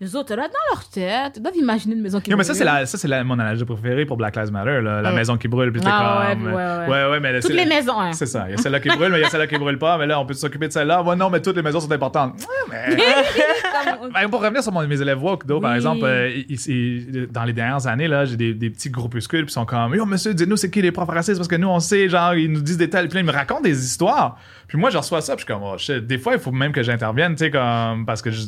Les 0.00 0.16
autres, 0.16 0.34
là, 0.34 0.48
dans 0.48 0.74
leur 0.74 0.88
tête, 0.88 1.34
ils 1.36 1.42
doivent 1.42 1.56
imaginer 1.56 1.94
une 1.94 2.02
maison 2.02 2.20
qui 2.20 2.30
Yo, 2.30 2.36
mais 2.36 2.42
brûle. 2.44 2.54
ça, 2.54 2.58
c'est 2.58 2.64
la, 2.64 2.86
ça, 2.86 2.96
c'est 2.98 3.08
la, 3.08 3.22
mon 3.24 3.38
analogie 3.38 3.64
préférée 3.64 4.06
pour 4.06 4.16
Black 4.16 4.36
Lives 4.36 4.50
Matter, 4.52 4.80
là, 4.80 5.02
la 5.02 5.12
Mm. 5.12 5.14
maison 5.14 5.36
qui 5.36 5.48
brûle. 5.48 5.70
Puis 5.72 5.82
Ah, 5.84 6.28
comme, 6.32 6.44
ouais, 6.46 6.52
ouais, 6.52 6.56
ouais. 6.56 6.86
ouais, 6.88 7.10
ouais, 7.10 7.20
mais 7.20 7.40
Toutes 7.40 7.52
les 7.52 7.66
maisons, 7.66 8.00
hein. 8.00 8.12
C'est 8.14 8.26
ça. 8.26 8.46
Il 8.48 8.52
y 8.52 8.54
a 8.54 8.56
celle-là 8.56 8.80
qui 8.80 8.88
brûle, 8.88 9.10
mais 9.12 9.18
il 9.18 9.22
y 9.22 9.24
a 9.24 9.28
celle-là 9.28 9.46
qui 9.46 9.58
brûle 9.58 9.78
pas. 9.78 9.98
Mais 9.98 10.06
là, 10.06 10.18
on 10.18 10.26
peut 10.26 10.34
s'occuper 10.34 10.68
de 10.68 10.72
celle-là. 10.72 11.02
Ouais, 11.02 11.14
non, 11.16 11.28
mais 11.30 11.40
toutes 11.40 11.56
les 11.56 11.62
maisons 11.62 11.80
sont 11.80 11.92
importantes. 11.92 12.40
Ouais, 12.70 12.86
mais. 12.88 12.96
Comme- 14.00 14.12
Ben, 14.12 14.28
pour 14.28 14.42
revenir 14.42 14.62
sur 14.62 14.72
mon- 14.72 14.86
mes 14.86 15.00
élèves 15.00 15.22
woke, 15.22 15.44
par 15.60 15.74
exemple, 15.74 16.00
euh, 16.04 16.30
ils- 16.48 16.68
ils- 16.68 17.26
dans 17.30 17.44
les 17.44 17.52
dernières 17.52 17.86
années, 17.86 18.08
là, 18.08 18.24
j'ai 18.24 18.36
des, 18.36 18.54
des 18.54 18.70
petits 18.70 18.90
groupuscules 18.90 19.46
qui 19.46 19.52
sont 19.52 19.64
comme 19.64 19.94
Yo, 19.94 20.04
monsieur, 20.06 20.34
dites-nous 20.34 20.56
c'est 20.56 20.70
qui 20.70 20.82
les 20.82 20.92
profs 20.92 21.08
racistes? 21.08 21.38
Parce 21.38 21.48
que 21.48 21.56
nous, 21.56 21.68
on 21.68 21.80
sait, 21.80 22.08
genre, 22.08 22.34
ils 22.34 22.50
nous 22.50 22.60
disent 22.62 22.78
des 22.78 22.90
tels. 22.90 23.08
Puis 23.08 23.14
là, 23.16 23.20
ils 23.20 23.26
me 23.26 23.32
racontent 23.32 23.60
des 23.62 23.84
histoires. 23.84 24.38
Puis 24.68 24.78
moi, 24.78 24.90
je 24.90 24.98
reçois 24.98 25.20
ça, 25.20 25.34
puis 25.36 25.44
je 25.46 25.46
suis 25.46 25.54
comme, 25.54 25.62
oh, 25.64 25.76
shit. 25.78 26.06
Des 26.06 26.18
fois, 26.18 26.34
il 26.34 26.38
faut 26.40 26.52
même 26.52 26.72
que 26.72 26.82
j'intervienne, 26.82 27.32
tu 27.34 27.44
sais, 27.44 27.50
comme, 27.50 28.06
parce 28.06 28.22
que 28.22 28.30
je, 28.30 28.42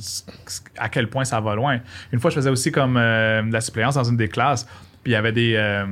à 0.78 0.88
quel 0.88 1.08
point 1.08 1.24
ça 1.24 1.40
va 1.40 1.54
loin. 1.54 1.78
Une 2.12 2.20
fois, 2.20 2.30
je 2.30 2.36
faisais 2.36 2.50
aussi 2.50 2.72
comme 2.72 2.96
euh, 2.96 3.42
de 3.42 3.52
la 3.52 3.60
suppléance 3.60 3.94
dans 3.94 4.04
une 4.04 4.16
des 4.16 4.28
classes. 4.28 4.66
Puis 5.02 5.12
il 5.12 5.16
y 5.16 5.16
avait 5.16 5.32
des, 5.32 5.52
euh, 5.56 5.84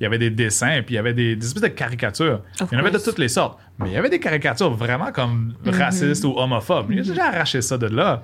il 0.00 0.02
y 0.02 0.06
avait 0.06 0.18
des 0.18 0.30
dessins, 0.30 0.80
puis 0.84 0.94
il 0.94 0.96
y 0.96 0.98
avait 0.98 1.14
des, 1.14 1.36
des 1.36 1.46
espèces 1.46 1.62
de 1.62 1.68
caricatures. 1.68 2.40
Of 2.60 2.68
il 2.72 2.74
y 2.74 2.76
en 2.76 2.80
avait 2.80 2.90
de 2.90 2.98
toutes 2.98 3.18
les 3.18 3.28
sortes. 3.28 3.60
Mais 3.78 3.90
il 3.90 3.92
y 3.92 3.96
avait 3.96 4.10
des 4.10 4.18
caricatures 4.18 4.70
vraiment 4.74 5.12
comme 5.12 5.54
racistes 5.64 6.24
ou 6.24 6.34
homophobes. 6.36 6.90
J'ai 6.90 7.02
déjà 7.12 7.26
arraché 7.26 7.62
ça 7.62 7.78
de 7.78 7.86
là. 7.86 8.22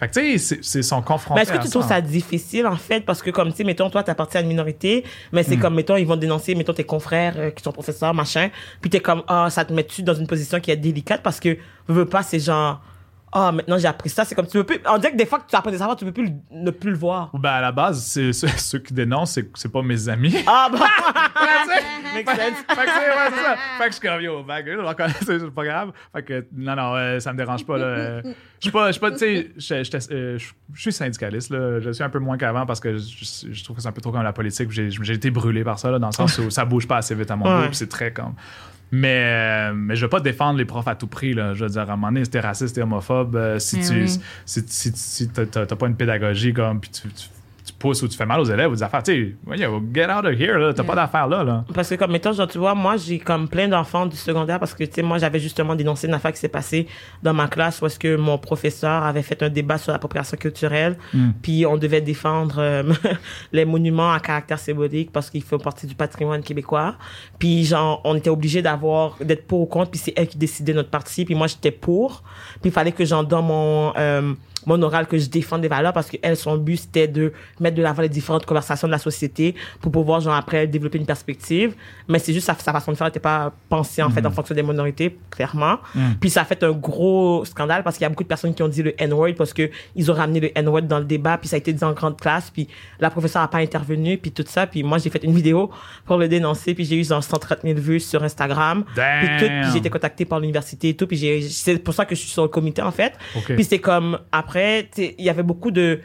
Fait 0.00 0.08
que, 0.08 0.14
tu 0.14 0.20
sais, 0.20 0.38
c'est- 0.38 0.64
c'est 0.64 0.82
son 0.82 1.02
confronté. 1.02 1.38
Mais 1.38 1.42
est-ce 1.42 1.52
que 1.52 1.62
tu 1.62 1.70
trouves 1.70 1.82
ça 1.88 2.00
difficile, 2.00 2.66
en 2.66 2.76
fait? 2.76 3.02
Parce 3.04 3.20
que, 3.22 3.30
comme, 3.30 3.50
tu 3.50 3.58
sais, 3.58 3.64
mettons, 3.64 3.88
toi, 3.90 4.02
t'appartiens 4.02 4.40
à 4.40 4.42
une 4.42 4.48
minorité, 4.48 5.04
mais 5.30 5.42
c'est 5.42 5.56
comme, 5.60 5.74
mettons, 5.74 5.96
ils 5.96 6.06
vont 6.06 6.16
dénoncer, 6.16 6.54
mettons, 6.54 6.72
tes 6.72 6.84
confrères 6.84 7.34
euh, 7.36 7.50
qui 7.50 7.62
sont 7.62 7.70
professeurs, 7.72 8.14
machin, 8.14 8.48
puis 8.80 8.88
t'es 8.90 9.00
comme, 9.00 9.22
ah, 9.28 9.48
ça 9.50 9.64
te 9.64 9.72
met-tu 9.72 10.02
dans 10.02 10.14
une 10.14 10.26
position 10.26 10.58
qui 10.58 10.70
est 10.70 10.76
délicate? 10.76 11.22
Parce 11.22 11.38
que, 11.38 11.50
veux 11.86 11.94
veux 12.00 12.06
pas, 12.06 12.22
c'est 12.22 12.40
genre, 12.40 12.80
ah, 13.32 13.52
maintenant 13.52 13.78
j'ai 13.78 13.86
appris 13.86 14.08
ça. 14.10 14.24
C'est 14.24 14.34
comme 14.34 14.46
tu 14.46 14.52
peux 14.58 14.64
plus. 14.64 14.80
On 14.88 14.98
dirait 14.98 15.12
que 15.12 15.16
des 15.16 15.26
fois 15.26 15.38
que 15.38 15.48
tu 15.48 15.54
apprends 15.56 15.70
des 15.70 15.78
savoirs, 15.78 15.96
tu 15.96 16.04
peux 16.04 16.12
plus 16.12 16.26
le- 16.26 16.32
ne 16.50 16.70
plus 16.70 16.90
le 16.90 16.96
voir. 16.96 17.30
Ben, 17.34 17.50
à 17.50 17.60
la 17.60 17.72
base, 17.72 18.02
c'est, 18.04 18.32
c'est- 18.32 18.48
ceux 18.58 18.78
qui 18.80 18.92
dénoncent, 18.92 19.32
c'est, 19.32 19.48
c'est 19.54 19.70
pas 19.70 19.82
mes 19.82 20.08
amis. 20.08 20.34
Ah, 20.46 20.68
bah. 20.72 20.78
Makes 22.14 22.28
sense. 22.28 22.38
fait 22.38 22.74
que 22.74 22.90
c'est 22.90 23.08
ouais, 23.08 23.30
c'est 23.30 23.42
ça. 23.42 23.56
Fait 23.78 23.84
que 23.84 23.90
je 23.90 23.98
suis 23.98 24.08
comme, 24.08 24.20
yo, 24.20 24.42
bague, 24.42 24.68
c'est 25.24 25.50
pas 25.54 25.64
grave. 25.64 25.92
Fait 26.12 26.22
que, 26.24 26.46
non, 26.56 26.74
non, 26.74 26.94
euh, 26.96 27.20
ça 27.20 27.32
me 27.32 27.38
dérange 27.38 27.64
pas, 27.64 27.78
là. 27.78 27.84
Euh, 27.84 28.22
Je 28.24 28.32
suis 28.62 28.70
pas, 28.72 28.88
je 28.88 28.92
suis 28.92 29.00
pas, 29.00 29.10
tu 29.12 29.18
sais, 29.18 29.50
je- 29.56 29.82
j'étais, 29.84 29.98
euh, 30.12 30.38
suis 30.74 30.92
syndicaliste, 30.92 31.50
là. 31.50 31.78
Je 31.78 31.90
suis 31.92 32.02
un 32.02 32.10
peu 32.10 32.18
moins 32.18 32.36
qu'avant 32.36 32.66
parce 32.66 32.80
que 32.80 32.96
je, 32.98 33.62
trouve 33.64 33.76
que 33.76 33.82
c'est 33.82 33.88
un 33.88 33.92
peu 33.92 34.00
trop 34.00 34.10
comme 34.10 34.22
la 34.24 34.32
politique. 34.32 34.70
J'ai, 34.72 34.90
j'ai 34.90 35.12
été 35.14 35.30
brûlé 35.30 35.62
par 35.62 35.78
ça, 35.78 35.90
là, 35.92 35.98
dans 36.00 36.08
le 36.08 36.12
sens 36.12 36.36
où 36.38 36.50
ça 36.50 36.64
bouge 36.64 36.88
pas 36.88 36.96
assez 36.96 37.14
vite 37.14 37.30
à 37.30 37.36
mon 37.36 37.44
Ouais. 37.46 37.62
goût, 37.62 37.68
puis 37.68 37.76
c'est 37.76 37.88
très 37.88 38.12
comme. 38.12 38.34
Mais, 38.92 39.70
euh, 39.70 39.72
mais 39.74 39.94
je 39.94 40.02
veux 40.04 40.08
pas 40.08 40.20
défendre 40.20 40.58
les 40.58 40.64
profs 40.64 40.88
à 40.88 40.94
tout 40.96 41.06
prix. 41.06 41.32
Là. 41.34 41.54
Je 41.54 41.64
veux 41.64 41.70
dire, 41.70 41.82
à 41.82 41.84
un 41.92 41.96
moment 41.96 42.08
donné, 42.08 42.24
si 42.24 42.30
t'es 42.30 42.40
raciste 42.40 42.76
et 42.78 42.82
homophobe, 42.82 43.36
euh, 43.36 43.58
si 43.58 43.76
Mais 43.78 43.82
tu 43.86 43.92
oui. 44.02 44.20
si, 44.44 44.64
si, 44.66 44.92
si 44.94 45.28
t'as- 45.28 45.66
pas 45.66 45.86
une 45.86 45.94
pédagogie 45.96 46.52
comme, 46.52 46.80
puis 46.80 46.90
tu, 46.90 47.08
tu 47.08 47.28
pousses 47.80 48.02
ou 48.02 48.08
tu 48.08 48.16
fais 48.16 48.26
mal 48.26 48.38
aux 48.38 48.44
élèves 48.44 48.70
ou 48.70 48.74
des 48.76 48.82
affaires, 48.82 49.02
tu 49.02 49.36
sais, 49.48 49.66
get 49.92 50.06
out 50.06 50.24
of 50.24 50.38
here, 50.38 50.58
là. 50.58 50.72
T'as 50.72 50.84
pas 50.84 50.94
d'affaires 50.94 51.26
là, 51.26 51.42
là. 51.42 51.64
Parce 51.74 51.88
que 51.88 51.94
comme 51.96 52.12
mettons, 52.12 52.32
genre, 52.32 52.46
tu 52.46 52.58
vois, 52.58 52.74
moi, 52.74 52.96
j'ai 52.96 53.18
comme 53.18 53.48
plein 53.48 53.66
d'enfants 53.66 54.06
du 54.06 54.16
secondaire 54.16 54.60
parce 54.60 54.74
que, 54.74 54.84
tu 54.84 54.92
sais, 54.92 55.02
moi, 55.02 55.18
j'avais 55.18 55.40
justement 55.40 55.74
dénoncé 55.74 56.06
une 56.06 56.14
affaire 56.14 56.32
qui 56.32 56.38
s'est 56.38 56.48
passée 56.48 56.86
dans 57.22 57.32
ma 57.34 57.48
classe 57.48 57.80
où 57.80 57.86
est-ce 57.86 57.98
que 57.98 58.16
mon 58.16 58.38
professeur 58.38 59.02
avait 59.02 59.22
fait 59.22 59.42
un 59.42 59.48
débat 59.48 59.78
sur 59.78 59.92
l'appropriation 59.92 60.36
culturelle, 60.36 60.96
puis 61.42 61.64
on 61.66 61.76
devait 61.76 62.00
défendre 62.02 62.56
euh, 62.58 62.82
les 63.52 63.64
monuments 63.64 64.12
à 64.12 64.20
caractère 64.20 64.58
symbolique 64.58 65.10
parce 65.10 65.30
qu'ils 65.30 65.42
font 65.42 65.58
partie 65.58 65.86
du 65.86 65.94
patrimoine 65.94 66.42
québécois. 66.42 66.96
Puis, 67.38 67.64
genre, 67.64 68.02
on 68.04 68.14
était 68.14 68.30
obligé 68.30 68.60
d'avoir, 68.60 69.16
d'être 69.20 69.46
pour 69.46 69.62
ou 69.62 69.66
contre, 69.66 69.90
puis 69.90 70.00
c'est 70.00 70.12
elle 70.16 70.28
qui 70.28 70.36
décidait 70.38 70.74
notre 70.74 70.90
parti, 70.90 71.24
puis 71.24 71.34
moi, 71.34 71.46
j'étais 71.46 71.70
pour. 71.70 72.22
Puis 72.60 72.70
il 72.70 72.72
fallait 72.72 72.92
que 72.92 73.04
j'en 73.06 73.22
donne 73.22 73.46
mon... 73.46 73.92
euh, 73.96 74.34
mon 74.66 74.80
oral 74.82 75.06
que 75.06 75.18
je 75.18 75.28
défende 75.28 75.62
des 75.62 75.68
valeurs 75.68 75.92
parce 75.92 76.10
que 76.10 76.16
elle 76.22 76.36
son 76.36 76.56
but 76.56 76.76
c'était 76.76 77.08
de 77.08 77.32
mettre 77.58 77.76
de 77.76 77.82
l'avant 77.82 78.02
les 78.02 78.08
différentes 78.08 78.46
conversations 78.46 78.86
de 78.88 78.92
la 78.92 78.98
société 78.98 79.54
pour 79.80 79.92
pouvoir 79.92 80.20
genre 80.20 80.34
après 80.34 80.66
développer 80.66 80.98
une 80.98 81.06
perspective. 81.06 81.74
Mais 82.08 82.18
c'est 82.18 82.32
juste 82.32 82.46
sa, 82.46 82.54
sa 82.54 82.72
façon 82.72 82.92
de 82.92 82.96
faire 82.96 83.06
n'était 83.06 83.20
pas 83.20 83.52
pensée 83.68 84.02
en 84.02 84.10
fait 84.10 84.24
en 84.24 84.30
fonction 84.30 84.54
des 84.54 84.62
minorités 84.62 85.18
clairement. 85.30 85.78
Puis 86.20 86.30
ça 86.30 86.42
a 86.42 86.44
fait 86.44 86.62
un 86.62 86.72
gros 86.72 87.44
scandale 87.44 87.82
parce 87.82 87.96
qu'il 87.96 88.04
y 88.04 88.06
a 88.06 88.08
beaucoup 88.08 88.22
de 88.22 88.28
personnes 88.28 88.54
qui 88.54 88.62
ont 88.62 88.68
dit 88.68 88.82
le 88.82 89.00
N-word 89.00 89.34
parce 89.36 89.52
que 89.52 89.70
ils 89.96 90.10
ont 90.10 90.14
ramené 90.14 90.40
le 90.40 90.58
N-word 90.58 90.82
dans 90.82 90.98
le 90.98 91.04
débat 91.04 91.38
puis 91.38 91.48
ça 91.48 91.56
a 91.56 91.58
été 91.58 91.72
dit 91.72 91.84
en 91.84 91.92
grande 91.92 92.20
classe 92.20 92.50
puis 92.50 92.68
la 92.98 93.10
professeure 93.10 93.42
a 93.42 93.48
pas 93.48 93.58
intervenu 93.58 94.18
puis 94.18 94.30
tout 94.32 94.44
ça. 94.46 94.66
Puis 94.66 94.82
moi 94.82 94.98
j'ai 94.98 95.10
fait 95.10 95.24
une 95.24 95.34
vidéo 95.34 95.70
pour 96.04 96.16
le 96.18 96.28
dénoncer 96.28 96.74
puis 96.74 96.84
j'ai 96.84 96.96
eu 96.96 97.04
genre 97.04 97.22
130 97.22 97.60
000 97.62 97.78
vues 97.78 98.00
sur 98.00 98.22
Instagram. 98.22 98.84
Puis 98.84 99.28
tout 99.38 99.46
puis 99.46 99.48
Damn. 99.48 99.72
j'ai 99.72 99.78
été 99.78 99.90
contactée 99.90 100.24
par 100.24 100.40
l'université 100.40 100.90
et 100.90 100.94
tout 100.96 101.06
puis 101.06 101.48
c'est 101.50 101.78
pour 101.78 101.94
ça 101.94 102.04
que 102.04 102.14
je 102.14 102.20
suis 102.20 102.30
sur 102.30 102.42
le 102.42 102.48
comité 102.48 102.82
en 102.82 102.90
fait. 102.90 103.14
Puis 103.46 103.64
c'est 103.64 103.78
comme 103.78 104.18
après 104.32 104.49
sais, 104.52 105.14
il 105.18 105.24
y 105.24 105.30
avait 105.30 105.42
beaucoup 105.42 105.70
de 105.70 106.00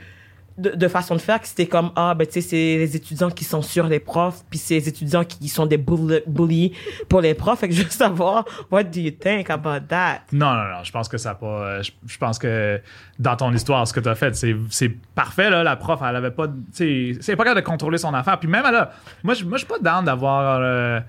de, 0.57 0.69
de 0.69 0.87
façons 0.87 1.15
de 1.15 1.21
faire 1.21 1.41
que 1.41 1.47
c'était 1.47 1.65
comme 1.65 1.91
ah 1.97 2.13
ben 2.15 2.25
tu 2.25 2.33
sais 2.33 2.41
c'est 2.41 2.55
les 2.55 2.95
étudiants 2.95 3.29
qui 3.29 3.43
censurent 3.43 3.87
les 3.87 3.99
profs 3.99 4.45
puis 4.49 4.57
c'est 4.57 4.75
les 4.75 4.87
étudiants 4.87 5.25
qui 5.25 5.49
sont 5.49 5.65
des 5.65 5.77
bull- 5.77 6.23
bullies 6.27 6.71
pour 7.09 7.19
les 7.19 7.33
profs 7.33 7.59
fait 7.59 7.67
que 7.67 7.75
je 7.75 7.83
veux 7.83 7.89
savoir 7.89 8.45
what 8.71 8.83
do 8.83 9.01
you 9.01 9.11
think 9.11 9.49
about 9.49 9.87
that? 9.89 10.21
Non, 10.31 10.53
non, 10.53 10.63
non, 10.63 10.83
je 10.83 10.91
pense 10.91 11.09
que 11.09 11.17
ça 11.17 11.35
pas. 11.35 11.81
Je, 11.81 12.17
pense 12.17 12.39
que 12.39 12.81
dans 13.19 13.35
ton 13.35 13.51
histoire, 13.53 13.87
ce 13.87 13.93
que 13.93 13.99
tu 13.99 14.09
as 14.09 14.15
fait, 14.15 14.35
c'est, 14.35 14.89
parfait. 15.13 15.49
Là, 15.49 15.63
la 15.63 15.75
prof, 15.75 15.99
elle 16.07 16.15
avait 16.15 16.31
pas. 16.31 16.47
Tu 16.47 16.53
sais, 17.13 17.17
c'est 17.21 17.35
pas 17.35 17.43
capable 17.43 17.61
de 17.61 17.65
contrôler 17.65 17.97
son 17.97 18.13
affaire. 18.13 18.39
Puis 18.39 18.47
même, 18.47 18.63
elle 18.65 18.87
moi, 19.23 19.33
je, 19.33 19.43
moi, 19.43 19.57
je 19.57 19.65
suis 19.65 19.67
pas 19.67 19.79
down 19.79 20.05
d'avoir 20.05 20.59
euh, 20.61 20.99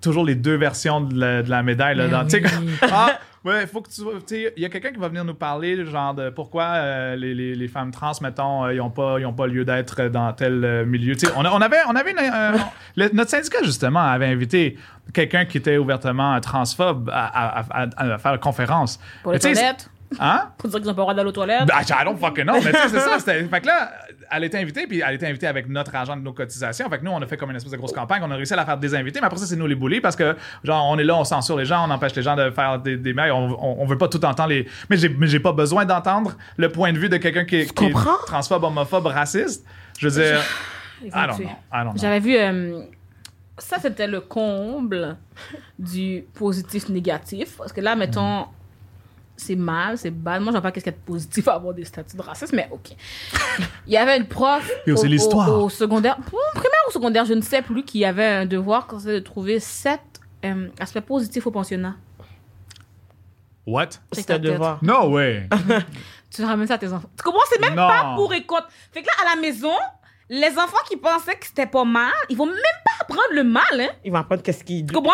toujours 0.00 0.24
les 0.24 0.34
deux 0.34 0.56
versions 0.56 1.00
de 1.00 1.18
la, 1.18 1.42
de 1.42 1.50
la 1.50 1.62
médaille. 1.62 1.96
Là, 1.96 2.04
Mais 2.04 2.10
dans, 2.10 2.24
tu 2.24 2.30
sais, 2.30 2.42
oui. 2.42 2.50
comme, 2.50 2.68
ah, 2.92 3.18
ouais, 3.44 3.66
faut 3.66 3.80
que 3.80 3.88
tu. 3.88 4.02
sais, 4.26 4.52
Il 4.56 4.62
y 4.62 4.66
a 4.66 4.68
quelqu'un 4.68 4.90
qui 4.92 4.98
va 4.98 5.08
venir 5.08 5.24
nous 5.24 5.34
parler, 5.34 5.84
genre, 5.86 6.14
de 6.14 6.30
pourquoi 6.30 6.64
euh, 6.64 7.16
les, 7.16 7.34
les, 7.34 7.54
les 7.54 7.68
femmes 7.68 7.90
trans, 7.90 8.12
mettons, 8.22 8.64
euh, 8.64 8.74
ils 8.74 8.78
n'ont 8.78 8.90
pas, 8.90 9.18
ils 9.18 9.26
ont 9.26 9.32
pas 9.32 9.46
lieu 9.46 9.64
d'être 9.64 10.08
dans 10.08 10.32
tel 10.32 10.64
euh, 10.64 10.84
milieu. 10.84 11.14
On, 11.36 11.44
avait, 11.44 11.78
on 11.88 11.96
avait 11.96 12.10
une, 12.12 12.18
le- 12.96 13.10
notre 13.12 13.30
syndicat, 13.30 13.58
justement, 13.64 14.00
avait 14.00 14.26
invité 14.26 14.76
quelqu'un 15.12 15.44
qui 15.44 15.58
était 15.58 15.76
ouvertement 15.76 16.38
transphobe 16.40 17.10
à, 17.12 17.60
à- 17.60 17.84
à- 17.84 18.14
à 18.14 18.18
faire 18.18 18.34
une 18.34 18.40
conférence. 18.40 18.98
Pour 19.22 19.32
les 19.32 19.38
toilettes. 19.38 19.90
Hein? 20.18 20.48
Pour 20.58 20.68
dire 20.68 20.80
qu'ils 20.80 20.88
ont 20.90 20.94
pas 20.94 21.00
le 21.00 21.04
droit 21.04 21.14
d'aller 21.14 21.28
aux 21.28 21.32
toilettes. 21.32 21.68
Ah, 21.72 21.82
I 21.82 22.04
don't 22.04 22.16
fucking 22.18 22.42
know, 22.44 22.54
mais 22.54 22.72
tu 22.72 22.78
sais, 22.78 22.88
c'est 22.88 22.98
ça. 23.00 23.18
c'était- 23.20 23.44
Fait 23.44 23.60
que 23.60 23.66
là, 23.66 23.92
elle 24.32 24.42
était 24.44 24.58
invitée, 24.58 24.86
puis 24.88 25.02
elle 25.06 25.14
était 25.14 25.28
invitée 25.28 25.46
avec 25.46 25.68
notre 25.68 25.94
argent 25.94 26.16
de 26.16 26.22
nos 26.22 26.32
cotisations. 26.32 26.88
Fait 26.90 26.98
que 26.98 27.04
nous, 27.04 27.12
on 27.12 27.22
a 27.22 27.26
fait 27.26 27.36
comme 27.36 27.50
une 27.50 27.56
espèce 27.56 27.70
de 27.72 27.76
grosse 27.76 27.92
campagne. 27.92 28.20
On 28.24 28.30
a 28.30 28.34
réussi 28.34 28.52
à 28.52 28.56
la 28.56 28.66
faire 28.66 28.76
désinviter, 28.76 29.20
mais 29.20 29.26
après 29.26 29.38
ça, 29.38 29.46
c'est 29.46 29.54
nous 29.56 29.68
les 29.68 29.76
bullies 29.76 30.00
parce 30.00 30.16
que, 30.16 30.36
genre, 30.64 30.84
on 30.90 30.98
est 30.98 31.04
là, 31.04 31.16
on 31.16 31.22
censure 31.24 31.56
les 31.56 31.64
gens, 31.64 31.86
on 31.88 31.90
empêche 31.92 32.14
les 32.16 32.22
gens 32.22 32.34
de 32.34 32.50
faire 32.50 32.80
des, 32.80 32.96
des 32.96 33.12
mails. 33.12 33.30
On, 33.30 33.50
on, 33.52 33.82
on 33.82 33.86
veut 33.86 33.98
pas 33.98 34.08
tout 34.08 34.24
entendre 34.24 34.48
les. 34.48 34.66
Mais 34.88 34.96
j'ai, 34.96 35.08
mais 35.08 35.28
j'ai 35.28 35.40
pas 35.40 35.52
besoin 35.52 35.84
d'entendre 35.84 36.32
le 36.56 36.68
point 36.70 36.92
de 36.92 36.98
vue 36.98 37.08
de 37.08 37.16
quelqu'un 37.16 37.44
qui, 37.44 37.56
est- 37.56 37.72
qui 37.72 37.84
est 37.86 37.92
transphobe, 38.26 38.64
homophobe, 38.64 39.06
raciste. 39.06 39.64
Je 39.98 40.08
veux 40.08 40.20
dire, 40.22 40.40
I 41.04 41.08
don't 41.10 41.36
know. 41.36 41.44
I 41.46 41.48
don't 41.72 41.82
know. 41.84 41.92
J'avais 41.96 42.20
vu. 42.20 42.36
euh, 42.36 42.80
ça, 43.58 43.76
c'était 43.80 44.06
le 44.08 44.20
comble 44.22 45.16
du 45.78 46.24
positif-négatif. 46.34 47.56
Parce 47.58 47.72
que 47.72 47.80
là, 47.80 47.94
mettons, 47.96 48.46
c'est 49.40 49.56
mal, 49.56 49.98
c'est 49.98 50.10
bad. 50.10 50.40
Moi, 50.42 50.48
je 50.52 50.52
vois 50.52 50.60
pas 50.62 50.72
qu'est-ce 50.72 50.84
qu'il 50.84 50.92
y 50.92 50.96
a 50.96 50.98
de 50.98 51.04
positif 51.04 51.48
à 51.48 51.54
avoir 51.54 51.74
des 51.74 51.84
statuts 51.84 52.16
de 52.16 52.22
racisme, 52.22 52.56
mais 52.56 52.68
OK. 52.70 52.90
Il 53.86 53.92
y 53.92 53.96
avait 53.96 54.16
une 54.16 54.26
prof. 54.26 54.70
Yo, 54.86 54.96
c'est 54.96 55.06
au- 55.06 55.06
l'histoire. 55.10 55.48
Au, 55.52 55.64
au 55.64 55.68
secondaire, 55.68 56.16
ou 56.18 56.36
primaire 56.54 56.80
ou 56.88 56.90
secondaire, 56.92 57.24
je 57.24 57.34
ne 57.34 57.40
sais 57.40 57.62
plus, 57.62 57.82
qui 57.84 58.04
avait 58.04 58.26
un 58.26 58.46
devoir 58.46 58.86
quand 58.86 58.98
c'était 59.00 59.14
de 59.14 59.18
trouver 59.20 59.58
sept 59.60 60.00
euh, 60.44 60.68
aspects 60.78 61.00
positifs 61.00 61.46
au 61.46 61.50
pensionnat. 61.50 61.96
What? 63.66 63.88
C'est 64.12 64.30
un 64.30 64.38
devoir 64.38 64.78
No 64.82 65.10
way. 65.10 65.48
Tu 66.30 66.44
ramènes 66.44 66.68
ça 66.68 66.74
à 66.74 66.78
tes 66.78 66.92
enfants. 66.92 67.10
Tu 67.16 67.24
comprends? 67.24 67.40
C'est 67.50 67.60
même 67.60 67.74
Non. 67.74 67.88
pas 67.88 68.12
pour 68.14 68.32
et 68.32 68.44
contre. 68.46 68.68
Fait 68.92 69.02
que 69.02 69.06
là, 69.06 69.12
à 69.32 69.34
la 69.34 69.40
maison, 69.40 69.74
les 70.28 70.50
enfants 70.58 70.78
qui 70.88 70.96
pensaient 70.96 71.34
que 71.36 71.44
c'était 71.46 71.66
pas 71.66 71.84
mal, 71.84 72.12
ils 72.28 72.36
vont 72.36 72.46
même 72.46 72.54
pas 72.84 72.92
apprendre 73.00 73.32
le 73.34 73.42
mal, 73.42 73.64
hein. 73.72 73.88
ils 74.04 74.12
vont 74.12 74.18
apprendre 74.18 74.40
qu'est-ce 74.40 74.62
qu'ils 74.62 74.86
Tu 74.86 74.92
comprends? 74.94 75.12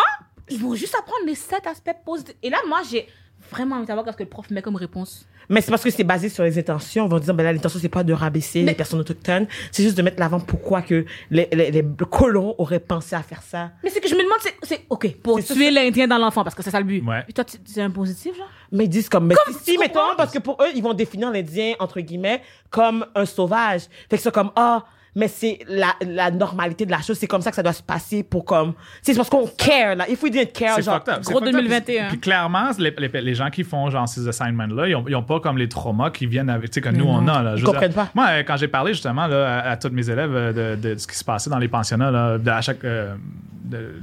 Ils 0.49 0.61
vont 0.61 0.75
juste 0.75 0.93
apprendre 0.95 1.25
les 1.25 1.33
sept 1.33 1.65
aspects 1.65 1.89
positifs. 2.05 2.35
Et 2.43 2.51
là, 2.51 2.59
moi, 2.67 2.81
j'ai 2.89 3.07
vraiment 3.49 3.75
envie 3.75 3.83
de 3.83 3.87
savoir 3.87 4.05
qu'est-ce 4.05 4.17
que 4.17 4.23
le 4.23 4.29
prof 4.29 4.49
met 4.51 4.61
comme 4.61 4.75
réponse. 4.75 5.25
mais 5.49 5.61
c'est 5.61 5.71
parce 5.71 5.83
que 5.83 5.89
c'est 5.89 6.03
basé 6.03 6.29
sur 6.29 6.43
les 6.43 6.57
intentions 6.59 7.05
on 7.05 7.07
va 7.07 7.19
dire 7.19 7.33
ben 7.33 7.43
là 7.43 7.53
l'intention 7.53 7.79
c'est 7.81 7.89
pas 7.89 8.03
de 8.03 8.13
rabaisser 8.13 8.61
Mais- 8.63 8.71
les 8.71 8.75
personnes 8.75 8.99
autochtones 8.99 9.47
c'est 9.71 9.83
juste 9.83 9.97
de 9.97 10.01
mettre 10.01 10.19
l'avant 10.19 10.39
pourquoi 10.39 10.81
que 10.81 11.05
les, 11.31 11.47
les, 11.53 11.71
les 11.71 11.85
colons 12.09 12.55
auraient 12.57 12.79
pensé 12.79 13.15
à 13.15 13.21
faire 13.23 13.41
ça 13.41 13.71
Mais 13.83 13.89
c'est 13.89 14.01
que 14.01 14.07
je 14.09 14.15
me 14.15 14.19
demande, 14.23 14.39
c'est, 14.41 14.53
c'est 14.63 14.81
OK, 14.89 15.15
pour 15.21 15.43
tuer 15.43 15.71
l'Indien 15.71 16.07
dans 16.07 16.17
l'enfant, 16.17 16.43
parce 16.43 16.55
que 16.55 16.63
c'est 16.63 16.71
ça 16.71 16.79
le 16.79 16.85
but. 16.85 17.03
Ouais. 17.05 17.23
Et 17.29 17.33
toi, 17.33 17.43
tu- 17.43 17.57
c'est 17.65 17.81
un 17.81 17.89
positif, 17.89 18.35
genre? 18.37 18.47
Mais 18.71 18.85
ils 18.85 18.89
disent 18.89 19.09
comme, 19.09 19.27
mais 19.27 19.35
Comme, 19.35 19.53
si, 19.53 19.71
si, 19.71 19.77
mettons, 19.77 19.99
parce 20.17 20.31
que 20.31 20.39
pour 20.39 20.57
eux, 20.61 20.67
ils 20.75 20.81
vont 20.83 20.93
définir 20.93 21.31
l'Indien, 21.31 21.75
entre 21.79 21.99
guillemets, 22.01 22.41
comme 22.69 23.05
un 23.15 23.25
sauvage. 23.25 23.81
Fait 24.09 24.17
que 24.17 24.23
c'est 24.23 24.33
comme, 24.33 24.51
ah, 24.55 24.85
mais 25.17 25.27
c'est 25.27 25.57
la, 25.67 25.95
la 26.07 26.29
normalité 26.29 26.85
de 26.85 26.91
la 26.91 27.01
chose, 27.01 27.17
c'est 27.17 27.25
comme 27.25 27.41
ça 27.41 27.49
que 27.49 27.55
ça 27.55 27.63
doit 27.63 27.73
se 27.73 27.81
passer 27.81 28.21
pour 28.23 28.45
comme, 28.45 28.73
c'est 29.01 29.15
parce 29.15 29.29
qu'on 29.29 29.47
care, 29.47 29.95
là. 29.95 30.07
If 30.07 30.21
we 30.21 30.31
didn't 30.31 30.51
care, 30.53 30.75
C'est 30.75 30.83
genre, 30.83 31.03
gros 31.03 31.39
fucked 31.39 31.47
up. 31.47 31.53
2021. 31.53 31.81
Puis, 31.81 32.09
puis 32.11 32.19
clairement, 32.19 32.69
les, 32.77 32.93
les, 32.97 33.21
les 33.21 33.33
gens 33.33 33.49
qui 33.49 33.63
font 33.63 33.89
genre 33.89 34.07
ces 34.07 34.27
assignments-là, 34.27 34.87
ils 34.87 34.95
ont, 34.95 35.03
ils 35.07 35.15
ont 35.15 35.23
pas 35.23 35.39
comme 35.39 35.57
les 35.57 35.67
traumas 35.67 36.11
qui 36.11 36.27
viennent 36.27 36.49
avec, 36.51 36.69
tu 36.69 36.75
sais, 36.75 36.81
que 36.81 36.89
nous 36.89 37.05
on 37.07 37.27
a. 37.27 37.41
Là. 37.41 37.55
Je 37.55 37.61
Ils 37.61 37.65
comprennent 37.65 37.91
dire, 37.91 37.95
pas. 38.03 38.11
Moi, 38.13 38.27
euh, 38.29 38.43
quand 38.45 38.57
j'ai 38.57 38.67
parlé 38.67 38.93
justement 38.93 39.25
là, 39.25 39.59
à, 39.61 39.71
à 39.71 39.77
tous 39.77 39.89
mes 39.89 40.07
élèves 40.07 40.35
euh, 40.35 40.75
de, 40.75 40.89
de 40.93 40.97
ce 40.97 41.07
qui 41.07 41.15
se 41.17 41.23
passait 41.23 41.49
dans 41.49 41.57
les 41.57 41.67
pensionnats, 41.67 42.11
là, 42.11 42.37
de, 42.37 42.49
à 42.51 42.61
chaque. 42.61 42.83
euh, 42.83 43.15
de, 43.63 43.93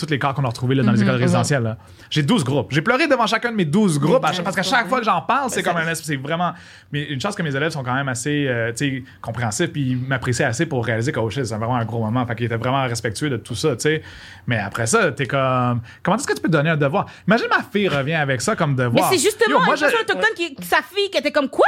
tous 0.00 0.10
les 0.10 0.18
cas 0.18 0.32
qu'on 0.32 0.44
a 0.44 0.48
retrouvés 0.48 0.74
là, 0.74 0.82
dans 0.82 0.90
Mhm, 0.90 0.96
les 0.96 1.02
écoles 1.02 1.16
résidentielles. 1.16 1.62
là. 1.62 1.76
J'ai 2.10 2.22
12 2.22 2.44
groupes. 2.44 2.72
J'ai 2.72 2.82
pleuré 2.82 3.06
devant 3.06 3.26
chacun 3.26 3.50
de 3.50 3.56
mes 3.56 3.64
12 3.64 3.98
groupes 3.98 4.24
à 4.24 4.32
chaque- 4.32 4.44
parce 4.44 4.56
qu'à 4.56 4.62
chaque 4.62 4.88
fois 4.88 4.98
que 4.98 5.04
j'en 5.04 5.20
parle, 5.22 5.50
c'est 5.50 5.62
comme 5.62 5.76
un 5.76 5.94
c'est 5.94 6.16
vraiment. 6.16 6.52
Mais 6.92 7.04
une 7.04 7.20
chance 7.20 7.34
que 7.36 7.42
mes 7.42 7.54
élèves 7.54 7.70
sont 7.72 7.82
quand 7.82 7.94
même 7.94 8.08
assez 8.08 8.46
euh, 8.48 8.70
tu 8.72 8.76
sais, 8.98 9.04
compréhensifs 9.20 9.70
puis 9.72 9.90
ils 9.90 9.96
m'apprécient 9.96 10.46
assez 10.48 10.66
pour 10.66 10.84
réaliser 10.84 11.12
que 11.12 11.20
oh 11.20 11.28
shit, 11.30 11.44
c'est 11.44 11.54
vraiment 11.56 11.76
un 11.76 11.84
gros 11.84 12.00
moment. 12.02 12.26
Fait 12.26 12.34
qu'ils 12.34 12.46
étaient 12.46 12.56
vraiment 12.56 12.82
respectueux 12.82 13.30
de 13.30 13.36
tout 13.36 13.54
ça, 13.54 13.76
tu 13.76 13.82
sais. 13.82 14.02
Mais 14.46 14.58
après 14.58 14.86
ça, 14.86 15.12
t'es 15.12 15.26
comme. 15.26 15.80
Comment 16.02 16.16
est-ce 16.16 16.26
que 16.26 16.34
tu 16.34 16.40
peux 16.42 16.48
donner 16.48 16.70
un 16.70 16.76
devoir? 16.76 17.06
Imagine 17.28 17.46
ma 17.50 17.62
fille 17.62 17.88
revient 17.88 18.14
avec 18.14 18.40
ça 18.40 18.56
comme 18.56 18.70
Mais 18.76 18.84
devoir. 18.84 19.10
c'est 19.10 19.18
justement 19.18 19.58
Yo, 19.60 19.64
moi, 19.64 19.74
une 19.74 19.80
personne 19.80 19.98
je- 19.98 20.12
autochtone 20.12 20.34
qui- 20.36 20.56
sa 20.64 20.78
fille 20.82 21.10
qui 21.10 21.18
était 21.18 21.32
comme 21.32 21.48
quoi? 21.48 21.66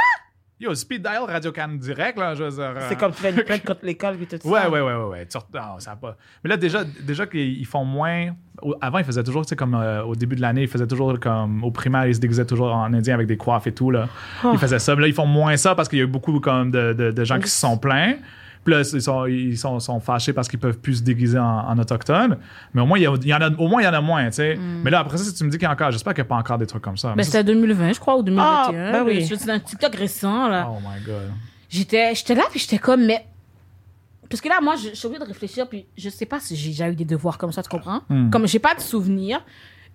Yo, 0.59 0.73
speed 0.75 1.01
dial 1.01 1.23
Radio 1.27 1.51
Can 1.51 1.69
direct, 1.79 2.17
là, 2.17 2.35
je 2.35 2.43
veux 2.43 2.49
dire, 2.51 2.61
euh, 2.77 2.85
c'est 2.87 2.95
comme 2.97 3.11
tu 3.11 3.21
fais 3.21 3.31
une 3.31 3.43
plainte 3.43 3.63
contre 3.65 3.83
l'école, 3.83 4.15
puis 4.15 4.27
tout 4.27 4.37
ça. 4.41 4.47
Ouais, 4.47 4.67
ouais, 4.67 4.81
ouais, 4.81 4.93
ouais, 4.95 5.09
ouais. 5.09 5.25
Tu 5.25 5.31
sort- 5.31 5.47
non, 5.53 5.79
ça 5.79 5.95
pas. 5.95 6.15
Mais 6.43 6.49
là, 6.51 6.57
déjà, 6.57 6.83
déjà 6.83 7.25
qu'ils 7.25 7.65
font 7.65 7.83
moins. 7.83 8.27
Avant, 8.79 8.99
ils 8.99 9.03
faisaient 9.03 9.23
toujours, 9.23 9.43
tu 9.45 9.49
sais, 9.49 9.55
comme 9.55 9.73
euh, 9.75 10.03
au 10.03 10.15
début 10.15 10.35
de 10.35 10.41
l'année, 10.41 10.61
ils 10.61 10.67
faisaient 10.69 10.87
toujours 10.87 11.19
comme. 11.19 11.63
Au 11.63 11.71
primaire, 11.71 12.05
ils 12.07 12.15
se 12.15 12.19
déguisaient 12.21 12.45
toujours 12.45 12.71
en 12.73 12.93
indien 12.93 13.15
avec 13.15 13.27
des 13.27 13.35
coiffes 13.35 13.67
et 13.67 13.73
tout, 13.73 13.91
là. 13.91 14.07
Ils 14.53 14.57
faisaient 14.59 14.79
ça. 14.79 14.95
Mais 14.95 15.01
là, 15.01 15.07
ils 15.07 15.13
font 15.13 15.25
moins 15.25 15.57
ça 15.57 15.75
parce 15.75 15.89
qu'il 15.89 15.97
y 15.99 16.01
a 16.01 16.05
eu 16.05 16.07
beaucoup 16.07 16.39
comme 16.39 16.71
de, 16.71 16.93
de, 16.93 17.11
de 17.11 17.23
gens 17.25 17.39
qui 17.39 17.49
se 17.49 17.59
sont 17.59 17.77
plaints. 17.77 18.13
Puis 18.63 18.73
là, 18.73 18.81
ils 18.93 19.01
sont, 19.01 19.25
ils 19.25 19.57
sont, 19.57 19.79
sont 19.79 19.99
fâchés 19.99 20.31
parce 20.33 20.47
qu'ils 20.47 20.59
peuvent 20.59 20.79
plus 20.79 20.95
se 20.95 21.03
déguiser 21.03 21.37
en, 21.37 21.43
en 21.67 21.77
autochtone. 21.77 22.37
Mais 22.73 22.81
au 22.81 22.85
moins, 22.85 22.97
il 22.97 23.03
y, 23.03 23.07
a- 23.07 23.13
il 23.21 23.27
y 23.27 23.33
en 23.33 23.41
a, 23.41 23.49
au 23.49 23.67
moins, 23.67 23.81
il 23.81 23.85
y 23.85 23.87
en 23.87 23.93
a 23.93 24.01
moins, 24.01 24.25
tu 24.27 24.33
sais. 24.35 24.57
Mais 24.83 24.89
là, 24.89 24.99
après 24.99 25.17
ça, 25.17 25.23
si 25.25 25.33
tu 25.33 25.43
me 25.43 25.49
dis 25.49 25.57
qu'il 25.57 25.65
y 25.65 25.69
a 25.69 25.71
encore, 25.73 25.91
j'espère 25.91 26.13
qu'il 26.13 26.23
n'y 26.23 26.27
a 26.27 26.29
pas 26.29 26.37
encore 26.37 26.57
des 26.57 26.65
trucs 26.65 26.81
comme 26.81 26.97
ça. 26.97 27.09
Mais 27.09 27.15
Ben, 27.17 27.23
ça, 27.23 27.31
c'était 27.39 27.43
2020, 27.53 27.93
je 27.93 27.99
crois, 27.99 28.17
ou 28.17 28.23
2021. 28.23 28.45
Ah, 28.47 28.91
ben 28.91 29.03
oui. 29.05 29.25
C'est 29.25 29.49
un 29.49 29.59
TikTok 29.59 29.95
récent, 29.95 30.47
là. 30.47 30.69
Oh 30.69 30.77
my 30.79 31.03
god. 31.05 31.31
J'étais, 31.69 32.13
j'étais 32.15 32.35
là, 32.35 32.43
puis 32.49 32.59
j'étais 32.59 32.77
comme, 32.77 33.05
mais. 33.05 33.25
Parce 34.29 34.41
que 34.41 34.49
là, 34.49 34.59
moi, 34.61 34.75
suis 34.77 35.05
obligée 35.05 35.23
de 35.23 35.27
réfléchir, 35.27 35.67
puis 35.67 35.85
je 35.97 36.09
sais 36.09 36.25
pas 36.25 36.39
si 36.39 36.55
j'ai 36.55 36.69
déjà 36.69 36.89
eu 36.89 36.95
des 36.95 37.05
devoirs 37.05 37.37
comme 37.37 37.51
ça, 37.51 37.61
tu 37.61 37.69
comprends? 37.69 38.01
Hmm. 38.09 38.29
Comme 38.29 38.47
j'ai 38.47 38.59
pas 38.59 38.73
de 38.75 38.79
souvenirs. 38.81 39.41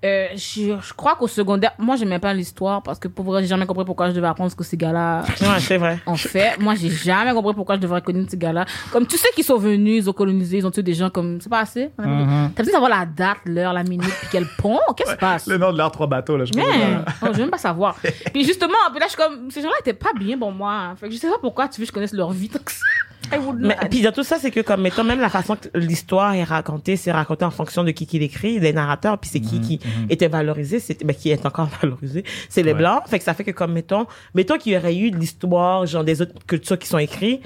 Euh, 0.05 0.28
je, 0.34 0.76
je 0.80 0.92
crois 0.94 1.16
qu'au 1.16 1.26
secondaire, 1.26 1.72
moi, 1.76 1.96
j'aimais 1.96 2.20
pas 2.20 2.32
l'histoire 2.32 2.82
parce 2.84 3.01
que 3.01 3.09
pour 3.09 3.24
vrai, 3.24 3.42
j'ai 3.42 3.49
jamais 3.49 3.66
compris 3.66 3.84
pourquoi 3.84 4.09
je 4.11 4.14
devais 4.14 4.28
apprendre 4.28 4.49
ce 4.49 4.55
que 4.55 4.62
ces 4.62 4.76
gars-là 4.76 5.22
Ouais, 5.40 5.59
c'est 5.59 5.76
vrai. 5.76 5.99
ont 6.07 6.14
fait. 6.14 6.57
Moi, 6.61 6.76
j'ai 6.76 6.88
jamais 6.90 7.32
compris 7.32 7.53
pourquoi 7.55 7.74
je 7.74 7.80
devrais 7.80 8.01
connaître 8.01 8.30
ces 8.30 8.36
gars-là. 8.36 8.64
Comme 8.92 9.07
tous 9.07 9.16
ceux 9.16 9.30
qui 9.34 9.42
sont 9.42 9.59
venus, 9.59 10.05
ils 10.05 10.09
ont 10.11 10.12
colonisé, 10.12 10.59
ils 10.59 10.66
ont 10.66 10.70
tué 10.70 10.84
des 10.84 10.94
gens 10.94 11.11
comme, 11.11 11.40
c'est 11.40 11.49
pas 11.49 11.61
assez? 11.61 11.90
T'as 11.96 12.62
besoin 12.62 12.80
d'avoir 12.80 12.90
la 12.90 13.07
date, 13.07 13.38
l'heure, 13.44 13.72
la 13.72 13.82
minute, 13.82 14.14
puis 14.20 14.28
quel 14.30 14.46
pont? 14.59 14.78
Qu'est-ce 14.96 15.11
qui 15.11 15.16
se 15.16 15.20
passe? 15.20 15.46
Le 15.49 15.59
nom 15.59 15.72
de 15.72 15.78
leurs 15.78 15.90
trois 15.90 16.07
bateaux, 16.07 16.36
là, 16.36 16.44
je 16.44 16.53
sais 16.53 16.61
pas. 16.61 16.66
Mais, 16.68 16.99
oh, 17.22 17.26
je 17.26 17.32
veux 17.32 17.40
même 17.40 17.51
pas 17.51 17.59
savoir. 17.59 17.96
puis 18.32 18.44
justement, 18.44 18.74
puis 18.92 19.01
là, 19.01 19.07
je 19.07 19.11
suis 19.11 19.18
comme, 19.18 19.51
ces 19.51 19.62
gens-là 19.62 19.74
étaient 19.80 19.94
pas 19.94 20.12
bien 20.16 20.38
pour 20.38 20.53
moi. 20.53 20.94
Fait 21.01 21.09
que 21.09 21.14
je 21.14 21.18
sais 21.18 21.28
pas 21.28 21.38
pourquoi 21.40 21.66
tu 21.66 21.80
veux 21.80 21.86
que 21.86 21.88
je 21.88 21.92
connaisse 21.94 22.12
leur 22.12 22.30
vie 22.30 22.49
tant 22.49 22.61
que 22.61 22.70
ça. 22.70 22.84
I 23.33 23.37
would 23.39 23.59
Mais 23.61 23.77
puis 23.91 24.01
dans 24.01 24.12
tout 24.12 24.23
ça, 24.23 24.39
c'est 24.39 24.51
que 24.51 24.61
comme 24.61 24.81
mettons 24.83 25.05
même 25.05 25.21
la 25.21 25.29
façon 25.29 25.57
que 25.57 25.69
l'histoire 25.77 26.33
est 26.35 26.45
racontée, 26.45 26.97
c'est 26.97 27.12
raconté 27.12 27.45
en 27.45 27.51
fonction 27.51 27.85
de 27.85 27.91
qui 27.91 28.07
qui 28.07 28.19
l'écrit, 28.19 28.59
les 28.59 28.73
narrateurs, 28.73 29.19
puis 29.19 29.29
c'est 29.31 29.41
qui 29.41 29.61
qui 29.61 29.81
était 30.09 30.29
valorisé, 30.29 30.81
c'est 30.81 31.05
ben, 31.05 31.14
qui 31.14 31.31
est 31.31 31.45
encore 31.45 31.69
valorisé, 31.83 32.25
c'est 32.49 32.62
les 32.62 32.73
Ouais. 32.73 32.79
blancs. 32.79 33.03
Fait 33.07 33.19
que 33.19 33.25
ça 33.25 33.35
fait 33.35 33.45
que 33.45 33.51
comme 33.51 33.73
mettons, 33.73 34.07
mettons 34.35 34.57
qu'il 34.57 34.73
y 34.73 34.77
aurait 34.77 34.97
eu 34.97 35.11
de 35.11 35.16
l'histoire 35.19 35.85
genre 35.87 36.05
des 36.05 36.23
autres 36.23 36.33
cultures 36.47 36.79
qui 36.79 36.87
sont 36.89 36.99
écrites, 36.99 37.43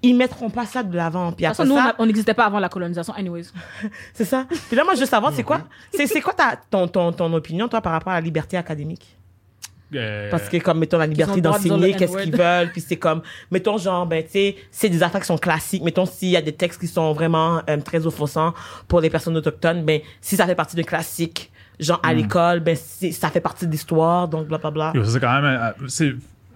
ils 0.00 0.14
mettront 0.14 0.48
pas 0.48 0.64
ça 0.64 0.82
de 0.82 0.96
l'avant. 0.96 1.32
Puis 1.32 1.44
De 1.44 1.50
toute 1.50 1.60
après 1.60 1.64
façon, 1.64 1.68
nous, 1.68 1.74
on 1.74 1.84
ça, 1.84 1.90
a- 1.90 1.94
on 1.98 2.06
n'existait 2.06 2.32
pas 2.34 2.46
avant 2.46 2.60
la 2.60 2.68
colonisation, 2.68 3.12
anyways. 3.14 3.46
c'est 4.14 4.24
ça. 4.24 4.46
Puis 4.68 4.76
là, 4.76 4.84
moi, 4.84 4.94
je 4.94 5.00
veux 5.00 5.06
savoir, 5.06 5.32
c'est 5.34 5.42
quoi, 5.42 5.60
c'est 5.92 6.06
c'est 6.06 6.20
quoi 6.20 6.32
ta 6.32 6.56
ton, 6.70 6.86
ton 6.88 7.12
ton 7.12 7.30
opinion 7.34 7.68
toi 7.68 7.80
par 7.82 7.92
rapport 7.92 8.12
à 8.12 8.16
la 8.16 8.22
liberté 8.22 8.56
académique? 8.56 9.17
Euh, 9.94 10.30
Parce 10.30 10.48
que 10.50 10.58
comme 10.58 10.78
mettons 10.80 10.98
la 10.98 11.06
liberté 11.06 11.40
d'enseigner, 11.40 11.92
qu'est-ce 11.98 12.12
qu'ils 12.24 12.36
veulent, 12.36 12.70
puis 12.72 12.80
c'est 12.80 12.96
comme 12.96 13.22
mettons 13.50 13.78
genre 13.78 14.06
ben 14.06 14.22
tu 14.22 14.30
sais 14.32 14.56
c'est 14.70 14.90
des 14.90 15.02
affaires 15.02 15.20
qui 15.22 15.26
sont 15.26 15.38
classiques. 15.38 15.82
Mettons 15.82 16.04
s'il 16.04 16.28
y 16.28 16.36
a 16.36 16.42
des 16.42 16.52
textes 16.52 16.78
qui 16.80 16.86
sont 16.88 17.12
vraiment 17.14 17.62
euh, 17.70 17.76
très 17.78 18.06
offensants 18.06 18.52
pour 18.86 19.00
les 19.00 19.08
personnes 19.08 19.36
autochtones, 19.36 19.84
ben 19.84 20.00
si 20.20 20.36
ça 20.36 20.46
fait 20.46 20.54
partie 20.54 20.76
de 20.76 20.82
classiques 20.82 21.50
genre 21.80 22.00
à 22.02 22.12
l'école, 22.12 22.60
ben 22.60 22.76
ça 22.76 23.30
fait 23.30 23.40
partie 23.40 23.66
de 23.66 23.70
l'histoire 23.72 24.28
donc 24.28 24.48
blablabla. 24.48 24.92
Yo, 24.94 25.04
ça, 25.04 25.10
c'est 25.12 25.20
quand 25.20 25.40
même. 25.40 25.44
euh, 25.44 25.70
c'est, 25.88 26.08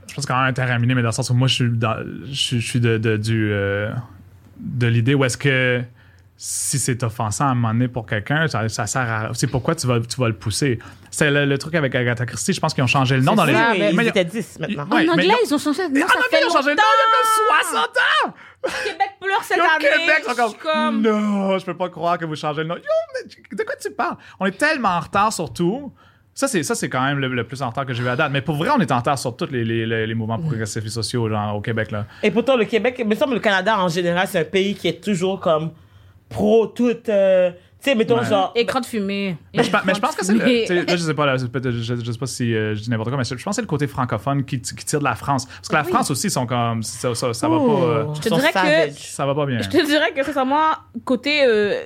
je 0.09 0.15
pense 0.15 0.27
quand 0.27 0.37
même 0.37 0.49
un 0.49 0.53
terrain 0.53 0.79
miné, 0.79 0.95
mais 0.95 1.01
dans 1.03 1.09
le 1.09 1.13
sens 1.13 1.31
où 1.31 1.35
moi, 1.35 1.49
je 1.49 1.55
suis, 1.55 1.71
dans, 1.71 1.97
je, 2.27 2.35
suis- 2.35 2.61
je 2.61 2.69
suis 2.69 2.81
de, 2.81 2.99
de, 2.99 3.17
du, 3.17 3.51
euh, 3.51 3.91
de 4.59 4.87
l'idée 4.89 5.15
où 5.15 5.25
est-ce 5.25 5.39
que 5.39 5.81
si 6.37 6.79
c'est 6.79 7.03
offensant 7.05 7.45
à 7.47 7.49
un 7.51 7.55
moment 7.55 7.73
donné 7.73 7.87
pour 7.89 8.05
quelqu'un, 8.05 8.49
ça, 8.49 8.69
ça 8.69 8.87
sert 8.87 9.03
à. 9.03 9.31
C'est 9.35 9.47
pourquoi 9.47 9.75
tu 9.77 9.87
vas, 9.87 10.01
tu 10.01 10.21
vas 10.21 10.29
le 10.29 10.35
pousser. 10.35 10.79
C'est 11.11 11.31
le, 11.31 11.45
le 11.47 11.59
truc 11.59 11.75
avec 11.77 11.95
Agatha 11.95 12.27
Christie, 12.27 12.53
je 12.53 12.61
pense 12.61 12.75
qu'ils 12.75 12.83
ont 12.83 12.89
changé 12.89 13.17
le 13.17 13.23
nom 13.23 13.35
dans 13.35 13.45
Oui, 13.45 13.51
les. 13.53 13.55
ça, 13.59 13.69
oui, 13.73 13.79
mais- 13.81 13.91
ils 13.91 13.97
mais- 13.97 14.07
étaient 14.09 14.25
10 14.25 14.59
maintenant. 14.59 14.85
Ouais, 14.91 15.09
en 15.09 15.15
mais 15.17 15.23
anglais, 15.23 15.25
ils 15.27 15.33
ont- 15.33 15.39
ils 15.51 15.55
ont 15.55 15.59
changé 15.59 15.89
de 15.89 15.95
nom, 15.99 16.05
En 16.05 16.09
ça 16.09 16.15
anglais, 16.15 16.27
fait 16.31 16.39
ils 16.43 16.47
ont 16.47 16.53
changé 16.53 16.71
de 16.71 16.77
nom 16.77 16.83
il 16.83 16.99
y 16.99 17.05
a 17.05 17.61
comme 17.61 17.71
60 17.71 17.97
ans! 17.97 18.35
Québec 18.85 19.11
pleure 19.21 19.45
cette 19.45 19.59
année. 19.59 19.69
Québec, 19.81 20.25
sont 20.25 20.31
Je 20.45 20.49
suis 20.51 20.59
comme, 20.59 20.73
comme... 20.73 21.03
Non, 21.03 21.59
je 21.59 21.65
peux 21.65 21.77
pas 21.77 21.89
croire 21.91 22.19
que 22.19 22.25
vous 22.25 22.37
changez 22.37 22.63
le 22.63 22.69
nom. 22.69 22.77
Yo, 22.77 22.83
mais 23.15 23.57
de 23.57 23.63
quoi 23.65 23.75
tu 23.81 23.91
parles? 23.91 24.17
On 24.41 24.47
est 24.47 24.57
tellement 24.59 24.91
en 24.91 25.01
retard 25.01 25.33
sur 25.33 25.53
tout. 25.53 25.93
Ça, 26.35 26.49
c'est, 26.49 26.63
ça, 26.63 26.75
c'est 26.75 26.89
quand 26.89 27.03
même 27.05 27.19
le, 27.19 27.29
le 27.29 27.45
plus 27.45 27.61
en 27.61 27.69
retard 27.69 27.85
que 27.85 27.93
j'ai 27.93 28.03
vu 28.03 28.09
à 28.09 28.17
date. 28.17 28.31
Mais 28.33 28.41
pour 28.41 28.57
vrai, 28.57 28.71
on 28.75 28.81
est 28.81 28.91
en 28.91 28.97
retard 28.99 29.19
sur 29.19 29.37
tous 29.37 29.51
les, 29.51 29.65
les, 29.65 29.85
les, 29.85 30.07
les 30.07 30.15
mouvements 30.15 30.39
progressifs 30.39 30.85
et 30.85 30.89
sociaux 30.89 31.29
genre, 31.29 31.55
au 31.57 31.61
Québec. 31.61 31.91
Là. 31.91 32.07
Et 32.23 32.31
pourtant 32.31 32.57
le 32.57 32.65
Québec, 32.65 33.05
me 33.05 33.15
semble 33.15 33.35
le 33.35 33.41
Canada 33.41 33.79
en 33.79 33.89
général, 33.89 34.27
c'est 34.29 34.39
un 34.41 34.45
pays 34.45 34.75
qui 34.75 34.89
est 34.89 35.03
toujours 35.05 35.39
comme 35.41 35.73
pro 36.33 36.67
toute 36.67 37.09
euh, 37.09 37.51
tu 37.53 37.91
sais 37.91 37.95
mettons 37.97 38.19
Ouais. 38.19 38.25
genre 38.27 38.53
Écran 38.55 38.81
de 38.81 38.87
fumée. 38.87 39.37
Mais 39.55 39.65
je, 39.65 39.71
pense- 39.71 39.85
mais 39.85 39.95
je 39.95 40.01
pense 40.01 40.15
que 40.15 40.25
c'est 40.25 40.33
le. 40.35 40.85
Là, 40.85 40.97
je 40.97 41.03
sais 41.03 41.15
pas, 41.15 41.27
là, 41.27 41.37
je, 41.37 41.83
je 41.83 42.13
sais 42.13 42.19
pas 42.19 42.27
si 42.27 42.55
euh, 42.55 42.75
je 42.77 42.81
dis 42.83 42.91
n'importe 42.91 43.09
quoi, 43.11 43.19
mais 43.19 43.25
je 43.25 43.35
pense 43.35 43.43
que 43.45 43.53
c'est 43.57 43.61
le 43.61 43.67
côté 43.67 43.87
francophone 43.89 44.45
qui, 44.45 44.61
qui 44.61 44.85
tire 44.85 45.01
de 45.01 45.05
la 45.05 45.15
France. 45.17 45.47
Parce 45.47 45.69
que 45.69 45.75
la 45.75 45.85
France 45.85 46.11
aussi, 46.11 46.31
sont 46.31 46.47
comme. 46.47 46.83
Ça, 46.85 47.15
ça, 47.15 47.35
ça 47.35 47.49
va 47.49 47.57
pas. 47.59 47.65
euh, 47.65 48.15
Je 48.15 48.21
te 48.21 48.29
dirais 48.35 48.53
que- 48.89 48.93
ça 48.95 49.27
va 49.27 49.35
pas 49.35 49.47
bien. 49.47 49.61
Je 49.63 49.69
te 49.69 49.85
dirais 49.85 50.13
que 50.15 50.23
sincèrement, 50.25 50.71
côté 51.05 51.45
euh, 51.45 51.83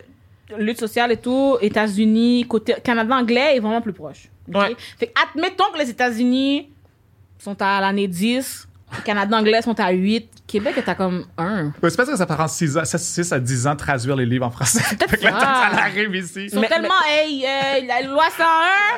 lutte 0.59 0.79
sociale 0.79 1.13
et 1.13 1.17
tout, 1.17 1.57
États-Unis, 1.63 2.45
côté 2.47 2.75
Canada 2.85 3.15
anglais 3.17 3.57
est 3.57 3.61
vraiment 3.61 3.81
plus 3.81 3.93
proche. 3.95 4.29
ok? 4.49 4.55
Ouais. 4.55 4.77
Fait 4.99 5.07
que 5.07 5.13
admettons 5.31 5.65
que 5.73 5.79
les 5.79 5.89
États-Unis 5.91 6.69
sont 7.39 7.57
à 7.61 7.81
l'année 7.81 8.07
10, 8.09 8.69
le 8.75 8.76
Canada 9.05 9.37
anglais 9.37 9.61
sont 9.63 9.79
à 9.81 9.91
8, 9.91 10.29
Québec 10.47 10.75
est 10.79 10.89
à 10.89 10.95
comme 10.95 11.25
1. 11.37 11.67
Ouais, 11.83 11.91
c'est 11.91 11.97
parce 11.97 12.09
que 12.09 12.17
ça 12.17 12.25
prend 12.25 12.47
6 12.47 12.77
à 13.33 13.41
10 13.41 13.67
ans 13.67 13.73
de 13.73 13.79
traduire 13.79 14.15
les 14.15 14.25
livres 14.27 14.47
en 14.47 14.51
français. 14.51 14.81
peut-être 14.97 15.11
Fait 15.11 15.17
que 15.19 15.25
là, 15.25 15.41
ça. 15.41 15.83
arrive 15.83 16.15
ici. 16.15 16.45
Ils 16.45 16.51
sont 16.51 16.61
Mais- 16.61 16.69
tellement, 16.69 16.89
hey, 17.09 17.45
euh, 17.45 17.85
la 17.87 18.07
loi 18.09 18.25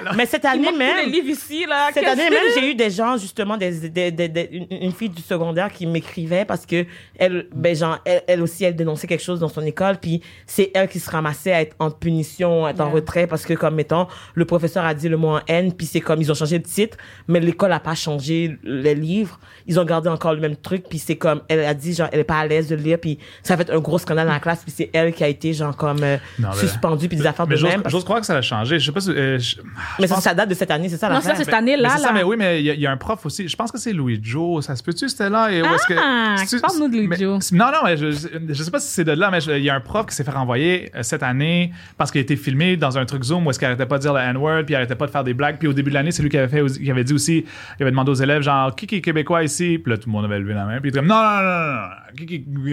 101, 0.04 0.12
mais 0.14 0.26
cette 0.26 0.44
année 0.44 0.58
montrent 0.64 0.72
tous 0.72 0.78
les 0.78 0.84
même 0.84 1.10
livres 1.10 1.28
ici, 1.30 1.64
là. 1.66 1.88
Cette 1.94 2.06
année 2.06 2.28
même, 2.28 2.42
j'ai 2.54 2.70
eu 2.70 2.74
des 2.74 2.90
gens, 2.90 3.16
justement, 3.16 3.56
des, 3.56 3.88
des, 3.88 4.10
des- 4.10 4.28
des- 4.28 4.48
une, 4.52 4.66
une 4.82 4.92
fille 4.92 5.08
du 5.08 5.22
secondaire 5.22 5.72
qui 5.72 5.86
m'écrivait 5.86 6.44
parce 6.44 6.66
que 6.66 6.84
elle, 7.18 7.46
ben, 7.54 7.74
genre, 7.74 7.98
elle, 8.04 8.22
elle 8.26 8.42
aussi, 8.42 8.64
elle 8.64 8.76
dénonçait 8.76 9.06
quelque 9.06 9.24
chose 9.24 9.40
dans 9.40 9.48
son 9.48 9.62
école, 9.62 9.96
puis 9.96 10.20
c'est 10.46 10.70
elle 10.74 10.88
qui 10.88 11.00
se 11.00 11.10
ramassait 11.10 11.52
à 11.52 11.62
être 11.62 11.74
en 11.78 11.90
punition, 11.90 12.66
à 12.66 12.70
être 12.70 12.80
en 12.80 12.90
retrait 12.90 13.26
parce 13.26 13.44
que, 13.46 13.54
comme, 13.54 13.74
mettons, 13.74 14.06
le 14.34 14.44
professeur 14.44 14.84
a 14.84 14.92
dit 14.92 15.08
le 15.08 15.16
mot 15.16 15.36
en 15.36 15.40
N, 15.48 15.72
puis 15.72 15.86
c'est 15.86 16.00
comme, 16.00 16.20
ils 16.20 16.30
ont 16.30 16.34
changé 16.34 16.58
de 16.58 16.66
titre, 16.66 16.98
mais 17.26 17.40
l'école 17.40 17.72
a 17.72 17.80
pas 17.80 17.94
changé 17.94 18.58
les 18.62 18.94
livres. 18.94 19.40
Ils 19.66 19.77
ont 19.77 19.77
gardé 19.84 20.08
encore 20.08 20.34
le 20.34 20.40
même 20.40 20.56
truc, 20.56 20.84
puis 20.88 20.98
c'est 20.98 21.16
comme, 21.16 21.40
elle 21.48 21.60
a 21.64 21.74
dit, 21.74 21.94
genre, 21.94 22.08
elle 22.12 22.20
est 22.20 22.24
pas 22.24 22.38
à 22.38 22.46
l'aise 22.46 22.68
de 22.68 22.76
le 22.76 22.82
lire, 22.82 22.98
puis 23.00 23.18
ça 23.42 23.54
a 23.54 23.56
fait 23.56 23.70
un 23.70 23.78
gros 23.80 23.98
scandale 23.98 24.26
dans 24.26 24.32
la 24.32 24.40
classe, 24.40 24.62
puis 24.62 24.72
c'est 24.76 24.90
elle 24.92 25.12
qui 25.12 25.24
a 25.24 25.28
été, 25.28 25.52
genre, 25.52 25.76
comme, 25.76 26.02
euh, 26.02 26.16
Non, 26.38 26.48
mais- 26.50 26.56
suspendue, 26.56 27.08
puis 27.08 27.16
des 27.18 27.26
affaires 27.26 27.46
Mais 27.46 27.56
de 27.56 27.62
même. 27.62 27.82
j'ose 27.86 28.04
croire 28.04 28.20
que 28.20 28.26
ça 28.26 28.36
a 28.36 28.42
changé. 28.42 28.78
Je 28.78 28.86
sais 28.86 28.92
pas 28.92 29.00
si. 29.00 29.10
euh, 29.10 29.38
je- 29.38 29.56
Mais 29.98 30.04
je 30.04 30.06
ça, 30.06 30.14
pense- 30.14 30.24
ça 30.24 30.34
date 30.34 30.48
de 30.48 30.54
cette 30.54 30.70
année, 30.70 30.88
c'est 30.88 30.96
ça 30.96 31.08
Non, 31.08 31.14
l'affaire? 31.14 31.32
ça, 31.32 31.36
c'est 31.38 31.44
cette 31.44 31.54
année-là. 31.54 31.88
mais 31.88 31.94
c'est 31.96 32.02
ça, 32.02 32.08
là. 32.08 32.12
mais 32.14 32.22
oui, 32.22 32.36
mais 32.38 32.60
il 32.60 32.66
y, 32.66 32.70
a- 32.70 32.74
il 32.74 32.80
y 32.80 32.86
a 32.86 32.90
un 32.90 32.96
prof 32.96 33.24
aussi. 33.26 33.48
Je 33.48 33.56
pense 33.56 33.70
que 33.72 33.78
c'est 33.78 33.92
Louis 33.92 34.20
Joe. 34.22 34.64
Ça 34.64 34.76
se 34.76 34.82
peut-tu, 34.82 35.08
c'était 35.08 35.30
là? 35.30 35.50
Et 35.50 35.62
où 35.62 35.66
est-ce 35.66 35.86
que, 35.86 35.94
Ah, 35.98 36.36
parle-nous 36.60 36.88
de 36.88 36.96
Louis 36.96 37.08
mais- 37.08 37.16
Joe. 37.18 37.52
Non, 37.52 37.66
non, 37.66 37.78
mais 37.84 37.96
je, 37.96 38.10
je 38.12 38.62
sais 38.62 38.70
pas 38.70 38.80
si 38.80 38.88
c'est 38.88 39.04
de 39.04 39.12
là, 39.12 39.30
mais 39.30 39.40
je- 39.40 39.50
il 39.52 39.62
y 39.64 39.70
a 39.70 39.74
un 39.74 39.80
prof 39.80 40.06
qui 40.06 40.14
s'est 40.14 40.24
fait 40.24 40.30
renvoyer 40.30 40.90
euh, 40.94 41.02
cette 41.02 41.22
année 41.22 41.72
parce 41.96 42.10
qu'il 42.10 42.18
a 42.18 42.22
été 42.22 42.36
filmé 42.36 42.76
dans 42.76 42.98
un 42.98 43.04
truc 43.04 43.22
Zoom 43.24 43.46
où 43.46 43.50
est-ce 43.50 43.58
qu'il 43.58 43.66
arrêtait 43.66 43.86
pas 43.86 43.96
de 43.98 44.02
dire 44.02 44.12
le 44.14 44.20
N-word, 44.20 44.64
puis 44.64 44.72
il 44.72 44.76
arrêtait 44.76 44.94
pas 44.94 45.06
de 45.06 45.10
faire 45.10 45.24
des 45.24 45.34
blagues. 45.34 45.56
Puis 45.58 45.68
au 45.68 45.72
début 45.72 45.90
de 45.90 45.94
l'année, 45.94 46.10
c'est 46.12 46.22
lui 46.22 46.28
qui 46.30 46.38
avait 46.38 46.48
fait, 46.48 46.60
aussi- 46.60 46.80
qui 46.82 46.90
avait 46.90 47.04
dit 47.04 47.12
aussi, 47.14 47.44
il 47.78 47.82
avait 47.82 47.90
demandé 47.90 48.10
aux 48.10 48.14
élèves, 48.14 48.42
genre, 48.42 48.74
qui 48.74 48.86
qui 48.86 48.96
est 48.96 49.00
québécois 49.00 49.42
ici? 49.44 49.67
Puis 49.76 49.90
là, 49.90 49.98
tout 49.98 50.08
le 50.08 50.12
monde 50.12 50.24
avait 50.24 50.38
levé 50.38 50.54
la 50.54 50.64
main. 50.64 50.80
Puis 50.80 50.88
il 50.88 50.88
était 50.88 51.00
comme, 51.00 51.08
non, 51.08 51.16
non, 51.16 51.42
non, 51.42 51.74
non, 51.74 51.90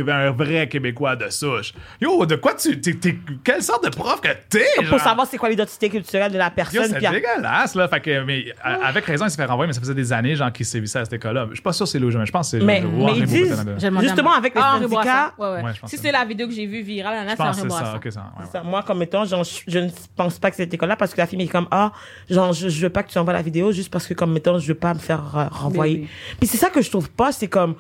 un 0.08 0.32
vrai 0.32 0.68
québécois 0.70 1.16
de 1.16 1.30
souche? 1.30 1.74
Yo, 2.02 2.26
de 2.26 2.36
quoi 2.36 2.54
tu, 2.54 2.80
t'es, 2.80 2.94
t'es- 2.94 3.18
quelle 3.44 3.62
sorte 3.62 3.84
de 3.86 3.90
prof 3.90 4.22
que 4.22 4.30
t'es? 4.50 4.66
pour 4.78 4.86
genre? 4.86 5.00
savoir 5.00 5.28
c'est 5.28 5.38
quoi 5.38 5.50
l'identité 5.50 5.90
culturelle 5.90 6.32
de 6.32 6.38
la 6.38 6.46
Yo, 6.48 6.52
personne. 6.56 6.86
c'est 6.88 6.98
puis 6.98 7.06
à- 7.06 7.12
dégueulasse, 7.12 7.76
là. 7.76 7.88
Fait 7.88 8.00
que, 8.02 8.24
mais 8.24 8.46
a- 8.64 8.86
avec 8.88 9.06
raison, 9.06 9.26
il 9.26 9.30
s'est 9.32 9.38
fait 9.38 9.46
renvoyer, 9.46 9.68
mais 9.68 9.74
ça 9.74 9.80
faisait 9.82 9.94
des 9.94 10.12
années, 10.14 10.36
genre, 10.36 10.52
qu'il 10.52 10.66
sévissait 10.66 11.00
à 11.00 11.06
cette 11.06 11.14
école-là. 11.14 11.48
Je 11.50 11.56
suis 11.56 11.64
pas 11.64 11.74
sûr 11.74 11.86
que 11.86 11.90
c'est 11.92 12.00
Louis, 12.00 12.16
mais 12.16 12.26
je 12.26 12.32
pense 12.32 12.52
que 12.52 12.60
c'est 12.60 12.66
Mais, 12.66 12.82
mais 12.82 13.14
ils 13.18 13.26
disent, 13.26 13.66
justement, 14.02 14.34
avec 14.34 14.56
les 14.56 14.62
Ah, 14.64 14.78
syndicats. 14.80 15.34
Ouais, 15.38 15.48
ouais. 15.48 15.64
Ouais, 15.64 15.72
si 15.86 15.98
c'est 15.98 16.12
la 16.12 16.26
vidéo 16.26 16.48
que 16.48 16.54
j'ai 16.54 16.66
vue 16.66 16.82
virale, 16.82 17.26
Je 17.26 17.30
c'est 17.36 17.36
c'est 17.54 17.60
ça. 17.62 17.66
Bourassa. 17.68 17.96
Ok, 17.96 18.12
ça. 18.12 18.20
ouais, 18.38 18.44
ouais. 18.44 18.50
ça, 18.52 18.64
moi, 18.64 18.84
comme 18.84 19.02
étant, 19.04 19.26
genre, 19.26 19.44
je, 19.68 19.80
ne 19.80 19.90
pense 20.16 20.40
pas 20.40 20.50
que 20.50 20.56
cette 20.58 20.74
école-là 20.74 20.96
parce 20.96 21.14
que 21.14 21.18
la 21.22 21.28
fille 21.28 21.38
m'est 21.38 21.48
comme, 21.48 21.68
ah, 21.72 21.92
genre, 22.30 22.54
je, 22.54 22.70
je 22.70 22.82
veux 22.82 22.90
pas 22.90 23.04
que 23.04 23.12
tu 23.12 23.18
envoies 23.18 23.34
la 23.34 23.42
vidéo 23.42 23.72
juste 23.72 23.92
parce 23.92 24.08
que, 24.08 24.14
comme 24.14 24.36
étant, 24.38 24.58
je 24.60 24.68
veux 24.68 24.76
pas 24.76 24.94
me 24.94 25.00
faire 25.00 25.50
renvoyer. 25.52 26.08
Puis 26.40 26.48
c'est 26.48 26.58
ça 26.58 26.70
que 26.70 26.82
je 26.82 26.90
trouve 26.90 27.10
pas, 27.10 27.32
c'est 27.32 27.48
comme, 27.48 27.76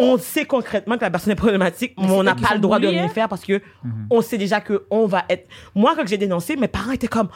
on 0.00 0.18
sait 0.18 0.44
concrètement 0.44 0.96
que 0.96 1.02
la 1.02 1.10
personne 1.10 1.32
est 1.32 1.36
problématique, 1.36 1.94
mais, 1.98 2.10
on 2.10 2.22
n'a 2.22 2.34
pas 2.34 2.54
le 2.54 2.60
droit 2.60 2.78
de 2.78 2.88
rien 2.88 3.08
faire 3.08 3.28
parce 3.28 3.42
que 3.44 3.60
Mhm. 3.84 4.06
on 4.10 4.20
sait 4.22 4.38
déjà 4.38 4.60
que 4.60 4.84
on 4.90 5.06
va 5.06 5.24
être. 5.28 5.48
Moi, 5.74 5.94
quand 5.96 6.06
j'ai 6.06 6.18
dénoncé, 6.18 6.56
mes 6.56 6.68
parents 6.68 6.92
étaient 6.92 7.08
comme, 7.08 7.28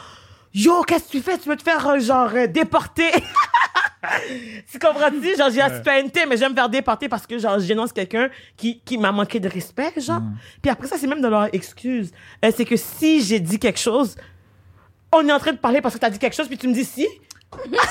yo, 0.52 0.82
qu'est-ce 0.82 1.04
que 1.06 1.10
tu 1.12 1.20
fais? 1.20 1.38
Tu 1.38 1.48
veux 1.48 1.56
te 1.56 1.62
faire, 1.62 1.86
euh, 1.86 1.98
genre, 1.98 2.30
euh, 2.34 2.46
déporter? 2.46 3.10
tu 4.70 4.78
comprends-tu? 4.78 5.36
Genre, 5.36 5.50
j'ai 5.50 5.58
la 5.58 5.76
citoyenneté, 5.76 6.26
mais 6.28 6.36
j'aime 6.36 6.50
me 6.52 6.54
faire 6.56 6.68
déporter 6.68 7.08
parce 7.08 7.26
que, 7.26 7.38
genre, 7.38 7.58
je 7.58 7.66
dénonce 7.66 7.92
quelqu'un 7.92 8.28
qui, 8.56 8.80
qui 8.80 8.98
m'a 8.98 9.12
manqué 9.12 9.40
de 9.40 9.48
respect, 9.48 9.92
genre. 9.98 10.22
Puis 10.62 10.70
après 10.70 10.86
ça, 10.86 10.96
c'est 10.98 11.06
même 11.06 11.20
de 11.22 11.28
leur 11.28 11.48
excuse. 11.54 12.10
Euh, 12.44 12.50
c'est 12.54 12.64
que 12.64 12.76
si 12.76 13.22
j'ai 13.22 13.40
dit 13.40 13.58
quelque 13.58 13.80
chose, 13.80 14.16
on 15.12 15.26
est 15.28 15.32
en 15.32 15.38
train 15.38 15.52
de 15.52 15.58
parler 15.58 15.80
parce 15.80 15.94
que 15.94 16.00
t'as 16.00 16.10
dit 16.10 16.18
quelque 16.18 16.34
chose, 16.36 16.48
puis 16.48 16.58
tu 16.58 16.68
me 16.68 16.74
dis 16.74 16.84
si. 16.84 17.06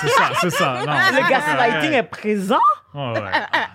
C'est 0.01 0.09
ça, 0.09 0.31
c'est 0.41 0.49
ça. 0.49 0.73
Non, 0.85 0.91
Le 0.91 1.29
gaslighting 1.29 1.91
est 1.93 2.03
présent. 2.03 2.59
Ouais, 2.93 3.13
ouais. 3.13 3.21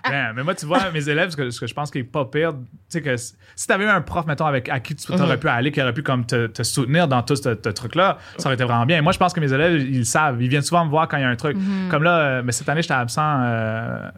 Ben, 0.09 0.33
mais 0.35 0.43
moi, 0.43 0.55
tu 0.55 0.65
vois, 0.65 0.91
mes 0.91 1.07
élèves, 1.09 1.29
ce 1.31 1.37
que, 1.37 1.49
ce 1.49 1.59
que 1.59 1.67
je 1.67 1.73
pense 1.73 1.91
qui 1.91 1.99
est 1.99 2.03
pas 2.03 2.25
pire, 2.25 2.53
tu 2.53 2.57
sais, 2.87 3.01
que 3.01 3.15
si 3.17 3.67
t'avais 3.67 3.83
eu 3.85 3.87
un 3.89 4.01
prof, 4.01 4.25
mettons, 4.25 4.45
avec, 4.45 4.69
à 4.69 4.79
qui 4.79 4.95
tu 4.95 5.11
aurais 5.11 5.37
pu 5.37 5.47
aller, 5.49 5.71
qui 5.71 5.81
aurait 5.81 5.93
pu 5.93 6.03
comme 6.03 6.25
te, 6.25 6.47
te 6.47 6.63
soutenir 6.63 7.07
dans 7.07 7.21
tout 7.21 7.35
ce, 7.35 7.43
ce 7.43 7.69
truc-là, 7.69 8.17
ça 8.37 8.47
aurait 8.47 8.55
été 8.55 8.63
vraiment 8.63 8.85
bien. 8.85 9.01
Moi, 9.01 9.11
je 9.11 9.17
pense 9.17 9.33
que 9.33 9.39
mes 9.39 9.51
élèves, 9.53 9.81
ils 9.81 9.99
le 9.99 10.03
savent. 10.05 10.41
Ils 10.41 10.47
viennent 10.49 10.61
souvent 10.61 10.85
me 10.85 10.89
voir 10.89 11.07
quand 11.07 11.17
il 11.17 11.21
y 11.21 11.25
a 11.25 11.29
un 11.29 11.35
truc. 11.35 11.57
Comme 11.89 12.03
là, 12.03 12.17
euh, 12.17 12.41
mais 12.43 12.51
cette 12.53 12.67
année, 12.69 12.81
j'étais 12.81 12.93
absent 12.93 13.21
euh, 13.43 14.09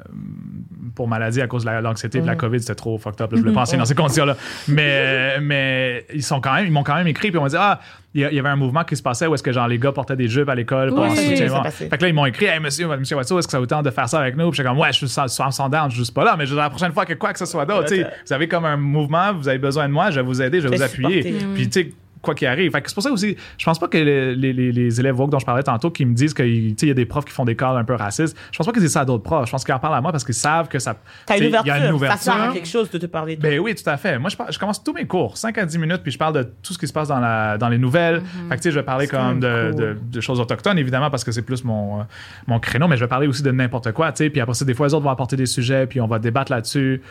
pour 0.96 1.08
maladie 1.08 1.42
à 1.42 1.48
cause 1.48 1.64
de 1.66 1.70
la- 1.70 1.82
l'anxiété 1.82 2.20
et 2.20 2.22
de 2.22 2.28
la 2.28 2.36
COVID. 2.36 2.60
C'était 2.60 2.76
trop 2.76 2.98
fucked 2.98 3.22
up. 3.22 3.32
là. 3.32 3.38
Je 3.38 3.42
voulais 3.42 3.54
penser 3.54 3.78
dans 3.78 3.86
ces 3.86 3.96
conditions-là. 3.96 4.36
Mais, 4.68 5.40
mais 5.42 6.06
ils 6.14 6.24
sont 6.24 6.40
quand 6.42 6.54
même, 6.54 6.66
ils 6.66 6.72
m'ont 6.72 6.84
quand 6.84 6.96
même 6.96 7.08
écrit 7.08 7.30
puis 7.32 7.38
ils 7.40 7.42
m'ont 7.42 7.48
dit, 7.48 7.56
ah, 7.58 7.80
il 8.14 8.20
y, 8.22 8.40
avait 8.40 8.50
un 8.50 8.58
mouvement 8.58 8.84
qui 8.84 8.98
se 8.98 9.02
passait 9.02 9.26
où 9.26 9.34
est-ce 9.34 9.42
que 9.44 9.54
genre 9.54 9.70
les 9.70 9.80
gars 9.80 9.94
portaient 9.94 10.18
des 10.18 10.28
jupes 10.28 10.50
à 10.50 10.56
l'école 10.56 10.90
pour 10.90 11.00
Oui, 11.00 11.08
en 11.08 11.12
oui, 11.12 11.30
soutien. 11.38 11.64
Fait 11.72 11.88
que 11.98 12.02
là, 12.02 12.10
ils 12.10 12.14
m'ont 12.14 12.26
écrit, 12.26 12.44
hey, 12.46 12.60
monsieur, 12.60 12.86
monsieur 12.98 13.16
Watson, 13.16 13.40
est-ce 13.40 13.48
que 13.48 13.52
ça 13.52 13.60
vous 13.60 13.66
tente 13.68 13.86
de 13.86 13.90
faire 13.90 14.10
ça 14.10 14.20
avec 14.20 14.36
nous? 14.36 14.50
Puis 14.50 14.58
j'étais 14.58 14.68
comme, 14.68 14.78
ouais, 14.80 14.91
je 14.92 15.06
suis 15.06 15.10
sans 15.10 15.70
down, 15.70 15.86
je 15.90 15.96
suis 15.96 16.00
juste 16.02 16.14
pas 16.14 16.24
là, 16.24 16.36
mais 16.38 16.46
je 16.46 16.56
la 16.56 16.70
prochaine 16.70 16.92
fois 16.92 17.06
que 17.06 17.14
quoi 17.14 17.34
que 17.34 17.40
ce 17.40 17.46
soit 17.46 17.66
d'autre, 17.66 17.94
vous 18.26 18.34
avez 18.34 18.48
comme 18.48 18.66
un 18.66 18.78
mouvement, 18.78 19.34
vous 19.34 19.48
avez 19.48 19.58
besoin 19.58 19.88
de 19.88 19.94
moi, 19.94 20.12
je 20.12 20.20
vais 20.20 20.26
vous 20.26 20.42
aider, 20.42 20.62
je 20.62 20.68
vais 20.68 20.76
vous 20.78 20.84
appuyer. 20.84 21.22
Puis, 21.56 21.70
tu 21.70 21.82
sais, 21.82 21.94
quoi 22.22 22.36
qu'il 22.36 22.48
arrive. 22.48 22.72
Fait 22.72 22.82
que 22.82 22.90
c'est 22.90 22.94
pour 22.94 23.04
ça 23.04 23.12
aussi, 23.12 23.36
je 23.58 23.66
pense 23.66 23.80
pas 23.80 23.88
que 23.88 23.98
les, 23.98 24.36
les, 24.36 24.54
les- 24.72 25.00
élèves 25.00 25.20
woke 25.20 25.32
dont 25.32 25.40
je 25.40 25.46
parlais 25.46 25.64
tantôt 25.64 25.90
qui 25.92 26.06
me 26.06 26.14
disent 26.14 26.34
qu'il 26.34 26.76
y 26.82 26.90
a 26.90 26.94
des 26.94 27.06
profs 27.06 27.26
qui 27.26 27.32
font 27.34 27.46
des 27.46 27.56
calls 27.56 27.78
un 27.78 27.84
peu 27.84 27.96
racistes, 27.96 28.38
je 28.52 28.58
pense 28.58 28.66
pas 28.68 28.74
qu'ils 28.74 28.82
disent 28.82 28.92
ça 28.94 29.02
à 29.02 29.06
d'autres 29.06 29.24
profs. 29.24 29.46
Je 29.48 29.52
pense 29.52 29.64
qu'ils 29.64 29.74
en 29.74 29.80
parlent 29.80 29.96
à 29.96 30.02
moi 30.02 30.12
parce 30.12 30.24
qu'ils 30.24 30.36
savent 30.36 30.68
que 30.68 30.80
ça. 30.80 30.96
T'as 31.26 31.38
une 31.38 31.48
ouverture. 31.48 31.76
Il 31.76 31.84
y 31.84 31.88
a 31.88 31.90
une 31.92 32.00
Ça 32.00 32.18
sert 32.18 32.34
à 32.34 32.36
ouverture. 32.38 32.54
quelque 32.54 32.68
chose 32.68 32.90
de 32.92 32.98
te 32.98 33.06
parler 33.06 33.36
de 33.36 33.42
Ben 33.42 33.60
oui, 33.60 33.74
tout 33.76 33.90
à 33.90 33.98
fait. 33.98 34.20
Moi, 34.20 34.30
je, 34.30 34.54
je 34.54 34.60
commence 34.60 34.84
tous 34.84 34.94
mes 34.94 35.06
cours, 35.08 35.38
5 35.38 35.58
à 35.58 35.66
10 35.66 35.78
minutes, 35.78 36.02
puis 36.04 36.12
je 36.12 36.18
parle 36.18 36.36
de 36.36 36.44
tout 36.62 36.74
ce 36.74 36.78
qui 36.80 36.88
se 36.88 36.94
passe 36.94 37.08
dans, 37.08 37.20
la, 37.20 37.58
dans 37.58 37.70
les 37.70 37.78
nouvelles. 37.78 38.22
Fait 38.50 38.56
que, 38.56 38.62
tu 38.62 38.64
sais, 38.64 38.72
je 38.72 38.80
vais 38.80 38.86
parler 38.86 39.08
comme 39.08 39.40
de, 39.40 39.72
de, 39.76 39.98
de 40.12 40.22
choses 40.22 40.40
autochtones, 40.40 40.78
évidemment, 40.78 41.10
parce 41.10 41.24
que 41.24 41.32
c'est 41.32 41.42
plus 41.42 41.64
mon, 41.64 42.06
mon 42.48 42.60
créneau, 42.60 42.88
mais 42.88 42.98
je 42.98 43.04
vais 43.04 43.08
parler 43.10 43.28
aussi 43.28 43.44
de 43.44 43.52
n'importe 43.52 43.92
quoi, 43.94 44.12
tu 44.12 44.18
sais. 44.24 44.30
Puis 44.30 44.42
après 44.42 44.54
ça, 44.56 44.66
des 44.66 44.74
fois, 44.74 44.88
les 44.88 44.94
autres 44.94 45.04
vont 45.04 45.10
apporter 45.12 45.36
des 45.36 45.46
sujets, 45.46 45.88
puis 45.88 46.00
on 46.02 46.08
va 46.08 46.20
débattre 46.20 46.52
là-dessus. 46.52 47.02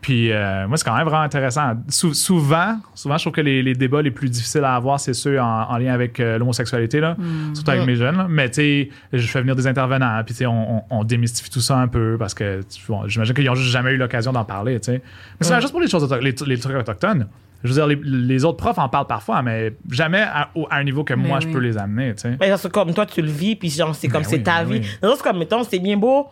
Puis 0.00 0.30
euh, 0.30 0.68
moi, 0.68 0.76
c'est 0.76 0.84
quand 0.84 0.96
même 0.96 1.06
vraiment 1.06 1.22
intéressant. 1.22 1.72
Sou- 1.88 2.14
souvent, 2.14 2.78
souvent, 2.94 3.16
je 3.18 3.24
trouve 3.24 3.32
que 3.32 3.40
les, 3.40 3.60
les 3.62 3.74
débats 3.74 4.02
les 4.02 4.12
plus 4.12 4.28
difficiles 4.30 4.62
à 4.62 4.76
avoir, 4.76 5.00
c'est 5.00 5.14
ceux 5.14 5.40
en, 5.40 5.44
en 5.68 5.76
lien 5.78 5.92
avec 5.92 6.20
euh, 6.20 6.38
l'homosexualité, 6.38 7.00
là, 7.00 7.16
surtout 7.54 7.70
avec 7.72 7.86
mes 7.86 7.96
jeunes. 7.96 8.16
là. 8.16 8.26
Mais 8.28 8.48
tu 8.48 8.54
sais, 8.54 8.90
je 9.12 9.26
fais 9.26 9.40
venir 9.40 9.56
des 9.56 9.66
intervenants, 9.66 10.22
puis 10.24 10.32
tu 10.34 10.38
sais, 10.38 10.46
on, 10.46 10.76
on, 10.78 10.82
on 10.90 11.02
démystifie 11.04 11.50
tout 11.50 11.60
ça 11.60 11.78
un 11.78 11.88
peu, 11.88 12.16
parce 12.18 12.34
que 12.34 12.60
j'imagine 13.08 13.34
qu'ils 13.34 13.46
n'ont 13.46 13.54
juste 13.56 13.72
jamais 13.72 13.92
eu 13.92 13.96
l'occasion 13.96 14.32
d'en 14.32 14.44
parler, 14.44 14.78
tu 14.78 14.92
sais. 14.92 15.02
Mais 15.02 15.02
c'est 15.40 15.50
la 15.50 15.56
même 15.56 15.62
chose 15.62 15.72
pour 15.72 15.80
les 15.80 15.88
choses 15.88 16.04
auto- 16.04 16.20
les, 16.20 16.34
les 16.46 16.58
trucs 16.58 16.76
autochtones. 16.76 17.26
Je 17.64 17.72
veux 17.72 17.74
dire, 17.74 17.86
les, 17.86 17.98
les 18.04 18.44
autres 18.44 18.58
profs 18.58 18.78
en 18.78 18.88
parlent 18.88 19.06
parfois, 19.08 19.42
mais 19.42 19.74
jamais 19.90 20.20
à, 20.20 20.50
un 20.70 20.84
niveau 20.84 21.02
que 21.02 21.14
Mais 21.14 21.26
moi, 21.26 21.40
je 21.40 21.48
peux 21.48 21.58
les 21.58 21.76
amener, 21.78 22.14
tu 22.14 22.20
sais. 22.20 22.36
Mais 22.38 22.48
genre, 22.48 22.58
c'est 22.58 22.70
comme 22.70 22.92
toi, 22.94 23.06
tu 23.06 23.22
le 23.22 23.30
vis, 23.30 23.56
puis 23.56 23.70
genre, 23.70 23.92
c'est 23.94 24.06
comme 24.08 24.22
c'est 24.24 24.36
oui, 24.36 24.42
ta 24.44 24.62
vie. 24.62 24.80
oui. 24.82 24.86
Non, 25.02 25.14
c'est 25.16 25.22
comme, 25.22 25.38
mettons, 25.38 25.64
c'est 25.64 25.78
bien 25.80 25.96
beau, 25.96 26.28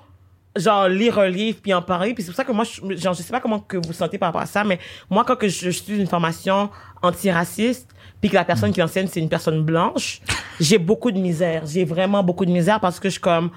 genre, 0.57 0.89
lire 0.89 1.19
un 1.19 1.29
livre, 1.29 1.59
puis 1.63 1.75
en 1.75 1.83
parler. 1.83 2.15
Puis 2.15 2.23
c'est 2.23 2.31
pour 2.31 2.37
ça 2.37 2.45
que 2.45 2.53
moi, 2.53 2.65
je, 2.65 2.97
genre, 2.97 3.15
je 3.15 3.23
sais 3.23 3.33
pas 3.33 3.41
comment 3.41 3.61
que 3.61 3.77
vous 3.77 3.93
sentez 3.93 4.19
par 4.19 4.29
rapport 4.29 4.43
à 4.43 4.47
ça, 4.47 4.65
mais 4.65 4.79
moi, 5.11 5.25
quand 5.25 5.37
que 5.37 5.49
je, 5.49 5.67
je 5.67 5.71
suis 5.71 5.99
une 5.99 6.07
formation 6.07 6.71
antiraciste, 7.03 7.91
puis 8.21 8.31
que 8.31 8.35
la 8.35 8.45
personne 8.45 8.73
qui 8.73 8.83
enseigne, 8.83 9.07
c'est 9.07 9.21
une 9.21 9.29
personne 9.29 9.63
blanche, 9.63 10.21
j'ai 10.61 10.79
beaucoup 10.79 11.11
de 11.11 11.19
misère. 11.19 11.67
J'ai 11.67 11.85
vraiment 11.85 12.23
beaucoup 12.23 12.47
de 12.47 12.51
misère 12.51 12.81
parce 12.81 12.99
que 12.99 13.09
je 13.09 13.13
suis 13.13 13.21
comme, 13.21 13.51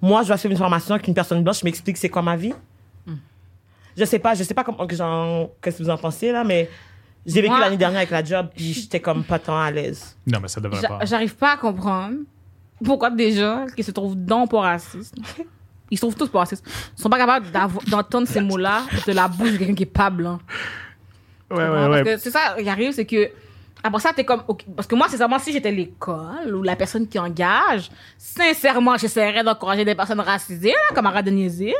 moi, 0.00 0.22
je 0.22 0.28
dois 0.28 0.36
suivre 0.36 0.52
une 0.52 0.58
formation 0.58 0.94
avec 0.94 1.08
une 1.08 1.14
personne 1.14 1.42
blanche, 1.42 1.60
je 1.60 1.64
m'explique 1.64 1.96
c'est 1.96 2.08
quoi 2.08 2.22
ma 2.22 2.36
vie. 2.36 2.54
Je 3.96 4.04
sais 4.04 4.18
pas, 4.18 4.34
je 4.34 4.42
sais 4.42 4.54
pas 4.54 4.64
comment 4.64 4.86
que 4.86 4.96
genre, 4.96 5.50
qu'est-ce 5.60 5.78
que 5.78 5.82
vous 5.82 5.90
en 5.90 5.98
pensez, 5.98 6.32
là, 6.32 6.44
mais 6.44 6.70
j'ai 7.26 7.42
vécu 7.42 7.58
l'année 7.58 7.76
dernière 7.76 7.98
avec 7.98 8.10
la 8.10 8.24
job, 8.24 8.48
puis 8.54 8.72
j'étais 8.72 9.00
comme 9.00 9.22
pas 9.22 9.38
tant 9.38 9.60
à 9.60 9.70
l'aise. 9.70 10.16
Non, 10.26 10.40
mais 10.40 10.48
ça 10.48 10.60
devrait 10.60 10.80
pas. 10.80 11.04
J'arrive 11.04 11.36
pas 11.36 11.52
à 11.52 11.56
comprendre 11.56 12.16
pourquoi 12.82 13.10
des 13.10 13.32
gens 13.32 13.66
qui 13.76 13.82
se 13.82 13.90
trouvent 13.90 14.16
donc 14.16 14.50
pas 14.50 14.60
racistes, 14.60 15.14
ils 15.92 16.00
trouvent 16.00 16.16
tous 16.16 16.28
pas 16.28 16.40
racistes, 16.40 16.64
sont 16.96 17.10
pas 17.10 17.18
capables 17.18 17.46
d'entendre 17.86 18.26
ces 18.26 18.40
mots-là 18.40 18.82
de 19.06 19.12
la 19.12 19.28
bouche 19.28 19.52
de 19.52 19.56
quelqu'un 19.58 19.74
qui 19.74 19.82
est 19.82 19.86
pas 19.86 20.08
blanc. 20.08 20.38
Ouais, 21.50 21.58
ouais, 21.58 21.88
Parce 21.88 22.02
ouais. 22.02 22.18
c'est 22.18 22.30
ça 22.30 22.56
qui 22.58 22.68
arrive, 22.68 22.92
c'est 22.92 23.04
que 23.04 23.30
après 23.84 24.00
ça, 24.00 24.12
t'es 24.14 24.24
comme. 24.24 24.42
Parce 24.74 24.86
que 24.86 24.94
moi, 24.94 25.08
sincèrement, 25.08 25.38
si 25.38 25.52
j'étais 25.52 25.70
l'école 25.70 26.54
ou 26.54 26.62
la 26.62 26.76
personne 26.76 27.06
qui 27.06 27.18
engage, 27.18 27.90
sincèrement, 28.16 28.96
j'essaierais 28.96 29.42
d'encourager 29.42 29.84
des 29.84 29.94
personnes 29.94 30.20
racisées, 30.20 30.70
là, 30.70 30.94
comme 30.94 31.06
Arrête 31.06 31.26
de 31.26 31.30
niaiser. 31.30 31.74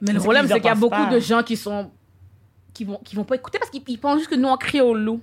Mais 0.00 0.12
le 0.12 0.18
problème, 0.20 0.46
c'est 0.46 0.54
qu'il 0.54 0.64
y 0.64 0.68
a 0.68 0.74
beaucoup 0.74 0.90
pas. 1.04 1.10
de 1.10 1.20
gens 1.20 1.42
qui 1.42 1.56
sont. 1.56 1.90
qui 2.74 2.84
vont, 2.84 3.00
qui 3.04 3.16
vont 3.16 3.24
pas 3.24 3.36
écouter 3.36 3.58
parce 3.58 3.70
qu'ils 3.70 3.82
ils 3.86 3.98
pensent 3.98 4.18
juste 4.18 4.30
que 4.30 4.34
nous, 4.34 4.48
on 4.48 4.56
crie 4.56 4.80
au 4.80 4.92
loup. 4.92 5.20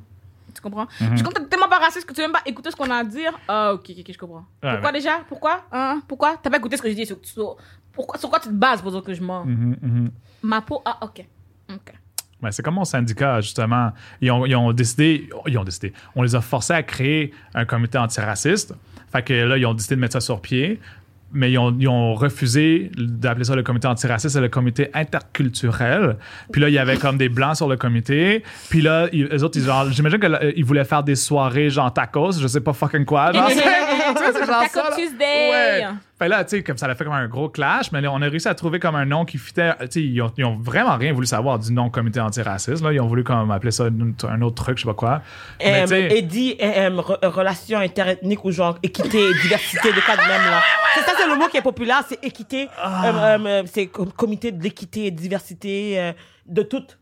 Tu 0.54 0.62
comprends? 0.62 0.88
Mhm. 1.02 1.10
Je 1.12 1.16
suis 1.18 1.24
comme 1.24 1.34
t'es 1.34 1.46
tellement 1.46 1.68
pas 1.70 1.80
raciste 1.80 2.06
que 2.08 2.14
tu 2.14 2.22
veux 2.22 2.28
même 2.28 2.34
pas 2.34 2.42
écouter 2.46 2.72
ce 2.72 2.76
qu'on 2.76 2.90
a 2.90 2.96
à 2.98 3.04
dire. 3.04 3.38
Ah, 3.48 3.74
ok, 3.74 3.92
ok, 4.00 4.06
je 4.12 4.18
comprends. 4.18 4.46
Pourquoi 4.62 4.92
mais- 4.92 5.00
déjà? 5.00 5.20
Pourquoi? 5.28 5.66
Hein? 5.72 6.02
Pourquoi? 6.08 6.38
T'as 6.42 6.50
pas 6.50 6.58
écouté 6.58 6.78
ce 6.78 6.82
que 6.82 6.88
dit 6.88 7.06
sur, 7.06 7.18
sur- 7.24 7.58
pourquoi, 7.92 8.18
sur 8.18 8.30
quoi 8.30 8.40
tu 8.40 8.50
te 8.50 8.54
bases 8.54 8.82
pour 8.82 8.92
dire 8.92 9.04
que 9.04 9.14
je 9.14 9.22
mens? 9.22 9.46
Mhm, 9.46 9.76
mhm. 9.82 10.12
Ma 10.44 10.62
peau, 10.62 10.82
ah, 10.86 10.98
ok. 11.02 11.26
Ok. 11.70 11.94
Ouais, 12.42 12.52
c'est 12.52 12.62
comme 12.62 12.76
mon 12.76 12.84
syndicat, 12.84 13.40
justement. 13.40 13.92
Ils 14.20 14.30
ont, 14.32 14.46
ils 14.46 14.56
ont 14.56 14.74
décidé, 14.74 15.30
ils 15.48 15.58
ont 15.58 15.64
décidé, 15.64 15.94
on 16.16 16.24
les 16.24 16.36
a 16.36 16.42
forcés 16.42 16.74
à 16.74 16.84
créer 16.84 17.34
un 17.54 17.64
comité 17.66 17.98
antiraciste. 17.98 18.74
Fait 19.12 19.24
que 19.24 19.34
là, 19.34 19.58
ils 19.58 19.66
ont 19.66 19.74
décidé 19.74 19.96
de 19.96 20.02
mettre 20.02 20.14
ça 20.14 20.20
sur 20.22 20.42
pied. 20.42 20.82
Mais 21.34 21.52
ils 21.52 21.58
ont, 21.58 21.76
ils 21.80 21.88
ont 21.88 22.14
refusé 22.14 22.92
d'appeler 22.96 23.44
ça 23.44 23.56
le 23.56 23.64
comité 23.64 23.88
antiraciste, 23.88 24.34
c'est 24.36 24.42
le 24.42 24.50
comité 24.50 24.90
interculturel. 24.94 26.18
Puis 26.52 26.62
là, 26.62 26.70
il 26.70 26.74
y 26.74 26.78
avait 26.78 26.98
comme 26.98 27.18
des 27.18 27.30
blancs 27.30 27.56
sur 27.56 27.68
le 27.68 27.76
comité. 27.76 28.44
Puis 28.70 28.82
là, 28.82 29.08
ils, 29.12 29.26
eux 29.26 29.44
autres, 29.44 29.58
ils, 29.58 29.64
genre, 29.64 29.92
j'imagine 29.92 30.20
qu'ils 30.20 30.66
voulaient 30.66 30.86
faire 30.86 31.04
des 31.04 31.16
soirées 31.16 31.70
genre 31.70 31.92
tacos, 31.94 32.40
je 32.40 32.48
sais 32.48 32.62
pas 32.62 32.74
fucking 32.74 33.06
quoi. 33.06 33.32
genre, 33.34 33.50
tu 34.18 34.24
c'est 34.34 34.46
genre 34.46 34.64
ça. 34.72 34.90
Tuesday. 34.96 35.50
Ouais. 35.50 35.88
Fait 36.20 36.28
là, 36.28 36.44
tu 36.44 36.52
sais, 36.58 36.64
comme 36.64 36.78
ça 36.78 36.86
a 36.86 36.96
fait 36.96 37.04
comme 37.04 37.14
un 37.14 37.28
gros 37.28 37.50
clash, 37.50 37.92
mais 37.92 38.00
là, 38.02 38.12
on 38.12 38.22
a 38.22 38.28
réussi 38.30 38.48
à 38.48 38.56
trouver 38.56 38.80
comme 38.80 38.96
un 38.96 39.06
nom 39.06 39.26
qui 39.26 39.38
fitait. 39.38 39.72
Tu 39.82 39.88
sais, 39.90 40.02
ils 40.02 40.22
ont, 40.22 40.32
ils 40.38 40.46
ont 40.46 40.58
vraiment 40.58 40.96
rien 40.96 41.12
voulu 41.12 41.26
savoir 41.28 41.60
du 41.60 41.74
nom 41.74 41.90
comité 41.90 42.20
antiraciste. 42.20 42.84
Là, 42.84 42.94
ils 42.94 43.00
ont 43.02 43.08
voulu 43.08 43.24
comme 43.24 43.50
appeler 43.52 43.72
ça 43.72 43.86
un, 43.86 44.28
un 44.30 44.42
autre 44.42 44.64
truc, 44.64 44.78
je 44.78 44.84
sais 44.84 44.88
pas 44.90 44.94
quoi. 44.94 45.22
Mais 45.60 46.22
dit 46.22 46.56
euh, 46.62 46.90
euh, 46.90 47.02
re- 47.02 47.26
relations 47.28 47.80
interethniques 47.80 48.46
ou 48.46 48.52
genre 48.52 48.78
équité 48.84 49.18
et 49.30 49.34
diversité 49.42 49.90
de 49.92 50.00
cas 50.00 50.16
de 50.16 50.22
même 50.22 50.42
là. 50.52 50.62
C'est 50.96 51.02
ça, 51.02 51.12
c'est 51.18 51.28
le 51.28 51.36
mot 51.36 51.48
qui 51.48 51.58
est 51.58 51.62
populaire, 51.62 52.04
c'est 52.08 52.24
équité. 52.24 52.70
Ah. 52.82 53.36
Euh, 53.38 53.64
c'est 53.66 53.88
com- 53.88 54.12
comité 54.16 54.52
de 54.52 54.62
l'équité 54.64 55.08
et 55.08 55.12
diversité 55.12 56.00
euh, 56.00 56.14
de 56.46 56.62
toutes. 56.62 56.98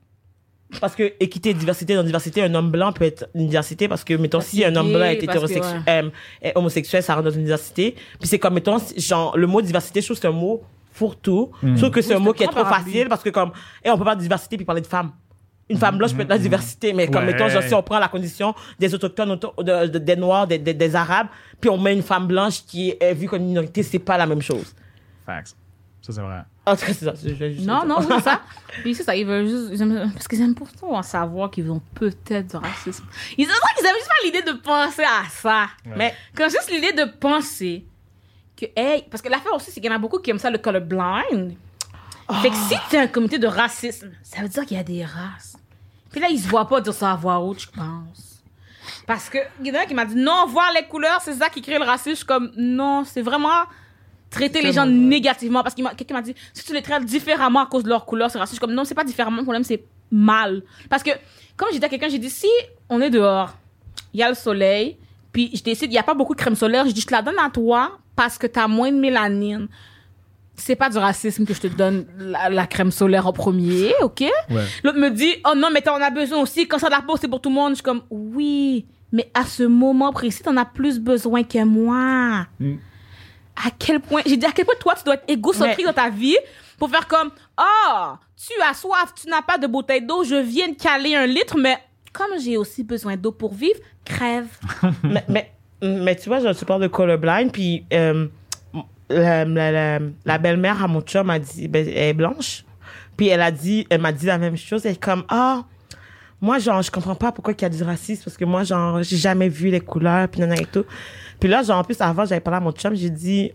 Parce 0.79 0.95
que 0.95 1.13
équité 1.19 1.53
diversité 1.53 1.95
dans 1.95 2.03
diversité, 2.03 2.41
un 2.43 2.53
homme 2.55 2.71
blanc 2.71 2.93
peut 2.93 3.03
être 3.05 3.27
une 3.35 3.47
diversité 3.47 3.87
parce 3.87 4.03
que, 4.03 4.13
mettons, 4.13 4.39
si 4.41 4.63
un 4.63 4.75
homme 4.75 4.93
blanc 4.93 5.05
est 5.05 5.21
hétérosexuel, 5.23 5.81
euh, 5.89 6.09
est 6.41 6.55
homosexuel, 6.57 7.03
ça 7.03 7.13
rentre 7.15 7.25
dans 7.25 7.35
une 7.35 7.43
diversité. 7.43 7.95
Puis 8.19 8.27
c'est 8.27 8.39
comme, 8.39 8.53
mettons, 8.53 8.77
genre, 8.97 9.37
le 9.37 9.47
mot 9.47 9.61
diversité, 9.61 10.01
je 10.01 10.05
trouve 10.07 10.17
que 10.17 10.21
c'est 10.21 10.27
un 10.27 10.31
mot 10.31 10.61
fourre-tout. 10.93 11.51
Je 11.63 11.75
trouve 11.77 11.89
que 11.91 12.01
c'est 12.01 12.15
Oui, 12.15 12.21
un 12.21 12.23
mot 12.23 12.33
qui 12.33 12.43
est 12.43 12.47
trop 12.47 12.63
facile 12.65 13.07
parce 13.09 13.23
que 13.23 13.29
comme, 13.29 13.51
et 13.83 13.89
on 13.89 13.97
peut 13.97 14.05
pas 14.05 14.15
de 14.15 14.21
diversité 14.21 14.55
puis 14.57 14.65
parler 14.65 14.81
de 14.81 14.87
femmes. 14.87 15.11
Une 15.69 15.77
femme 15.77 15.97
blanche 15.97 16.13
peut 16.13 16.21
être 16.23 16.29
la 16.29 16.37
diversité, 16.37 16.91
mais 16.91 17.07
comme, 17.07 17.23
Ouais. 17.25 17.31
mettons, 17.31 17.47
genre, 17.47 17.63
si 17.63 17.73
on 17.73 17.81
prend 17.81 17.97
la 17.99 18.09
condition 18.09 18.53
des 18.77 18.93
autochtones, 18.93 19.31
auto- 19.31 19.53
de- 19.63 19.87
de- 19.87 19.99
des 19.99 20.15
noirs, 20.17 20.45
des, 20.45 20.57
des, 20.57 20.73
des 20.73 20.95
arabes, 20.97 21.27
puis 21.61 21.69
on 21.69 21.77
met 21.77 21.93
une 21.93 22.01
femme 22.01 22.27
blanche 22.27 22.65
qui 22.65 22.93
est 22.99 23.13
vue 23.13 23.27
comme 23.29 23.41
une 23.41 23.47
minorité, 23.47 23.81
c'est 23.83 23.99
pas 23.99 24.17
la 24.17 24.25
même 24.25 24.41
chose. 24.41 24.73
facts. 25.25 25.55
Ça, 26.01 26.11
c'est 26.13 26.21
vrai. 26.21 26.41
En 26.65 26.75
tout 26.75 26.85
cas, 26.85 26.93
c'est 26.93 27.05
ça. 27.05 27.13
je- 27.15 27.33
je- 27.35 27.51
je- 27.53 27.61
Non, 27.61 27.85
non, 27.85 27.97
c'est 28.01 28.21
ça. 28.21 28.41
Puis 28.81 28.95
c'est 28.95 29.03
ça, 29.03 29.15
ils 29.15 29.25
veulent 29.25 29.47
juste. 29.47 29.69
ils 29.71 29.81
aiment- 29.81 30.11
parce 30.13 30.27
qu'ils 30.27 30.41
aiment 30.41 30.55
pourtant 30.55 30.93
en 30.95 31.03
savoir 31.03 31.51
qu'ils 31.51 31.69
ont 31.69 31.81
peut-être 31.93 32.47
du 32.47 32.55
racisme. 32.57 33.05
Ils 33.37 33.43
aiment 33.43 33.51
qu'ils 33.77 33.85
aiment 33.85 33.95
juste 33.95 34.07
pas 34.07 34.25
l'idée 34.25 34.41
de 34.41 34.57
penser 34.57 35.03
à 35.03 35.29
ça. 35.29 35.67
Mais, 35.85 36.15
Quand 36.35 36.45
juste 36.49 36.71
l'idée 36.71 36.93
de 36.93 37.05
penser 37.19 37.85
que, 38.57 38.65
hey, 38.75 39.03
parce 39.11 39.21
que 39.21 39.29
l'affaire 39.29 39.53
aussi, 39.53 39.71
c'est 39.71 39.79
qu'il 39.79 39.89
y 39.89 39.93
en 39.93 39.95
a 39.95 39.99
beaucoup 39.99 40.19
qui 40.19 40.31
aiment 40.31 40.39
ça 40.39 40.49
le 40.49 40.57
colorblind. 40.57 41.53
Fait 42.41 42.49
que 42.49 42.55
si 42.55 42.75
tu 42.89 42.95
un 42.97 43.07
comité 43.07 43.37
de 43.37 43.47
racisme, 43.47 44.09
ça 44.23 44.41
veut 44.41 44.47
dire 44.49 44.65
qu'il 44.65 44.77
y 44.77 44.79
a 44.79 44.83
des 44.83 45.03
races. 45.05 45.57
Puis 46.11 46.19
là, 46.21 46.27
ils 46.29 46.39
se 46.39 46.47
voient 46.47 46.67
pas 46.67 46.79
dire 46.81 46.93
ça 46.93 47.11
à 47.11 47.15
voix 47.15 47.39
haute, 47.39 47.59
je 47.61 47.69
pense. 47.69 48.41
Parce 49.05 49.29
que, 49.29 49.37
il 49.59 49.67
y 49.67 49.71
en 49.71 49.75
a 49.75 49.81
un 49.81 49.85
qui 49.85 49.93
m'a 49.93 50.05
dit, 50.05 50.15
non, 50.15 50.45
voir 50.47 50.71
les 50.73 50.87
couleurs, 50.87 51.19
c'est 51.21 51.33
ça 51.33 51.49
qui 51.49 51.61
crée 51.61 51.77
le 51.77 51.85
racisme. 51.85 52.11
Je 52.11 52.15
suis 52.17 52.25
comme, 52.25 52.51
non, 52.55 53.03
c'est 53.03 53.21
vraiment 53.21 53.63
traiter 54.31 54.61
les 54.63 54.73
gens 54.73 54.85
vrai. 54.85 54.93
négativement. 54.95 55.61
Parce 55.61 55.75
que 55.75 55.81
quelqu'un 55.95 56.15
m'a 56.15 56.21
dit, 56.23 56.33
si 56.53 56.65
tu 56.65 56.73
les 56.73 56.81
traites 56.81 57.05
différemment 57.05 57.59
à 57.59 57.65
cause 57.67 57.83
de 57.83 57.89
leur 57.89 58.05
couleur, 58.05 58.31
c'est 58.31 58.39
raciste. 58.39 58.55
Je 58.55 58.59
suis 58.59 58.65
comme, 58.65 58.73
non, 58.73 58.83
c'est 58.83 58.95
pas 58.95 59.03
différemment, 59.03 59.37
le 59.37 59.43
problème, 59.43 59.63
c'est 59.63 59.83
mal. 60.09 60.63
Parce 60.89 61.03
que, 61.03 61.11
comme 61.55 61.67
j'ai 61.71 61.77
dit 61.79 61.85
à 61.85 61.89
quelqu'un, 61.89 62.09
j'ai 62.09 62.17
dit, 62.17 62.29
si 62.29 62.47
on 62.89 62.99
est 63.01 63.11
dehors, 63.11 63.55
il 64.13 64.19
y 64.21 64.23
a 64.23 64.29
le 64.29 64.35
soleil, 64.35 64.97
puis 65.31 65.51
je 65.53 65.61
décide, 65.61 65.91
il 65.91 65.93
n'y 65.93 65.99
a 65.99 66.03
pas 66.03 66.15
beaucoup 66.15 66.33
de 66.33 66.39
crème 66.39 66.55
solaire, 66.55 66.85
je 66.87 66.91
dis, 66.91 67.01
je 67.01 67.07
te 67.07 67.13
la 67.13 67.21
donne 67.21 67.39
à 67.39 67.49
toi 67.49 67.99
parce 68.15 68.37
que 68.37 68.47
tu 68.47 68.59
as 68.59 68.67
moins 68.67 68.91
de 68.91 68.97
mélanine. 68.97 69.67
C'est 70.55 70.75
pas 70.75 70.89
du 70.89 70.97
racisme 70.97 71.45
que 71.45 71.53
je 71.53 71.61
te 71.61 71.67
donne 71.67 72.05
la, 72.19 72.49
la 72.49 72.67
crème 72.67 72.91
solaire 72.91 73.25
en 73.25 73.33
premier, 73.33 73.93
OK? 74.01 74.21
Ouais. 74.21 74.65
L'autre 74.83 74.99
me 74.99 75.09
dit, 75.09 75.33
oh 75.49 75.55
non, 75.55 75.69
mais 75.73 75.81
t'en 75.81 75.95
as 75.95 76.11
besoin 76.11 76.39
aussi. 76.39 76.67
Quand 76.67 76.77
ça 76.77 76.87
de 76.87 76.91
la 76.91 77.01
peau, 77.01 77.15
c'est 77.19 77.27
pour 77.27 77.41
tout 77.41 77.49
le 77.49 77.55
monde. 77.55 77.71
Je 77.71 77.75
suis 77.75 77.83
comme, 77.83 78.03
oui, 78.11 78.85
mais 79.11 79.31
à 79.33 79.45
ce 79.45 79.63
moment 79.63 80.11
précis, 80.11 80.43
t'en 80.43 80.57
as 80.57 80.65
plus 80.65 80.99
besoin 80.99 81.43
que 81.43 81.63
moi. 81.63 82.45
Mm. 82.59 82.75
À 83.55 83.69
quel 83.77 83.99
point, 83.99 84.21
j'ai 84.25 84.37
dit, 84.37 84.45
à 84.45 84.51
quel 84.51 84.65
point 84.65 84.75
toi, 84.79 84.95
tu 84.95 85.03
dois 85.03 85.15
être 85.15 85.29
égocentrique 85.29 85.85
dans 85.85 85.93
ta 85.93 86.09
vie 86.09 86.37
pour 86.77 86.89
faire 86.89 87.07
comme, 87.07 87.29
oh, 87.59 88.13
tu 88.35 88.53
as 88.61 88.73
soif, 88.73 89.13
tu 89.21 89.29
n'as 89.29 89.41
pas 89.41 89.57
de 89.57 89.67
bouteille 89.67 90.01
d'eau, 90.01 90.23
je 90.23 90.35
viens 90.35 90.69
de 90.69 90.75
caler 90.75 91.15
un 91.15 91.27
litre, 91.27 91.57
mais 91.57 91.77
comme 92.11 92.39
j'ai 92.43 92.57
aussi 92.57 92.83
besoin 92.83 93.15
d'eau 93.15 93.31
pour 93.31 93.53
vivre, 93.53 93.79
crève. 94.03 94.47
mais, 95.03 95.23
mais, 95.27 95.51
mais 95.81 96.15
tu 96.15 96.29
vois, 96.29 96.53
tu 96.53 96.65
parles 96.65 96.81
de 96.81 96.87
colorblind, 96.87 97.51
puis 97.51 97.85
euh, 97.93 98.27
la, 99.09 99.45
la, 99.45 99.71
la, 99.71 99.99
la 100.25 100.37
belle-mère 100.37 100.83
à 100.83 100.87
mon 100.87 101.01
chum 101.01 101.29
a 101.29 101.39
dit, 101.39 101.67
ben, 101.67 101.87
elle 101.87 101.97
est 101.97 102.13
blanche, 102.13 102.65
puis 103.15 103.27
elle 103.27 103.41
a 103.41 103.51
dit, 103.51 103.85
elle 103.89 104.01
m'a 104.01 104.11
dit 104.11 104.25
la 104.25 104.37
même 104.37 104.57
chose, 104.57 104.85
elle 104.85 104.93
est 104.93 105.03
comme, 105.03 105.23
ah, 105.29 105.63
moi, 106.41 106.57
genre, 106.57 106.81
je 106.81 106.89
comprends 106.89 107.13
pas 107.13 107.31
pourquoi 107.31 107.53
il 107.55 107.61
y 107.61 107.65
a 107.65 107.69
du 107.69 107.83
racisme, 107.83 108.23
parce 108.23 108.35
que 108.35 108.45
moi, 108.45 108.63
genre, 108.63 109.03
j'ai 109.03 109.17
jamais 109.17 109.47
vu 109.47 109.69
les 109.69 109.79
couleurs, 109.81 110.27
puis 110.27 110.41
nanana 110.41 110.61
et 110.61 110.65
tout. 110.65 110.85
Puis 111.41 111.49
là, 111.49 111.63
genre, 111.63 111.79
en 111.79 111.83
plus, 111.83 111.99
avant, 111.99 112.23
j'avais 112.23 112.39
parlé 112.39 112.57
à 112.57 112.59
mon 112.59 112.71
chum, 112.71 112.93
j'ai 112.95 113.09
dit, 113.09 113.51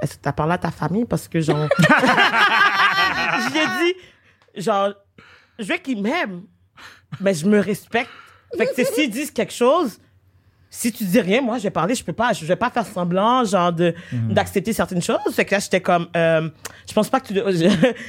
est-ce 0.00 0.14
que 0.14 0.22
t'as 0.22 0.32
parlé 0.32 0.52
à 0.54 0.58
ta 0.58 0.70
famille? 0.70 1.04
Parce 1.04 1.26
que, 1.26 1.40
genre, 1.40 1.68
j'ai 3.52 3.66
dit, 3.66 4.62
genre, 4.62 4.94
je 5.58 5.64
veux 5.64 5.78
qu'ils 5.78 6.00
m'aiment, 6.00 6.42
mais 7.20 7.34
je 7.34 7.44
me 7.46 7.58
respecte. 7.58 8.08
Fait 8.56 8.66
que, 8.66 8.84
s'ils 8.84 9.10
disent 9.10 9.32
quelque 9.32 9.52
chose, 9.52 9.98
si 10.70 10.92
tu 10.92 11.02
dis 11.04 11.20
rien, 11.20 11.42
moi, 11.42 11.58
je 11.58 11.64
vais 11.64 11.70
parler, 11.70 11.96
je 11.96 12.04
peux 12.04 12.12
pas, 12.12 12.32
je 12.32 12.44
vais 12.44 12.54
pas 12.54 12.70
faire 12.70 12.86
semblant, 12.86 13.44
genre, 13.44 13.72
de, 13.72 13.92
d'accepter 14.12 14.72
certaines 14.72 15.02
choses. 15.02 15.18
Fait 15.32 15.44
que 15.44 15.56
là, 15.56 15.58
j'étais 15.58 15.80
comme, 15.80 16.06
euh, 16.14 16.48
je 16.88 16.92
pense 16.92 17.08
pas 17.08 17.18
que 17.18 17.32
tu, 17.32 17.40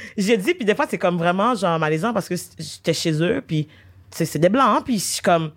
j'ai 0.16 0.36
dit, 0.36 0.54
puis 0.54 0.64
des 0.64 0.76
fois, 0.76 0.86
c'est 0.88 0.98
comme 0.98 1.18
vraiment, 1.18 1.56
genre, 1.56 1.80
malaisant 1.80 2.12
parce 2.12 2.28
que 2.28 2.36
j'étais 2.58 2.94
chez 2.94 3.20
eux, 3.20 3.42
puis 3.44 3.66
c'est, 4.12 4.24
c'est 4.24 4.38
des 4.38 4.48
blancs, 4.48 4.84
puis 4.84 5.00
je 5.00 5.04
suis 5.04 5.22
comme, 5.22 5.50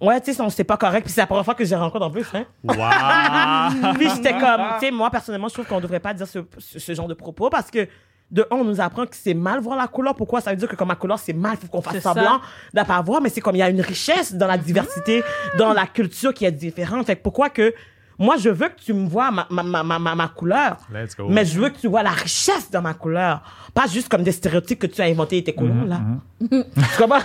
ouais, 0.00 0.20
tu 0.20 0.32
sais, 0.32 0.40
on- 0.40 0.50
c'est 0.50 0.64
pas 0.64 0.76
correct. 0.76 1.04
Puis 1.04 1.12
c'est 1.12 1.20
la 1.20 1.26
première 1.26 1.44
fois 1.44 1.54
que 1.54 1.64
je 1.64 1.70
les 1.70 1.76
rencontre 1.76 2.04
en 2.06 2.10
plus, 2.10 2.26
hein. 2.34 2.44
Wow! 2.64 3.94
Puis 3.98 4.08
j'étais 4.14 4.32
comme, 4.38 4.60
tu 4.78 4.86
sais, 4.86 4.90
moi, 4.90 5.10
personnellement, 5.10 5.48
je 5.48 5.54
trouve 5.54 5.66
qu'on 5.66 5.80
devrait 5.80 6.00
pas 6.00 6.14
dire 6.14 6.26
ce, 6.26 6.38
ce, 6.58 6.78
ce 6.78 6.94
genre 6.94 7.08
de 7.08 7.14
propos 7.14 7.50
parce 7.50 7.70
que, 7.70 7.86
de 8.30 8.42
un, 8.50 8.56
on 8.56 8.64
nous 8.64 8.78
apprend 8.80 9.06
que 9.06 9.16
c'est 9.16 9.32
mal 9.32 9.58
voir 9.60 9.78
la 9.78 9.86
couleur. 9.86 10.14
Pourquoi? 10.14 10.42
Ça 10.42 10.50
veut 10.50 10.56
dire 10.56 10.68
que 10.68 10.76
comme 10.76 10.88
ma 10.88 10.96
couleur, 10.96 11.18
c'est 11.18 11.32
mal, 11.32 11.56
faut 11.56 11.66
qu'on 11.68 11.80
fasse 11.80 12.00
semblant 12.02 12.40
de 12.74 12.82
pas 12.82 13.00
voir, 13.00 13.22
mais 13.22 13.30
c'est 13.30 13.40
comme 13.40 13.56
il 13.56 13.60
y 13.60 13.62
a 13.62 13.70
une 13.70 13.80
richesse 13.80 14.34
dans 14.34 14.46
la 14.46 14.58
diversité, 14.58 15.22
dans 15.56 15.72
la 15.72 15.86
culture 15.86 16.34
qui 16.34 16.44
est 16.44 16.52
différente. 16.52 17.06
Fait 17.06 17.16
que 17.16 17.22
pourquoi 17.22 17.48
que, 17.48 17.72
moi, 18.18 18.36
je 18.36 18.48
veux 18.48 18.68
que 18.68 18.80
tu 18.80 18.92
me 18.92 19.08
vois 19.08 19.30
ma, 19.30 19.46
ma, 19.48 19.82
ma, 19.82 19.98
ma, 20.14 20.28
couleur. 20.28 20.78
Let's 20.92 21.16
go. 21.16 21.28
Mais 21.28 21.44
je 21.44 21.60
veux 21.60 21.68
que 21.70 21.78
tu 21.78 21.86
vois 21.86 22.02
la 22.02 22.10
richesse 22.10 22.68
dans 22.70 22.82
ma 22.82 22.94
couleur. 22.94 23.42
Pas 23.72 23.86
juste 23.86 24.08
comme 24.08 24.24
des 24.24 24.32
stéréotypes 24.32 24.80
que 24.80 24.88
tu 24.88 25.00
as 25.00 25.04
inventés 25.04 25.38
et 25.38 25.44
tes 25.44 25.54
couleurs, 25.54 25.84
là. 25.84 26.00
tu 26.40 26.62
comprends? 26.98 27.20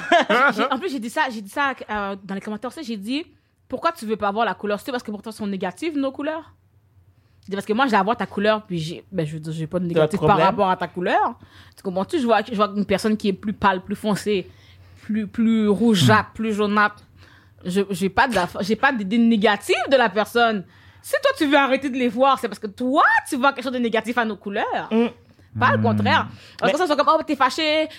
J'ai- 0.55 0.71
en 0.71 0.77
plus, 0.77 0.91
j'ai 0.91 0.99
dit 0.99 1.09
ça, 1.09 1.23
j'ai 1.31 1.41
dit 1.41 1.49
ça 1.49 1.73
euh, 1.89 2.15
dans 2.23 2.35
les 2.35 2.41
commentaires 2.41 2.69
aussi. 2.69 2.83
J'ai 2.83 2.97
dit, 2.97 3.25
pourquoi 3.67 3.91
tu 3.91 4.05
veux 4.05 4.17
pas 4.17 4.27
avoir 4.27 4.45
la 4.45 4.53
couleur? 4.53 4.79
C'est 4.79 4.91
parce 4.91 5.01
que 5.03 5.09
pour 5.09 5.21
toi, 5.23 5.31
sont 5.31 5.47
négatives 5.47 5.97
nos 5.97 6.11
couleurs. 6.11 6.53
Parce 7.51 7.65
que 7.65 7.73
moi, 7.73 7.85
je 7.87 7.91
vais 7.91 7.97
avoir 7.97 8.15
ta 8.15 8.25
couleur, 8.25 8.61
puis 8.63 8.77
j'ai, 8.79 9.03
ben, 9.11 9.25
je 9.25 9.33
veux 9.33 9.39
dire, 9.39 9.51
j'ai 9.51 9.67
pas 9.67 9.79
de 9.79 9.85
négatif 9.85 10.19
par 10.27 10.37
rapport 10.45 10.69
à 10.69 10.77
ta 10.77 10.87
couleur. 10.87 11.37
Tu 11.75 11.83
comprends-tu? 11.83 12.19
Je 12.19 12.25
vois, 12.25 12.41
je 12.47 12.55
vois 12.55 12.71
une 12.75 12.85
personne 12.85 13.17
qui 13.17 13.29
est 13.29 13.33
plus 13.33 13.51
pâle, 13.51 13.81
plus 13.81 13.95
foncée, 13.95 14.47
plus, 15.01 15.27
plus 15.27 15.67
rougeâtre, 15.67 16.29
plus 16.33 16.53
jaunâtre. 16.53 17.03
Je, 17.65 17.81
j'ai 17.89 18.09
pas 18.09 18.27
de, 18.27 18.35
j'ai 18.61 18.75
pas 18.75 18.93
d'idée 18.93 19.17
négative 19.17 19.75
de 19.91 19.97
la 19.97 20.09
personne. 20.09 20.63
Si 21.04 21.12
toi, 21.22 21.32
tu 21.38 21.45
veux 21.45 21.58
arrêter 21.58 21.89
de 21.89 21.97
les 21.97 22.08
voir, 22.08 22.39
c'est 22.39 22.47
parce 22.47 22.60
que 22.60 22.68
toi, 22.68 23.04
tu 23.30 23.36
vois 23.36 23.51
quelque 23.51 23.66
chose 23.66 23.74
de 23.74 23.78
négatif 23.78 24.18
à 24.18 24.24
nos 24.24 24.38
couleurs. 24.38 24.89
Pas 25.60 25.76
le 25.76 25.84
contraire. 25.84 26.28
Parce 26.58 26.72
que 26.72 26.78
ça, 26.78 26.88
sont 26.88 26.95
comme, 26.95 27.10
oh, 27.10 27.22
t'es 27.28 27.36
fâché. 27.36 27.89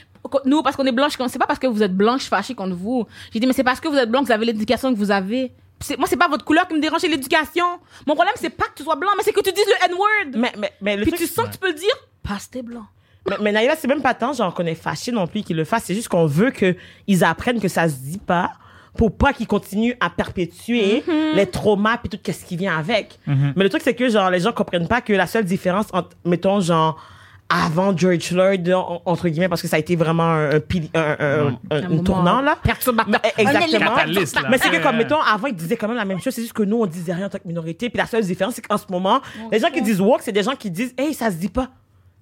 Nous, 0.46 0.62
parce 0.62 0.74
qu'on 0.74 0.86
est 0.86 0.92
blanche, 0.92 1.12
c'est 1.28 1.38
pas 1.38 1.46
parce 1.46 1.58
que 1.58 1.66
vous 1.66 1.82
êtes 1.82 1.94
blanche 1.94 2.24
fâchée 2.24 2.54
contre 2.54 2.74
vous. 2.74 3.06
J'ai 3.32 3.40
dit, 3.40 3.46
mais 3.46 3.52
c'est 3.52 3.62
parce 3.62 3.78
que 3.78 3.88
vous 3.88 3.96
êtes 3.96 4.10
blanc 4.10 4.22
que 4.22 4.26
vous 4.26 4.32
avez 4.32 4.46
l'éducation 4.46 4.92
que 4.92 4.98
vous 4.98 5.10
avez. 5.10 5.52
Moi, 5.98 6.08
c'est 6.08 6.16
pas 6.16 6.28
votre 6.28 6.46
couleur 6.46 6.66
qui 6.66 6.74
me 6.74 6.80
dérange, 6.80 7.02
c'est 7.02 7.08
l'éducation. 7.08 7.66
Mon 8.06 8.14
problème, 8.14 8.34
c'est 8.36 8.48
pas 8.48 8.64
que 8.64 8.74
tu 8.76 8.82
sois 8.84 8.96
blanc, 8.96 9.10
mais 9.18 9.22
c'est 9.22 9.32
que 9.32 9.42
tu 9.42 9.52
dises 9.52 9.66
le 9.66 9.92
N-word. 9.92 10.40
mais, 10.40 10.52
mais, 10.56 10.72
mais 10.80 10.96
le 10.96 11.02
Puis 11.02 11.12
truc, 11.12 11.20
tu 11.20 11.32
sens 11.32 11.46
que 11.46 11.52
tu 11.52 11.58
peux 11.58 11.68
le 11.68 11.74
dire, 11.74 11.94
parce 12.22 12.46
que 12.46 12.52
t'es 12.52 12.62
blanc. 12.62 12.86
Mais, 13.28 13.36
mais 13.40 13.52
Naïla, 13.52 13.76
c'est 13.76 13.88
même 13.88 14.00
pas 14.00 14.14
tant, 14.14 14.32
genre, 14.32 14.54
qu'on 14.54 14.64
est 14.64 14.74
fâché 14.74 15.12
non 15.12 15.26
plus 15.26 15.42
qu'ils 15.42 15.56
le 15.56 15.64
fassent. 15.64 15.84
C'est 15.84 15.94
juste 15.94 16.08
qu'on 16.08 16.26
veut 16.26 16.52
qu'ils 16.52 17.24
apprennent 17.24 17.60
que 17.60 17.68
ça 17.68 17.86
se 17.88 17.96
dit 17.96 18.18
pas 18.18 18.52
pour 18.96 19.16
pas 19.16 19.32
qu'ils 19.32 19.46
continuent 19.46 19.94
à 20.00 20.10
perpétuer 20.10 21.02
Mm-hmm. 21.06 21.34
les 21.34 21.46
traumas 21.46 21.96
puis 21.98 22.08
tout 22.08 22.18
ce 22.32 22.44
qui 22.44 22.56
vient 22.56 22.76
avec. 22.78 23.18
Mais 23.26 23.62
le 23.64 23.68
truc, 23.68 23.82
c'est 23.82 23.94
que, 23.94 24.08
genre, 24.08 24.30
les 24.30 24.40
gens 24.40 24.52
comprennent 24.52 24.88
pas 24.88 25.00
que 25.00 25.12
la 25.12 25.26
seule 25.26 25.44
différence 25.44 25.86
entre, 25.92 26.10
mettons, 26.24 26.60
genre, 26.60 27.00
avant 27.48 27.96
George 27.96 28.22
Floyd, 28.22 28.72
en- 28.72 29.02
entre 29.04 29.28
guillemets, 29.28 29.48
parce 29.48 29.60
que 29.60 29.68
ça 29.68 29.76
a 29.76 29.78
été 29.78 29.96
vraiment 29.96 30.22
un, 30.24 30.50
un, 30.56 30.60
un- 30.94 31.58
un- 31.70 31.76
un- 31.76 31.98
tournant, 32.02 32.40
là. 32.40 32.56
Perturbateur. 32.62 33.20
Mais, 33.22 33.32
exactement. 33.36 33.94
Catalyste, 33.96 34.40
là. 34.40 34.48
Mais 34.50 34.58
c'est 34.58 34.70
que, 34.70 34.82
comme, 34.82 34.96
mettons, 34.96 35.20
avant, 35.20 35.46
ils 35.48 35.54
disaient 35.54 35.76
quand 35.76 35.88
même 35.88 35.96
la 35.96 36.04
même 36.06 36.20
chose. 36.20 36.32
C'est 36.34 36.40
juste 36.42 36.54
que 36.54 36.62
nous, 36.62 36.78
on 36.80 36.86
disait 36.86 37.12
rien 37.12 37.26
en 37.26 37.28
tant 37.28 37.38
que 37.38 37.46
minorité. 37.46 37.90
Puis 37.90 37.98
la 37.98 38.06
seule 38.06 38.24
différence, 38.24 38.54
c'est 38.54 38.62
qu'en 38.66 38.78
ce 38.78 38.86
moment, 38.90 39.20
les 39.52 39.58
gens 39.58 39.68
qui 39.70 39.82
disent 39.82 40.00
woke, 40.00 40.22
c'est 40.22 40.32
des 40.32 40.42
gens 40.42 40.54
qui 40.58 40.70
disent, 40.70 40.94
hey, 40.96 41.12
ça 41.12 41.30
se 41.30 41.36
dit 41.36 41.48
pas. 41.48 41.68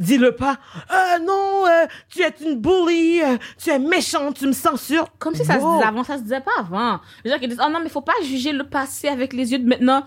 Dis-le 0.03 0.35
pas. 0.35 0.59
Euh, 0.91 1.19
non, 1.21 1.65
euh, 1.67 1.87
tu 2.09 2.23
es 2.23 2.35
une 2.41 2.61
bully, 2.61 3.23
euh, 3.23 3.37
tu 3.57 3.71
es 3.71 3.79
méchante, 3.79 4.37
tu 4.37 4.47
me 4.47 4.53
censures. 4.53 5.07
Comme 5.19 5.35
si 5.35 5.45
ça 5.45 5.55
se 5.55 5.59
disait 5.59 5.87
avant, 5.87 6.03
ça 6.03 6.17
se 6.17 6.23
disait 6.23 6.41
pas 6.41 6.51
avant. 6.59 7.01
Les 7.25 7.31
gens 7.31 7.39
qui 7.39 7.47
disent, 7.47 7.61
oh 7.65 7.71
non, 7.71 7.79
mais 7.81 7.89
faut 7.89 8.01
pas 8.01 8.13
juger 8.25 8.53
le 8.53 8.65
passé 8.65 9.09
avec 9.09 9.33
les 9.33 9.53
yeux 9.53 9.61
de 9.61 9.69
maintenant. 9.69 10.05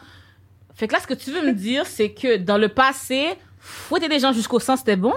Fait 0.74 0.88
que 0.88 0.94
là, 0.94 1.00
ce 1.00 1.08
que 1.08 1.14
tu 1.14 1.32
veux 1.32 1.42
me 1.42 1.54
dire, 1.54 1.86
c'est 1.86 2.12
que 2.12 2.36
dans 2.36 2.58
le 2.58 2.68
passé, 2.68 3.38
fouetter 3.58 4.10
des 4.10 4.20
gens 4.20 4.34
jusqu'au 4.34 4.60
sang, 4.60 4.76
c'était 4.76 4.98
bon? 4.98 5.14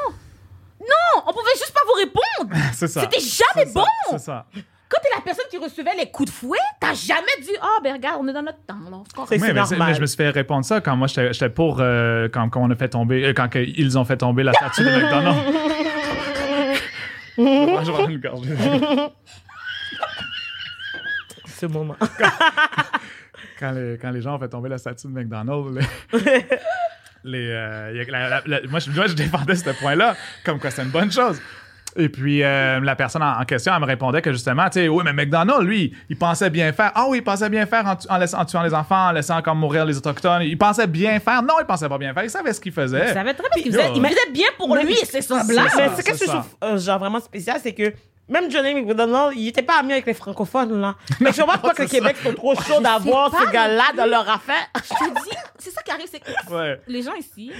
Non, 0.80 1.22
on 1.26 1.32
pouvait 1.32 1.56
juste 1.56 1.72
pas 1.72 1.80
vous 1.86 1.98
répondre. 1.98 2.64
C'est 2.72 2.86
ça. 2.86 3.00
C'était 3.00 3.20
jamais 3.20 3.70
bon. 3.72 3.84
C'est 4.10 4.18
ça. 4.18 4.46
Quand 4.90 4.98
t'es 5.02 5.08
la 5.14 5.20
personne 5.22 5.44
qui 5.50 5.58
recevait 5.58 5.94
les 5.98 6.10
coups 6.10 6.30
de 6.30 6.34
fouet, 6.34 6.58
t'as 6.80 6.94
jamais 6.94 7.26
dit, 7.42 7.50
oh, 7.62 7.80
ben 7.82 7.92
regarde, 7.94 8.18
on 8.22 8.28
est 8.28 8.32
dans 8.32 8.42
notre 8.42 8.64
temps. 8.64 8.78
là, 8.90 8.98
c'est 9.28 9.40
Oui, 9.40 9.52
normal. 9.52 9.88
mais 9.88 9.94
je 9.94 10.00
me 10.00 10.06
suis 10.06 10.16
fait 10.16 10.30
répondre 10.30 10.64
ça 10.64 10.80
quand 10.80 10.96
moi 10.96 11.06
j'étais 11.08 11.32
j'étais 11.32 11.50
pour 11.50 11.78
euh, 11.80 12.28
quand, 12.32 12.48
quand 12.48 12.62
on 12.62 12.70
a 12.70 12.74
fait 12.76 12.88
tomber 12.88 13.24
euh, 13.26 13.32
quand 13.34 13.48
ils 13.54 13.98
ont 13.98 14.04
fait 14.06 14.16
tomber 14.16 14.42
la 14.44 14.52
statue 14.54 14.84
de 14.84 14.90
McDonald's. 14.90 15.40
Moi, 17.40 17.82
je 17.84 17.92
vais 17.92 18.12
une. 18.14 18.20
Ce 21.46 21.66
moment. 21.66 21.96
quand, 23.60 23.70
les, 23.72 23.98
quand 24.00 24.10
les 24.10 24.20
gens 24.20 24.36
ont 24.36 24.38
fait 24.38 24.48
tomber 24.48 24.68
la 24.68 24.78
statue 24.78 25.06
de 25.08 25.12
McDonald's, 25.12 25.86
les, 26.12 26.20
les, 27.24 27.48
euh, 27.50 27.92
y 27.94 28.00
a- 28.00 28.10
la- 28.10 28.28
la- 28.28 28.42
la- 28.46 28.66
moi, 28.68 28.80
je, 28.80 28.90
moi, 28.90 29.06
je 29.06 29.14
défendais 29.14 29.54
ce 29.54 29.70
point-là 29.70 30.16
comme 30.44 30.58
quoi 30.58 30.70
c'est 30.70 30.82
une 30.82 30.90
bonne 30.90 31.12
chose. 31.12 31.40
Et 31.98 32.08
puis, 32.08 32.42
euh, 32.44 32.80
la 32.80 32.94
personne 32.96 33.22
en, 33.22 33.40
en 33.40 33.44
question, 33.44 33.72
elle 33.74 33.80
me 33.80 33.86
répondait 33.86 34.22
que 34.22 34.32
justement, 34.32 34.66
tu 34.70 34.80
sais, 34.80 34.88
oui, 34.88 35.02
mais 35.04 35.12
McDonald's, 35.12 35.64
lui, 35.64 35.94
il 36.08 36.16
pensait 36.16 36.48
bien 36.48 36.72
faire. 36.72 36.92
Ah 36.94 37.06
oui, 37.08 37.18
il 37.18 37.24
pensait 37.24 37.50
bien 37.50 37.66
faire 37.66 37.84
en, 37.86 37.96
tu- 37.96 38.06
en 38.08 38.16
laissant- 38.18 38.38
en 38.40 38.44
tuant 38.44 38.62
les 38.62 38.72
enfants, 38.72 39.08
en 39.08 39.12
laissant 39.12 39.42
comme 39.42 39.58
mourir 39.58 39.84
les 39.84 39.96
Autochtones. 39.98 40.42
Il 40.42 40.56
pensait 40.56 40.86
bien 40.86 41.18
faire. 41.20 41.42
Non, 41.42 41.54
il 41.60 41.66
pensait 41.66 41.88
pas 41.88 41.98
bien 41.98 42.14
faire. 42.14 42.24
Il 42.24 42.30
savait 42.30 42.52
ce 42.52 42.60
qu'il 42.60 42.72
faisait. 42.72 43.08
Il 43.08 43.12
savait 43.14 43.34
très 43.34 43.48
bien 43.48 43.58
ce 43.58 43.62
qu'il 43.62 43.72
faisait. 43.72 43.90
Il 43.94 44.02
faisait 44.06 44.30
bien 44.32 44.46
pour 44.56 44.74
mais- 44.74 44.84
lui 44.84 44.92
et 44.94 45.04
ses 45.04 45.22
semblables. 45.22 45.68
Mais 45.76 45.88
c'est 45.96 46.02
qu'est-ce 46.04 46.12
que 46.12 46.16
c'est 46.18 46.26
je 46.26 46.30
trouve 46.30 46.46
euh, 46.64 46.78
genre 46.78 46.98
vraiment 47.00 47.20
spécial, 47.20 47.58
c'est 47.62 47.74
que 47.74 47.92
même 48.28 48.50
Johnny 48.50 48.74
McDonald, 48.74 49.32
il 49.36 49.48
était 49.48 49.62
pas 49.62 49.80
ami 49.80 49.92
avec 49.92 50.06
les 50.06 50.14
francophones, 50.14 50.80
là. 50.80 50.94
Mais 51.18 51.32
je 51.32 51.42
vois 51.42 51.56
pas 51.58 51.70
que 51.74 51.82
le 51.82 51.88
c'est 51.88 51.96
Québec 51.98 52.16
sont 52.22 52.34
trop 52.34 52.54
chauds 52.54 52.80
d'avoir 52.80 53.32
ce 53.32 53.50
gars-là 53.50 53.84
dans 53.96 54.06
leur 54.06 54.28
affaire. 54.28 54.68
Je 54.76 54.80
te 55.06 55.14
dis, 55.24 55.36
c'est 55.58 55.70
ça 55.70 55.82
qui 55.82 55.90
arrive, 55.90 56.06
c'est 56.10 56.20
que 56.20 56.52
Ouais. 56.54 56.80
les 56.86 57.02
gens 57.02 57.14
ici, 57.14 57.50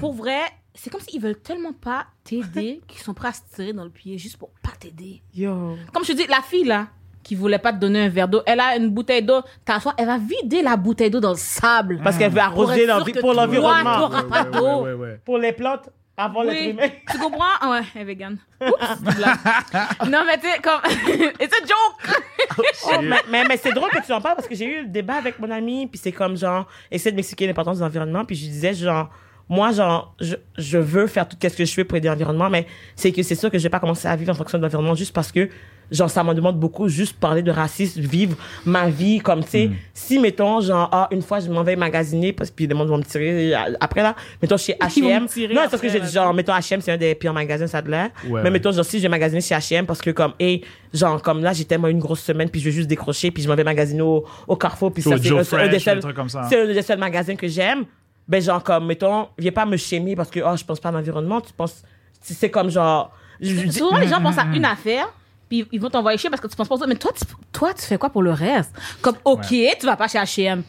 pour 0.00 0.12
vrai, 0.14 0.40
c'est 0.78 0.90
comme 0.90 1.00
s'ils 1.00 1.20
veulent 1.20 1.40
tellement 1.40 1.72
pas 1.72 2.06
t'aider 2.24 2.80
qu'ils 2.88 3.00
sont 3.00 3.14
prêts 3.14 3.28
à 3.28 3.32
se 3.32 3.40
tirer 3.54 3.72
dans 3.72 3.84
le 3.84 3.90
pied 3.90 4.16
juste 4.16 4.36
pour 4.36 4.50
pas 4.62 4.72
t'aider. 4.78 5.22
Yo. 5.34 5.76
Comme 5.92 6.04
je 6.04 6.12
te 6.12 6.16
dis, 6.16 6.26
la 6.28 6.40
fille 6.40 6.64
là, 6.64 6.86
qui 7.24 7.34
voulait 7.34 7.58
pas 7.58 7.72
te 7.72 7.78
donner 7.78 8.04
un 8.04 8.08
verre 8.08 8.28
d'eau, 8.28 8.42
elle 8.46 8.60
a 8.60 8.76
une 8.76 8.90
bouteille 8.90 9.22
d'eau, 9.22 9.42
t'as 9.64 9.80
soif, 9.80 9.94
elle 9.98 10.06
va 10.06 10.18
vider 10.18 10.62
la 10.62 10.76
bouteille 10.76 11.10
d'eau 11.10 11.20
dans 11.20 11.32
le 11.32 11.36
sable. 11.36 12.00
Parce 12.02 12.16
qu'elle 12.16 12.32
veut 12.32 12.40
arroser 12.40 12.86
pour 13.20 13.34
l'environnement. 13.34 14.08
Ouais, 14.08 14.60
ouais, 14.60 14.92
ouais. 14.92 15.20
Pour 15.24 15.38
les 15.38 15.52
plantes, 15.52 15.90
avant 16.16 16.42
l'être 16.42 16.80
Oui, 16.80 16.90
tu 17.10 17.18
comprends? 17.18 17.44
Ah 17.60 17.70
ouais, 17.70 17.80
elle 17.94 18.02
est 18.02 18.04
vegan. 18.04 18.38
Oups, 18.60 18.70
non, 20.08 20.24
mais 20.26 20.38
tu 20.38 20.48
sais, 20.48 20.58
comme. 20.62 20.80
It's 21.40 21.54
a 21.54 21.66
joke! 21.66 22.20
Oh, 22.58 23.02
mais 23.02 23.16
mais, 23.28 23.44
mais 23.44 23.56
c'est 23.56 23.72
drôle 23.72 23.90
que 23.90 24.04
tu 24.04 24.12
en 24.12 24.20
parles 24.20 24.36
parce 24.36 24.48
que 24.48 24.54
j'ai 24.54 24.64
eu 24.64 24.82
le 24.82 24.88
débat 24.88 25.14
avec 25.14 25.38
mon 25.38 25.50
ami, 25.50 25.86
puis 25.86 26.00
c'est 26.02 26.12
comme 26.12 26.36
genre, 26.36 26.66
essayer 26.90 27.12
de 27.12 27.16
m'expliquer 27.16 27.46
l'importance 27.46 27.78
de 27.78 27.84
l'environnement, 27.84 28.24
puis 28.24 28.34
je 28.36 28.46
disais 28.46 28.74
genre, 28.74 29.10
moi, 29.48 29.72
genre, 29.72 30.14
je, 30.20 30.34
je 30.56 30.78
veux 30.78 31.06
faire 31.06 31.26
tout 31.26 31.36
ce 31.40 31.48
que 31.48 31.64
je 31.64 31.72
fais 31.72 31.84
pour 31.84 31.96
aider 31.96 32.08
l'environnement, 32.08 32.50
mais 32.50 32.66
c'est 32.94 33.12
que 33.12 33.22
c'est 33.22 33.34
sûr 33.34 33.50
que 33.50 33.58
je 33.58 33.62
vais 33.62 33.70
pas 33.70 33.80
commencer 33.80 34.06
à 34.06 34.14
vivre 34.14 34.30
en 34.30 34.34
fonction 34.34 34.58
de 34.58 34.62
l'environnement 34.62 34.94
juste 34.94 35.14
parce 35.14 35.32
que, 35.32 35.48
genre, 35.90 36.10
ça 36.10 36.22
m'en 36.22 36.34
demande 36.34 36.60
beaucoup, 36.60 36.86
juste 36.88 37.18
parler 37.18 37.40
de 37.40 37.50
racisme, 37.50 38.02
vivre 38.02 38.36
ma 38.66 38.90
vie, 38.90 39.20
comme, 39.20 39.42
tu 39.42 39.50
sais, 39.50 39.70
si, 39.94 40.18
mettons, 40.18 40.60
genre, 40.60 40.90
ah, 40.92 41.08
une 41.12 41.22
fois, 41.22 41.40
je 41.40 41.48
m'en 41.48 41.62
vais 41.62 41.76
magasiner, 41.76 42.34
parce 42.34 42.50
que 42.50 42.62
les 42.62 42.68
gens 42.68 42.84
vont 42.84 42.98
me 42.98 43.02
tirer 43.02 43.54
euh, 43.54 43.72
après, 43.80 44.02
là, 44.02 44.14
mettons, 44.42 44.58
chez 44.58 44.74
H&M. 44.80 45.22
Non, 45.22 45.28
c'est 45.28 45.70
parce 45.70 45.80
que 45.80 45.88
j'ai 45.88 46.04
genre, 46.04 46.34
mettons, 46.34 46.52
H&M, 46.52 46.82
c'est 46.82 46.92
un 46.92 46.98
des 46.98 47.14
pires 47.14 47.32
magasins, 47.32 47.66
ça 47.66 47.80
de 47.80 47.90
l'air. 47.90 48.10
Ouais, 48.24 48.28
mais 48.28 48.42
ouais. 48.42 48.50
mettons, 48.50 48.70
genre, 48.70 48.84
si 48.84 48.98
je 48.98 49.04
vais 49.04 49.08
magasiner 49.08 49.40
chez 49.40 49.54
H&M 49.54 49.86
parce 49.86 50.02
que, 50.02 50.10
comme, 50.10 50.34
hey, 50.38 50.62
genre, 50.92 51.22
comme 51.22 51.42
là, 51.42 51.54
j'ai 51.54 51.64
tellement 51.64 51.88
une 51.88 52.00
grosse 52.00 52.20
semaine, 52.20 52.50
puis 52.50 52.60
je 52.60 52.66
vais 52.66 52.72
juste 52.72 52.88
décrocher, 52.88 53.30
puis 53.30 53.42
je 53.42 53.48
m'en 53.48 53.54
vais 53.54 53.64
magasiner 53.64 54.02
au, 54.02 54.26
au 54.46 54.56
Carrefour, 54.56 54.92
puis 54.92 55.02
ça, 55.02 55.16
c'est 55.16 55.32
un, 55.32 55.58
un 55.58 55.68
des 55.68 56.82
seuls 56.82 56.98
magasins 56.98 57.36
que 57.36 57.48
j'aime. 57.48 57.86
Ben, 58.28 58.42
genre, 58.42 58.62
comme, 58.62 58.86
mettons, 58.86 59.28
viens 59.38 59.52
pas 59.52 59.64
me 59.64 59.76
chémer 59.76 60.14
parce 60.14 60.30
que, 60.30 60.40
oh, 60.40 60.56
je 60.56 60.64
pense 60.64 60.78
pas 60.80 60.90
à 60.90 60.92
l'environnement, 60.92 61.40
tu 61.40 61.52
penses, 61.52 61.82
c'est 62.20 62.50
comme, 62.50 62.68
genre, 62.70 63.10
je- 63.40 63.54
je- 63.54 63.70
Souvent, 63.70 63.96
les 63.98 64.08
gens 64.08 64.20
pensent 64.20 64.36
à 64.38 64.44
une 64.44 64.64
affaire, 64.66 65.08
puis 65.48 65.66
ils 65.72 65.80
vont 65.80 65.88
t'envoyer 65.88 66.18
chier 66.18 66.28
parce 66.28 66.42
que 66.42 66.46
tu 66.48 66.54
penses 66.56 66.68
pas 66.68 66.74
aux 66.74 66.78
autres. 66.78 66.88
Mais 66.88 66.96
toi, 66.96 67.10
tu, 67.16 67.24
toi, 67.52 67.72
tu 67.72 67.82
fais 67.82 67.96
quoi 67.96 68.10
pour 68.10 68.22
le 68.22 68.32
reste? 68.32 68.74
Comme, 69.00 69.16
OK, 69.24 69.46
tu 69.48 69.86
vas 69.86 69.96
pas 69.96 70.08
chez 70.08 70.18
H&M. 70.18 70.62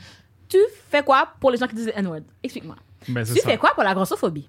Tu 0.48 0.58
fais 0.90 1.04
quoi 1.04 1.28
pour 1.40 1.52
les 1.52 1.58
gens 1.58 1.68
qui 1.68 1.76
disent 1.76 1.92
N-word? 1.96 2.22
Explique-moi. 2.42 2.76
Ben, 3.10 3.26
Tu 3.26 3.34
ça. 3.36 3.50
fais 3.50 3.58
quoi 3.58 3.72
pour 3.74 3.84
la 3.84 3.94
grossophobie? 3.94 4.48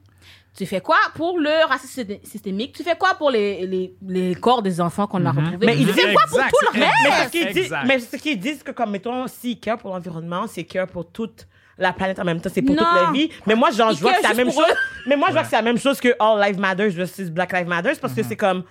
Tu 0.56 0.66
fais 0.66 0.80
quoi 0.80 0.96
pour 1.14 1.38
le 1.38 1.66
racisme 1.68 2.02
systé- 2.02 2.20
systémique? 2.24 2.74
Tu 2.76 2.82
fais 2.82 2.96
quoi 2.96 3.14
pour 3.14 3.30
les, 3.30 3.66
les, 3.66 3.94
les 4.06 4.34
corps 4.34 4.62
des 4.62 4.80
enfants 4.80 5.06
qu'on 5.06 5.24
a 5.26 5.30
retrouvés? 5.30 5.66
Mais 5.66 5.76
il 5.78 5.86
tu 5.86 5.92
fais 5.92 6.12
quoi 6.12 6.22
pour 6.28 6.38
Exact, 6.38 6.50
tout 6.50 6.74
le 6.74 6.80
reste? 6.80 6.92
mais 7.06 7.26
ce 7.26 7.30
qu'ils 7.30 7.52
disent, 7.52 7.72
Exact. 7.72 8.38
disent 8.40 8.62
que, 8.64 8.70
comme, 8.72 8.90
mettons, 8.90 9.26
s'ils 9.28 9.60
care 9.60 9.78
pour 9.78 9.90
l'environnement, 9.90 10.46
c'est 10.48 10.64
care 10.64 10.86
pour 10.88 11.06
toute 11.10 11.46
la 11.80 11.92
planète 11.92 12.18
en 12.20 12.24
même 12.24 12.40
temps, 12.40 12.50
c'est 12.52 12.62
pour 12.62 12.74
Non. 12.76 12.82
toute 12.84 13.02
la 13.06 13.10
vie. 13.12 13.30
Mais 13.46 13.54
moi, 13.54 13.70
genre, 13.70 13.92
je 13.92 14.00
vois 14.00 14.12
que 14.12 14.20
c'est 14.22 14.28
la 14.28 14.34
même 14.34 14.52
chose. 14.52 14.64
Mais 15.06 15.16
moi, 15.16 15.28
je 15.28 15.32
vois 15.32 15.42
que 15.42 15.48
c'est 15.48 15.56
la 15.56 15.62
même 15.62 15.78
chose 15.78 15.98
que 15.98 16.08
All 16.20 16.40
Lives 16.46 16.60
Matters 16.60 16.90
versus 16.90 17.30
Black 17.30 17.52
Lives 17.52 17.66
Matters 17.66 17.98
parce 18.00 18.12
que 18.12 18.22
c'est 18.22 18.36
comme, 18.36 18.62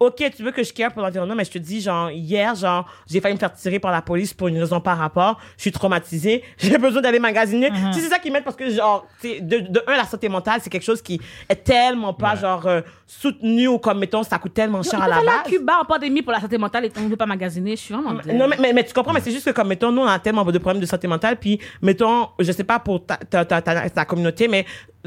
OK, 0.00 0.22
tu 0.36 0.44
veux 0.44 0.52
que 0.52 0.62
je 0.62 0.72
care 0.72 0.92
pour 0.92 1.02
l'environnement, 1.02 1.34
mais 1.34 1.44
je 1.44 1.50
te 1.50 1.58
dis, 1.58 1.80
genre, 1.80 2.10
hier, 2.12 2.54
genre, 2.54 2.86
j'ai 3.10 3.20
failli 3.20 3.34
me 3.34 3.38
faire 3.40 3.52
tirer 3.52 3.80
par 3.80 3.90
la 3.90 4.00
police 4.00 4.32
pour 4.32 4.46
une 4.46 4.56
raison 4.58 4.80
par 4.80 4.96
rapport. 4.96 5.40
Je 5.56 5.62
suis 5.62 5.72
traumatisée. 5.72 6.44
J'ai 6.58 6.78
besoin 6.78 7.02
d'aller 7.02 7.18
magasiner. 7.18 7.70
Si 7.92 8.00
c'est 8.00 8.08
ça 8.08 8.18
qu'ils 8.20 8.32
mettent 8.32 8.44
parce 8.44 8.54
que, 8.56 8.70
genre, 8.70 9.06
tu 9.20 9.28
sais, 9.28 9.40
de, 9.40 9.58
de 9.58 9.82
un, 9.88 9.96
la 9.96 10.04
santé 10.04 10.28
mentale, 10.28 10.60
c'est 10.62 10.70
quelque 10.70 10.84
chose 10.84 11.02
qui 11.02 11.20
est 11.48 11.64
tellement 11.64 12.14
pas, 12.14 12.34
Ouais. 12.34 12.40
genre, 12.40 12.66
euh, 12.66 12.80
soutenu 13.06 13.66
ou 13.68 13.78
comme, 13.78 13.98
mettons, 13.98 14.22
ça 14.22 14.38
coûte 14.38 14.54
tellement 14.54 14.82
cher 14.82 15.02
à 15.02 15.08
la 15.08 15.16
base. 15.16 15.46
Cuba 15.48 15.78
en 15.82 15.84
pandémie 15.84 16.22
pour 16.22 16.32
la 16.32 16.40
santé 16.40 16.58
mentale 16.58 16.84
et 16.84 16.92
on 16.96 17.00
ne 17.00 17.08
veut 17.08 17.16
pas 17.16 17.26
magasiner. 17.26 17.72
Je 17.72 17.82
suis 17.82 17.94
vraiment. 17.94 18.12
Non, 18.26 18.46
mais, 18.48 18.56
mais, 18.60 18.72
mais 18.72 18.84
tu 18.84 18.92
comprends, 18.92 19.12
mais 19.12 19.20
c'est 19.20 19.32
juste 19.32 19.46
que 19.46 19.50
comme, 19.50 19.68
mettons, 19.68 19.90
nous, 19.90 20.02
on 20.02 20.06
a 20.06 20.18
tellement 20.20 20.44
de 20.44 20.58
problèmes 20.58 20.80
de 20.80 20.86
santé 20.86 21.08
mentale, 21.08 21.36
puis, 21.40 21.58
mettons, 21.82 22.28
je 22.38 22.52
sais 22.52 22.64
pas 22.64 22.78
pour 22.78 23.04
ta, 23.04 23.16
ta, 23.16 23.44
ta, 23.44 23.60
ta, 23.62 23.90
ta 23.90 24.04
communauté, 24.04 24.46
mais 24.46 24.64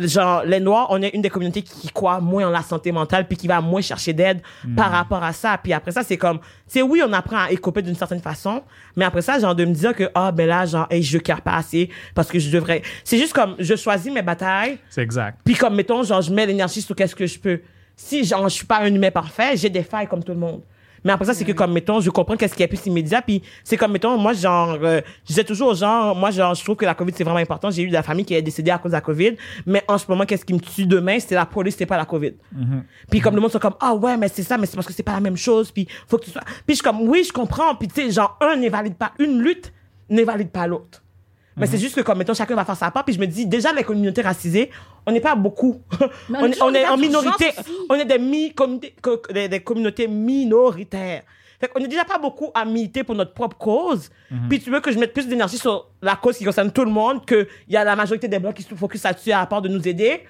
genre, 0.07 0.43
les 0.43 0.59
Noirs, 0.59 0.87
on 0.89 1.01
est 1.01 1.09
une 1.09 1.21
des 1.21 1.29
communautés 1.29 1.61
qui 1.61 1.89
croit 1.89 2.19
moins 2.19 2.47
en 2.47 2.49
la 2.49 2.61
santé 2.61 2.91
mentale 2.91 3.27
puis 3.27 3.37
qui 3.37 3.47
va 3.47 3.61
moins 3.61 3.81
chercher 3.81 4.13
d'aide 4.13 4.41
par 4.75 4.91
rapport 4.91 5.23
à 5.23 5.33
ça. 5.33 5.57
Puis 5.61 5.73
après 5.73 5.91
ça, 5.91 6.03
c'est 6.03 6.17
comme, 6.17 6.39
c'est 6.67 6.81
oui, 6.81 7.01
on 7.05 7.11
apprend 7.13 7.37
à 7.37 7.51
écoper 7.51 7.81
d'une 7.81 7.95
certaine 7.95 8.21
façon, 8.21 8.63
mais 8.95 9.05
après 9.05 9.21
ça, 9.21 9.39
genre, 9.39 9.55
de 9.55 9.65
me 9.65 9.73
dire 9.73 9.95
que, 9.95 10.09
ah, 10.15 10.31
ben 10.31 10.47
là, 10.47 10.65
genre, 10.65 10.87
hey, 10.89 11.03
je 11.03 11.17
care 11.17 11.41
pas 11.41 11.55
assez 11.55 11.89
parce 12.15 12.29
que 12.29 12.39
je 12.39 12.49
devrais. 12.49 12.81
C'est 13.03 13.17
juste 13.17 13.33
comme, 13.33 13.55
je 13.59 13.75
choisis 13.75 14.11
mes 14.11 14.21
batailles, 14.21 14.77
C'est 14.89 15.01
exact. 15.01 15.39
puis 15.43 15.55
comme, 15.55 15.75
mettons, 15.75 16.03
genre, 16.03 16.21
je 16.21 16.31
mets 16.33 16.45
l'énergie 16.45 16.81
sur 16.81 16.95
qu'est-ce 16.95 17.15
que 17.15 17.25
je 17.25 17.39
peux. 17.39 17.59
Si, 17.95 18.23
genre, 18.23 18.47
je 18.49 18.55
suis 18.55 18.65
pas 18.65 18.79
un 18.79 18.93
humain 18.93 19.11
parfait, 19.11 19.55
j'ai 19.55 19.69
des 19.69 19.83
failles 19.83 20.07
comme 20.07 20.23
tout 20.23 20.31
le 20.31 20.39
monde. 20.39 20.61
Mais 21.03 21.11
après 21.11 21.25
ça, 21.25 21.33
c'est 21.33 21.45
que 21.45 21.51
comme, 21.51 21.73
mettons, 21.73 21.99
je 21.99 22.09
comprends 22.09 22.35
qu'est-ce 22.35 22.55
qui 22.55 22.63
est 22.63 22.67
plus 22.67 22.85
immédiat, 22.85 23.21
puis 23.21 23.41
c'est 23.63 23.77
comme, 23.77 23.91
mettons, 23.91 24.17
moi, 24.17 24.33
genre, 24.33 24.77
euh, 24.81 25.01
je 25.23 25.27
disais 25.27 25.43
toujours 25.43 25.69
aux 25.69 25.75
gens, 25.75 26.13
moi, 26.15 26.31
genre, 26.31 26.53
je 26.53 26.63
trouve 26.63 26.75
que 26.75 26.85
la 26.85 26.93
COVID, 26.93 27.13
c'est 27.15 27.23
vraiment 27.23 27.39
important. 27.39 27.71
J'ai 27.71 27.83
eu 27.83 27.87
de 27.87 27.93
la 27.93 28.03
famille 28.03 28.25
qui 28.25 28.33
est 28.33 28.41
décédée 28.41 28.71
à 28.71 28.77
cause 28.77 28.91
de 28.91 28.97
la 28.97 29.01
COVID, 29.01 29.35
mais 29.65 29.83
en 29.87 29.97
ce 29.97 30.05
moment, 30.07 30.25
qu'est-ce 30.25 30.45
qui 30.45 30.53
me 30.53 30.59
tue 30.59 30.85
demain, 30.85 31.19
c'est 31.19 31.35
la 31.35 31.45
police, 31.45 31.75
c'est 31.77 31.85
pas 31.85 31.97
la 31.97 32.05
COVID. 32.05 32.33
Puis 33.09 33.19
comme 33.19 33.35
le 33.35 33.41
monde 33.41 33.51
sont 33.51 33.59
comme, 33.59 33.75
ah 33.79 33.93
ouais, 33.95 34.17
mais 34.17 34.27
c'est 34.27 34.43
ça, 34.43 34.57
mais 34.57 34.65
c'est 34.65 34.75
parce 34.75 34.87
que 34.87 34.93
c'est 34.93 35.03
pas 35.03 35.13
la 35.13 35.21
même 35.21 35.37
chose, 35.37 35.71
puis 35.71 35.87
faut 36.07 36.17
que 36.17 36.25
tu 36.25 36.31
sois... 36.31 36.43
Puis 36.43 36.63
je 36.69 36.73
suis 36.75 36.83
comme, 36.83 37.01
oui, 37.01 37.23
je 37.27 37.31
comprends, 37.33 37.75
puis 37.75 37.87
tu 37.87 37.95
sais, 37.95 38.11
genre, 38.11 38.37
un 38.41 38.55
n'invalide 38.55 38.95
pas, 38.95 39.11
une 39.19 39.41
lutte 39.41 39.73
n'invalide 40.09 40.49
pas 40.49 40.67
l'autre. 40.67 41.01
Mais 41.61 41.67
c'est 41.67 41.77
juste 41.77 41.95
que, 41.95 42.01
comme, 42.01 42.17
mettons, 42.17 42.33
chacun 42.33 42.55
va 42.55 42.65
faire 42.65 42.75
sa 42.75 42.91
part. 42.91 43.05
Puis 43.05 43.15
je 43.15 43.19
me 43.19 43.25
dis, 43.27 43.45
déjà, 43.45 43.71
les 43.71 43.83
communautés 43.83 44.21
racisées, 44.21 44.69
on 45.05 45.11
n'est 45.11 45.21
pas 45.21 45.35
beaucoup. 45.35 45.81
Mais 46.29 46.39
on, 46.39 46.51
on 46.67 46.73
est- 46.73 46.85
on 46.85 46.93
en 46.93 46.97
minorité. 46.97 47.51
On 47.89 47.95
est 47.95 48.05
des, 48.05 48.19
mi 48.19 48.53
des, 49.33 49.47
des 49.47 49.59
communautés 49.61 50.07
minoritaires. 50.07 51.23
Fait 51.59 51.67
qu'on 51.67 51.79
est 51.79 51.87
déjà 51.87 52.03
pas 52.05 52.17
beaucoup 52.17 52.49
à 52.55 52.65
militer 52.65 53.03
pour 53.03 53.13
notre 53.15 53.33
propre 53.33 53.55
cause. 53.57 54.09
Puis 54.49 54.59
tu 54.59 54.71
veux 54.71 54.79
que 54.79 54.91
je 54.91 54.97
mette 54.97 55.13
plus 55.13 55.27
d'énergie 55.27 55.59
sur 55.59 55.87
la 56.01 56.15
cause 56.15 56.37
qui 56.37 56.43
concerne 56.43 56.71
tout 56.71 56.83
le 56.83 56.89
monde, 56.91 57.23
qu'il 57.25 57.45
y 57.69 57.77
a 57.77 57.83
la 57.83 57.95
majorité 57.95 58.27
des 58.27 58.39
blancs 58.39 58.55
qui 58.55 58.63
se 58.63 58.73
focus 58.73 59.03
là-dessus 59.03 59.31
à 59.31 59.45
part 59.45 59.61
de 59.61 59.69
nous 59.69 59.87
aider? 59.87 60.21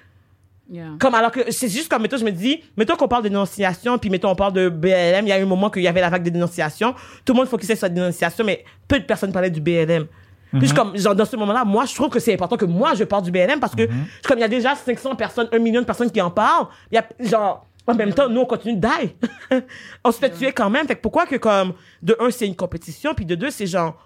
Yeah. 0.70 0.90
Comme 1.00 1.14
alors 1.14 1.30
que 1.30 1.50
c'est 1.50 1.68
juste 1.68 1.88
comme, 1.90 2.02
mettons, 2.02 2.16
je 2.18 2.24
me 2.24 2.30
dis, 2.30 2.62
mettons 2.76 2.96
qu'on 2.96 3.08
parle 3.08 3.24
de 3.24 3.28
dénonciation, 3.28 3.98
puis 3.98 4.10
mettons 4.10 4.30
on 4.30 4.34
parle 4.34 4.52
de 4.52 4.68
BLM, 4.68 5.26
il 5.26 5.28
y 5.28 5.32
a 5.32 5.38
eu 5.38 5.42
un 5.42 5.46
moment 5.46 5.70
qu'il 5.70 5.82
y 5.82 5.88
avait 5.88 6.00
la 6.00 6.08
vague 6.08 6.22
de 6.22 6.30
dénonciation, 6.30 6.94
tout 7.24 7.32
le 7.32 7.38
monde 7.38 7.48
focusait 7.48 7.76
sur 7.76 7.86
la 7.86 7.90
dénonciation, 7.90 8.44
mais 8.44 8.64
peu 8.86 8.98
de 9.00 9.04
personnes 9.04 9.32
parlaient 9.32 9.50
du 9.50 9.60
BLM. 9.60 10.06
Puis 10.52 10.60
je 10.62 10.66
suis 10.66 10.74
comme, 10.74 10.96
genre, 10.96 11.14
dans 11.14 11.24
ce 11.24 11.36
moment-là, 11.36 11.64
moi, 11.64 11.84
je 11.86 11.94
trouve 11.94 12.08
que 12.10 12.18
c'est 12.20 12.34
important 12.34 12.56
que 12.56 12.64
moi, 12.64 12.94
je 12.94 13.04
parle 13.04 13.22
du 13.24 13.30
BLM 13.30 13.58
parce 13.58 13.74
que, 13.74 13.82
je 13.82 13.88
suis 13.88 14.22
comme, 14.28 14.38
il 14.38 14.42
y 14.42 14.44
a 14.44 14.48
déjà 14.48 14.74
500 14.74 15.16
personnes, 15.16 15.48
1 15.52 15.58
million 15.58 15.80
de 15.80 15.86
personnes 15.86 16.10
qui 16.10 16.20
en 16.20 16.30
parlent. 16.30 16.66
Il 16.90 16.96
y 16.96 16.98
a, 16.98 17.06
genre, 17.20 17.66
en 17.86 17.94
même 17.94 18.12
temps, 18.12 18.28
nous, 18.28 18.40
on 18.40 18.44
continue 18.46 18.76
de 18.76 18.80
die. 18.86 19.16
on 20.04 20.12
se 20.12 20.18
fait 20.18 20.30
tuer 20.30 20.52
quand 20.52 20.70
même. 20.70 20.86
Fait 20.86 20.94
que 20.96 21.00
pourquoi 21.00 21.26
que, 21.26 21.36
comme, 21.36 21.72
de 22.02 22.16
un, 22.20 22.30
c'est 22.30 22.46
une 22.46 22.54
compétition, 22.56 23.14
puis 23.14 23.24
de 23.24 23.34
deux, 23.34 23.50
c'est 23.50 23.66
genre, 23.66 23.96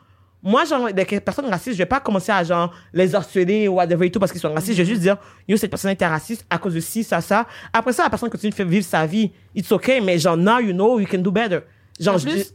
moi, 0.42 0.64
genre, 0.64 0.92
des 0.92 1.05
personnes 1.20 1.47
racistes, 1.47 1.72
je 1.72 1.78
vais 1.78 1.86
pas 1.86 1.99
commencer 1.99 2.30
à, 2.30 2.44
genre, 2.44 2.72
les 2.92 3.14
harceler 3.14 3.66
ou 3.66 3.74
whatever 3.74 4.07
et 4.07 4.11
tout 4.12 4.20
parce 4.20 4.30
qu'ils 4.30 4.40
sont 4.40 4.53
racistes. 4.55 4.76
Je 4.76 4.82
vais 4.82 4.88
juste 4.88 5.01
dire, 5.01 5.16
yo, 5.49 5.57
cette 5.57 5.70
personne 5.70 5.90
était 5.90 6.07
raciste 6.07 6.47
à 6.49 6.59
cause 6.59 6.74
de 6.74 6.80
ci, 6.80 7.03
ça, 7.03 7.20
ça. 7.20 7.47
Après 7.72 7.92
ça, 7.92 8.05
la 8.05 8.11
personne 8.11 8.30
continue 8.30 8.51
de 8.51 8.55
faire 8.55 8.66
vivre 8.66 8.84
sa 8.86 9.05
vie. 9.05 9.32
It's 9.55 9.72
okay, 9.72 10.01
mais 10.01 10.18
genre, 10.18 10.36
now 10.36 10.61
you 10.61 10.72
know, 10.72 11.01
you 11.01 11.07
can 11.11 11.18
do 11.18 11.32
better. 11.32 11.61
Genre, 11.99 12.14
En 12.14 12.18
je 12.18 12.24
plus, 12.24 12.34
dis- 12.36 12.53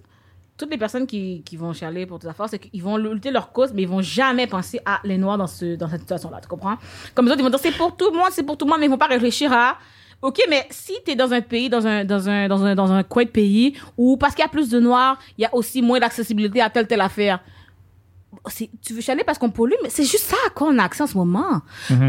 toutes 0.62 0.72
les 0.72 0.78
personnes 0.78 1.08
qui, 1.08 1.42
qui 1.44 1.58
vont 1.58 1.74
chialer 1.74 2.06
pour 2.06 2.20
tes 2.20 2.28
affaires, 2.28 2.48
c'est 2.48 2.60
qu'ils 2.60 2.84
vont 2.84 2.96
lutter 2.98 3.32
leur 3.32 3.52
cause, 3.52 3.74
mais 3.74 3.82
ils 3.82 3.88
vont 3.88 4.02
jamais 4.02 4.46
penser 4.46 4.80
à 4.86 5.00
les 5.04 5.18
Noirs 5.18 5.38
dans, 5.38 5.48
ce, 5.48 5.76
dans 5.76 5.90
cette 5.90 6.02
situation-là. 6.02 6.40
Tu 6.40 6.48
comprends? 6.48 6.76
Comme 7.16 7.26
les 7.26 7.32
autres, 7.32 7.42
ils 7.42 7.44
vont 7.44 7.50
dire 7.50 7.60
c'est 7.60 7.76
pour 7.76 7.96
tout 7.98 8.12
le 8.12 8.18
monde, 8.18 8.28
c'est 8.32 8.44
pour 8.44 8.58
tout 8.58 8.66
le 8.66 8.70
monde, 8.70 8.80
mais 8.80 8.86
ils 8.86 8.92
vont 8.92 8.98
pas 8.98 9.08
réfléchir 9.08 9.52
à. 9.52 9.78
OK, 10.22 10.40
mais 10.50 10.68
si 10.70 10.94
tu 11.04 11.12
es 11.12 11.16
dans 11.16 11.34
un 11.34 11.42
pays, 11.42 11.68
dans 11.68 11.88
un, 11.88 12.06
dans, 12.06 12.30
un, 12.30 12.48
dans, 12.48 12.64
un, 12.64 12.76
dans 12.76 12.92
un 12.92 13.02
coin 13.02 13.24
de 13.24 13.30
pays, 13.30 13.76
où 13.98 14.18
parce 14.18 14.36
qu'il 14.36 14.44
y 14.44 14.46
a 14.46 14.50
plus 14.50 14.70
de 14.70 14.80
Noirs, 14.80 15.18
il 15.38 15.42
y 15.42 15.46
a 15.46 15.56
aussi 15.56 15.82
moins 15.82 16.00
d'accessibilité 16.00 16.62
à 16.62 16.70
telle, 16.70 16.86
telle 16.86 17.02
affaire. 17.02 17.40
Tu 18.82 18.94
veux 18.94 19.02
chialer 19.02 19.24
parce 19.24 19.38
qu'on 19.38 19.50
pollue, 19.50 19.76
mais 19.84 19.90
c'est 19.90 20.04
juste 20.04 20.26
ça 20.26 20.38
à 20.48 20.50
quoi 20.50 20.70
on 20.70 20.78
a 20.80 20.84
accès 20.84 21.04
en 21.04 21.08
ce 21.08 21.18
moment. 21.18 21.62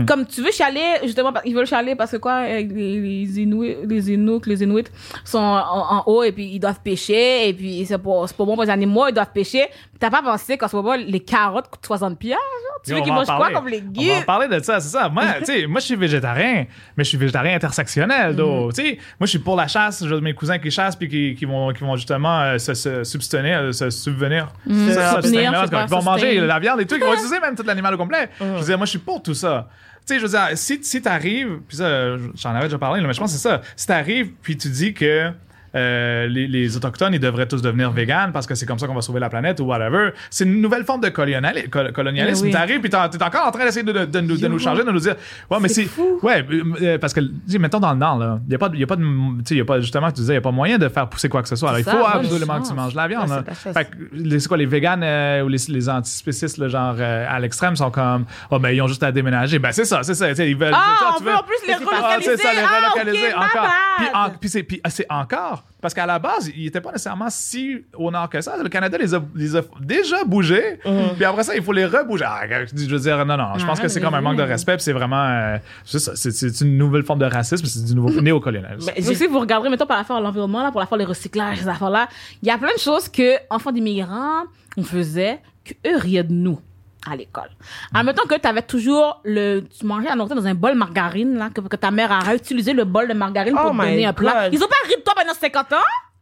Comme 0.06 0.26
tu 0.26 0.42
veux 0.42 0.50
chialer, 0.50 1.00
justement, 1.04 1.32
ils 1.44 1.54
veulent 1.54 1.66
chialer 1.66 1.94
parce 1.94 2.12
que 2.12 2.16
quoi, 2.16 2.42
euh, 2.42 2.62
les, 2.62 3.40
Inuits, 3.40 3.76
les 3.86 4.10
Inuits, 4.12 4.40
les 4.46 4.62
Inuits 4.62 4.84
sont 5.24 5.38
en, 5.38 5.98
en 5.98 6.02
haut 6.06 6.22
et 6.22 6.32
puis 6.32 6.46
ils 6.54 6.60
doivent 6.60 6.80
pêcher 6.82 7.48
et 7.48 7.52
puis 7.54 7.84
c'est 7.86 7.98
pour, 7.98 8.28
c'est 8.28 8.36
pour 8.36 8.46
bon 8.46 8.54
pour 8.54 8.62
les 8.62 8.70
animaux, 8.70 9.08
ils 9.08 9.14
doivent 9.14 9.32
pêcher. 9.32 9.66
T'as 10.02 10.10
pas 10.10 10.20
pensé 10.20 10.58
qu'en 10.58 10.66
ce 10.66 10.74
moment, 10.74 10.96
les 10.96 11.20
carottes 11.20 11.68
coûtent 11.68 11.86
60 11.86 12.18
piastres? 12.18 12.42
Tu 12.84 12.90
Yo, 12.90 12.96
veux 12.96 13.02
on 13.02 13.04
qu'ils 13.04 13.12
va 13.12 13.20
en 13.20 13.24
mangent 13.24 13.36
quoi 13.36 13.46
comme 13.52 13.66
On 13.66 13.70
va 13.70 13.70
légumes? 13.70 14.18
en 14.18 14.22
parler 14.22 14.48
de 14.48 14.60
ça, 14.60 14.80
c'est 14.80 14.88
ça. 14.88 15.08
Moi, 15.08 15.22
moi, 15.68 15.78
je 15.80 15.84
suis 15.86 15.94
végétarien, 15.94 16.66
mais 16.96 17.04
je 17.04 17.08
suis 17.10 17.16
végétarien 17.18 17.54
intersectionnel, 17.54 18.34
sais, 18.74 18.98
moi, 19.20 19.26
je 19.26 19.26
suis 19.26 19.38
pour 19.38 19.54
la 19.54 19.68
chasse. 19.68 20.04
J'ai 20.04 20.20
mes 20.20 20.34
cousins 20.34 20.58
qui 20.58 20.72
chassent 20.72 20.96
puis 20.96 21.08
qui, 21.08 21.36
qui 21.36 21.44
vont, 21.44 21.72
qui 21.72 21.84
vont 21.84 21.94
justement 21.94 22.40
euh, 22.40 22.58
se, 22.58 22.74
se 22.74 23.04
subvenir, 23.04 23.60
euh, 23.60 23.70
se 23.70 23.90
subvenir. 23.90 24.48
Mm. 24.66 24.88
Se 24.88 24.92
subvenir, 25.22 25.52
Ils 25.52 25.70
vont 25.70 25.86
sustain? 25.86 26.02
manger 26.02 26.40
la 26.40 26.58
viande 26.58 26.80
et 26.80 26.86
tout, 26.86 26.96
ils 26.96 27.04
vont 27.04 27.12
utiliser 27.14 27.38
même 27.38 27.54
tout 27.54 27.62
l'animal 27.64 27.94
au 27.94 27.98
complet. 27.98 28.28
Je 28.40 28.44
veux 28.44 28.64
dire, 28.64 28.78
moi, 28.78 28.86
je 28.86 28.90
suis 28.90 28.98
pour 28.98 29.22
tout 29.22 29.34
ça. 29.34 29.68
Tu 30.04 30.14
sais, 30.14 30.16
je 30.18 30.26
veux 30.26 30.30
dire, 30.30 30.48
si, 30.58 30.82
si 30.82 31.00
t'arrives, 31.00 31.60
puis 31.68 31.76
ça, 31.76 32.16
j'en 32.34 32.50
avais 32.50 32.64
déjà 32.64 32.78
parlé, 32.78 33.00
là, 33.00 33.06
mais 33.06 33.12
je 33.12 33.20
pense 33.20 33.30
que 33.32 33.38
c'est 33.38 33.48
ça. 33.48 33.60
Si 33.76 33.86
t'arrives, 33.86 34.32
puis 34.42 34.56
tu 34.56 34.68
dis 34.68 34.94
que 34.94 35.30
euh, 35.74 36.26
les, 36.26 36.46
les 36.46 36.76
Autochtones, 36.76 37.14
ils 37.14 37.20
devraient 37.20 37.46
tous 37.48 37.62
devenir 37.62 37.90
véganes 37.90 38.32
parce 38.32 38.46
que 38.46 38.54
c'est 38.54 38.66
comme 38.66 38.78
ça 38.78 38.86
qu'on 38.86 38.94
va 38.94 39.00
sauver 39.02 39.20
la 39.20 39.28
planète 39.30 39.60
ou 39.60 39.64
whatever. 39.64 40.10
C'est 40.30 40.44
une 40.44 40.60
nouvelle 40.60 40.84
forme 40.84 41.00
de 41.00 41.08
coloniali- 41.08 41.68
col- 41.70 41.92
colonialisme. 41.92 42.44
Mais 42.46 42.48
oui. 42.48 42.52
T'arrives, 42.52 42.80
puis 42.80 42.90
t'es 42.90 42.96
encore 43.22 43.46
en 43.46 43.50
train 43.50 43.64
d'essayer 43.64 43.82
de, 43.84 43.92
de, 43.92 44.04
de 44.04 44.20
nous, 44.20 44.36
de 44.36 44.48
nous 44.48 44.58
changer, 44.58 44.84
de 44.84 44.90
nous 44.90 45.00
dire, 45.00 45.16
ouais, 45.50 45.58
mais 45.60 45.68
c'est. 45.68 45.88
Ouais, 46.22 46.44
euh, 46.82 46.98
parce 46.98 47.12
que, 47.12 47.20
dis, 47.20 47.58
mettons 47.58 47.80
dans 47.80 47.92
le 47.92 47.98
Nord, 47.98 48.18
là, 48.18 48.38
il 48.46 48.52
y 48.52 48.54
a 48.54 48.58
pas 48.58 48.70
y 48.74 48.82
a 48.82 48.86
pas 48.86 48.96
de 48.96 49.02
tu 49.02 49.42
sais, 49.46 49.56
y 49.56 49.60
a 49.60 49.64
pas, 49.64 49.80
justement, 49.80 50.08
tu 50.10 50.16
disais, 50.20 50.32
il 50.34 50.36
y 50.36 50.38
a 50.38 50.42
pas 50.42 50.50
moyen 50.50 50.78
de 50.78 50.88
faire 50.88 51.08
pousser 51.08 51.28
quoi 51.28 51.42
que 51.42 51.48
ce 51.48 51.56
soit. 51.56 51.70
Alors, 51.70 51.80
il 51.80 51.84
faut 51.84 52.06
absolument 52.06 52.60
que 52.60 52.68
tu 52.68 52.74
manges 52.74 52.94
la 52.94 53.08
viande. 53.08 53.30
Ouais, 53.30 53.86
c'est 54.38 54.48
quoi, 54.48 54.56
les 54.56 54.66
véganes 54.66 55.02
euh, 55.02 55.42
ou 55.42 55.48
les, 55.48 55.58
les 55.68 55.88
antispécistes, 55.88 56.58
là, 56.58 56.68
genre, 56.68 56.94
euh, 56.98 57.26
à 57.28 57.40
l'extrême, 57.40 57.76
sont 57.76 57.90
comme, 57.90 58.24
oh, 58.50 58.58
ben, 58.58 58.70
ils 58.70 58.82
ont 58.82 58.88
juste 58.88 59.02
à 59.02 59.12
déménager. 59.12 59.58
Ben, 59.58 59.72
c'est 59.72 59.84
ça, 59.84 60.02
c'est 60.02 60.14
ça. 60.14 60.30
Ils 60.32 60.56
veulent. 60.56 60.72
Ah, 60.74 61.14
tu 61.16 61.22
on 61.22 61.24
veut 61.24 61.34
en 61.34 61.42
plus 61.42 61.56
les 61.66 61.74
Ah, 61.74 61.78
relocaliser. 61.78 62.36
c'est 62.36 62.42
ça, 62.42 62.52
les 62.52 62.58
Ah, 62.60 62.90
relocaliser 62.90 63.34
encore. 63.34 63.68
Puis, 63.98 64.06
bad. 64.06 64.14
en- 64.14 64.30
puis 64.38 64.48
c'est 64.48 64.62
puis, 64.62 64.80
Parce 65.80 65.94
qu'à 65.94 66.06
la 66.06 66.20
base, 66.20 66.48
ils 66.56 66.62
n'étaient 66.66 66.80
pas 66.80 66.92
nécessairement 66.92 67.26
si 67.28 67.84
au 67.96 68.08
nord 68.12 68.30
que 68.30 68.40
ça. 68.40 68.56
Le 68.62 68.68
Canada 68.68 68.96
les 68.96 69.14
a, 69.16 69.20
les 69.34 69.56
a 69.56 69.62
déjà 69.80 70.22
bougés. 70.24 70.78
Puis 71.16 71.24
après 71.24 71.42
ça, 71.42 71.56
il 71.56 71.62
faut 71.62 71.72
les 71.72 71.86
rebouger. 71.86 72.24
Ah, 72.24 72.42
je 72.72 72.86
veux 72.86 73.00
dire, 73.00 73.26
non, 73.26 73.36
non. 73.36 73.54
Je 73.58 73.66
pense 73.66 73.78
Ah, 73.80 73.82
que 73.82 73.88
c'est 73.88 74.00
comme 74.00 74.14
un 74.14 74.20
manque 74.20 74.36
de 74.36 74.42
respect. 74.44 74.74
puis 74.76 74.82
c'est 74.84 74.92
vraiment. 74.92 75.24
euh, 75.24 75.56
c'est 75.84 76.60
une 76.60 76.78
nouvelle 76.78 77.02
forme 77.02 77.18
de 77.18 77.24
racisme. 77.24 77.66
C'est 77.66 77.84
du 77.84 77.96
nouveau 77.96 78.10
néocolonialisme. 78.20 78.92
J'ai- 78.96 79.14
si 79.14 79.26
vous 79.26 79.40
regarderez, 79.40 79.70
mettons, 79.70 79.86
par 79.86 79.98
rapport 79.98 80.16
à 80.16 80.20
l'environnement, 80.20 80.62
là, 80.62 80.70
pour 80.70 80.78
la 80.80 80.86
fois 80.86 80.98
les 80.98 81.04
recyclages, 81.04 81.58
ces 81.58 81.68
affaires-là, 81.68 82.08
il 82.42 82.48
y 82.48 82.50
a 82.52 82.58
plein 82.58 82.74
de 82.74 82.80
choses 82.80 83.08
que, 83.08 83.34
enfants 83.50 83.72
d'immigrants, 83.72 84.42
on 84.76 84.84
faisait, 84.84 85.40
que 85.64 85.74
eux 85.88 85.96
riaient 85.98 86.22
de 86.24 86.32
nous 86.32 86.60
à 87.10 87.16
l'école. 87.16 87.50
Admettons 87.94 88.26
que 88.26 88.34
tu 88.36 88.46
avais 88.48 88.62
toujours 88.62 89.20
le, 89.24 89.60
tu 89.60 89.86
mangeais 89.86 90.14
nourriture 90.14 90.36
dans 90.36 90.46
un 90.46 90.54
bol 90.54 90.74
margarine, 90.74 91.36
là, 91.36 91.50
que, 91.50 91.60
que 91.60 91.76
ta 91.76 91.90
mère 91.90 92.12
a 92.12 92.20
réutilisé 92.20 92.72
le 92.72 92.84
bol 92.84 93.08
de 93.08 93.14
margarine 93.14 93.54
Oh 93.56 93.62
pour 93.62 93.70
te 93.70 93.76
my 93.76 93.90
donner 93.90 94.06
un 94.06 94.12
plat. 94.12 94.44
God. 94.44 94.54
Ils 94.54 94.62
ont 94.62 94.68
pas 94.68 94.86
ri 94.86 94.96
de 94.96 95.02
toi 95.02 95.14
pendant 95.16 95.34
50 95.34 95.72
ans? 95.72 95.76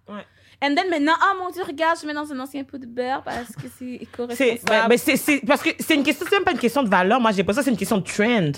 Ouais. 0.09 0.26
And 0.62 0.74
then 0.74 0.91
maintenant, 0.91 1.14
ah 1.20 1.35
mon 1.39 1.51
dieu, 1.51 1.62
regarde, 1.66 1.99
je 2.01 2.07
mets 2.07 2.12
dans 2.12 2.31
un 2.31 2.41
ancien 2.41 2.64
pot 2.64 2.78
de 2.78 2.87
beurre 2.87 3.22
parce 3.22 3.55
que 3.55 3.68
c'est 3.78 3.95
éco-responsable. 4.03 4.61
ben, 4.66 4.89
ben, 4.89 4.99
c'est, 4.99 5.41
parce 5.47 5.62
que 5.62 5.70
c'est 5.78 5.95
une 5.95 6.03
question, 6.03 6.26
c'est 6.28 6.37
même 6.37 6.45
pas 6.45 6.53
une 6.53 6.59
question 6.59 6.83
de 6.83 6.89
valeur. 6.89 7.20
Moi, 7.20 7.33
j'ai 7.33 7.45
pas 7.45 7.55
ça, 7.55 7.62
c'est 7.62 7.70
une 7.70 7.78
question 7.78 7.99
de 7.99 8.05
trend. 8.05 8.53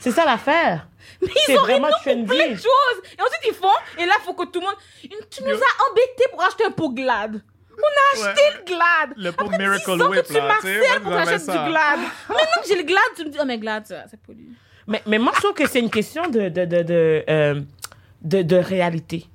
C'est 0.00 0.10
ça 0.10 0.24
l'affaire. 0.24 0.88
Mais 1.22 1.28
ils 1.48 1.56
ont 1.56 1.62
vraiment 1.62 1.88
pour 1.88 2.02
plein 2.02 2.16
de 2.16 2.26
choses. 2.56 2.98
Et 3.18 3.22
ensuite, 3.22 3.40
ils 3.48 3.54
font, 3.54 3.68
et 3.98 4.04
là, 4.04 4.12
faut 4.24 4.34
que 4.34 4.44
tout 4.44 4.60
le 4.60 4.66
monde, 4.66 4.76
tu 5.00 5.42
nous 5.42 5.50
as 5.50 5.90
embêtés 5.90 6.24
pour 6.30 6.42
acheter 6.42 6.64
un 6.64 6.70
pot 6.70 6.90
glad. 6.90 7.42
On 7.78 8.22
a 8.22 8.28
acheté 8.28 8.40
Ouais. 8.40 8.52
le 8.58 8.64
glad. 8.64 9.16
Le 9.16 9.32
pot 9.32 9.44
Après 9.46 9.58
Miracle 9.58 9.96
10 9.96 10.02
ans 10.02 10.08
Whip, 10.10 10.22
que 10.22 10.26
tu 10.28 10.40
marcelles 10.40 11.02
pour 11.02 11.12
ça. 11.12 11.36
du 11.36 11.70
glad. 11.70 11.98
Maintenant 12.28 12.62
que 12.62 12.68
j'ai 12.68 12.76
le 12.76 12.82
glad, 12.84 13.02
tu 13.16 13.24
me 13.24 13.30
dis, 13.30 13.38
oh, 13.40 13.44
mais 13.46 13.58
glad, 13.58 13.86
ça, 13.86 14.08
ça 14.08 14.16
pollue. 14.26 14.52
Mais, 14.86 15.02
mais 15.06 15.18
moi, 15.18 15.32
je 15.34 15.40
trouve 15.42 15.54
que 15.54 15.66
c'est 15.68 15.80
une 15.80 15.90
question 15.90 16.28
de, 16.28 16.48
de, 16.48 16.64
de, 16.64 16.82
de, 16.82 17.24
euh, 17.28 17.60
de, 18.22 18.42
de 18.42 18.56
réalité. 18.56 19.26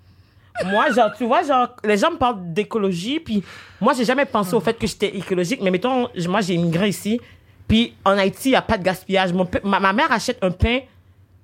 Moi, 0.66 0.92
genre, 0.92 1.12
tu 1.18 1.26
vois, 1.26 1.44
genre, 1.44 1.70
les 1.84 1.98
gens 1.98 2.12
me 2.12 2.18
parlent 2.18 2.54
d'écologie, 2.54 3.20
puis 3.20 3.44
moi, 3.80 3.94
j'ai 3.94 4.06
jamais 4.06 4.26
pensé 4.26 4.54
au 4.54 4.60
fait 4.60 4.74
que 4.78 4.86
j'étais 4.88 5.16
écologique, 5.16 5.60
mais 5.62 5.72
mettons, 5.72 6.08
moi, 6.28 6.42
j'ai 6.42 6.54
immigré 6.56 6.90
ici, 6.90 7.20
puis 7.68 7.96
en 8.06 8.18
Haïti, 8.18 8.50
il 8.50 8.52
n'y 8.52 8.56
a 8.58 8.62
pas 8.62 8.78
de 8.78 8.84
gaspillage. 8.84 9.34
Mon 9.34 9.48
ma, 9.64 9.80
ma 9.80 9.94
mère 9.94 10.12
achète 10.12 10.38
un 10.44 10.52
pain, 10.52 10.80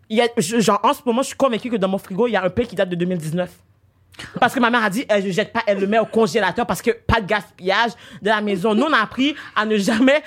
y 0.09 0.21
a, 0.21 0.27
genre, 0.37 0.79
en 0.83 0.93
ce 0.93 1.01
moment, 1.05 1.21
je 1.21 1.27
suis 1.27 1.35
convaincue 1.37 1.69
que 1.69 1.77
dans 1.77 1.87
mon 1.87 1.97
frigo, 1.97 2.27
il 2.27 2.31
y 2.31 2.35
a 2.35 2.43
un 2.43 2.49
pain 2.49 2.63
qui 2.63 2.75
date 2.75 2.89
de 2.89 2.95
2019. 2.95 3.49
Parce 4.39 4.53
que 4.53 4.59
ma 4.59 4.69
mère 4.69 4.83
a 4.83 4.89
dit, 4.89 5.05
elle 5.07 5.25
ne 5.25 5.31
jette 5.31 5.53
pas, 5.53 5.61
elle 5.67 5.79
le 5.79 5.87
met 5.87 5.99
au 5.99 6.05
congélateur 6.05 6.65
parce 6.65 6.81
que 6.81 6.91
pas 6.91 7.21
de 7.21 7.27
gaspillage 7.27 7.91
de 8.21 8.29
la 8.29 8.41
maison. 8.41 8.73
Nous, 8.73 8.83
on 8.83 8.93
a 8.93 8.99
appris 8.99 9.35
à 9.55 9.65
ne 9.65 9.77
jamais, 9.77 10.23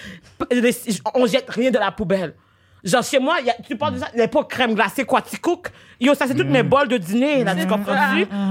on 1.14 1.26
jette 1.26 1.48
rien 1.50 1.70
de 1.70 1.78
la 1.78 1.90
poubelle. 1.90 2.34
Genre, 2.82 3.02
chez 3.02 3.18
moi, 3.18 3.36
il 3.40 3.46
y 3.46 3.50
a, 3.50 3.54
tu 3.66 3.76
parles 3.76 3.94
de 3.94 3.98
ça, 3.98 4.08
les 4.14 4.26
pots 4.26 4.44
crème 4.44 4.74
glacée, 4.74 5.04
quoi, 5.04 5.20
tu 5.20 5.36
cook. 5.38 5.68
Yo, 6.00 6.14
ça, 6.14 6.26
c'est 6.26 6.34
toutes 6.34 6.48
mes 6.48 6.62
bols 6.62 6.88
de 6.88 6.96
dîner, 6.96 7.44
là, 7.44 7.54
tu 7.54 7.66
comprends 7.66 7.94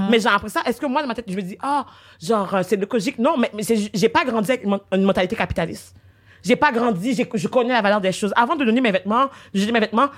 Mais 0.08 0.20
genre, 0.20 0.34
après 0.34 0.48
ça, 0.48 0.60
est-ce 0.66 0.80
que 0.80 0.86
moi, 0.86 1.02
dans 1.02 1.08
ma 1.08 1.14
tête, 1.14 1.24
je 1.28 1.34
me 1.34 1.42
dis, 1.42 1.58
ah, 1.60 1.84
genre, 2.22 2.54
euh, 2.54 2.62
c'est 2.64 2.80
écologique? 2.80 3.18
Non, 3.18 3.36
mais, 3.36 3.50
mais 3.52 3.62
j'ai 3.92 4.08
pas 4.08 4.24
grandi 4.24 4.52
avec 4.52 4.64
une 4.64 5.02
mentalité 5.02 5.34
capitaliste. 5.34 5.96
J'ai 6.42 6.56
pas 6.56 6.70
grandi, 6.72 7.14
je 7.34 7.48
connais 7.48 7.72
la 7.72 7.82
valeur 7.82 8.00
des 8.00 8.12
choses. 8.12 8.32
Avant 8.36 8.56
de 8.56 8.64
donner 8.64 8.80
mes 8.80 8.92
vêtements, 8.92 9.28
je 9.52 9.64
dis 9.64 9.72
mes 9.72 9.80
vêtements, 9.80 10.08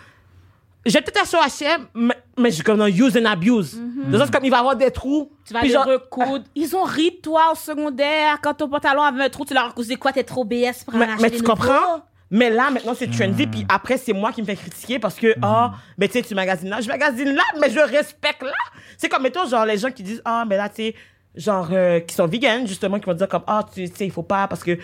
j'ai 0.84 1.00
peut-être 1.00 1.32
au 1.34 1.38
H&M, 1.38 1.86
mais, 1.94 2.14
mais 2.38 2.50
je 2.50 2.62
comme 2.62 2.80
un 2.80 2.88
use 2.88 3.16
and 3.16 3.24
abuse. 3.24 3.78
De 4.06 4.18
sorte 4.18 4.32
comme 4.32 4.44
il 4.44 4.50
va 4.50 4.56
y 4.56 4.60
avoir 4.60 4.76
des 4.76 4.90
trous. 4.90 5.30
Tu 5.46 5.52
vas 5.52 5.60
puis 5.60 5.68
les 5.68 5.74
genre, 5.74 5.86
recoudre. 5.86 6.44
Ils 6.54 6.74
ont 6.74 6.82
ri 6.82 7.12
de 7.12 7.16
toi 7.16 7.52
au 7.52 7.54
secondaire 7.54 8.38
quand 8.42 8.54
ton 8.54 8.68
pantalon 8.68 9.02
avait 9.02 9.24
un 9.24 9.28
trou, 9.28 9.44
tu 9.44 9.54
leur 9.54 9.66
as 9.66 9.72
causé 9.72 9.96
quoi, 9.96 10.12
t'es 10.12 10.24
trop 10.24 10.44
BS 10.44 10.84
pour 10.84 10.94
mais, 10.94 11.06
mais 11.20 11.30
tu 11.30 11.42
comprends? 11.42 12.02
Mais 12.34 12.48
là, 12.48 12.70
maintenant, 12.70 12.94
c'est 12.96 13.10
trendy, 13.10 13.46
puis 13.46 13.66
après, 13.68 13.98
c'est 13.98 14.14
moi 14.14 14.32
qui 14.32 14.40
me 14.40 14.46
fais 14.46 14.56
critiquer 14.56 14.98
parce 14.98 15.16
que, 15.16 15.34
ah, 15.42 15.74
mais 15.98 16.08
tu 16.08 16.14
sais, 16.14 16.22
tu 16.22 16.34
magasines 16.34 16.70
là. 16.70 16.80
Je 16.80 16.88
magasine 16.88 17.34
là, 17.34 17.42
mais 17.60 17.68
je 17.68 17.78
respecte 17.78 18.42
là. 18.42 18.52
C'est 18.96 19.10
comme, 19.10 19.22
mettons, 19.22 19.46
genre, 19.46 19.66
les 19.66 19.76
gens 19.76 19.90
qui 19.90 20.02
disent, 20.02 20.22
ah, 20.24 20.46
mais 20.48 20.56
là, 20.56 20.70
tu 20.70 20.76
sais, 20.76 20.94
genre, 21.36 21.68
euh, 21.70 22.00
qui 22.00 22.14
sont 22.14 22.26
vegan, 22.26 22.66
justement, 22.66 22.98
qui 22.98 23.04
vont 23.04 23.12
dire 23.12 23.28
comme, 23.28 23.42
ah, 23.46 23.66
tu 23.74 23.86
sais, 23.86 24.06
il 24.06 24.10
faut 24.10 24.22
pas, 24.22 24.48
parce 24.48 24.64
que, 24.64 24.78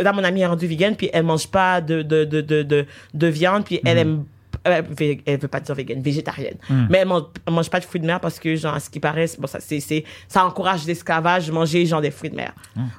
là, 0.00 0.12
mon 0.12 0.22
amie 0.22 0.42
est 0.42 0.46
rendue 0.46 0.68
vegan, 0.68 0.94
puis 0.94 1.10
elle 1.12 1.24
mange 1.24 1.48
pas 1.48 1.80
de, 1.80 2.02
de, 2.02 2.24
de, 2.24 2.40
de, 2.40 2.62
de, 2.62 2.86
de 3.14 3.26
viande, 3.26 3.64
puis 3.64 3.80
elle 3.84 3.98
aime 3.98 4.24
euh, 4.68 4.82
vé- 4.82 5.20
elle 5.26 5.38
veut 5.40 5.48
pas 5.48 5.60
dire 5.60 5.74
vegan, 5.74 6.00
végétarienne. 6.02 6.56
Mais 6.90 6.98
elle 6.98 7.08
mange, 7.08 7.24
elle 7.46 7.52
mange 7.52 7.68
pas 7.70 7.80
de 7.80 7.84
fruits 7.84 8.00
de 8.00 8.06
mer 8.06 8.20
parce 8.20 8.38
que, 8.38 8.54
genre, 8.56 8.74
à 8.74 8.80
ce 8.80 8.88
qui 8.90 9.00
paraît, 9.00 9.26
bon, 9.38 9.46
ça, 9.46 9.58
c'est, 9.60 9.80
c'est, 9.80 10.04
ça 10.28 10.44
encourage 10.44 10.84
l'esclavage, 10.86 11.50
manger, 11.50 11.84
genre, 11.86 12.00
des 12.00 12.10
fruits 12.10 12.30
de 12.30 12.36
mer. 12.36 12.52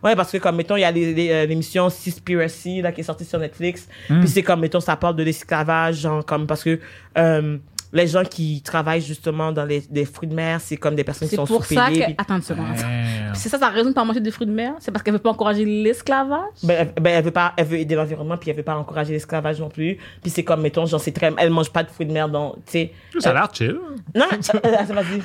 Ouais, 0.03 0.15
parce 0.15 0.31
que, 0.31 0.37
comme, 0.37 0.55
mettons, 0.57 0.75
il 0.75 0.81
y 0.81 0.83
a 0.85 0.91
les- 0.91 1.13
les, 1.13 1.29
euh, 1.31 1.45
l'émission 1.45 1.89
Seaspiracy, 1.89 2.81
là, 2.81 2.91
qui 2.91 3.01
est 3.01 3.03
sortie 3.05 3.25
sur 3.25 3.39
Netflix. 3.39 3.87
Puis 4.21 4.27
c'est 4.29 4.43
comme, 4.43 4.59
mettons, 4.61 4.79
ça 4.79 4.95
parle 4.95 5.15
de 5.15 5.23
l'esclavage, 5.23 5.95
genre, 6.01 6.25
comme, 6.25 6.47
parce 6.47 6.63
que, 6.63 6.79
euh, 7.17 7.57
les 7.93 8.07
gens 8.07 8.23
qui 8.23 8.61
travaillent, 8.63 9.01
justement, 9.01 9.51
dans 9.51 9.63
les, 9.65 9.83
les 9.91 10.03
fruits 10.05 10.27
de 10.27 10.33
mer, 10.35 10.59
c'est 10.59 10.75
comme 10.77 10.95
des 10.95 11.03
personnes 11.03 11.27
qui 11.27 11.35
C'est 11.35 11.35
sont 11.37 11.45
pour 11.45 11.63
ça 11.63 11.87
que. 11.89 11.93
puis- 11.93 12.15
Attends 12.17 12.35
une 12.37 12.41
seconde. 12.41 12.65
C'est 13.35 13.49
ça 13.49 13.57
sa 13.59 13.69
raison 13.69 13.89
de 13.89 13.93
pas 13.95 14.03
manger 14.03 14.19
des 14.19 14.31
fruits 14.31 14.47
de 14.47 14.51
mer? 14.51 14.73
C'est 14.79 14.91
parce 14.91 15.01
qu'elle 15.03 15.13
veut 15.13 15.19
pas 15.19 15.29
encourager 15.29 15.63
l'esclavage? 15.63 16.39
Ben, 16.63 16.87
elle- 16.95 17.03
ben, 17.03 17.11
elle 17.11 17.23
veut 17.23 17.31
pas, 17.31 17.53
elle 17.55 17.65
veut 17.67 17.77
aider 17.77 17.95
l'environnement, 17.95 18.35
puis 18.37 18.49
elle 18.49 18.55
veut 18.57 18.63
pas 18.63 18.75
encourager 18.75 19.13
l'esclavage 19.13 19.59
non 19.59 19.69
plus. 19.69 19.97
Puis 20.21 20.31
c'est 20.31 20.43
comme, 20.43 20.61
mettons, 20.61 20.85
genre, 20.85 20.99
c'est 20.99 21.11
très, 21.11 21.31
elle 21.37 21.49
mange 21.51 21.71
pas 21.71 21.83
de 21.83 21.89
fruits 21.89 22.07
de 22.07 22.11
mer, 22.13 22.27
donc, 22.29 22.55
tu 22.65 22.71
sais. 22.73 22.93
Ça 23.19 23.29
a 23.29 23.33
l'air 23.33 23.49
chill. 23.53 23.77
Non, 24.15 24.25
euh, 24.31 24.59
euh, 24.65 24.93
vas-y. 24.93 25.21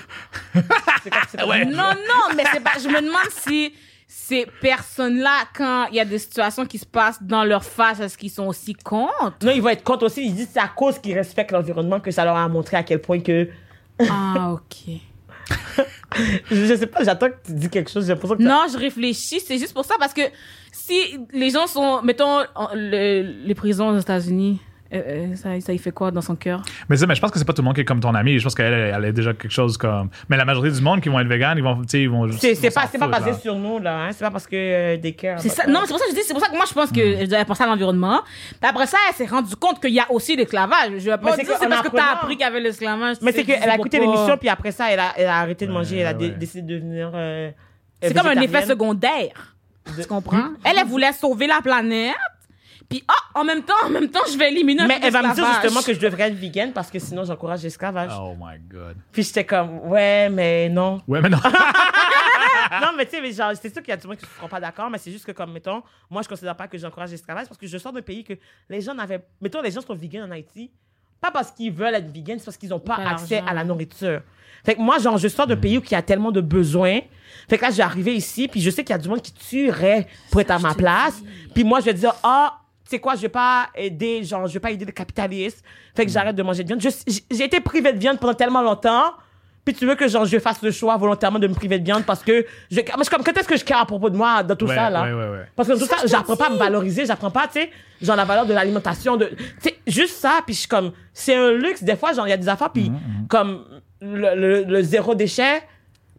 C'est 1.02 1.10
c'est 1.30 1.40
comme- 1.40 1.48
Non, 1.70 1.92
non, 1.94 2.34
mais 2.36 2.44
c'est 2.52 2.60
pas. 2.62 2.72
Je 2.82 2.88
me 2.88 3.00
demande 3.00 3.30
si 3.30 3.72
ces 4.10 4.46
personnes-là, 4.62 5.44
quand 5.54 5.86
il 5.90 5.96
y 5.96 6.00
a 6.00 6.04
des 6.06 6.18
situations 6.18 6.64
qui 6.64 6.78
se 6.78 6.86
passent 6.86 7.22
dans 7.22 7.44
leur 7.44 7.62
face, 7.62 8.00
est-ce 8.00 8.16
qu'ils 8.16 8.30
sont 8.30 8.46
aussi 8.46 8.72
contre? 8.72 9.36
Non, 9.44 9.52
ils 9.54 9.60
vont 9.60 9.68
être 9.68 9.84
contre 9.84 10.06
aussi. 10.06 10.24
Ils 10.26 10.34
disent 10.34 10.46
que 10.46 10.52
c'est 10.54 10.60
à 10.60 10.68
cause 10.68 10.98
qu'ils 10.98 11.14
respectent 11.14 11.52
l'environnement 11.52 12.00
que 12.00 12.10
ça 12.10 12.24
leur 12.24 12.36
a 12.36 12.48
montré 12.48 12.76
à 12.78 12.82
quel 12.82 13.00
point 13.00 13.20
que. 13.20 13.48
Ah, 14.10 14.52
ok. 14.54 14.94
Je, 16.50 16.54
je 16.66 16.74
sais 16.74 16.86
pas, 16.86 17.04
j'attends 17.04 17.28
que 17.28 17.36
tu 17.46 17.52
dis 17.52 17.68
quelque 17.68 17.90
chose. 17.90 18.06
J'ai 18.06 18.12
l'impression 18.12 18.36
que. 18.36 18.42
Non, 18.42 18.64
je 18.72 18.78
réfléchis. 18.78 19.40
C'est 19.40 19.58
juste 19.58 19.74
pour 19.74 19.84
ça 19.84 19.94
parce 19.98 20.14
que 20.14 20.22
si 20.72 21.18
les 21.32 21.50
gens 21.50 21.66
sont, 21.66 22.02
mettons, 22.02 22.40
en- 22.54 22.70
le- 22.74 23.44
les 23.44 23.54
prisons 23.54 23.88
aux 23.90 23.98
États-Unis, 23.98 24.60
euh, 24.92 25.02
euh, 25.32 25.36
ça, 25.36 25.60
ça 25.60 25.72
y 25.72 25.78
fait 25.78 25.90
quoi 25.90 26.10
dans 26.10 26.22
son 26.22 26.34
cœur? 26.34 26.62
Mais, 26.88 26.96
mais 27.06 27.14
je 27.14 27.20
pense 27.20 27.30
que 27.30 27.38
c'est 27.38 27.44
pas 27.44 27.52
tout 27.52 27.60
le 27.62 27.66
monde 27.66 27.74
qui 27.74 27.82
est 27.82 27.84
comme 27.84 28.00
ton 28.00 28.14
ami. 28.14 28.38
Je 28.38 28.44
pense 28.44 28.54
qu'elle 28.54 28.72
elle 28.72 29.04
est 29.04 29.12
déjà 29.12 29.34
quelque 29.34 29.50
chose 29.52 29.76
comme. 29.76 30.08
Mais 30.28 30.36
la 30.36 30.44
majorité 30.46 30.74
du 30.76 30.82
monde 30.82 31.00
qui 31.00 31.08
vont 31.08 31.20
être 31.20 31.26
vegan, 31.28 31.56
ils 31.58 31.62
vont. 31.62 31.76
tu 31.82 31.88
sais, 31.88 32.02
Ils 32.02 32.08
vont 32.10 32.30
C'est, 32.32 32.54
pas, 32.74 32.86
c'est 32.90 32.98
pas 32.98 33.08
basé 33.08 33.30
là. 33.32 33.36
sur 33.38 33.54
nous, 33.56 33.78
là. 33.78 34.04
Hein? 34.04 34.08
C'est 34.12 34.24
pas 34.24 34.30
parce 34.30 34.46
que 34.46 34.56
euh, 34.56 34.96
des 34.96 35.12
cœurs. 35.12 35.40
C'est 35.40 35.50
ça. 35.50 35.66
Non, 35.66 35.80
c'est 35.84 35.88
pour 35.90 35.98
ça 35.98 36.04
que 36.06 36.10
je 36.12 36.16
dis, 36.16 36.22
c'est 36.24 36.32
pour 36.32 36.42
ça 36.42 36.48
que 36.48 36.56
moi 36.56 36.64
je 36.68 36.72
pense 36.74 36.90
que 36.90 36.98
Hmm. 37.16 37.20
je 37.20 37.26
devais 37.26 37.44
penser 37.44 37.64
à 37.64 37.66
l'environnement. 37.66 38.20
Puis 38.60 38.70
après 38.70 38.86
ça, 38.86 38.96
elle 39.08 39.14
s'est 39.14 39.26
rendue 39.26 39.54
compte 39.56 39.80
qu'il 39.80 39.92
y 39.92 40.00
a 40.00 40.10
aussi 40.10 40.36
l'esclavage. 40.36 40.92
Je 40.98 41.10
vais 41.10 41.18
pas 41.18 41.36
dire 41.36 41.44
que 41.46 41.52
c'est 41.60 41.68
parce 41.68 41.88
que 41.88 41.94
t'as 41.94 42.12
appris 42.14 42.36
qu'il 42.36 42.44
y 42.46 42.48
avait 42.48 42.60
l'esclavage. 42.60 43.16
Mais 43.22 43.32
c'est 43.32 43.44
qu'elle 43.44 43.68
a 43.68 43.74
écouté 43.76 43.98
l'émission, 44.00 44.36
puis 44.38 44.48
après 44.48 44.72
ça, 44.72 44.90
elle 44.90 45.00
a, 45.00 45.12
elle 45.16 45.26
a 45.26 45.36
arrêté 45.40 45.66
de 45.66 45.70
Ouais, 45.72 45.78
manger. 45.78 45.98
Elle 45.98 46.06
a 46.06 46.14
décidé 46.14 46.62
de 46.62 46.74
devenir. 46.74 47.10
euh, 47.14 47.50
C'est 48.02 48.14
comme 48.16 48.26
un 48.28 48.40
effet 48.40 48.62
secondaire. 48.64 49.54
Tu 49.98 50.06
comprends? 50.06 50.48
Elle, 50.64 50.76
elle 50.80 50.86
voulait 50.86 51.12
sauver 51.12 51.46
la 51.46 51.60
planète. 51.62 52.14
Puis, 52.88 53.04
ah, 53.06 53.40
en 53.40 53.44
même 53.44 53.62
temps, 53.62 53.74
en 53.84 53.90
même 53.90 54.08
temps, 54.08 54.22
je 54.30 54.38
vais 54.38 54.50
éliminer 54.50 54.82
un 54.82 54.86
Mais 54.86 54.98
peu 54.98 55.06
elle 55.06 55.12
va 55.12 55.22
me 55.22 55.34
dire 55.34 55.46
justement 55.46 55.82
que 55.82 55.92
je 55.92 56.00
devrais 56.00 56.28
être 56.28 56.34
vegan 56.34 56.72
parce 56.72 56.90
que 56.90 56.98
sinon 56.98 57.24
j'encourage 57.24 57.62
l'esclavage. 57.62 58.12
Oh 58.18 58.34
my 58.40 58.58
god. 58.66 58.96
Puis 59.12 59.24
j'étais 59.24 59.44
comme, 59.44 59.80
ouais, 59.88 60.30
mais 60.30 60.70
non. 60.70 61.02
Ouais, 61.06 61.20
mais 61.20 61.28
non. 61.28 61.38
non, 62.80 62.88
mais 62.96 63.04
tu 63.04 63.12
sais, 63.12 63.20
mais 63.20 63.32
genre, 63.32 63.52
c'est 63.60 63.72
sûr 63.72 63.82
qu'il 63.82 63.90
y 63.90 63.92
a 63.92 63.96
du 63.96 64.06
monde 64.06 64.16
qui 64.16 64.24
ne 64.24 64.30
seront 64.30 64.48
pas 64.48 64.60
d'accord, 64.60 64.90
mais 64.90 64.98
c'est 64.98 65.10
juste 65.10 65.24
que, 65.24 65.32
comme, 65.32 65.52
mettons, 65.52 65.82
moi, 66.10 66.22
je 66.22 66.28
considère 66.28 66.56
pas 66.56 66.68
que 66.68 66.78
j'encourage 66.78 67.10
l'esclavage 67.10 67.46
parce 67.46 67.58
que 67.58 67.66
je 67.66 67.78
sors 67.78 67.92
d'un 67.92 68.02
pays 68.02 68.24
que 68.24 68.34
les 68.68 68.80
gens 68.80 68.94
n'avaient. 68.94 69.24
Mettons, 69.40 69.62
les 69.62 69.70
gens 69.70 69.80
sont 69.80 69.94
vegan 69.94 70.28
en 70.28 70.32
Haïti, 70.32 70.70
pas 71.20 71.30
parce 71.30 71.50
qu'ils 71.50 71.72
veulent 71.72 71.94
être 71.94 72.10
vegan, 72.10 72.38
c'est 72.38 72.44
parce 72.44 72.56
qu'ils 72.56 72.70
n'ont 72.70 72.78
pas 72.78 72.96
Pas 72.96 73.10
accès 73.10 73.42
à 73.46 73.54
la 73.54 73.64
nourriture. 73.64 74.22
Fait 74.64 74.74
que 74.74 74.80
moi, 74.80 74.98
genre, 74.98 75.18
je 75.18 75.28
sors 75.28 75.46
d'un 75.46 75.56
pays 75.56 75.78
où 75.78 75.82
il 75.82 75.90
y 75.90 75.94
a 75.94 76.02
tellement 76.02 76.32
de 76.32 76.40
besoins. 76.40 77.00
Fait 77.48 77.58
que 77.58 77.62
là, 77.62 77.70
je 77.70 77.76
vais 77.76 77.82
arriver 77.82 78.14
ici, 78.14 78.48
puis 78.48 78.60
je 78.60 78.70
sais 78.70 78.82
qu'il 78.82 78.94
y 78.94 78.98
a 78.98 78.98
du 78.98 79.08
monde 79.08 79.22
qui 79.22 79.32
tuerait 79.32 80.06
pour 80.30 80.40
être 80.40 80.50
à 80.50 80.58
ma 80.58 80.74
place. 80.74 81.22
Puis 81.54 81.64
moi, 81.64 81.80
je 81.80 81.86
vais 81.86 81.94
dire, 81.94 82.14
ah, 82.22 82.57
sais 82.88 82.98
quoi, 82.98 83.14
je 83.16 83.22
vais 83.22 83.28
pas 83.28 83.68
aider, 83.74 84.22
genre, 84.24 84.46
je 84.46 84.54
vais 84.54 84.60
pas 84.60 84.70
aider 84.70 84.84
le 84.84 84.92
capitalisme. 84.92 85.58
Fait 85.96 86.04
que 86.06 86.10
j'arrête 86.12 86.36
de 86.36 86.42
manger 86.42 86.62
de 86.64 86.68
viande. 86.68 86.80
J'ai 87.30 87.44
été 87.44 87.60
privé 87.60 87.92
de 87.92 87.98
viande 87.98 88.18
pendant 88.18 88.34
tellement 88.34 88.62
longtemps. 88.62 89.12
Puis 89.64 89.74
tu 89.74 89.84
veux 89.84 89.96
que 89.96 90.08
genre 90.08 90.24
je 90.24 90.38
fasse 90.38 90.62
le 90.62 90.70
choix 90.70 90.96
volontairement 90.96 91.38
de 91.38 91.46
me 91.46 91.52
priver 91.52 91.78
de 91.78 91.84
viande 91.84 92.04
parce 92.06 92.22
que 92.22 92.46
je, 92.70 92.76
moi, 92.80 92.84
je 92.98 93.02
suis 93.02 93.10
comme 93.14 93.22
quand 93.22 93.36
est-ce 93.36 93.46
que 93.48 93.56
je 93.58 93.64
care 93.64 93.80
à 93.82 93.84
propos 93.84 94.08
de 94.08 94.16
moi 94.16 94.42
dans 94.42 94.56
tout 94.56 94.64
Ouais, 94.66 94.74
ça 94.74 94.88
là? 94.88 95.02
ouais, 95.02 95.12
ouais, 95.12 95.28
ouais. 95.28 95.44
parce 95.54 95.68
que 95.68 95.74
dans 95.74 95.78
tout 95.80 95.84
ça 95.84 95.96
j'apprends 96.06 96.36
pas 96.36 96.46
à 96.46 96.50
me 96.50 96.56
valoriser 96.56 97.04
j'apprends 97.04 97.30
pas 97.30 97.46
tu 97.48 97.60
sais 97.60 97.70
genre 98.00 98.16
la 98.16 98.24
valeur 98.24 98.46
de 98.46 98.54
l'alimentation 98.54 99.18
de 99.18 99.26
tu 99.26 99.36
sais 99.60 99.76
juste 99.86 100.14
ça 100.16 100.40
puis 100.46 100.54
je 100.54 100.60
suis 100.60 100.68
comme 100.68 100.92
c'est 101.12 101.34
un 101.34 101.50
luxe 101.50 101.82
des 101.82 101.96
fois 101.96 102.14
genre 102.14 102.26
il 102.26 102.30
y 102.30 102.32
a 102.32 102.38
des 102.38 102.48
affaires 102.48 102.70
puis 102.72 102.90
comme 103.28 103.62
le, 104.00 104.34
le, 104.34 104.62
le 104.64 104.82
zéro 104.82 105.14
déchet 105.14 105.62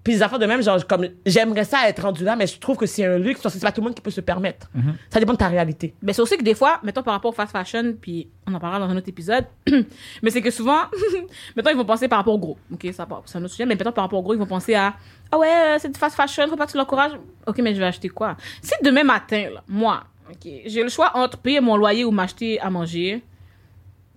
puis 0.10 0.16
les 0.18 0.24
affaires 0.24 0.40
de 0.40 0.46
même 0.46 0.62
genre 0.64 0.86
comme 0.88 1.08
j'aimerais 1.26 1.64
ça 1.66 1.88
être 1.88 2.02
rendu 2.02 2.24
là 2.24 2.36
mais 2.36 2.48
je 2.48 2.58
trouve 2.60 2.78
que 2.78 2.86
c'est 2.86 3.06
un 3.06 3.18
luxe 3.18 3.42
parce 3.42 3.54
que 3.54 3.60
c'est 3.60 3.66
pas 3.66 3.72
tout 3.72 3.82
le 3.82 3.86
monde 3.86 3.96
qui 3.96 4.02
peut 4.02 4.10
se 4.12 4.22
permettre 4.22 4.68
ça 5.10 5.20
dépend 5.20 5.34
de 5.34 5.38
ta 5.38 5.48
réalité 5.48 5.94
Mais 6.02 6.14
c'est 6.14 6.22
aussi 6.22 6.38
que 6.38 6.44
des 6.44 6.56
fois, 6.56 6.80
mettons 6.84 7.04
par 7.04 7.14
rapport 7.14 7.30
au 7.30 7.34
fast 7.34 7.52
fashion, 7.52 7.94
puis 8.02 8.28
on 8.48 8.54
en 8.56 8.60
parlera 8.60 8.80
dans 8.80 8.92
un 8.92 8.98
autre 8.98 9.10
épisode, 9.10 9.46
mais 10.24 10.30
c'est 10.32 10.42
que 10.42 10.50
souvent, 10.52 10.80
mettons, 11.56 11.70
ils 11.70 11.78
vont 11.78 11.86
penser 11.86 12.08
par 12.08 12.18
rapport 12.20 12.34
au 12.34 12.40
gros. 12.40 12.58
Ok, 12.74 12.88
ça 12.94 13.06
part- 13.06 13.22
c'est 13.26 13.38
un 13.38 13.44
autre 13.44 13.52
sujet, 13.54 13.66
mais 13.66 13.76
mettons 13.76 13.92
par 13.92 14.06
rapport 14.06 14.20
au 14.20 14.24
gros, 14.24 14.34
ils 14.34 14.40
vont 14.40 14.46
penser 14.48 14.74
à 14.76 14.96
Ah 15.32 15.38
ouais, 15.38 15.48
euh, 15.48 15.78
c'est 15.80 15.90
du 15.94 16.00
fast 16.00 16.16
fashion, 16.16 16.48
faut 16.48 16.56
pas 16.56 16.66
que 16.66 16.72
tu 16.72 16.78
l'encourages. 16.78 17.12
Ok, 17.48 17.60
mais 17.60 17.74
je 17.76 17.80
vais 17.80 17.86
acheter 17.86 18.10
quoi? 18.10 18.36
Si 18.62 18.74
demain 18.84 19.04
matin, 19.04 19.50
là, 19.54 19.64
moi, 19.68 20.04
ok, 20.30 20.50
j'ai 20.66 20.82
le 20.84 20.90
choix 20.90 21.12
entre 21.16 21.38
payer 21.38 21.60
mon 21.62 21.76
loyer 21.78 22.04
ou 22.06 22.12
m'acheter 22.12 22.60
à 22.60 22.70
manger. 22.70 23.22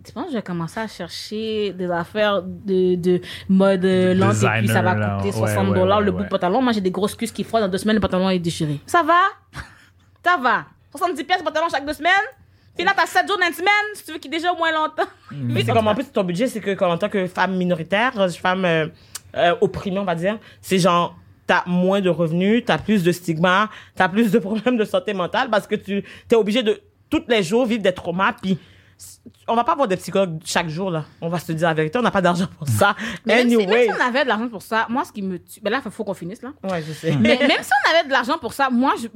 Tu 0.04 0.12
penses 0.12 0.26
que 0.26 0.32
je 0.32 0.36
vais 0.36 0.42
commencer 0.42 0.80
à 0.80 0.88
chercher 0.88 1.72
des 1.72 1.90
affaires 1.90 2.42
de, 2.42 2.96
de 2.96 3.20
mode 3.48 3.84
euh, 3.84 4.14
lente 4.14 4.42
et 4.42 4.58
puis 4.58 4.68
ça 4.68 4.82
va 4.82 4.94
là. 4.94 5.16
coûter 5.18 5.28
Ouais, 5.28 5.48
60 5.48 5.68
ouais, 5.68 5.74
dollars 5.78 5.98
ouais, 5.98 6.04
le 6.06 6.12
bout 6.12 6.24
de 6.24 6.28
pantalon. 6.28 6.60
Moi, 6.60 6.72
j'ai 6.72 6.80
des 6.80 6.90
grosses 6.90 7.14
cuisses 7.14 7.32
qui 7.32 7.44
froident 7.44 7.66
dans 7.66 7.72
deux 7.72 7.78
semaines, 7.78 7.96
le 7.96 8.00
pantalon 8.00 8.28
est 8.30 8.38
déchiré. 8.38 8.80
Ça 8.86 9.02
va? 9.02 9.20
Ça 10.24 10.36
va. 10.36 10.64
70 10.90 11.24
pièces 11.24 11.42
pantalon 11.42 11.66
chaque 11.70 11.86
deux 11.86 11.92
semaines? 11.92 12.12
Puis 12.76 12.84
là, 12.86 12.92
t'as 12.96 13.06
7 13.06 13.28
jours 13.28 13.38
dans 13.38 13.46
une 13.46 13.52
semaine, 13.52 13.70
si 13.94 14.04
tu 14.04 14.12
veux 14.12 14.18
qu'il 14.18 14.32
est 14.32 14.38
déjà 14.38 14.52
au 14.52 14.56
moins 14.56 14.72
longtemps. 14.72 15.08
Mais 15.30 15.62
c'est 15.62 15.72
comme 15.72 15.86
en 15.86 15.94
plus 15.94 16.10
ton 16.10 16.24
budget, 16.24 16.46
c'est 16.46 16.60
que 16.60 16.74
comme 16.74 16.90
en 16.90 16.98
tant 16.98 17.08
que 17.08 17.26
femme 17.26 17.56
minoritaire, 17.56 18.18
euh, 18.18 18.28
femme 18.28 18.64
euh, 18.64 18.86
euh, 19.36 19.54
opprimée, 19.60 19.98
on 19.98 20.04
va 20.04 20.14
dire, 20.14 20.38
c'est 20.60 20.78
genre 20.78 21.14
t'as 21.46 21.64
moins 21.66 22.00
de 22.00 22.08
revenus, 22.08 22.64
t'as 22.64 22.78
plus 22.78 23.02
de 23.02 23.12
stigma, 23.12 23.68
t'as 23.94 24.08
plus 24.08 24.30
de 24.30 24.38
problèmes 24.40 24.76
de 24.76 24.84
santé 24.84 25.12
mentale 25.12 25.48
parce 25.50 25.66
que 25.66 25.74
tu 25.74 26.02
t'es 26.28 26.36
obligé 26.36 26.62
de 26.62 26.80
tous 27.10 27.24
les 27.28 27.42
jours 27.42 27.66
vivre 27.66 27.82
des 27.82 27.92
traumas 27.92 28.32
puis 28.40 28.58
on 29.48 29.54
va 29.54 29.64
pas 29.64 29.72
avoir 29.72 29.88
des 29.88 29.96
psychologues 29.96 30.40
chaque 30.44 30.68
jour 30.68 30.90
là. 30.90 31.04
On 31.20 31.28
va 31.28 31.38
se 31.38 31.52
dire 31.52 31.68
la 31.68 31.74
vérité, 31.74 31.98
on 31.98 32.02
n'a 32.02 32.10
pas 32.10 32.22
d'argent 32.22 32.46
pour 32.58 32.68
ça. 32.68 32.96
Mais 33.26 33.36
même, 33.36 33.50
si, 33.50 33.56
même 33.56 33.68
anyway. 33.68 33.84
si 33.84 33.90
on 33.92 34.04
avait 34.04 34.24
de 34.24 34.28
l'argent 34.28 34.48
pour 34.48 34.62
ça, 34.62 34.86
moi, 34.88 35.04
ce 35.04 35.12
qui 35.12 35.22
me 35.22 35.38
tue. 35.38 35.60
Ben 35.60 35.70
là, 35.70 35.80
il 35.84 35.90
faut 35.90 36.04
qu'on 36.04 36.14
finisse, 36.14 36.42
là. 36.42 36.52
Ouais, 36.62 36.82
je 36.82 36.92
sais. 36.92 37.16
Mais 37.16 37.38
même 37.38 37.62
si 37.62 37.70
on 37.86 37.90
avait 37.90 38.06
de 38.06 38.12
l'argent 38.12 38.38
pour 38.38 38.52
ça, 38.52 38.70
moi, 38.70 38.94
je, 39.00 39.08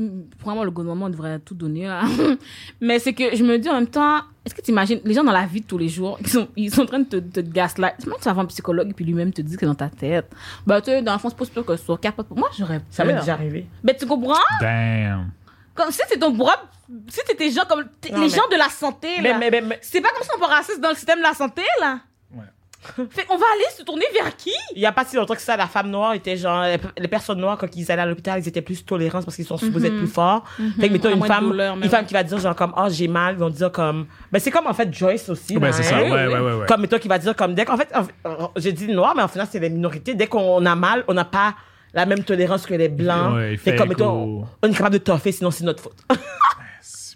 vraiment, 0.42 0.64
le 0.64 0.70
gouvernement 0.70 1.08
devrait 1.10 1.38
tout 1.40 1.54
donner, 1.54 1.86
là. 1.86 2.02
Mais 2.80 2.98
c'est 2.98 3.12
que 3.12 3.36
je 3.36 3.42
me 3.42 3.58
dis 3.58 3.68
en 3.68 3.74
même 3.74 3.86
temps, 3.86 4.20
est-ce 4.44 4.54
que 4.54 4.62
tu 4.62 4.70
imagines, 4.70 5.00
les 5.04 5.14
gens 5.14 5.24
dans 5.24 5.32
la 5.32 5.46
vie 5.46 5.60
de 5.60 5.66
tous 5.66 5.78
les 5.78 5.88
jours, 5.88 6.18
ils 6.20 6.28
sont, 6.28 6.48
ils 6.56 6.72
sont 6.72 6.82
en 6.82 6.86
train 6.86 7.00
de 7.00 7.04
te, 7.04 7.16
te 7.16 7.40
gaslight. 7.40 8.06
Même 8.06 8.16
tu 8.18 8.24
vas 8.24 8.32
voir 8.32 8.44
un 8.44 8.48
psychologue 8.48 8.90
et 8.90 8.92
puis 8.92 9.04
lui-même 9.04 9.32
te 9.32 9.42
dit 9.42 9.56
que 9.56 9.66
dans 9.66 9.74
ta 9.74 9.88
tête, 9.88 10.30
bah, 10.66 10.80
tu 10.80 11.02
dans 11.02 11.12
le 11.12 11.18
fond, 11.18 11.28
c'est 11.30 11.52
pas 11.52 11.62
que 11.62 11.76
ce 11.76 11.84
soit 11.84 11.98
capable. 11.98 12.28
Moi, 12.34 12.48
j'aurais 12.56 12.80
ça 12.90 13.04
m'est 13.04 13.14
déjà 13.14 13.34
arrivé. 13.34 13.66
Ben, 13.82 13.94
tu 13.98 14.06
comprends? 14.06 14.34
Damn. 14.60 15.30
Comme 15.76 15.90
si 15.90 16.00
c'est 16.08 16.18
ton 16.18 16.32
propre. 16.34 16.66
Si 17.08 17.20
t'étais 17.26 17.50
gens 17.50 17.64
comme. 17.68 17.80
Non, 17.80 17.86
les 18.02 18.12
mais- 18.18 18.28
gens 18.28 18.48
de 18.50 18.56
la 18.56 18.68
santé, 18.68 19.08
Mais, 19.20 19.30
là. 19.32 19.38
mais, 19.38 19.50
mais, 19.50 19.60
mais 19.60 19.78
C'est 19.82 20.00
pas 20.00 20.08
comme 20.10 20.22
si 20.22 20.30
on 20.34 20.38
peut 20.38 20.46
raciste 20.46 20.80
dans 20.80 20.90
le 20.90 20.94
système 20.94 21.18
de 21.18 21.24
la 21.24 21.34
santé, 21.34 21.62
là. 21.80 21.98
Ouais. 22.32 22.44
Fait, 23.10 23.26
on 23.28 23.36
va 23.36 23.46
aller 23.54 23.64
se 23.76 23.82
tourner 23.82 24.04
vers 24.14 24.36
qui? 24.36 24.52
il 24.76 24.80
y 24.80 24.86
a 24.86 24.92
pas 24.92 25.04
si 25.04 25.16
longtemps 25.16 25.34
que 25.34 25.40
ça, 25.40 25.56
la 25.56 25.66
femme 25.66 25.90
noire 25.90 26.12
était 26.12 26.36
genre, 26.36 26.64
les, 26.96 27.08
personnes 27.08 27.40
noires, 27.40 27.58
quand 27.58 27.66
ils 27.74 27.90
allaient 27.90 28.02
à 28.02 28.06
l'hôpital, 28.06 28.38
ils 28.40 28.46
étaient 28.46 28.62
plus 28.62 28.84
tolérants 28.84 29.20
parce 29.22 29.34
qu'ils 29.34 29.44
sont 29.46 29.56
supposés 29.56 29.88
être 29.88 29.98
plus 29.98 30.06
forts. 30.06 30.44
Fait 30.78 30.86
que, 30.88 30.92
mettons, 30.92 31.10
une 31.12 31.24
femme, 31.24 31.46
douleur, 31.48 31.76
une 31.76 31.88
femme 31.88 32.06
qui 32.06 32.14
va 32.14 32.22
dire 32.22 32.38
genre 32.38 32.54
comme, 32.54 32.72
oh, 32.76 32.86
j'ai 32.88 33.08
mal, 33.08 33.34
ils 33.34 33.40
vont 33.40 33.50
dire 33.50 33.72
comme, 33.72 34.06
ben, 34.30 34.38
c'est 34.38 34.52
comme 34.52 34.68
en 34.68 34.74
fait 34.74 34.92
Joyce 34.94 35.28
aussi. 35.28 35.58
Là, 35.58 35.72
c'est 35.72 35.82
ça. 35.82 35.96
hein. 35.96 36.02
Ouais, 36.02 36.10
ouais, 36.28 36.38
ouais, 36.38 36.52
ouais. 36.60 36.66
Comme, 36.68 36.82
mettons, 36.82 36.98
qui 37.00 37.08
va 37.08 37.18
dire 37.18 37.34
comme, 37.34 37.54
dès 37.54 37.64
qu'en 37.64 37.76
fait, 37.76 37.88
en 37.92 38.04
fait, 38.04 38.14
j'ai 38.58 38.72
dit 38.72 38.86
noir, 38.86 39.14
mais 39.16 39.22
en 39.22 39.28
final, 39.28 39.48
c'est 39.50 39.58
les 39.58 39.70
minorités. 39.70 40.14
Dès 40.14 40.28
qu'on 40.28 40.64
a 40.64 40.74
mal, 40.76 41.02
on 41.08 41.14
n'a 41.14 41.24
pas 41.24 41.54
la 41.96 42.04
même 42.04 42.22
tolérance 42.22 42.66
que 42.66 42.74
les 42.74 42.90
blancs. 42.90 43.34
Ouais, 43.34 43.56
fait 43.56 43.74
comme, 43.74 43.90
écho. 43.90 44.44
on 44.62 44.68
est 44.68 44.72
capable 44.72 44.98
de 44.98 45.02
toffer, 45.02 45.32
sinon 45.32 45.50
c'est 45.50 45.64
notre 45.64 45.82
faute. 45.82 45.96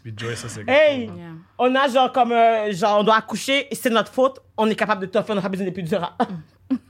Puis 0.02 0.14
Joy, 0.16 0.34
ça, 0.34 0.48
c'est. 0.48 0.64
hey! 0.66 1.04
Yeah. 1.04 1.32
On 1.58 1.74
a 1.74 1.86
genre 1.86 2.10
comme, 2.10 2.32
euh, 2.32 2.72
genre, 2.72 3.00
on 3.00 3.04
doit 3.04 3.16
accoucher, 3.16 3.68
c'est 3.70 3.90
notre 3.90 4.10
faute, 4.10 4.40
on 4.56 4.66
est 4.66 4.74
capable 4.74 5.02
de 5.02 5.06
toffer, 5.06 5.32
on 5.32 5.34
n'a 5.34 5.42
pas 5.42 5.50
besoin 5.50 5.66
d'épidurale. 5.66 6.12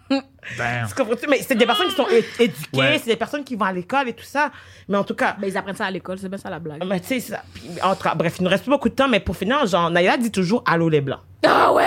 Damn. 0.59 0.88
Tu 0.88 0.94
comprends-tu? 0.94 1.26
Mais 1.28 1.40
c'est 1.42 1.55
des 1.55 1.66
personnes 1.66 1.88
qui 1.88 1.94
sont 1.94 2.09
é- 2.09 2.24
éduquées, 2.44 2.78
Ouais. 2.78 2.98
c'est 3.03 3.11
des 3.11 3.16
personnes 3.16 3.44
qui 3.44 3.57
vont 3.57 3.64
à 3.66 3.72
l'école 3.72 4.09
et 4.09 4.12
tout 4.12 4.24
ça. 4.24 4.51
Mais 4.88 4.96
en 4.98 5.05
tout 5.05 5.14
cas, 5.14 5.36
Ben, 5.38 5.46
ils 5.48 5.57
apprennent 5.57 5.76
ça 5.76 5.86
à 5.86 5.90
l'école, 5.90 6.18
c'est 6.18 6.28
bien 6.28 6.38
ça 6.38 6.51
la 6.51 6.59
blague. 6.59 6.82
mais 6.84 7.01
tu 7.01 7.07
sais, 7.09 7.20
c'est 7.20 7.32
ça. 7.34 7.42
Puis, 7.55 7.62
en 7.82 7.94
tout 7.94 8.03
cas, 8.03 8.14
bref, 8.14 8.36
il 8.38 8.44
nous 8.44 8.51
reste 8.51 8.64
plus 8.64 8.70
beaucoup 8.70 8.88
de 8.88 8.94
temps, 8.94 9.09
mais 9.09 9.20
pour 9.20 9.36
finir, 9.36 9.64
genre, 9.66 9.90
Naïla 9.90 10.16
dit 10.16 10.30
toujours 10.30 10.62
Allô 10.66 10.88
les 10.88 11.01
Blancs. 11.01 11.20
Ah 11.46 11.72
ouais, 11.72 11.84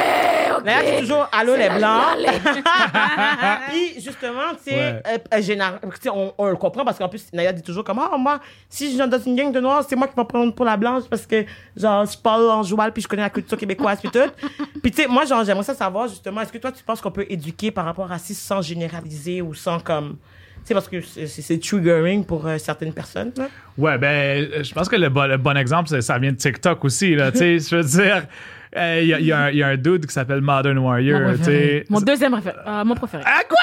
ok. 0.57 0.66
Là, 0.66 0.74
c'est 0.84 0.99
toujours 1.01 1.30
allô 1.32 1.55
les 1.55 1.70
blancs. 1.70 2.01
Allez. 2.14 2.26
Puis 3.70 4.01
justement, 4.01 4.53
tu 4.57 4.72
sais, 4.72 4.76
Ouais. 4.76 5.03
euh, 5.07 5.18
euh, 5.36 5.41
général- 5.41 5.80
tu 5.82 5.89
sais, 6.01 6.09
on, 6.09 6.34
on 6.38 6.47
le 6.47 6.55
comprend 6.55 6.84
parce 6.84 6.97
qu'en 6.97 7.07
plus, 7.09 7.26
Naya 7.34 7.53
dit 7.53 7.61
toujours 7.61 7.84
comme, 7.84 7.99
ah, 7.99 8.18
moi, 8.18 8.39
si 8.70 8.89
je 8.89 8.95
viens 8.95 9.07
dans 9.07 9.20
une 9.20 9.36
gang 9.36 9.51
de 9.51 9.59
noirs, 9.59 9.84
c'est 9.88 9.95
moi 9.95 10.07
qui 10.07 10.16
vais 10.16 10.26
prendre 10.26 10.53
pour 10.53 10.66
la 10.66 10.76
blanche 10.78 11.03
parce 11.09 11.26
que, 11.28 11.45
genre, 11.78 12.05
je 12.05 12.18
parle 12.18 12.49
en 12.49 12.64
joual 12.64 12.91
puis 12.93 13.03
je 13.03 13.07
connais 13.07 13.22
la 13.22 13.30
culture 13.30 13.57
québécoise 13.57 13.99
puis 13.99 14.09
tout. 14.09 14.20
puis 14.82 14.91
tu 14.91 15.03
sais, 15.03 15.07
moi, 15.07 15.26
genre, 15.26 15.43
j'aimerais 15.43 15.64
ça 15.64 15.76
savoir 15.76 16.07
justement, 16.07 16.41
est-ce 16.41 16.51
que 16.51 16.57
toi, 16.57 16.72
tu 16.72 16.84
penses 16.84 17.01
qu'on 17.01 17.11
peut 17.11 17.26
éduquer 17.30 17.72
par 17.72 17.86
rapport 17.86 18.11
à 18.11 18.18
ça 18.18 18.34
sans 18.34 18.53
généraliser 18.62 19.41
ou 19.41 19.54
sans 19.54 19.80
comme, 19.80 20.18
tu 20.18 20.68
sais, 20.68 20.74
parce 20.74 20.88
que 20.88 21.01
c'est 21.01 21.60
triggering 21.60 22.24
pour 22.26 22.45
euh, 22.47 22.58
certaines 22.58 22.93
personnes. 22.93 23.32
là. 23.38 23.47
Ouais, 23.78 23.97
ben, 23.97 24.47
euh, 24.54 24.64
je 24.64 24.74
pense 24.74 24.88
que 24.88 24.95
le 24.95 25.10
bon, 25.10 25.28
le 25.28 25.38
bon 25.38 25.58
exemple, 25.58 26.01
ça 26.01 26.20
vient 26.20 26.32
de 26.32 26.38
TikTok 26.38 26.84
aussi, 26.86 27.16
là. 27.16 27.32
tu 27.32 27.39
sais, 27.39 27.60
je 27.70 27.76
veux 27.76 27.84
dire, 27.84 28.26
euh, 28.76 28.99
il 29.01 29.08
y, 29.10 29.14
a- 29.14 29.20
il 29.20 29.26
y 29.26 29.32
a 29.32 29.39
un- 29.39 29.49
il 29.51 29.58
y 29.58 29.64
a 29.64 29.68
un 29.68 29.78
dude 29.78 30.06
qui 30.06 30.14
s'appelle 30.14 30.41
Modern 30.41 30.78
Warrior, 30.78 31.20
Mon 31.20 31.32
tu 31.34 31.38
préféré. 31.39 31.80
sais. 31.80 31.86
Mon 31.89 31.99
deuxième 32.01 32.32
préféré. 32.32 32.56
Euh, 32.66 32.84
mon 32.86 32.95
préféré. 32.95 33.24
Ah, 33.26 33.41
quoi? 33.47 33.58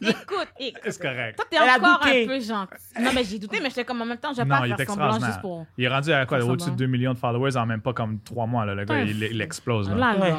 Écoute, 0.00 0.16
écoute, 0.22 0.48
écoute. 0.60 0.82
C'est 0.86 1.00
correct. 1.02 1.36
Toi, 1.36 1.44
t'es 1.50 1.58
encore 1.58 2.00
un 2.06 2.26
peu 2.26 2.40
gentil. 2.40 2.74
Non, 3.00 3.10
mais 3.14 3.24
j'ai 3.24 3.38
douté, 3.38 3.58
mais 3.62 3.68
j'étais 3.70 3.84
comme 3.84 4.00
en 4.02 4.06
même 4.06 4.18
temps, 4.18 4.32
je 4.32 4.38
vais 4.38 4.44
Non, 4.44 4.58
pas 4.58 4.66
il 4.66 4.72
est 4.72 4.76
faire 4.76 4.86
semblant 4.86 5.20
juste 5.20 5.40
pour. 5.40 5.66
Il 5.78 5.84
est 5.84 5.88
rendu 5.88 6.12
à 6.12 6.26
quoi, 6.26 6.38
au-dessus 6.38 6.56
de 6.56 6.60
semblant. 6.70 6.76
2 6.76 6.86
millions 6.86 7.12
de 7.14 7.18
followers 7.18 7.56
en 7.56 7.66
même 7.66 7.80
pas 7.80 7.92
comme 7.92 8.18
3 8.24 8.46
mois, 8.46 8.64
là. 8.66 8.74
Le 8.74 8.84
gars, 8.84 9.00
il, 9.02 9.22
il 9.22 9.40
explose, 9.40 9.88
là. 9.90 9.96
Là, 9.96 10.14
Ouais. 10.18 10.30
là. 10.30 10.38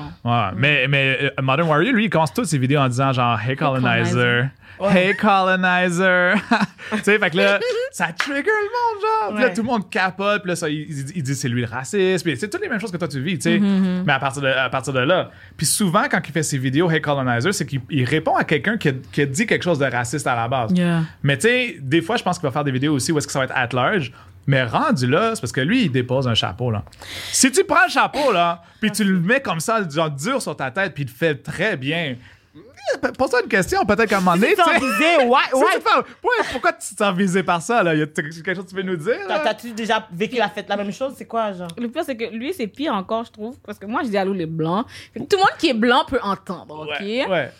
Ouais, 0.52 0.54
mais, 0.58 0.88
mais 0.88 1.18
euh, 1.38 1.42
Modern 1.42 1.68
Warrior, 1.68 1.94
lui, 1.94 2.06
il 2.06 2.10
commence 2.10 2.34
toutes 2.34 2.46
ses 2.46 2.58
vidéos 2.58 2.80
en 2.80 2.88
disant 2.88 3.12
genre 3.14 3.40
Hey 3.40 3.56
colonizer, 3.56 4.50
Hey 4.82 5.16
colonizer. 5.16 6.36
tu 6.92 6.98
sais, 7.04 7.20
fait 7.20 7.30
que 7.30 7.38
là, 7.38 7.60
ça 7.92 8.08
trigger 8.18 8.42
le 8.44 8.44
monde, 8.44 9.02
genre. 9.02 9.34
Puis 9.36 9.44
là, 9.44 9.50
tout 9.52 9.62
le 9.62 9.68
monde 9.68 9.90
capote, 9.90 10.42
puis 10.42 10.50
là, 10.50 10.56
ça, 10.56 10.70
il, 10.70 10.86
dit 11.24 11.36
c'est 11.36 11.50
lui 11.50 11.62
le 11.62 11.68
raciste. 11.68 12.26
Puis 12.26 12.38
c'est 12.38 12.50
toutes 12.50 12.62
les 12.62 12.70
mêmes 12.70 12.80
choses 12.80 12.92
que 12.92 12.98
toi 12.98 13.08
tu 13.08 13.20
vis, 13.22 13.36
tu 13.38 13.42
sais. 13.44 13.58
Mm-hmm, 13.58 14.04
Mais 14.06 14.14
à 14.14 14.20
partir, 14.20 14.42
de, 14.42 14.48
à 14.48 14.70
partir 14.70 14.94
de 14.94 15.00
là. 15.00 15.30
Puis 15.58 15.66
souvent, 15.66 16.04
quand 16.10 16.20
il 16.26 16.32
fait 16.32 16.44
ses 16.44 16.58
vidéos 16.58 16.90
Hey 16.90 17.02
colonizer, 17.02 17.54
c'est 17.54 17.66
qu'il 17.66 17.82
il 17.90 18.04
répond 18.06 18.36
à 18.36 18.44
quelqu'un 18.44 18.78
qui, 18.78 18.90
a- 18.90 18.94
qui 19.12 19.22
a 19.22 19.26
dit 19.36 19.46
quelque 19.46 19.64
chose 19.64 19.80
de 19.80 19.86
raciste 19.86 20.26
à 20.28 20.36
la 20.36 20.48
base. 20.48 20.72
Yeah. 20.72 21.02
Mais 21.24 21.38
tu 21.38 21.48
sais, 21.48 21.78
des 21.80 22.02
fois, 22.02 22.18
je 22.18 22.24
pense 22.24 22.38
qu'il 22.40 22.48
va 22.48 22.52
faire 22.52 22.64
des 22.64 22.72
vidéos 22.72 22.94
aussi 22.94 23.12
où 23.12 23.18
est-ce 23.18 23.28
que 23.28 23.34
ça 23.34 23.40
va 23.40 23.46
être 23.46 23.56
at 23.56 23.70
large. 23.74 24.12
Mais 24.48 24.64
rendu 24.64 25.08
là, 25.08 25.32
c'est 25.34 25.42
parce 25.42 25.52
que 25.52 25.62
lui, 25.62 25.86
il 25.86 25.92
dépose 25.92 26.28
un 26.28 26.36
chapeau, 26.36 26.70
là. 26.70 26.84
Si 27.32 27.52
tu 27.52 27.64
prends 27.64 27.86
le 27.88 27.92
chapeau, 27.92 28.32
là, 28.32 28.62
puis 28.80 28.92
tu 28.92 29.04
le 29.04 29.20
mets 29.20 29.42
comme 29.42 29.60
ça, 29.60 29.88
genre 29.90 30.12
dur 30.12 30.40
sur 30.42 30.56
ta 30.56 30.70
tête, 30.70 30.94
puis 30.94 31.04
il 31.04 31.12
te 31.12 31.18
fait 31.18 31.34
très 31.36 31.76
bien. 31.78 32.16
eh, 32.56 33.08
Pose-toi 33.18 33.42
une 33.42 33.50
question, 33.50 33.84
peut-être 33.86 34.08
qu'à 34.08 34.18
un 34.18 34.22
moment 34.22 34.36
donné, 34.38 34.54
Tu 34.56 34.62
sais. 34.64 34.80
disais, 34.80 35.26
ouais, 35.26 35.40
Si 35.52 35.58
ouais. 35.64 36.46
pourquoi 36.52 36.74
tu 36.74 36.94
te 36.94 37.04
sens 37.04 37.18
visé 37.18 37.42
par 37.42 37.60
ça, 37.60 37.82
là? 37.82 37.96
Y 37.96 38.04
a 38.04 38.06
quelque 38.06 38.32
chose 38.54 38.66
que 38.66 38.70
tu 38.70 38.76
veux 38.76 38.84
nous 38.84 38.98
dire? 38.98 39.18
T'as-tu 39.28 39.72
déjà 39.72 40.08
vécu 40.14 40.36
la 40.36 40.50
fête 40.50 40.70
la 40.70 40.78
même 40.78 40.92
chose? 40.92 41.14
C'est 41.18 41.26
quoi, 41.26 41.52
genre? 41.52 41.68
Le 41.80 41.88
pire, 41.88 42.04
c'est 42.06 42.16
que 42.16 42.26
lui, 42.26 42.54
c'est 42.54 42.68
pire 42.68 42.94
encore, 42.94 43.24
je 43.26 43.32
trouve. 43.32 43.58
Parce 43.66 43.80
que 43.80 43.88
moi, 43.88 44.02
je 44.04 44.10
dis 44.10 44.18
allô 44.18 44.34
les 44.34 44.46
blancs. 44.46 44.86
Tout 45.16 45.26
le 45.32 45.38
monde 45.38 45.58
qui 45.58 45.70
est 45.70 45.74
blanc 45.74 46.04
peut 46.08 46.20
entendre, 46.22 46.82
OK? 46.88 47.00
Ouais, 47.02 47.28
ouais. 47.28 47.52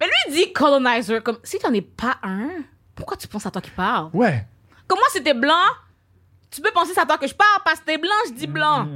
Mais 0.00 0.06
lui, 0.06 0.14
il 0.28 0.34
dit 0.34 0.52
colonizer. 0.52 1.22
Comme, 1.22 1.38
si 1.44 1.58
t'en 1.58 1.72
es 1.74 1.82
pas 1.82 2.16
un, 2.22 2.48
pourquoi 2.94 3.16
tu 3.16 3.28
penses 3.28 3.46
à 3.46 3.50
toi 3.50 3.60
qui 3.60 3.70
parle? 3.70 4.10
Ouais. 4.12 4.46
Comme 4.86 4.98
moi, 4.98 5.06
si 5.10 5.22
t'es 5.22 5.34
blanc, 5.34 5.54
tu 6.50 6.60
peux 6.60 6.70
penser 6.72 6.92
c'est 6.94 7.00
à 7.00 7.06
toi 7.06 7.18
que 7.18 7.26
je 7.26 7.34
parle 7.34 7.60
parce 7.64 7.80
que 7.80 7.84
t'es 7.84 7.98
blanc, 7.98 8.10
je 8.26 8.32
dis 8.32 8.46
blanc. 8.46 8.88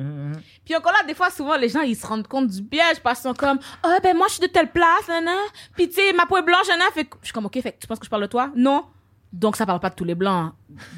Puis 0.64 0.74
encore 0.74 0.92
là, 0.92 1.06
des 1.06 1.14
fois, 1.14 1.30
souvent, 1.30 1.56
les 1.56 1.68
gens, 1.68 1.82
ils 1.82 1.94
se 1.94 2.06
rendent 2.06 2.26
compte 2.26 2.48
du 2.48 2.62
piège 2.62 3.00
parce 3.02 3.20
qu'ils 3.20 3.30
sont 3.30 3.34
comme, 3.34 3.58
ah, 3.82 3.98
ben 4.02 4.16
moi, 4.16 4.26
je 4.28 4.34
suis 4.34 4.42
de 4.42 4.46
telle 4.46 4.70
place, 4.70 5.06
nan, 5.08 5.24
nan. 5.24 5.36
Puis 5.76 5.88
tu 5.88 5.94
sais, 5.94 6.12
ma 6.12 6.26
peau 6.26 6.36
est 6.38 6.42
blanche, 6.42 6.66
nan. 6.68 6.80
Fait 6.92 7.04
que 7.04 7.16
je 7.20 7.26
suis 7.26 7.32
comme, 7.32 7.46
ok, 7.46 7.60
fait 7.60 7.72
que 7.72 7.78
tu 7.80 7.86
penses 7.86 7.98
que 7.98 8.06
je 8.06 8.10
parle 8.10 8.22
de 8.22 8.28
toi? 8.28 8.50
Non. 8.56 8.84
Donc, 9.32 9.56
ça 9.56 9.66
parle 9.66 9.80
pas 9.80 9.90
de 9.90 9.94
tous 9.94 10.04
les 10.04 10.14
blancs. 10.14 10.52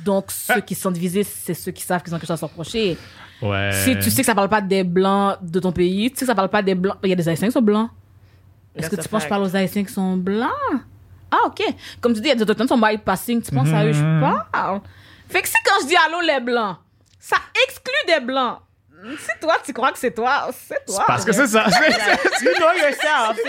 Donc, 0.05 0.27
ceux 0.31 0.61
qui 0.61 0.75
se 0.75 0.83
sentent 0.83 0.97
visés, 0.97 1.25
c'est 1.25 1.55
ceux 1.55 1.73
qui 1.73 1.83
savent 1.83 2.03
qu'ils 2.03 2.15
ont 2.15 2.19
quelque 2.19 2.29
chose 2.29 2.35
à 2.35 2.37
se 2.39 2.45
reprocher. 2.45 2.97
Ouais. 3.43 3.73
Si 3.73 3.99
tu 3.99 4.11
sais 4.11 4.23
que 4.23 4.27
ça 4.27 4.35
parle 4.35 4.49
pas 4.49 4.61
des 4.63 4.85
blancs 4.85 5.39
de 5.43 5.61
ton 5.61 5.73
pays, 5.73 6.11
tu 6.11 6.17
sais 6.17 6.21
que 6.21 6.27
ça 6.27 6.35
parle 6.35 6.49
pas 6.49 6.63
des 6.63 6.75
blancs. 6.75 6.97
Il 7.03 7.11
y 7.11 7.13
a 7.13 7.17
des 7.17 7.29
haïtiens 7.29 7.49
qui 7.49 7.53
sont 7.53 7.63
blancs. 7.63 7.91
Est-ce 8.77 8.91
que 8.91 8.97
tu 8.97 9.09
penses 9.09 9.23
que 9.23 9.25
je 9.25 9.29
parle 9.29 9.43
aux 9.43 9.57
haïtiens 9.57 9.85
qui 9.85 9.93
sont 9.93 10.17
blancs? 10.17 10.51
Ah, 11.31 11.39
ok. 11.47 11.63
Comme 12.01 12.15
tu 12.15 12.21
dis, 12.21 12.27
il 12.27 12.31
y 12.31 12.33
a 12.33 12.35
des 12.37 12.43
autochtones 12.43 12.67
qui 12.67 12.75
sont 12.75 12.79
bypassing. 12.81 13.43
Tu 13.43 13.51
penses 13.53 13.69
à 13.73 13.85
eux, 13.85 13.93
je 13.93 14.21
parle. 14.53 14.81
Fait 15.29 15.43
que 15.43 15.49
si 15.49 15.55
quand 15.65 15.81
je 15.83 15.87
dis 15.89 15.97
allô 16.07 16.21
les 16.21 16.41
blancs, 16.41 16.77
ça 17.19 17.37
exclut 17.67 17.93
des 18.15 18.21
blancs. 18.25 18.59
Si 19.19 19.31
toi, 19.41 19.55
tu 19.65 19.73
crois 19.73 19.93
que 19.93 19.99
c'est 19.99 20.13
toi, 20.15 20.49
c'est 20.53 20.85
toi. 20.87 21.05
Parce 21.07 21.25
que 21.25 21.33
c'est 21.33 21.47
ça. 21.47 21.67
C'est- 21.71 21.93
c'est- 21.93 22.45
You 22.45 22.53
know 22.57 22.73
yourself, 22.75 23.37
c'est. 23.37 23.43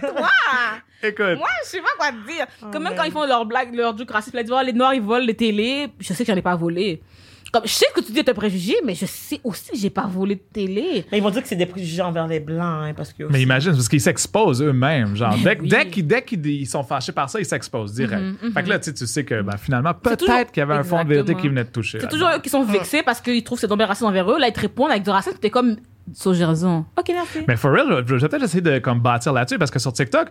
C'est 0.00 0.06
toi. 0.08 0.28
Écoute. 1.02 1.36
Moi, 1.38 1.48
je 1.64 1.68
sais 1.68 1.80
pas 1.80 1.88
quoi 1.98 2.08
te 2.12 2.26
dire. 2.26 2.46
Comme 2.72 2.82
même 2.84 2.94
quand 2.96 3.04
ils 3.04 3.12
font 3.12 3.24
leur 3.26 3.44
blague, 3.44 3.74
leur 3.74 3.96
joke 3.96 4.10
raciste, 4.10 4.34
ils 4.34 4.42
disent, 4.42 4.54
Oh, 4.56 4.62
les 4.64 4.72
noirs, 4.72 4.94
ils 4.94 5.02
volent 5.02 5.24
les 5.26 5.34
télés. 5.36 5.88
Je 6.00 6.12
sais 6.14 6.24
que 6.24 6.32
j'en 6.32 6.36
ai 6.38 6.42
pas 6.42 6.56
volé. 6.56 7.02
Comme, 7.54 7.66
je 7.66 7.72
sais 7.72 7.86
que 7.94 8.00
tu 8.00 8.10
dis 8.10 8.18
être 8.18 8.32
préjugé, 8.32 8.74
mais 8.84 8.96
je 8.96 9.06
sais 9.06 9.38
aussi 9.44 9.70
que 9.70 9.76
j'ai 9.78 9.88
pas 9.88 10.08
volé 10.08 10.34
de 10.34 10.40
télé. 10.52 11.04
Mais 11.12 11.18
ils 11.18 11.22
vont 11.22 11.30
dire 11.30 11.40
que 11.40 11.46
c'est 11.46 11.54
des 11.54 11.66
préjugés 11.66 12.02
envers 12.02 12.26
les 12.26 12.40
blancs, 12.40 12.58
hein, 12.82 12.94
parce 12.96 13.12
que. 13.12 13.22
Mais 13.30 13.42
imagine, 13.42 13.70
c'est 13.70 13.76
parce 13.76 13.88
qu'ils 13.88 14.00
s'exposent 14.00 14.60
eux-mêmes. 14.60 15.14
Genre, 15.14 15.36
dès, 15.44 15.56
oui. 15.60 15.68
dès 15.68 15.86
qu'ils 15.86 16.04
dès 16.04 16.22
qu'ils 16.24 16.44
ils 16.44 16.66
sont 16.66 16.82
fâchés 16.82 17.12
par 17.12 17.30
ça, 17.30 17.38
ils 17.38 17.46
s'exposent 17.46 17.92
direct. 17.92 18.20
Fait 18.52 18.64
que 18.64 18.68
là, 18.68 18.80
tu 18.80 18.86
sais, 18.86 18.94
tu 18.94 19.06
sais 19.06 19.24
que 19.24 19.40
ben, 19.40 19.56
finalement, 19.56 19.94
toujours- 19.94 20.34
peut-être 20.34 20.50
qu'il 20.50 20.62
y 20.62 20.64
avait 20.64 20.74
un 20.74 20.82
fond 20.82 21.04
de 21.04 21.08
vérité 21.08 21.36
qui 21.36 21.46
venait 21.46 21.62
de 21.62 21.68
toucher. 21.68 21.98
C'est 22.00 22.06
là-dedans. 22.06 22.18
toujours 22.18 22.36
eux 22.36 22.40
qui 22.42 22.50
sont 22.50 22.64
vexés 22.64 23.04
parce 23.04 23.20
qu'ils 23.20 23.44
trouvent 23.44 23.58
que 23.58 23.60
c'est 23.60 23.68
tombé 23.68 23.84
raciste 23.84 24.04
envers 24.04 24.28
eux. 24.32 24.40
Là, 24.40 24.48
ils 24.48 24.52
te 24.52 24.58
répondent 24.60 24.90
avec 24.90 25.04
du 25.04 25.10
racisme, 25.10 25.38
t'es 25.40 25.50
comme, 25.50 25.76
so, 26.12 26.34
j'ai 26.34 26.44
raison. 26.44 26.84
Ok, 26.98 27.06
merci. 27.08 27.40
Mais 27.48 27.56
for 27.56 27.72
real, 27.72 28.04
je 28.06 28.14
vais 28.16 28.28
peut-être 28.28 28.42
essayer 28.44 28.60
de 28.60 28.78
comme, 28.78 29.00
bâtir 29.00 29.32
là-dessus 29.32 29.58
parce 29.58 29.70
que 29.70 29.78
sur 29.78 29.92
TikTok, 29.92 30.28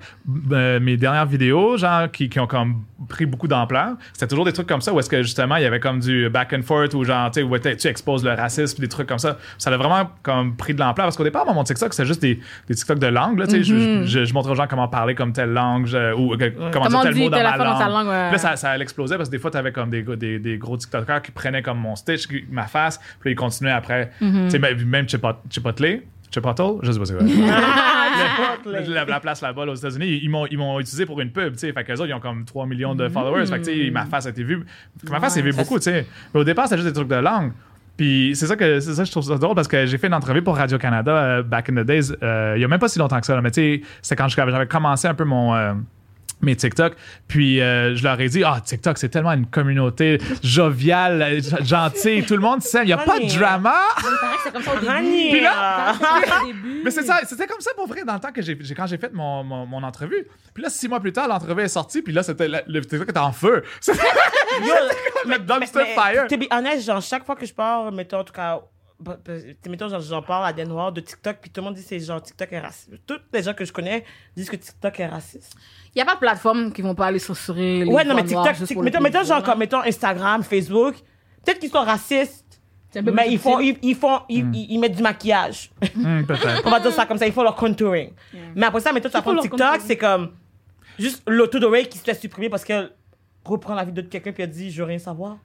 euh, 0.51 0.79
mes 0.79 0.97
dernières 0.97 1.25
vidéos, 1.25 1.77
genre, 1.77 2.09
qui, 2.11 2.29
qui 2.29 2.39
ont 2.39 2.47
comme 2.47 2.83
pris 3.09 3.25
beaucoup 3.25 3.47
d'ampleur, 3.47 3.95
c'était 4.13 4.27
toujours 4.27 4.45
des 4.45 4.53
trucs 4.53 4.67
comme 4.67 4.81
ça 4.81 4.93
où 4.93 4.99
est-ce 4.99 5.09
que 5.09 5.21
justement, 5.23 5.55
il 5.57 5.63
y 5.63 5.65
avait 5.65 5.79
comme 5.79 5.99
du 5.99 6.29
back 6.29 6.53
and 6.53 6.61
forth 6.61 6.93
ou 6.93 7.03
genre, 7.03 7.31
tu 7.31 7.45
sais, 7.79 7.89
exposes 7.89 8.23
le 8.23 8.31
racisme, 8.33 8.79
des 8.81 8.87
trucs 8.87 9.07
comme 9.07 9.19
ça. 9.19 9.37
Ça 9.57 9.69
a 9.71 9.77
vraiment 9.77 10.09
comme 10.21 10.55
pris 10.55 10.73
de 10.73 10.79
l'ampleur 10.79 11.05
parce 11.07 11.17
qu'au 11.17 11.23
départ, 11.23 11.45
moi, 11.45 11.53
mon 11.53 11.63
TikTok, 11.63 11.93
c'était 11.93 12.07
juste 12.07 12.21
des, 12.21 12.39
des 12.67 12.75
TikTok 12.75 12.99
de 12.99 13.07
langue, 13.07 13.39
là, 13.39 13.45
tu 13.47 13.51
sais. 13.51 13.63
je- 13.63 14.03
je, 14.05 14.25
je, 14.25 14.33
montre 14.33 14.49
aux 14.51 14.55
gens 14.55 14.67
comment 14.67 14.87
parler 14.87 15.15
comme 15.15 15.33
telle 15.33 15.51
langue 15.53 15.85
je- 15.87 16.13
ou 16.13 16.33
euh, 16.33 16.37
comment, 16.55 16.69
Comment 16.71 16.89
dire 16.89 17.01
tel 17.01 17.15
mot 17.15 17.29
dans 17.29 17.37
ma 17.37 17.57
langue. 17.57 17.67
dans 17.67 17.79
ta 17.79 17.89
langue, 17.89 18.07
ouais. 18.07 18.27
Puis 18.29 18.31
là, 18.33 18.37
ça, 18.37 18.55
ça 18.55 18.77
explosait 18.77 19.17
parce 19.17 19.29
que 19.29 19.35
des 19.35 19.39
fois, 19.39 19.51
tu 19.51 19.57
avais 19.57 19.71
comme 19.71 19.89
des, 19.89 20.01
des, 20.03 20.39
des 20.39 20.57
gros 20.57 20.77
TikTokers 20.77 21.21
qui 21.21 21.31
prenaient 21.31 21.61
comme 21.61 21.79
mon 21.79 21.95
stitch, 21.95 22.27
ma 22.49 22.67
face, 22.67 22.99
puis 23.19 23.31
ils 23.31 23.35
continuaient 23.35 23.71
après. 23.71 24.11
Mm-hmm. 24.21 24.43
Tu 24.45 24.49
sais, 24.51 24.59
même- 24.59 24.77
Chipotle, 25.71 26.01
Chipotle, 26.31 26.79
je 26.83 26.91
sais 26.91 26.99
pas 26.99 27.05
c'est 27.05 27.15
quoi. 27.15 27.25
la, 28.87 29.05
la 29.05 29.19
place 29.19 29.41
là-bas 29.41 29.65
là, 29.65 29.71
aux 29.71 29.75
États-Unis, 29.75 30.19
ils 30.21 30.29
m'ont 30.29 30.45
ils 30.47 30.57
m'ont 30.57 30.79
utilisé 30.79 31.05
pour 31.05 31.19
une 31.21 31.31
pub, 31.31 31.53
tu 31.53 31.59
sais, 31.59 31.73
fait 31.73 31.83
qu'eux 31.83 31.93
autres 31.93 32.07
ils 32.07 32.13
ont 32.13 32.19
comme 32.19 32.45
3 32.45 32.65
millions 32.65 32.95
de 32.95 33.07
followers, 33.09 33.45
fait 33.45 33.59
que 33.59 33.65
tu 33.65 33.85
sais, 33.85 33.91
ma 33.91 34.05
face 34.05 34.25
a 34.25 34.29
été 34.29 34.43
vue, 34.43 34.65
ma 35.09 35.19
face 35.19 35.37
est 35.37 35.41
vue 35.41 35.53
beaucoup, 35.53 35.77
tu 35.77 35.83
sais. 35.85 36.05
Mais 36.33 36.39
au 36.41 36.43
départ, 36.43 36.65
c'était 36.65 36.81
juste 36.81 36.89
des 36.89 36.93
trucs 36.93 37.07
de 37.07 37.15
langue. 37.15 37.51
Puis 37.95 38.31
c'est 38.35 38.47
ça 38.47 38.55
que 38.55 38.79
c'est 38.79 38.93
ça 38.93 39.03
que 39.03 39.07
je 39.07 39.11
trouve 39.11 39.23
ça 39.23 39.37
drôle 39.37 39.53
parce 39.55 39.67
que 39.67 39.85
j'ai 39.85 39.97
fait 39.99 40.07
une 40.07 40.15
entrevue 40.15 40.41
pour 40.41 40.57
Radio 40.57 40.79
Canada 40.79 41.11
euh, 41.11 41.43
back 41.43 41.69
in 41.69 41.75
the 41.75 41.85
days, 41.85 42.11
euh, 42.23 42.53
il 42.57 42.61
y 42.61 42.65
a 42.65 42.67
même 42.67 42.79
pas 42.79 42.87
si 42.87 42.97
longtemps 42.97 43.19
que 43.19 43.25
ça, 43.25 43.35
là, 43.35 43.41
mais 43.41 43.51
tu 43.51 43.61
sais, 43.61 43.81
c'est 44.01 44.15
quand 44.15 44.27
j'avais 44.27 44.65
commencé 44.65 45.07
un 45.07 45.13
peu 45.13 45.25
mon 45.25 45.53
euh, 45.53 45.73
mes 46.43 46.55
TikTok. 46.55 46.95
Puis 47.27 47.61
euh, 47.61 47.95
je 47.95 48.03
leur 48.03 48.19
ai 48.19 48.29
dit, 48.29 48.43
ah, 48.43 48.61
TikTok, 48.63 48.97
c'est 48.97 49.09
tellement 49.09 49.31
une 49.31 49.47
communauté 49.47 50.19
joviale, 50.43 51.41
gentille, 51.61 52.23
tout 52.23 52.35
le 52.35 52.41
monde 52.41 52.61
s'aime, 52.61 52.83
il 52.83 52.87
n'y 52.87 52.93
a 52.93 52.97
pas 52.97 53.19
de 53.19 53.27
drama. 53.27 53.75
Il 53.97 54.03
paraît 54.03 54.35
que 54.35 54.41
c'est 54.43 54.51
comme 54.51 54.63
ça. 54.63 54.71
Puis 54.73 55.41
là-. 55.41 55.93
Mais 56.83 56.91
c'est 56.91 57.03
ça, 57.03 57.21
c'était 57.23 57.47
comme 57.47 57.61
ça 57.61 57.71
pour 57.75 57.87
vrai 57.87 58.03
dans 58.03 58.13
le 58.13 58.19
temps 58.19 58.31
que 58.31 58.41
j'ai, 58.41 58.57
quand 58.57 58.87
j'ai 58.87 58.97
fait 58.97 59.13
mon, 59.13 59.43
mon, 59.43 59.65
mon 59.65 59.83
entrevue. 59.83 60.27
Puis 60.53 60.63
là, 60.63 60.69
six 60.69 60.87
mois 60.87 60.99
plus 60.99 61.13
tard, 61.13 61.27
l'entrevue 61.27 61.61
est 61.61 61.67
sortie, 61.69 62.01
puis 62.01 62.13
là, 62.13 62.23
c'était 62.23 62.47
le 62.47 62.81
TikTok 62.81 63.09
était 63.09 63.19
en 63.19 63.31
feu. 63.31 63.63
C'était 63.79 63.99
Yo, 64.61 64.73
le 65.25 65.39
dumpster 65.39 65.79
mais, 65.79 65.95
fire. 65.95 66.27
To 66.27 66.37
be 66.37 66.47
honest, 66.51 66.85
genre, 66.85 67.01
chaque 67.01 67.25
fois 67.25 67.35
que 67.35 67.45
je 67.45 67.53
parle, 67.53 67.93
mettons, 67.95 68.19
en 68.19 68.23
tout 68.23 68.33
cas, 68.33 68.61
mettons, 69.67 69.89
genre, 69.89 69.99
j'en 70.01 70.21
parle 70.21 70.45
à 70.45 70.53
des 70.53 70.65
noirs 70.65 70.91
de 70.91 71.01
TikTok, 71.01 71.37
puis 71.41 71.49
tout 71.51 71.61
le 71.61 71.65
monde 71.65 71.75
dit 71.75 71.81
c'est 71.81 71.99
genre 71.99 72.21
TikTok 72.21 72.51
est 72.51 72.59
raciste. 72.59 72.91
Toutes 73.05 73.23
les 73.33 73.43
gens 73.43 73.53
que 73.53 73.65
je 73.65 73.71
connais 73.73 74.03
disent 74.35 74.49
que 74.49 74.55
TikTok 74.55 74.99
est 74.99 75.07
raciste. 75.07 75.55
Il 75.93 75.97
n'y 75.97 76.01
a 76.01 76.05
pas 76.05 76.15
de 76.15 76.19
plateforme 76.19 76.71
qui 76.71 76.81
vont 76.81 76.95
pas 76.95 77.07
aller 77.07 77.19
censurer 77.19 77.83
les 77.85 77.91
ouais, 77.91 78.03
non, 78.03 78.15
mais 78.15 78.21
TikTok, 78.27 78.55
tic- 78.67 78.77
mettons, 78.85 78.97
mettons, 79.03 79.23
genre, 79.23 79.43
comme, 79.43 79.59
mettons, 79.59 79.81
Instagram, 79.81 80.43
Facebook, 80.43 80.95
peut-être 81.45 81.59
qu'ils 81.59 81.69
sont 81.69 81.83
racistes, 81.83 82.61
mais 83.11 83.31
ils 83.31 83.39
font, 83.39 83.59
ils, 83.59 83.77
ils 83.81 83.95
font, 83.95 84.21
ils, 84.29 84.45
ils- 84.53 84.67
ils 84.71 84.79
mettent 84.79 84.95
du 84.95 85.01
maquillage. 85.03 85.71
Peut-être. 85.79 86.61
On 86.65 86.69
va 86.69 86.79
dire 86.79 86.91
ça 86.91 87.05
comme 87.05 87.17
ça, 87.17 87.25
ils 87.27 87.33
font 87.33 87.43
leur 87.43 87.55
contouring. 87.55 88.11
Mais 88.55 88.65
après 88.65 88.81
ça, 88.81 88.91
mettons, 88.93 89.09
tu 89.09 89.13
leur 89.33 89.43
TikTok, 89.43 89.81
c'est 89.87 89.97
comme 89.97 90.31
juste 90.99 91.23
l'auto 91.27 91.59
qui 91.89 91.97
se 91.97 92.03
fait 92.03 92.13
supprimer 92.13 92.49
parce 92.49 92.63
qu'elle 92.63 92.91
reprend 93.45 93.73
la 93.75 93.83
vidéo 93.83 94.03
de 94.03 94.07
quelqu'un 94.09 94.31
puis 94.31 94.43
elle 94.43 94.49
dit, 94.51 94.69
je 94.71 94.77
veux 94.81 94.87
rien 94.87 94.99
savoir. 94.99 95.37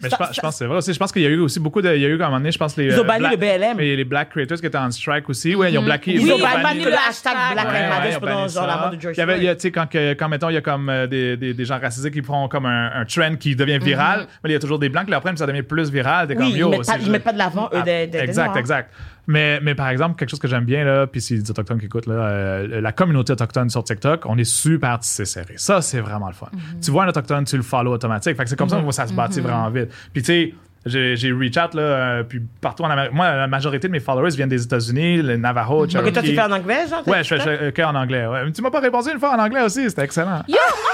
Mais 0.00 0.08
Ça- 0.10 0.16
je, 0.20 0.24
pense, 0.24 0.36
je 0.36 0.40
pense 0.40 0.54
que 0.54 0.58
c'est 0.58 0.66
vrai 0.66 0.76
aussi. 0.78 0.92
Je 0.94 0.98
pense 0.98 1.10
qu'il 1.10 1.22
y 1.22 1.26
a 1.26 1.28
eu 1.28 1.40
aussi 1.40 1.58
beaucoup 1.58 1.82
de. 1.82 1.92
Il 1.94 2.00
y 2.00 2.04
a 2.04 2.08
eu, 2.08 2.12
à 2.20 2.26
un 2.26 2.28
moment 2.28 2.38
donné, 2.38 2.52
je 2.52 2.58
pense, 2.58 2.76
les. 2.76 2.84
Ils 2.86 2.98
ont 3.00 3.02
euh, 3.02 3.06
banni 3.06 3.26
le 3.30 3.36
BLM. 3.36 3.80
Et 3.80 3.96
les 3.96 4.04
Black 4.04 4.30
Creators 4.30 4.58
qui 4.58 4.66
étaient 4.66 4.78
en 4.78 4.90
strike 4.92 5.28
aussi. 5.28 5.54
Ouais, 5.56 5.72
ils 5.72 5.78
ont 5.78 5.82
blacké. 5.82 6.12
Ils 6.12 6.20
Oui, 6.20 6.24
ils 6.28 6.32
ont 6.34 6.38
banni 6.62 6.84
le 6.84 6.90
le 6.90 6.96
hashtag. 6.96 7.32
Black 7.52 7.66
Lives 7.72 7.88
Matter 7.88 8.16
pendant 8.20 8.48
genre 8.48 8.66
la 8.66 8.76
mort 8.76 8.90
de 8.90 9.00
George 9.00 9.16
Il 9.16 9.18
y 9.18 9.22
avait, 9.22 9.38
il 9.38 9.42
y 9.44 9.48
a, 9.48 9.56
Floyd. 9.56 9.56
tu 9.58 9.62
sais, 9.62 9.70
quand, 9.72 9.86
quand, 10.18 10.28
mettons, 10.28 10.48
il 10.50 10.54
y 10.54 10.56
a 10.56 10.60
comme 10.60 10.88
euh, 10.88 11.06
des, 11.08 11.36
des, 11.36 11.52
des 11.54 11.64
gens 11.64 11.78
racisés 11.80 12.10
qui 12.10 12.22
font 12.22 12.46
comme 12.48 12.66
un, 12.66 12.90
un 12.94 13.04
trend 13.04 13.34
qui 13.36 13.56
devient 13.56 13.78
viral, 13.78 14.26
mais 14.44 14.50
il 14.50 14.52
y 14.52 14.56
a 14.56 14.60
toujours 14.60 14.78
des 14.78 14.88
blancs 14.88 15.04
qui 15.06 15.10
l'apprennent, 15.10 15.34
puis 15.34 15.40
ça 15.40 15.46
devient 15.46 15.62
plus 15.62 15.90
viral. 15.90 16.28
T'es 16.28 16.34
Mhm. 16.34 16.40
Oui, 16.42 16.60
comme, 16.60 16.72
ils 16.74 16.78
mettent, 16.78 16.86
pas, 16.86 16.96
ils 17.00 17.10
mettent 17.10 17.24
pas 17.24 17.32
de 17.32 17.38
l'avant, 17.38 17.64
eux, 17.72 17.78
Ah, 17.80 17.82
des, 17.82 18.10
exact, 18.18 18.56
exact. 18.56 18.92
Mais, 19.28 19.60
mais 19.60 19.74
par 19.74 19.88
exemple, 19.90 20.16
quelque 20.16 20.30
chose 20.30 20.38
que 20.40 20.48
j'aime 20.48 20.64
bien, 20.64 20.84
là, 20.84 21.06
puis 21.06 21.20
c'est 21.20 21.34
les 21.34 21.50
Autochtones 21.50 21.78
qui 21.78 21.86
écoutent, 21.86 22.06
là, 22.06 22.14
euh, 22.14 22.80
la 22.80 22.92
communauté 22.92 23.32
autochtone 23.34 23.68
sur 23.70 23.84
TikTok, 23.84 24.24
on 24.26 24.36
est 24.38 24.44
super 24.44 24.98
tissé 24.98 25.24
serré. 25.26 25.54
Ça, 25.56 25.82
c'est 25.82 26.00
vraiment 26.00 26.28
le 26.28 26.34
fun. 26.34 26.48
Tu 26.82 26.90
vois 26.90 27.04
un 27.04 27.08
Autochtone, 27.08 27.44
tu 27.44 27.56
le 27.56 27.62
follow 27.62 27.92
automatique. 27.92 28.36
Fait 28.36 28.42
que 28.44 28.48
c'est 28.50 28.56
comme 28.58 28.68
ça 28.70 28.80
que 28.80 28.90
ça 28.90 29.06
se 29.06 29.12
bâtit 29.12 29.40
vraiment 29.40 29.68
vite. 29.70 29.90
Puis 30.12 30.22
tu 30.22 30.26
sais, 30.26 30.54
J'ai 30.86 31.16
j'ai 31.16 31.32
reach 31.32 31.56
out, 31.58 31.74
là, 31.74 31.82
euh, 31.82 32.22
puis 32.22 32.40
partout 32.60 32.84
en 32.84 32.88
Amérique. 32.90 33.12
Moi, 33.12 33.30
la 33.34 33.46
majorité 33.48 33.88
de 33.88 33.92
mes 33.92 34.00
followers 34.00 34.30
viennent 34.30 34.48
des 34.48 34.62
États-Unis, 34.62 35.20
le 35.20 35.36
Navajo, 35.36 35.82
Ok, 35.84 35.90
toi, 35.90 36.02
tu 36.02 36.10
Cherokee. 36.14 36.34
fais 36.34 36.40
en 36.40 36.52
anglais, 36.52 36.86
genre? 36.88 37.06
Ouais, 37.06 37.22
je 37.24 37.34
fais 37.74 37.84
en 37.84 37.94
anglais. 37.94 38.26
Ouais. 38.26 38.50
Tu 38.52 38.62
m'as 38.62 38.70
pas 38.70 38.80
répondu 38.80 39.10
une 39.12 39.18
fois 39.18 39.34
en 39.36 39.38
anglais 39.40 39.60
aussi, 39.62 39.90
c'était 39.90 40.04
excellent. 40.04 40.42
Yo, 40.48 40.54
moi, 40.54 40.90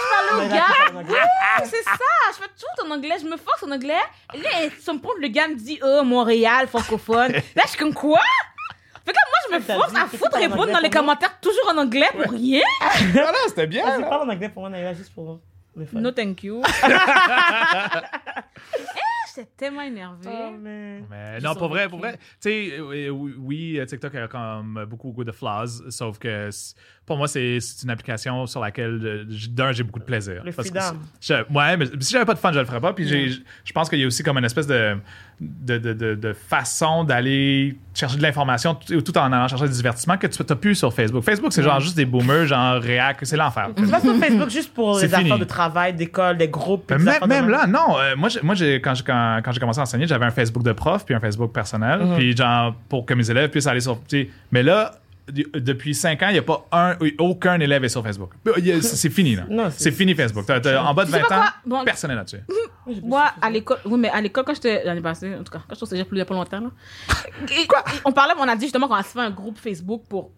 gars. 0.49 1.64
c'est 1.64 1.82
ça. 1.82 1.93
Je 2.32 2.43
fais 2.43 2.49
toujours 2.55 2.87
en 2.87 2.95
anglais. 2.95 3.16
Je 3.20 3.26
me 3.26 3.37
force 3.37 3.62
en 3.62 3.70
anglais. 3.70 4.03
Et 4.35 4.39
là, 4.39 4.51
ça 4.80 4.93
me 4.93 4.99
prend 4.99 5.12
le 5.20 5.28
gars 5.28 5.49
me 5.49 5.55
dit, 5.55 5.78
oh, 5.82 6.03
Montréal, 6.05 6.66
francophone. 6.68 7.32
Là, 7.57 7.62
je 7.64 7.68
suis 7.68 7.78
comme 7.78 7.95
quoi? 7.95 8.20
Fait 9.05 9.12
que 9.12 9.16
là, 9.16 9.22
moi, 9.28 9.39
je 9.51 9.57
me 9.57 9.61
force 9.78 9.95
à 9.95 10.07
foutre 10.07 10.37
répondre 10.37 10.72
dans 10.72 10.78
les 10.78 10.89
commentaires 10.89 11.39
toujours 11.41 11.70
en 11.70 11.76
anglais 11.76 12.09
pour 12.12 12.32
rien. 12.32 12.62
Voilà, 13.12 13.37
c'était 13.49 13.66
bien. 13.66 13.85
Vas-y, 13.85 14.01
là. 14.01 14.09
parle 14.09 14.28
en 14.28 14.32
anglais 14.32 14.49
pour 14.49 14.62
moi, 14.62 14.70
Naïla, 14.70 14.95
juste 14.95 15.12
pour 15.12 15.41
le 15.76 15.85
fun. 15.85 16.01
No 16.01 16.11
thank 16.11 16.43
you. 16.43 16.62
Eh, 18.66 19.01
J'étais 19.35 19.51
tellement 19.57 19.82
énervée. 19.82 20.30
Oh, 20.30 20.51
man. 20.53 21.07
Mais 21.11 21.41
non, 21.41 21.55
pour 21.55 21.68
vrai, 21.68 21.89
pour 21.89 21.99
vrai. 21.99 22.16
Tu 22.16 22.18
sais, 22.41 22.70
euh, 22.78 23.09
oui, 23.11 23.35
oui, 23.37 23.87
TikTok 23.87 24.14
a 24.14 24.28
comme 24.28 24.87
beaucoup 24.89 25.24
de 25.24 25.32
flaws, 25.32 25.91
sauf 25.91 26.18
que 26.18 26.51
pour 27.07 27.17
moi, 27.19 27.29
c'est 27.29 27.59
c'est 27.61 27.85
une 27.85 27.91
application 27.91 28.47
sur 28.47 28.61
laquelle, 28.61 29.01
euh, 29.05 29.25
d'un, 29.51 29.73
j'ai 29.73 29.83
beaucoup 29.83 29.99
de 29.99 30.05
plaisir. 30.05 30.43
Le 30.45 30.53
Parce 30.53 30.71
que 30.71 30.79
je- 31.21 31.35
ouais, 31.55 31.77
mais 31.77 31.87
si 32.01 32.13
j'avais 32.13 32.25
pas 32.25 32.35
de 32.35 32.39
fun, 32.39 32.53
je 32.53 32.59
le 32.61 32.65
ferais 32.65 32.81
pas. 32.81 32.93
Puis 32.93 33.07
j'ai- 33.07 33.29
je 33.65 33.73
pense 33.73 33.89
qu'il 33.91 33.99
y 33.99 34.05
a 34.05 34.07
aussi 34.07 34.23
comme 34.23 34.39
une 34.39 34.45
espèce 34.45 34.67
de, 34.67 34.97
de, 35.41 35.79
de, 35.79 35.93
de- 35.93 36.15
de 36.15 36.33
façon 36.33 37.05
d'aller 37.05 37.77
chercher 37.93 38.17
de 38.17 38.23
l'information 38.23 38.75
tout, 38.75 39.01
tout 39.03 39.19
en 39.19 39.33
allant 39.33 39.49
chercher 39.49 39.67
du 39.69 39.75
divertissement 39.75 40.17
que 40.17 40.27
tu 40.29 40.43
n'as 40.49 40.57
plus 40.57 40.75
sur 40.77 40.93
Facebook. 40.95 41.23
Facebook, 41.25 41.53
c'est 41.53 41.63
genre 41.63 41.81
juste 41.81 41.97
des 41.97 42.05
boomers, 42.07 42.47
genre 42.47 42.81
réac, 42.81 43.19
c'est 43.23 43.37
l'enfer. 43.37 43.69
C'est 43.77 43.91
pas 43.91 44.01
sur 44.01 44.15
Facebook 44.17 44.49
juste 44.51 44.73
pour 44.73 44.99
les 44.99 45.09
fini. 45.09 45.25
affaires 45.25 45.39
de 45.39 45.45
travail, 45.45 45.93
d'école, 45.95 46.39
des 46.39 46.49
groupes. 46.49 46.89
Des 46.89 46.97
même, 47.05 47.27
même 47.27 47.49
là, 47.51 47.67
non. 47.67 47.99
euh, 47.99 48.17
moi, 48.17 48.29
j'ai- 48.31 48.41
moi 48.43 48.55
quand, 48.83 48.95
j'ai, 48.95 49.05
quand, 49.05 49.41
quand 49.45 49.53
j'ai 49.53 49.61
commencé 49.61 49.81
à 49.81 49.83
enseigner, 49.83 50.07
j'avais 50.07 50.25
un 50.25 50.31
Facebook 50.31 50.63
de 50.63 50.73
prof 50.73 51.05
puis 51.05 51.15
un 51.15 51.21
Facebook 51.21 51.53
personnel. 51.53 52.01
Mhm. 52.01 52.17
Puis, 52.17 52.37
genre, 52.37 52.75
pour 52.89 53.05
que 53.05 53.13
mes 53.15 53.31
élèves 53.31 53.51
puissent 53.51 53.67
aller 53.67 53.81
sur. 53.81 54.01
tu 54.09 54.31
Mais 54.53 54.63
là, 54.63 54.93
depuis 55.29 55.95
cinq 55.95 56.22
ans, 56.22 56.29
il 56.29 56.35
n'y 56.35 56.39
a 56.39 56.43
pas 56.43 56.66
un, 56.72 56.97
aucun 57.18 57.59
élève 57.61 57.83
est 57.85 57.89
sur 57.89 58.03
Facebook. 58.03 58.33
A- 58.47 58.53
C'est, 58.83 59.11
fini, 59.11 59.35
là. 59.37 59.45
Non, 59.49 59.70
c'est- 59.70 59.91
fini, 59.91 60.14
Facebook. 60.14 60.45
En 60.49 60.95
bas 60.95 61.05
de 61.05 61.11
Tu 61.11 61.16
sais 61.16 61.22
20 61.22 61.29
pas 61.29 61.37
ans, 61.39 61.41
quoi? 61.41 61.53
Bon- 61.79 61.85
personne 61.85 62.11
n'est 62.11 62.16
là-dessus. 62.16 62.41
Moi, 63.03 63.33
à 63.41 63.51
l'école, 63.51 63.79
oui, 63.87 63.99
mais 63.99 64.11
à 64.11 64.20
l'école, 64.20 64.45
quand 64.45 64.55
j'étais 64.55 64.85
l'année 64.85 65.01
passée, 65.01 65.35
en 65.35 65.43
tout 65.43 65.53
cas, 65.53 65.62
quand 65.66 65.75
je 65.81 65.85
suis 65.87 66.05
plus 66.05 66.16
il 66.16 66.18
y 66.18 66.22
a 66.22 66.25
pas 66.27 66.35
longtemps, 66.35 66.61
là. 66.61 66.70
Et- 67.59 67.66
On 68.05 68.12
parlait, 68.12 68.35
on 68.39 68.47
a 68.49 68.55
dit 68.57 68.66
justement 68.66 68.87
qu'on 68.89 68.95
a 68.95 69.03
fait 69.03 69.20
un 69.20 69.31
groupe 69.31 69.59
Facebook 69.59 70.03
pour 70.09 70.31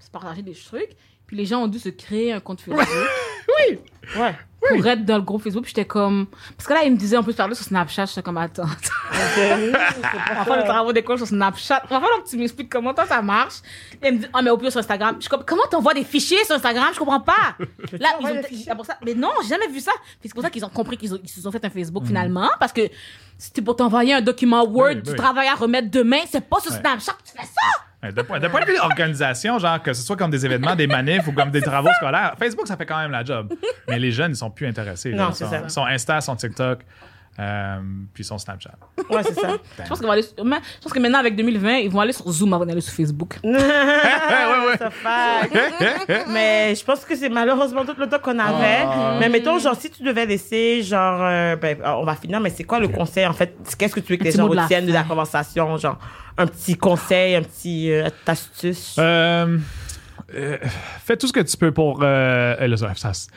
se 0.00 0.10
partager 0.10 0.42
des 0.42 0.54
trucs. 0.54 0.90
Puis 1.26 1.36
les 1.36 1.46
gens 1.46 1.62
ont 1.62 1.68
dû 1.68 1.78
se 1.78 1.88
créer 1.90 2.32
un 2.32 2.40
compte 2.40 2.60
Facebook 2.60 2.86
Ouais. 4.18 4.34
pour 4.76 4.86
être 4.86 5.04
dans 5.04 5.16
le 5.16 5.22
groupe 5.22 5.42
Facebook. 5.42 5.64
Puis 5.64 5.72
j'étais 5.74 5.86
comme. 5.86 6.26
Parce 6.56 6.68
que 6.68 6.72
là, 6.74 6.84
ils 6.84 6.92
me 6.92 6.96
disaient, 6.96 7.16
on 7.16 7.22
peut 7.22 7.32
se 7.32 7.36
parler 7.36 7.54
sur 7.54 7.64
Snapchat. 7.64 8.06
J'étais 8.06 8.22
comme, 8.22 8.38
attends. 8.38 8.64
On 8.64 8.66
va 8.66 10.44
faire 10.44 10.56
les 10.56 10.64
travaux 10.64 10.92
d'école 10.92 11.18
sur 11.18 11.26
Snapchat. 11.26 11.82
On 11.84 11.94
va 11.94 12.00
falloir 12.00 12.22
que 12.24 12.28
tu 12.28 12.36
m'expliques 12.36 12.70
comment 12.70 12.94
toi, 12.94 13.06
ça 13.06 13.22
marche. 13.22 13.56
Et 14.02 14.06
elle 14.06 14.14
me 14.14 14.18
dit, 14.20 14.26
ah, 14.32 14.42
mais 14.42 14.50
au 14.50 14.56
pire 14.58 14.70
sur 14.70 14.80
Instagram. 14.80 15.16
Je 15.16 15.22
suis 15.22 15.30
comme, 15.30 15.44
comment 15.44 15.62
t'envoies 15.70 15.94
des 15.94 16.04
fichiers 16.04 16.44
sur 16.44 16.54
Instagram? 16.56 16.88
Je 16.92 16.98
comprends 16.98 17.20
pas. 17.20 17.56
Là, 17.98 18.08
ils 18.20 18.70
ont 18.70 18.76
pour 18.76 18.86
ça. 18.86 18.96
Mais 19.04 19.14
non, 19.14 19.30
j'ai 19.42 19.48
jamais 19.48 19.68
vu 19.68 19.80
ça. 19.80 19.92
C'est 20.22 20.32
pour 20.32 20.42
ça 20.42 20.50
qu'ils 20.50 20.64
ont 20.64 20.68
compris 20.70 20.96
qu'ils 20.96 21.10
se 21.10 21.40
sont 21.40 21.50
fait 21.52 21.64
un 21.64 21.70
Facebook 21.70 22.06
finalement. 22.06 22.50
Parce 22.58 22.72
que 22.72 22.82
c'était 23.38 23.62
pour 23.62 23.76
t'envoyer 23.76 24.14
un 24.14 24.20
document 24.20 24.64
Word, 24.64 24.94
Oui, 24.96 25.02
du 25.02 25.14
travail 25.14 25.48
à 25.48 25.54
remettre 25.54 25.90
demain. 25.90 26.20
C'est 26.30 26.48
pas 26.48 26.60
sur. 26.60 26.72
Snapchat 26.72 27.12
que 27.12 27.30
tu 27.30 27.32
fais 27.36 27.44
ça. 27.46 27.82
Ouais, 28.02 28.12
De 28.12 28.22
point, 28.22 28.40
de 28.40 28.48
point 28.48 28.60
de 28.62 28.66
vue 28.66 28.78
organisation, 28.78 29.58
genre 29.60 29.80
que 29.80 29.92
ce 29.92 30.02
soit 30.02 30.16
comme 30.16 30.30
des 30.30 30.44
événements, 30.44 30.74
des 30.74 30.86
manifs 30.88 31.26
ou 31.28 31.32
comme 31.32 31.50
des 31.50 31.60
travaux 31.60 31.92
scolaires, 31.96 32.34
Facebook, 32.38 32.66
ça 32.66 32.76
fait 32.76 32.86
quand 32.86 32.98
même 32.98 33.12
la 33.12 33.24
job. 33.24 33.52
Mais 33.92 33.98
les 33.98 34.10
jeunes, 34.12 34.32
ils 34.32 34.36
sont 34.36 34.50
plus 34.50 34.66
intéressés. 34.66 35.10
Non, 35.12 35.28
là. 35.28 35.30
c'est 35.32 35.44
Ils 35.44 35.48
sont- 35.48 35.52
ça. 35.52 35.62
Ils 35.64 35.70
sont 35.70 35.84
Insta, 35.86 36.16
ils 36.18 36.22
sont 36.22 36.36
TikTok, 36.36 36.80
euh, 37.38 37.76
puis 38.12 38.22
ils 38.22 38.26
sont 38.26 38.38
Snapchat. 38.38 38.72
Ouais, 39.10 39.22
c'est 39.22 39.34
ça. 39.38 39.56
Je 39.82 39.88
pense, 39.88 39.98
qu'ils 39.98 40.06
vont 40.06 40.12
aller 40.12 40.22
sur- 40.22 40.34
je 40.38 40.80
pense 40.82 40.92
que 40.92 40.98
maintenant, 40.98 41.18
avec 41.18 41.34
2020, 41.36 41.76
ils 41.78 41.90
vont 41.90 42.00
aller 42.00 42.12
sur 42.12 42.30
Zoom 42.30 42.52
avant 42.52 42.66
d'aller 42.66 42.80
sur 42.80 42.92
Facebook. 42.94 43.38
ouais, 43.44 43.52
ouais. 43.52 44.78
Mais 46.28 46.74
je 46.74 46.84
pense 46.84 47.04
que 47.04 47.16
c'est 47.16 47.28
malheureusement 47.28 47.84
tout 47.84 47.94
le 47.98 48.08
temps 48.08 48.18
qu'on 48.18 48.38
avait. 48.38 48.84
Ah. 48.84 49.16
Mais 49.20 49.28
mettons, 49.28 49.58
genre, 49.58 49.76
si 49.76 49.90
tu 49.90 50.02
devais 50.02 50.26
laisser, 50.26 50.82
genre, 50.82 51.20
euh, 51.22 51.56
ben, 51.56 51.78
on 51.84 52.04
va 52.04 52.14
finir, 52.16 52.40
mais 52.40 52.50
c'est 52.50 52.64
quoi 52.64 52.80
le 52.80 52.88
conseil, 52.88 53.26
en 53.26 53.32
fait? 53.32 53.54
Qu'est-ce 53.78 53.94
que 53.94 54.00
tu 54.00 54.12
veux 54.12 54.18
que 54.18 54.24
les 54.24 54.32
gens 54.32 54.44
mot 54.44 54.50
de 54.50 54.56
la 54.56 54.62
retiennent 54.64 54.86
de 54.86 54.92
la 54.92 55.02
conversation? 55.04 55.76
Genre, 55.76 55.98
un 56.38 56.46
petit 56.46 56.76
conseil, 56.76 57.34
un 57.36 57.42
petit 57.42 57.90
euh, 57.92 58.08
astuce? 58.26 58.96
Euh, 58.98 59.58
euh, 60.34 60.58
fais 61.04 61.16
tout 61.16 61.26
ce 61.26 61.32
que 61.32 61.40
tu 61.40 61.56
peux 61.56 61.72
pour. 61.72 62.00
Euh, 62.02 62.56
euh, 62.60 62.76
ça, 62.76 62.94
ça- 62.94 63.28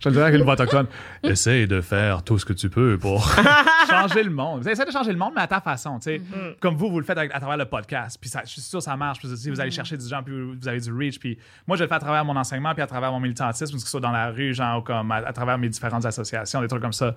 je 0.00 0.08
le 0.08 0.12
dirais 0.12 0.26
avec 0.26 0.38
une 0.38 0.44
voix 0.44 0.54
autochtone. 0.54 0.86
Essaye 1.22 1.66
de 1.66 1.80
faire 1.80 2.22
tout 2.22 2.38
ce 2.38 2.44
que 2.44 2.52
tu 2.52 2.68
peux 2.68 2.98
pour 2.98 3.26
changer 3.88 4.22
le 4.22 4.30
monde. 4.30 4.66
Essaye 4.66 4.86
de 4.86 4.90
changer 4.90 5.12
le 5.12 5.18
monde, 5.18 5.32
mais 5.34 5.42
à 5.42 5.46
ta 5.46 5.60
façon. 5.60 5.98
tu 5.98 6.04
sais. 6.16 6.22
Comme 6.60 6.76
vous, 6.76 6.90
vous 6.90 6.98
le 6.98 7.04
faites 7.04 7.18
à 7.18 7.28
travers 7.28 7.56
le 7.56 7.66
podcast. 7.66 8.18
Puis 8.20 8.28
ça, 8.30 8.42
je 8.44 8.50
suis 8.50 8.60
sûr 8.60 8.78
que 8.80 8.84
ça 8.84 8.96
marche. 8.96 9.18
Puis 9.18 9.28
si 9.36 9.50
vous 9.50 9.60
allez 9.60 9.70
chercher 9.70 9.96
du 9.96 10.06
gens, 10.08 10.22
puis 10.22 10.34
vous 10.60 10.68
avez 10.68 10.80
du 10.80 10.92
reach. 10.92 11.18
Puis 11.18 11.38
moi, 11.66 11.76
je 11.76 11.82
le 11.84 11.88
fais 11.88 11.94
à 11.94 12.00
travers 12.00 12.24
mon 12.24 12.36
enseignement, 12.36 12.72
puis 12.74 12.82
à 12.82 12.86
travers 12.86 13.12
mon 13.12 13.20
militantisme, 13.20 13.74
que 13.74 13.80
ce 13.80 13.88
soit 13.88 14.00
dans 14.00 14.10
la 14.12 14.30
rue, 14.30 14.52
genre, 14.54 14.82
comme 14.82 15.10
à, 15.12 15.16
à 15.16 15.32
travers 15.32 15.58
mes 15.58 15.68
différentes 15.68 16.04
associations, 16.04 16.60
des 16.60 16.68
trucs 16.68 16.82
comme 16.82 16.92
ça. 16.92 17.14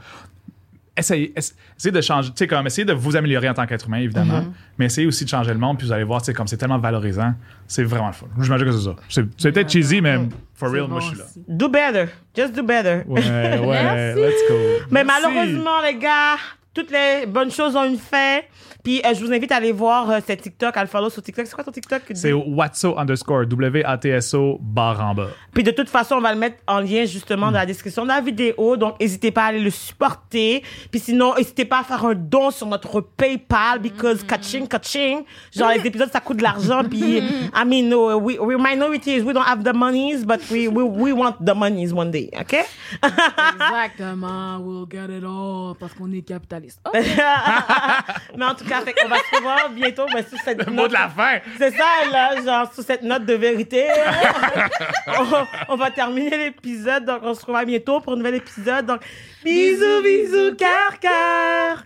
Essayez, 0.97 1.33
essa- 1.35 1.53
essayez 1.77 1.91
de 1.91 1.99
changer, 2.01 2.29
tu 2.29 2.35
sais, 2.37 2.47
comme 2.47 2.65
essayez 2.67 2.85
de 2.85 2.93
vous 2.93 3.15
améliorer 3.17 3.49
en 3.49 3.53
tant 3.53 3.65
qu'être 3.65 3.85
humain, 3.87 3.97
évidemment, 3.97 4.45
mais 4.77 4.85
essayez 4.85 5.05
aussi 5.07 5.25
de 5.25 5.29
changer 5.29 5.51
le 5.51 5.59
monde, 5.59 5.77
puis 5.77 5.87
vous 5.87 5.91
allez 5.93 6.05
voir, 6.05 6.21
tu 6.21 6.27
sais, 6.27 6.33
comme 6.33 6.47
c'est 6.47 6.55
tellement 6.57 6.77
valorisant, 6.79 7.33
c'est 7.67 7.83
vraiment 7.83 8.07
le 8.07 8.13
fun. 8.13 8.27
J'imagine 8.39 8.65
que 8.65 8.71
c'est 8.71 8.85
ça. 8.85 8.95
C'est, 9.09 9.51
peut-être 9.51 9.69
cheesy, 9.71 9.99
mais 9.99 10.17
for 10.53 10.69
real, 10.71 10.87
moi, 10.87 11.01
je 11.01 11.07
suis 11.07 11.17
là. 11.17 11.25
Do 11.49 11.67
better. 11.67 12.05
Just 12.35 12.53
do 12.55 12.63
better. 12.63 13.01
Ouais, 13.07 13.19
ouais, 13.21 13.59
Merci. 13.83 14.19
let's 14.21 14.49
go. 14.49 14.55
Mais 14.89 15.03
Merci. 15.03 15.21
malheureusement, 15.27 15.81
les 15.85 15.95
gars, 15.97 16.37
toutes 16.73 16.91
les 16.91 17.25
bonnes 17.25 17.51
choses 17.51 17.75
ont 17.75 17.83
une 17.85 17.97
fin. 17.99 18.39
Puis 18.85 19.01
euh, 19.03 19.15
je 19.15 19.25
vous 19.25 19.33
invite 19.33 19.51
à 19.51 19.55
aller 19.55 19.71
voir 19.71 20.11
euh, 20.11 20.19
cette 20.25 20.43
TikTok, 20.43 20.77
à 20.77 20.81
le 20.81 20.87
follow 20.87 21.09
sur 21.09 21.23
TikTok. 21.23 21.47
C'est 21.47 21.55
quoi 21.55 21.63
ton 21.63 21.71
TikTok? 21.71 22.03
C'est 22.13 22.31
Watso 22.31 22.95
underscore, 22.99 23.47
W-A-T-S-O, 23.47 24.59
barre 24.61 25.01
en 25.01 25.15
bas. 25.15 25.29
Puis 25.55 25.63
de 25.63 25.71
toute 25.71 25.89
façon, 25.89 26.17
on 26.17 26.21
va 26.21 26.31
le 26.31 26.39
mettre 26.39 26.57
en 26.67 26.81
lien 26.81 27.05
justement 27.05 27.47
dans 27.47 27.57
la 27.57 27.65
description 27.65 28.03
de 28.03 28.09
la 28.09 28.21
vidéo. 28.21 28.77
Donc, 28.77 28.99
n'hésitez 28.99 29.31
pas 29.31 29.45
à 29.45 29.47
aller 29.47 29.59
le 29.59 29.71
supporter. 29.71 30.61
Puis 30.91 30.99
sinon, 30.99 31.33
n'hésitez 31.35 31.65
pas 31.65 31.79
à 31.79 31.83
faire 31.83 32.05
un 32.05 32.13
don 32.13 32.51
sur 32.51 32.67
notre 32.67 33.01
PayPal 33.01 33.79
because 33.79 34.21
kaching, 34.23 34.67
kaching. 34.67 35.23
Genre, 35.51 35.71
les 35.71 35.87
épisodes, 35.87 36.11
ça 36.11 36.19
coûte 36.19 36.37
de 36.37 36.43
l'argent. 36.43 36.83
Puis, 36.89 37.17
I 37.17 37.65
mean, 37.65 37.89
no, 37.89 38.19
we, 38.19 38.37
we're 38.39 38.59
minorities. 38.59 39.23
We 39.23 39.33
don't 39.33 39.47
have 39.47 39.63
the 39.63 39.73
monies, 39.73 40.23
but 40.23 40.41
we, 40.51 40.67
we, 40.67 40.83
we 40.83 41.11
want 41.11 41.43
the 41.43 41.55
monies 41.55 41.91
one 41.91 42.11
day. 42.11 42.29
OK? 42.39 42.55
Exactement. 43.01 44.59
We'll 44.59 44.85
get 44.87 45.09
it 45.09 45.23
all. 45.23 45.73
Parce 45.79 45.95
qu'on 45.95 46.11
est 46.11 46.21
capitaliste. 46.21 46.81
Oh, 46.85 46.91
Mais 48.37 48.45
en 48.45 48.53
tout 48.53 48.65
cas, 48.65 48.74
fait 48.81 48.93
qu'on 48.93 49.07
va 49.07 49.17
se 49.17 49.35
revoir 49.35 49.69
bientôt 49.69 50.05
ben, 50.13 50.23
sur 50.27 50.37
cette 50.43 50.65
Le 50.65 50.71
mot 50.71 50.81
note. 50.83 50.89
de 50.89 50.93
la 50.93 51.09
fin. 51.09 51.39
C'est 51.57 51.71
ça, 51.71 51.85
là, 52.11 52.41
genre, 52.43 52.73
sur 52.73 52.83
cette 52.83 53.01
note 53.03 53.25
de 53.25 53.33
vérité. 53.33 53.87
on, 55.07 55.25
on 55.73 55.75
va 55.75 55.91
terminer 55.91 56.37
l'épisode. 56.37 57.05
Donc, 57.05 57.19
on 57.23 57.33
se 57.33 57.45
revoit 57.45 57.65
bientôt 57.65 57.99
pour 58.01 58.13
un 58.13 58.17
nouvel 58.17 58.35
épisode. 58.35 58.85
Donc, 58.85 59.01
bisous, 59.43 60.01
bisous, 60.03 60.55
car, 60.57 60.99
car. 60.99 61.83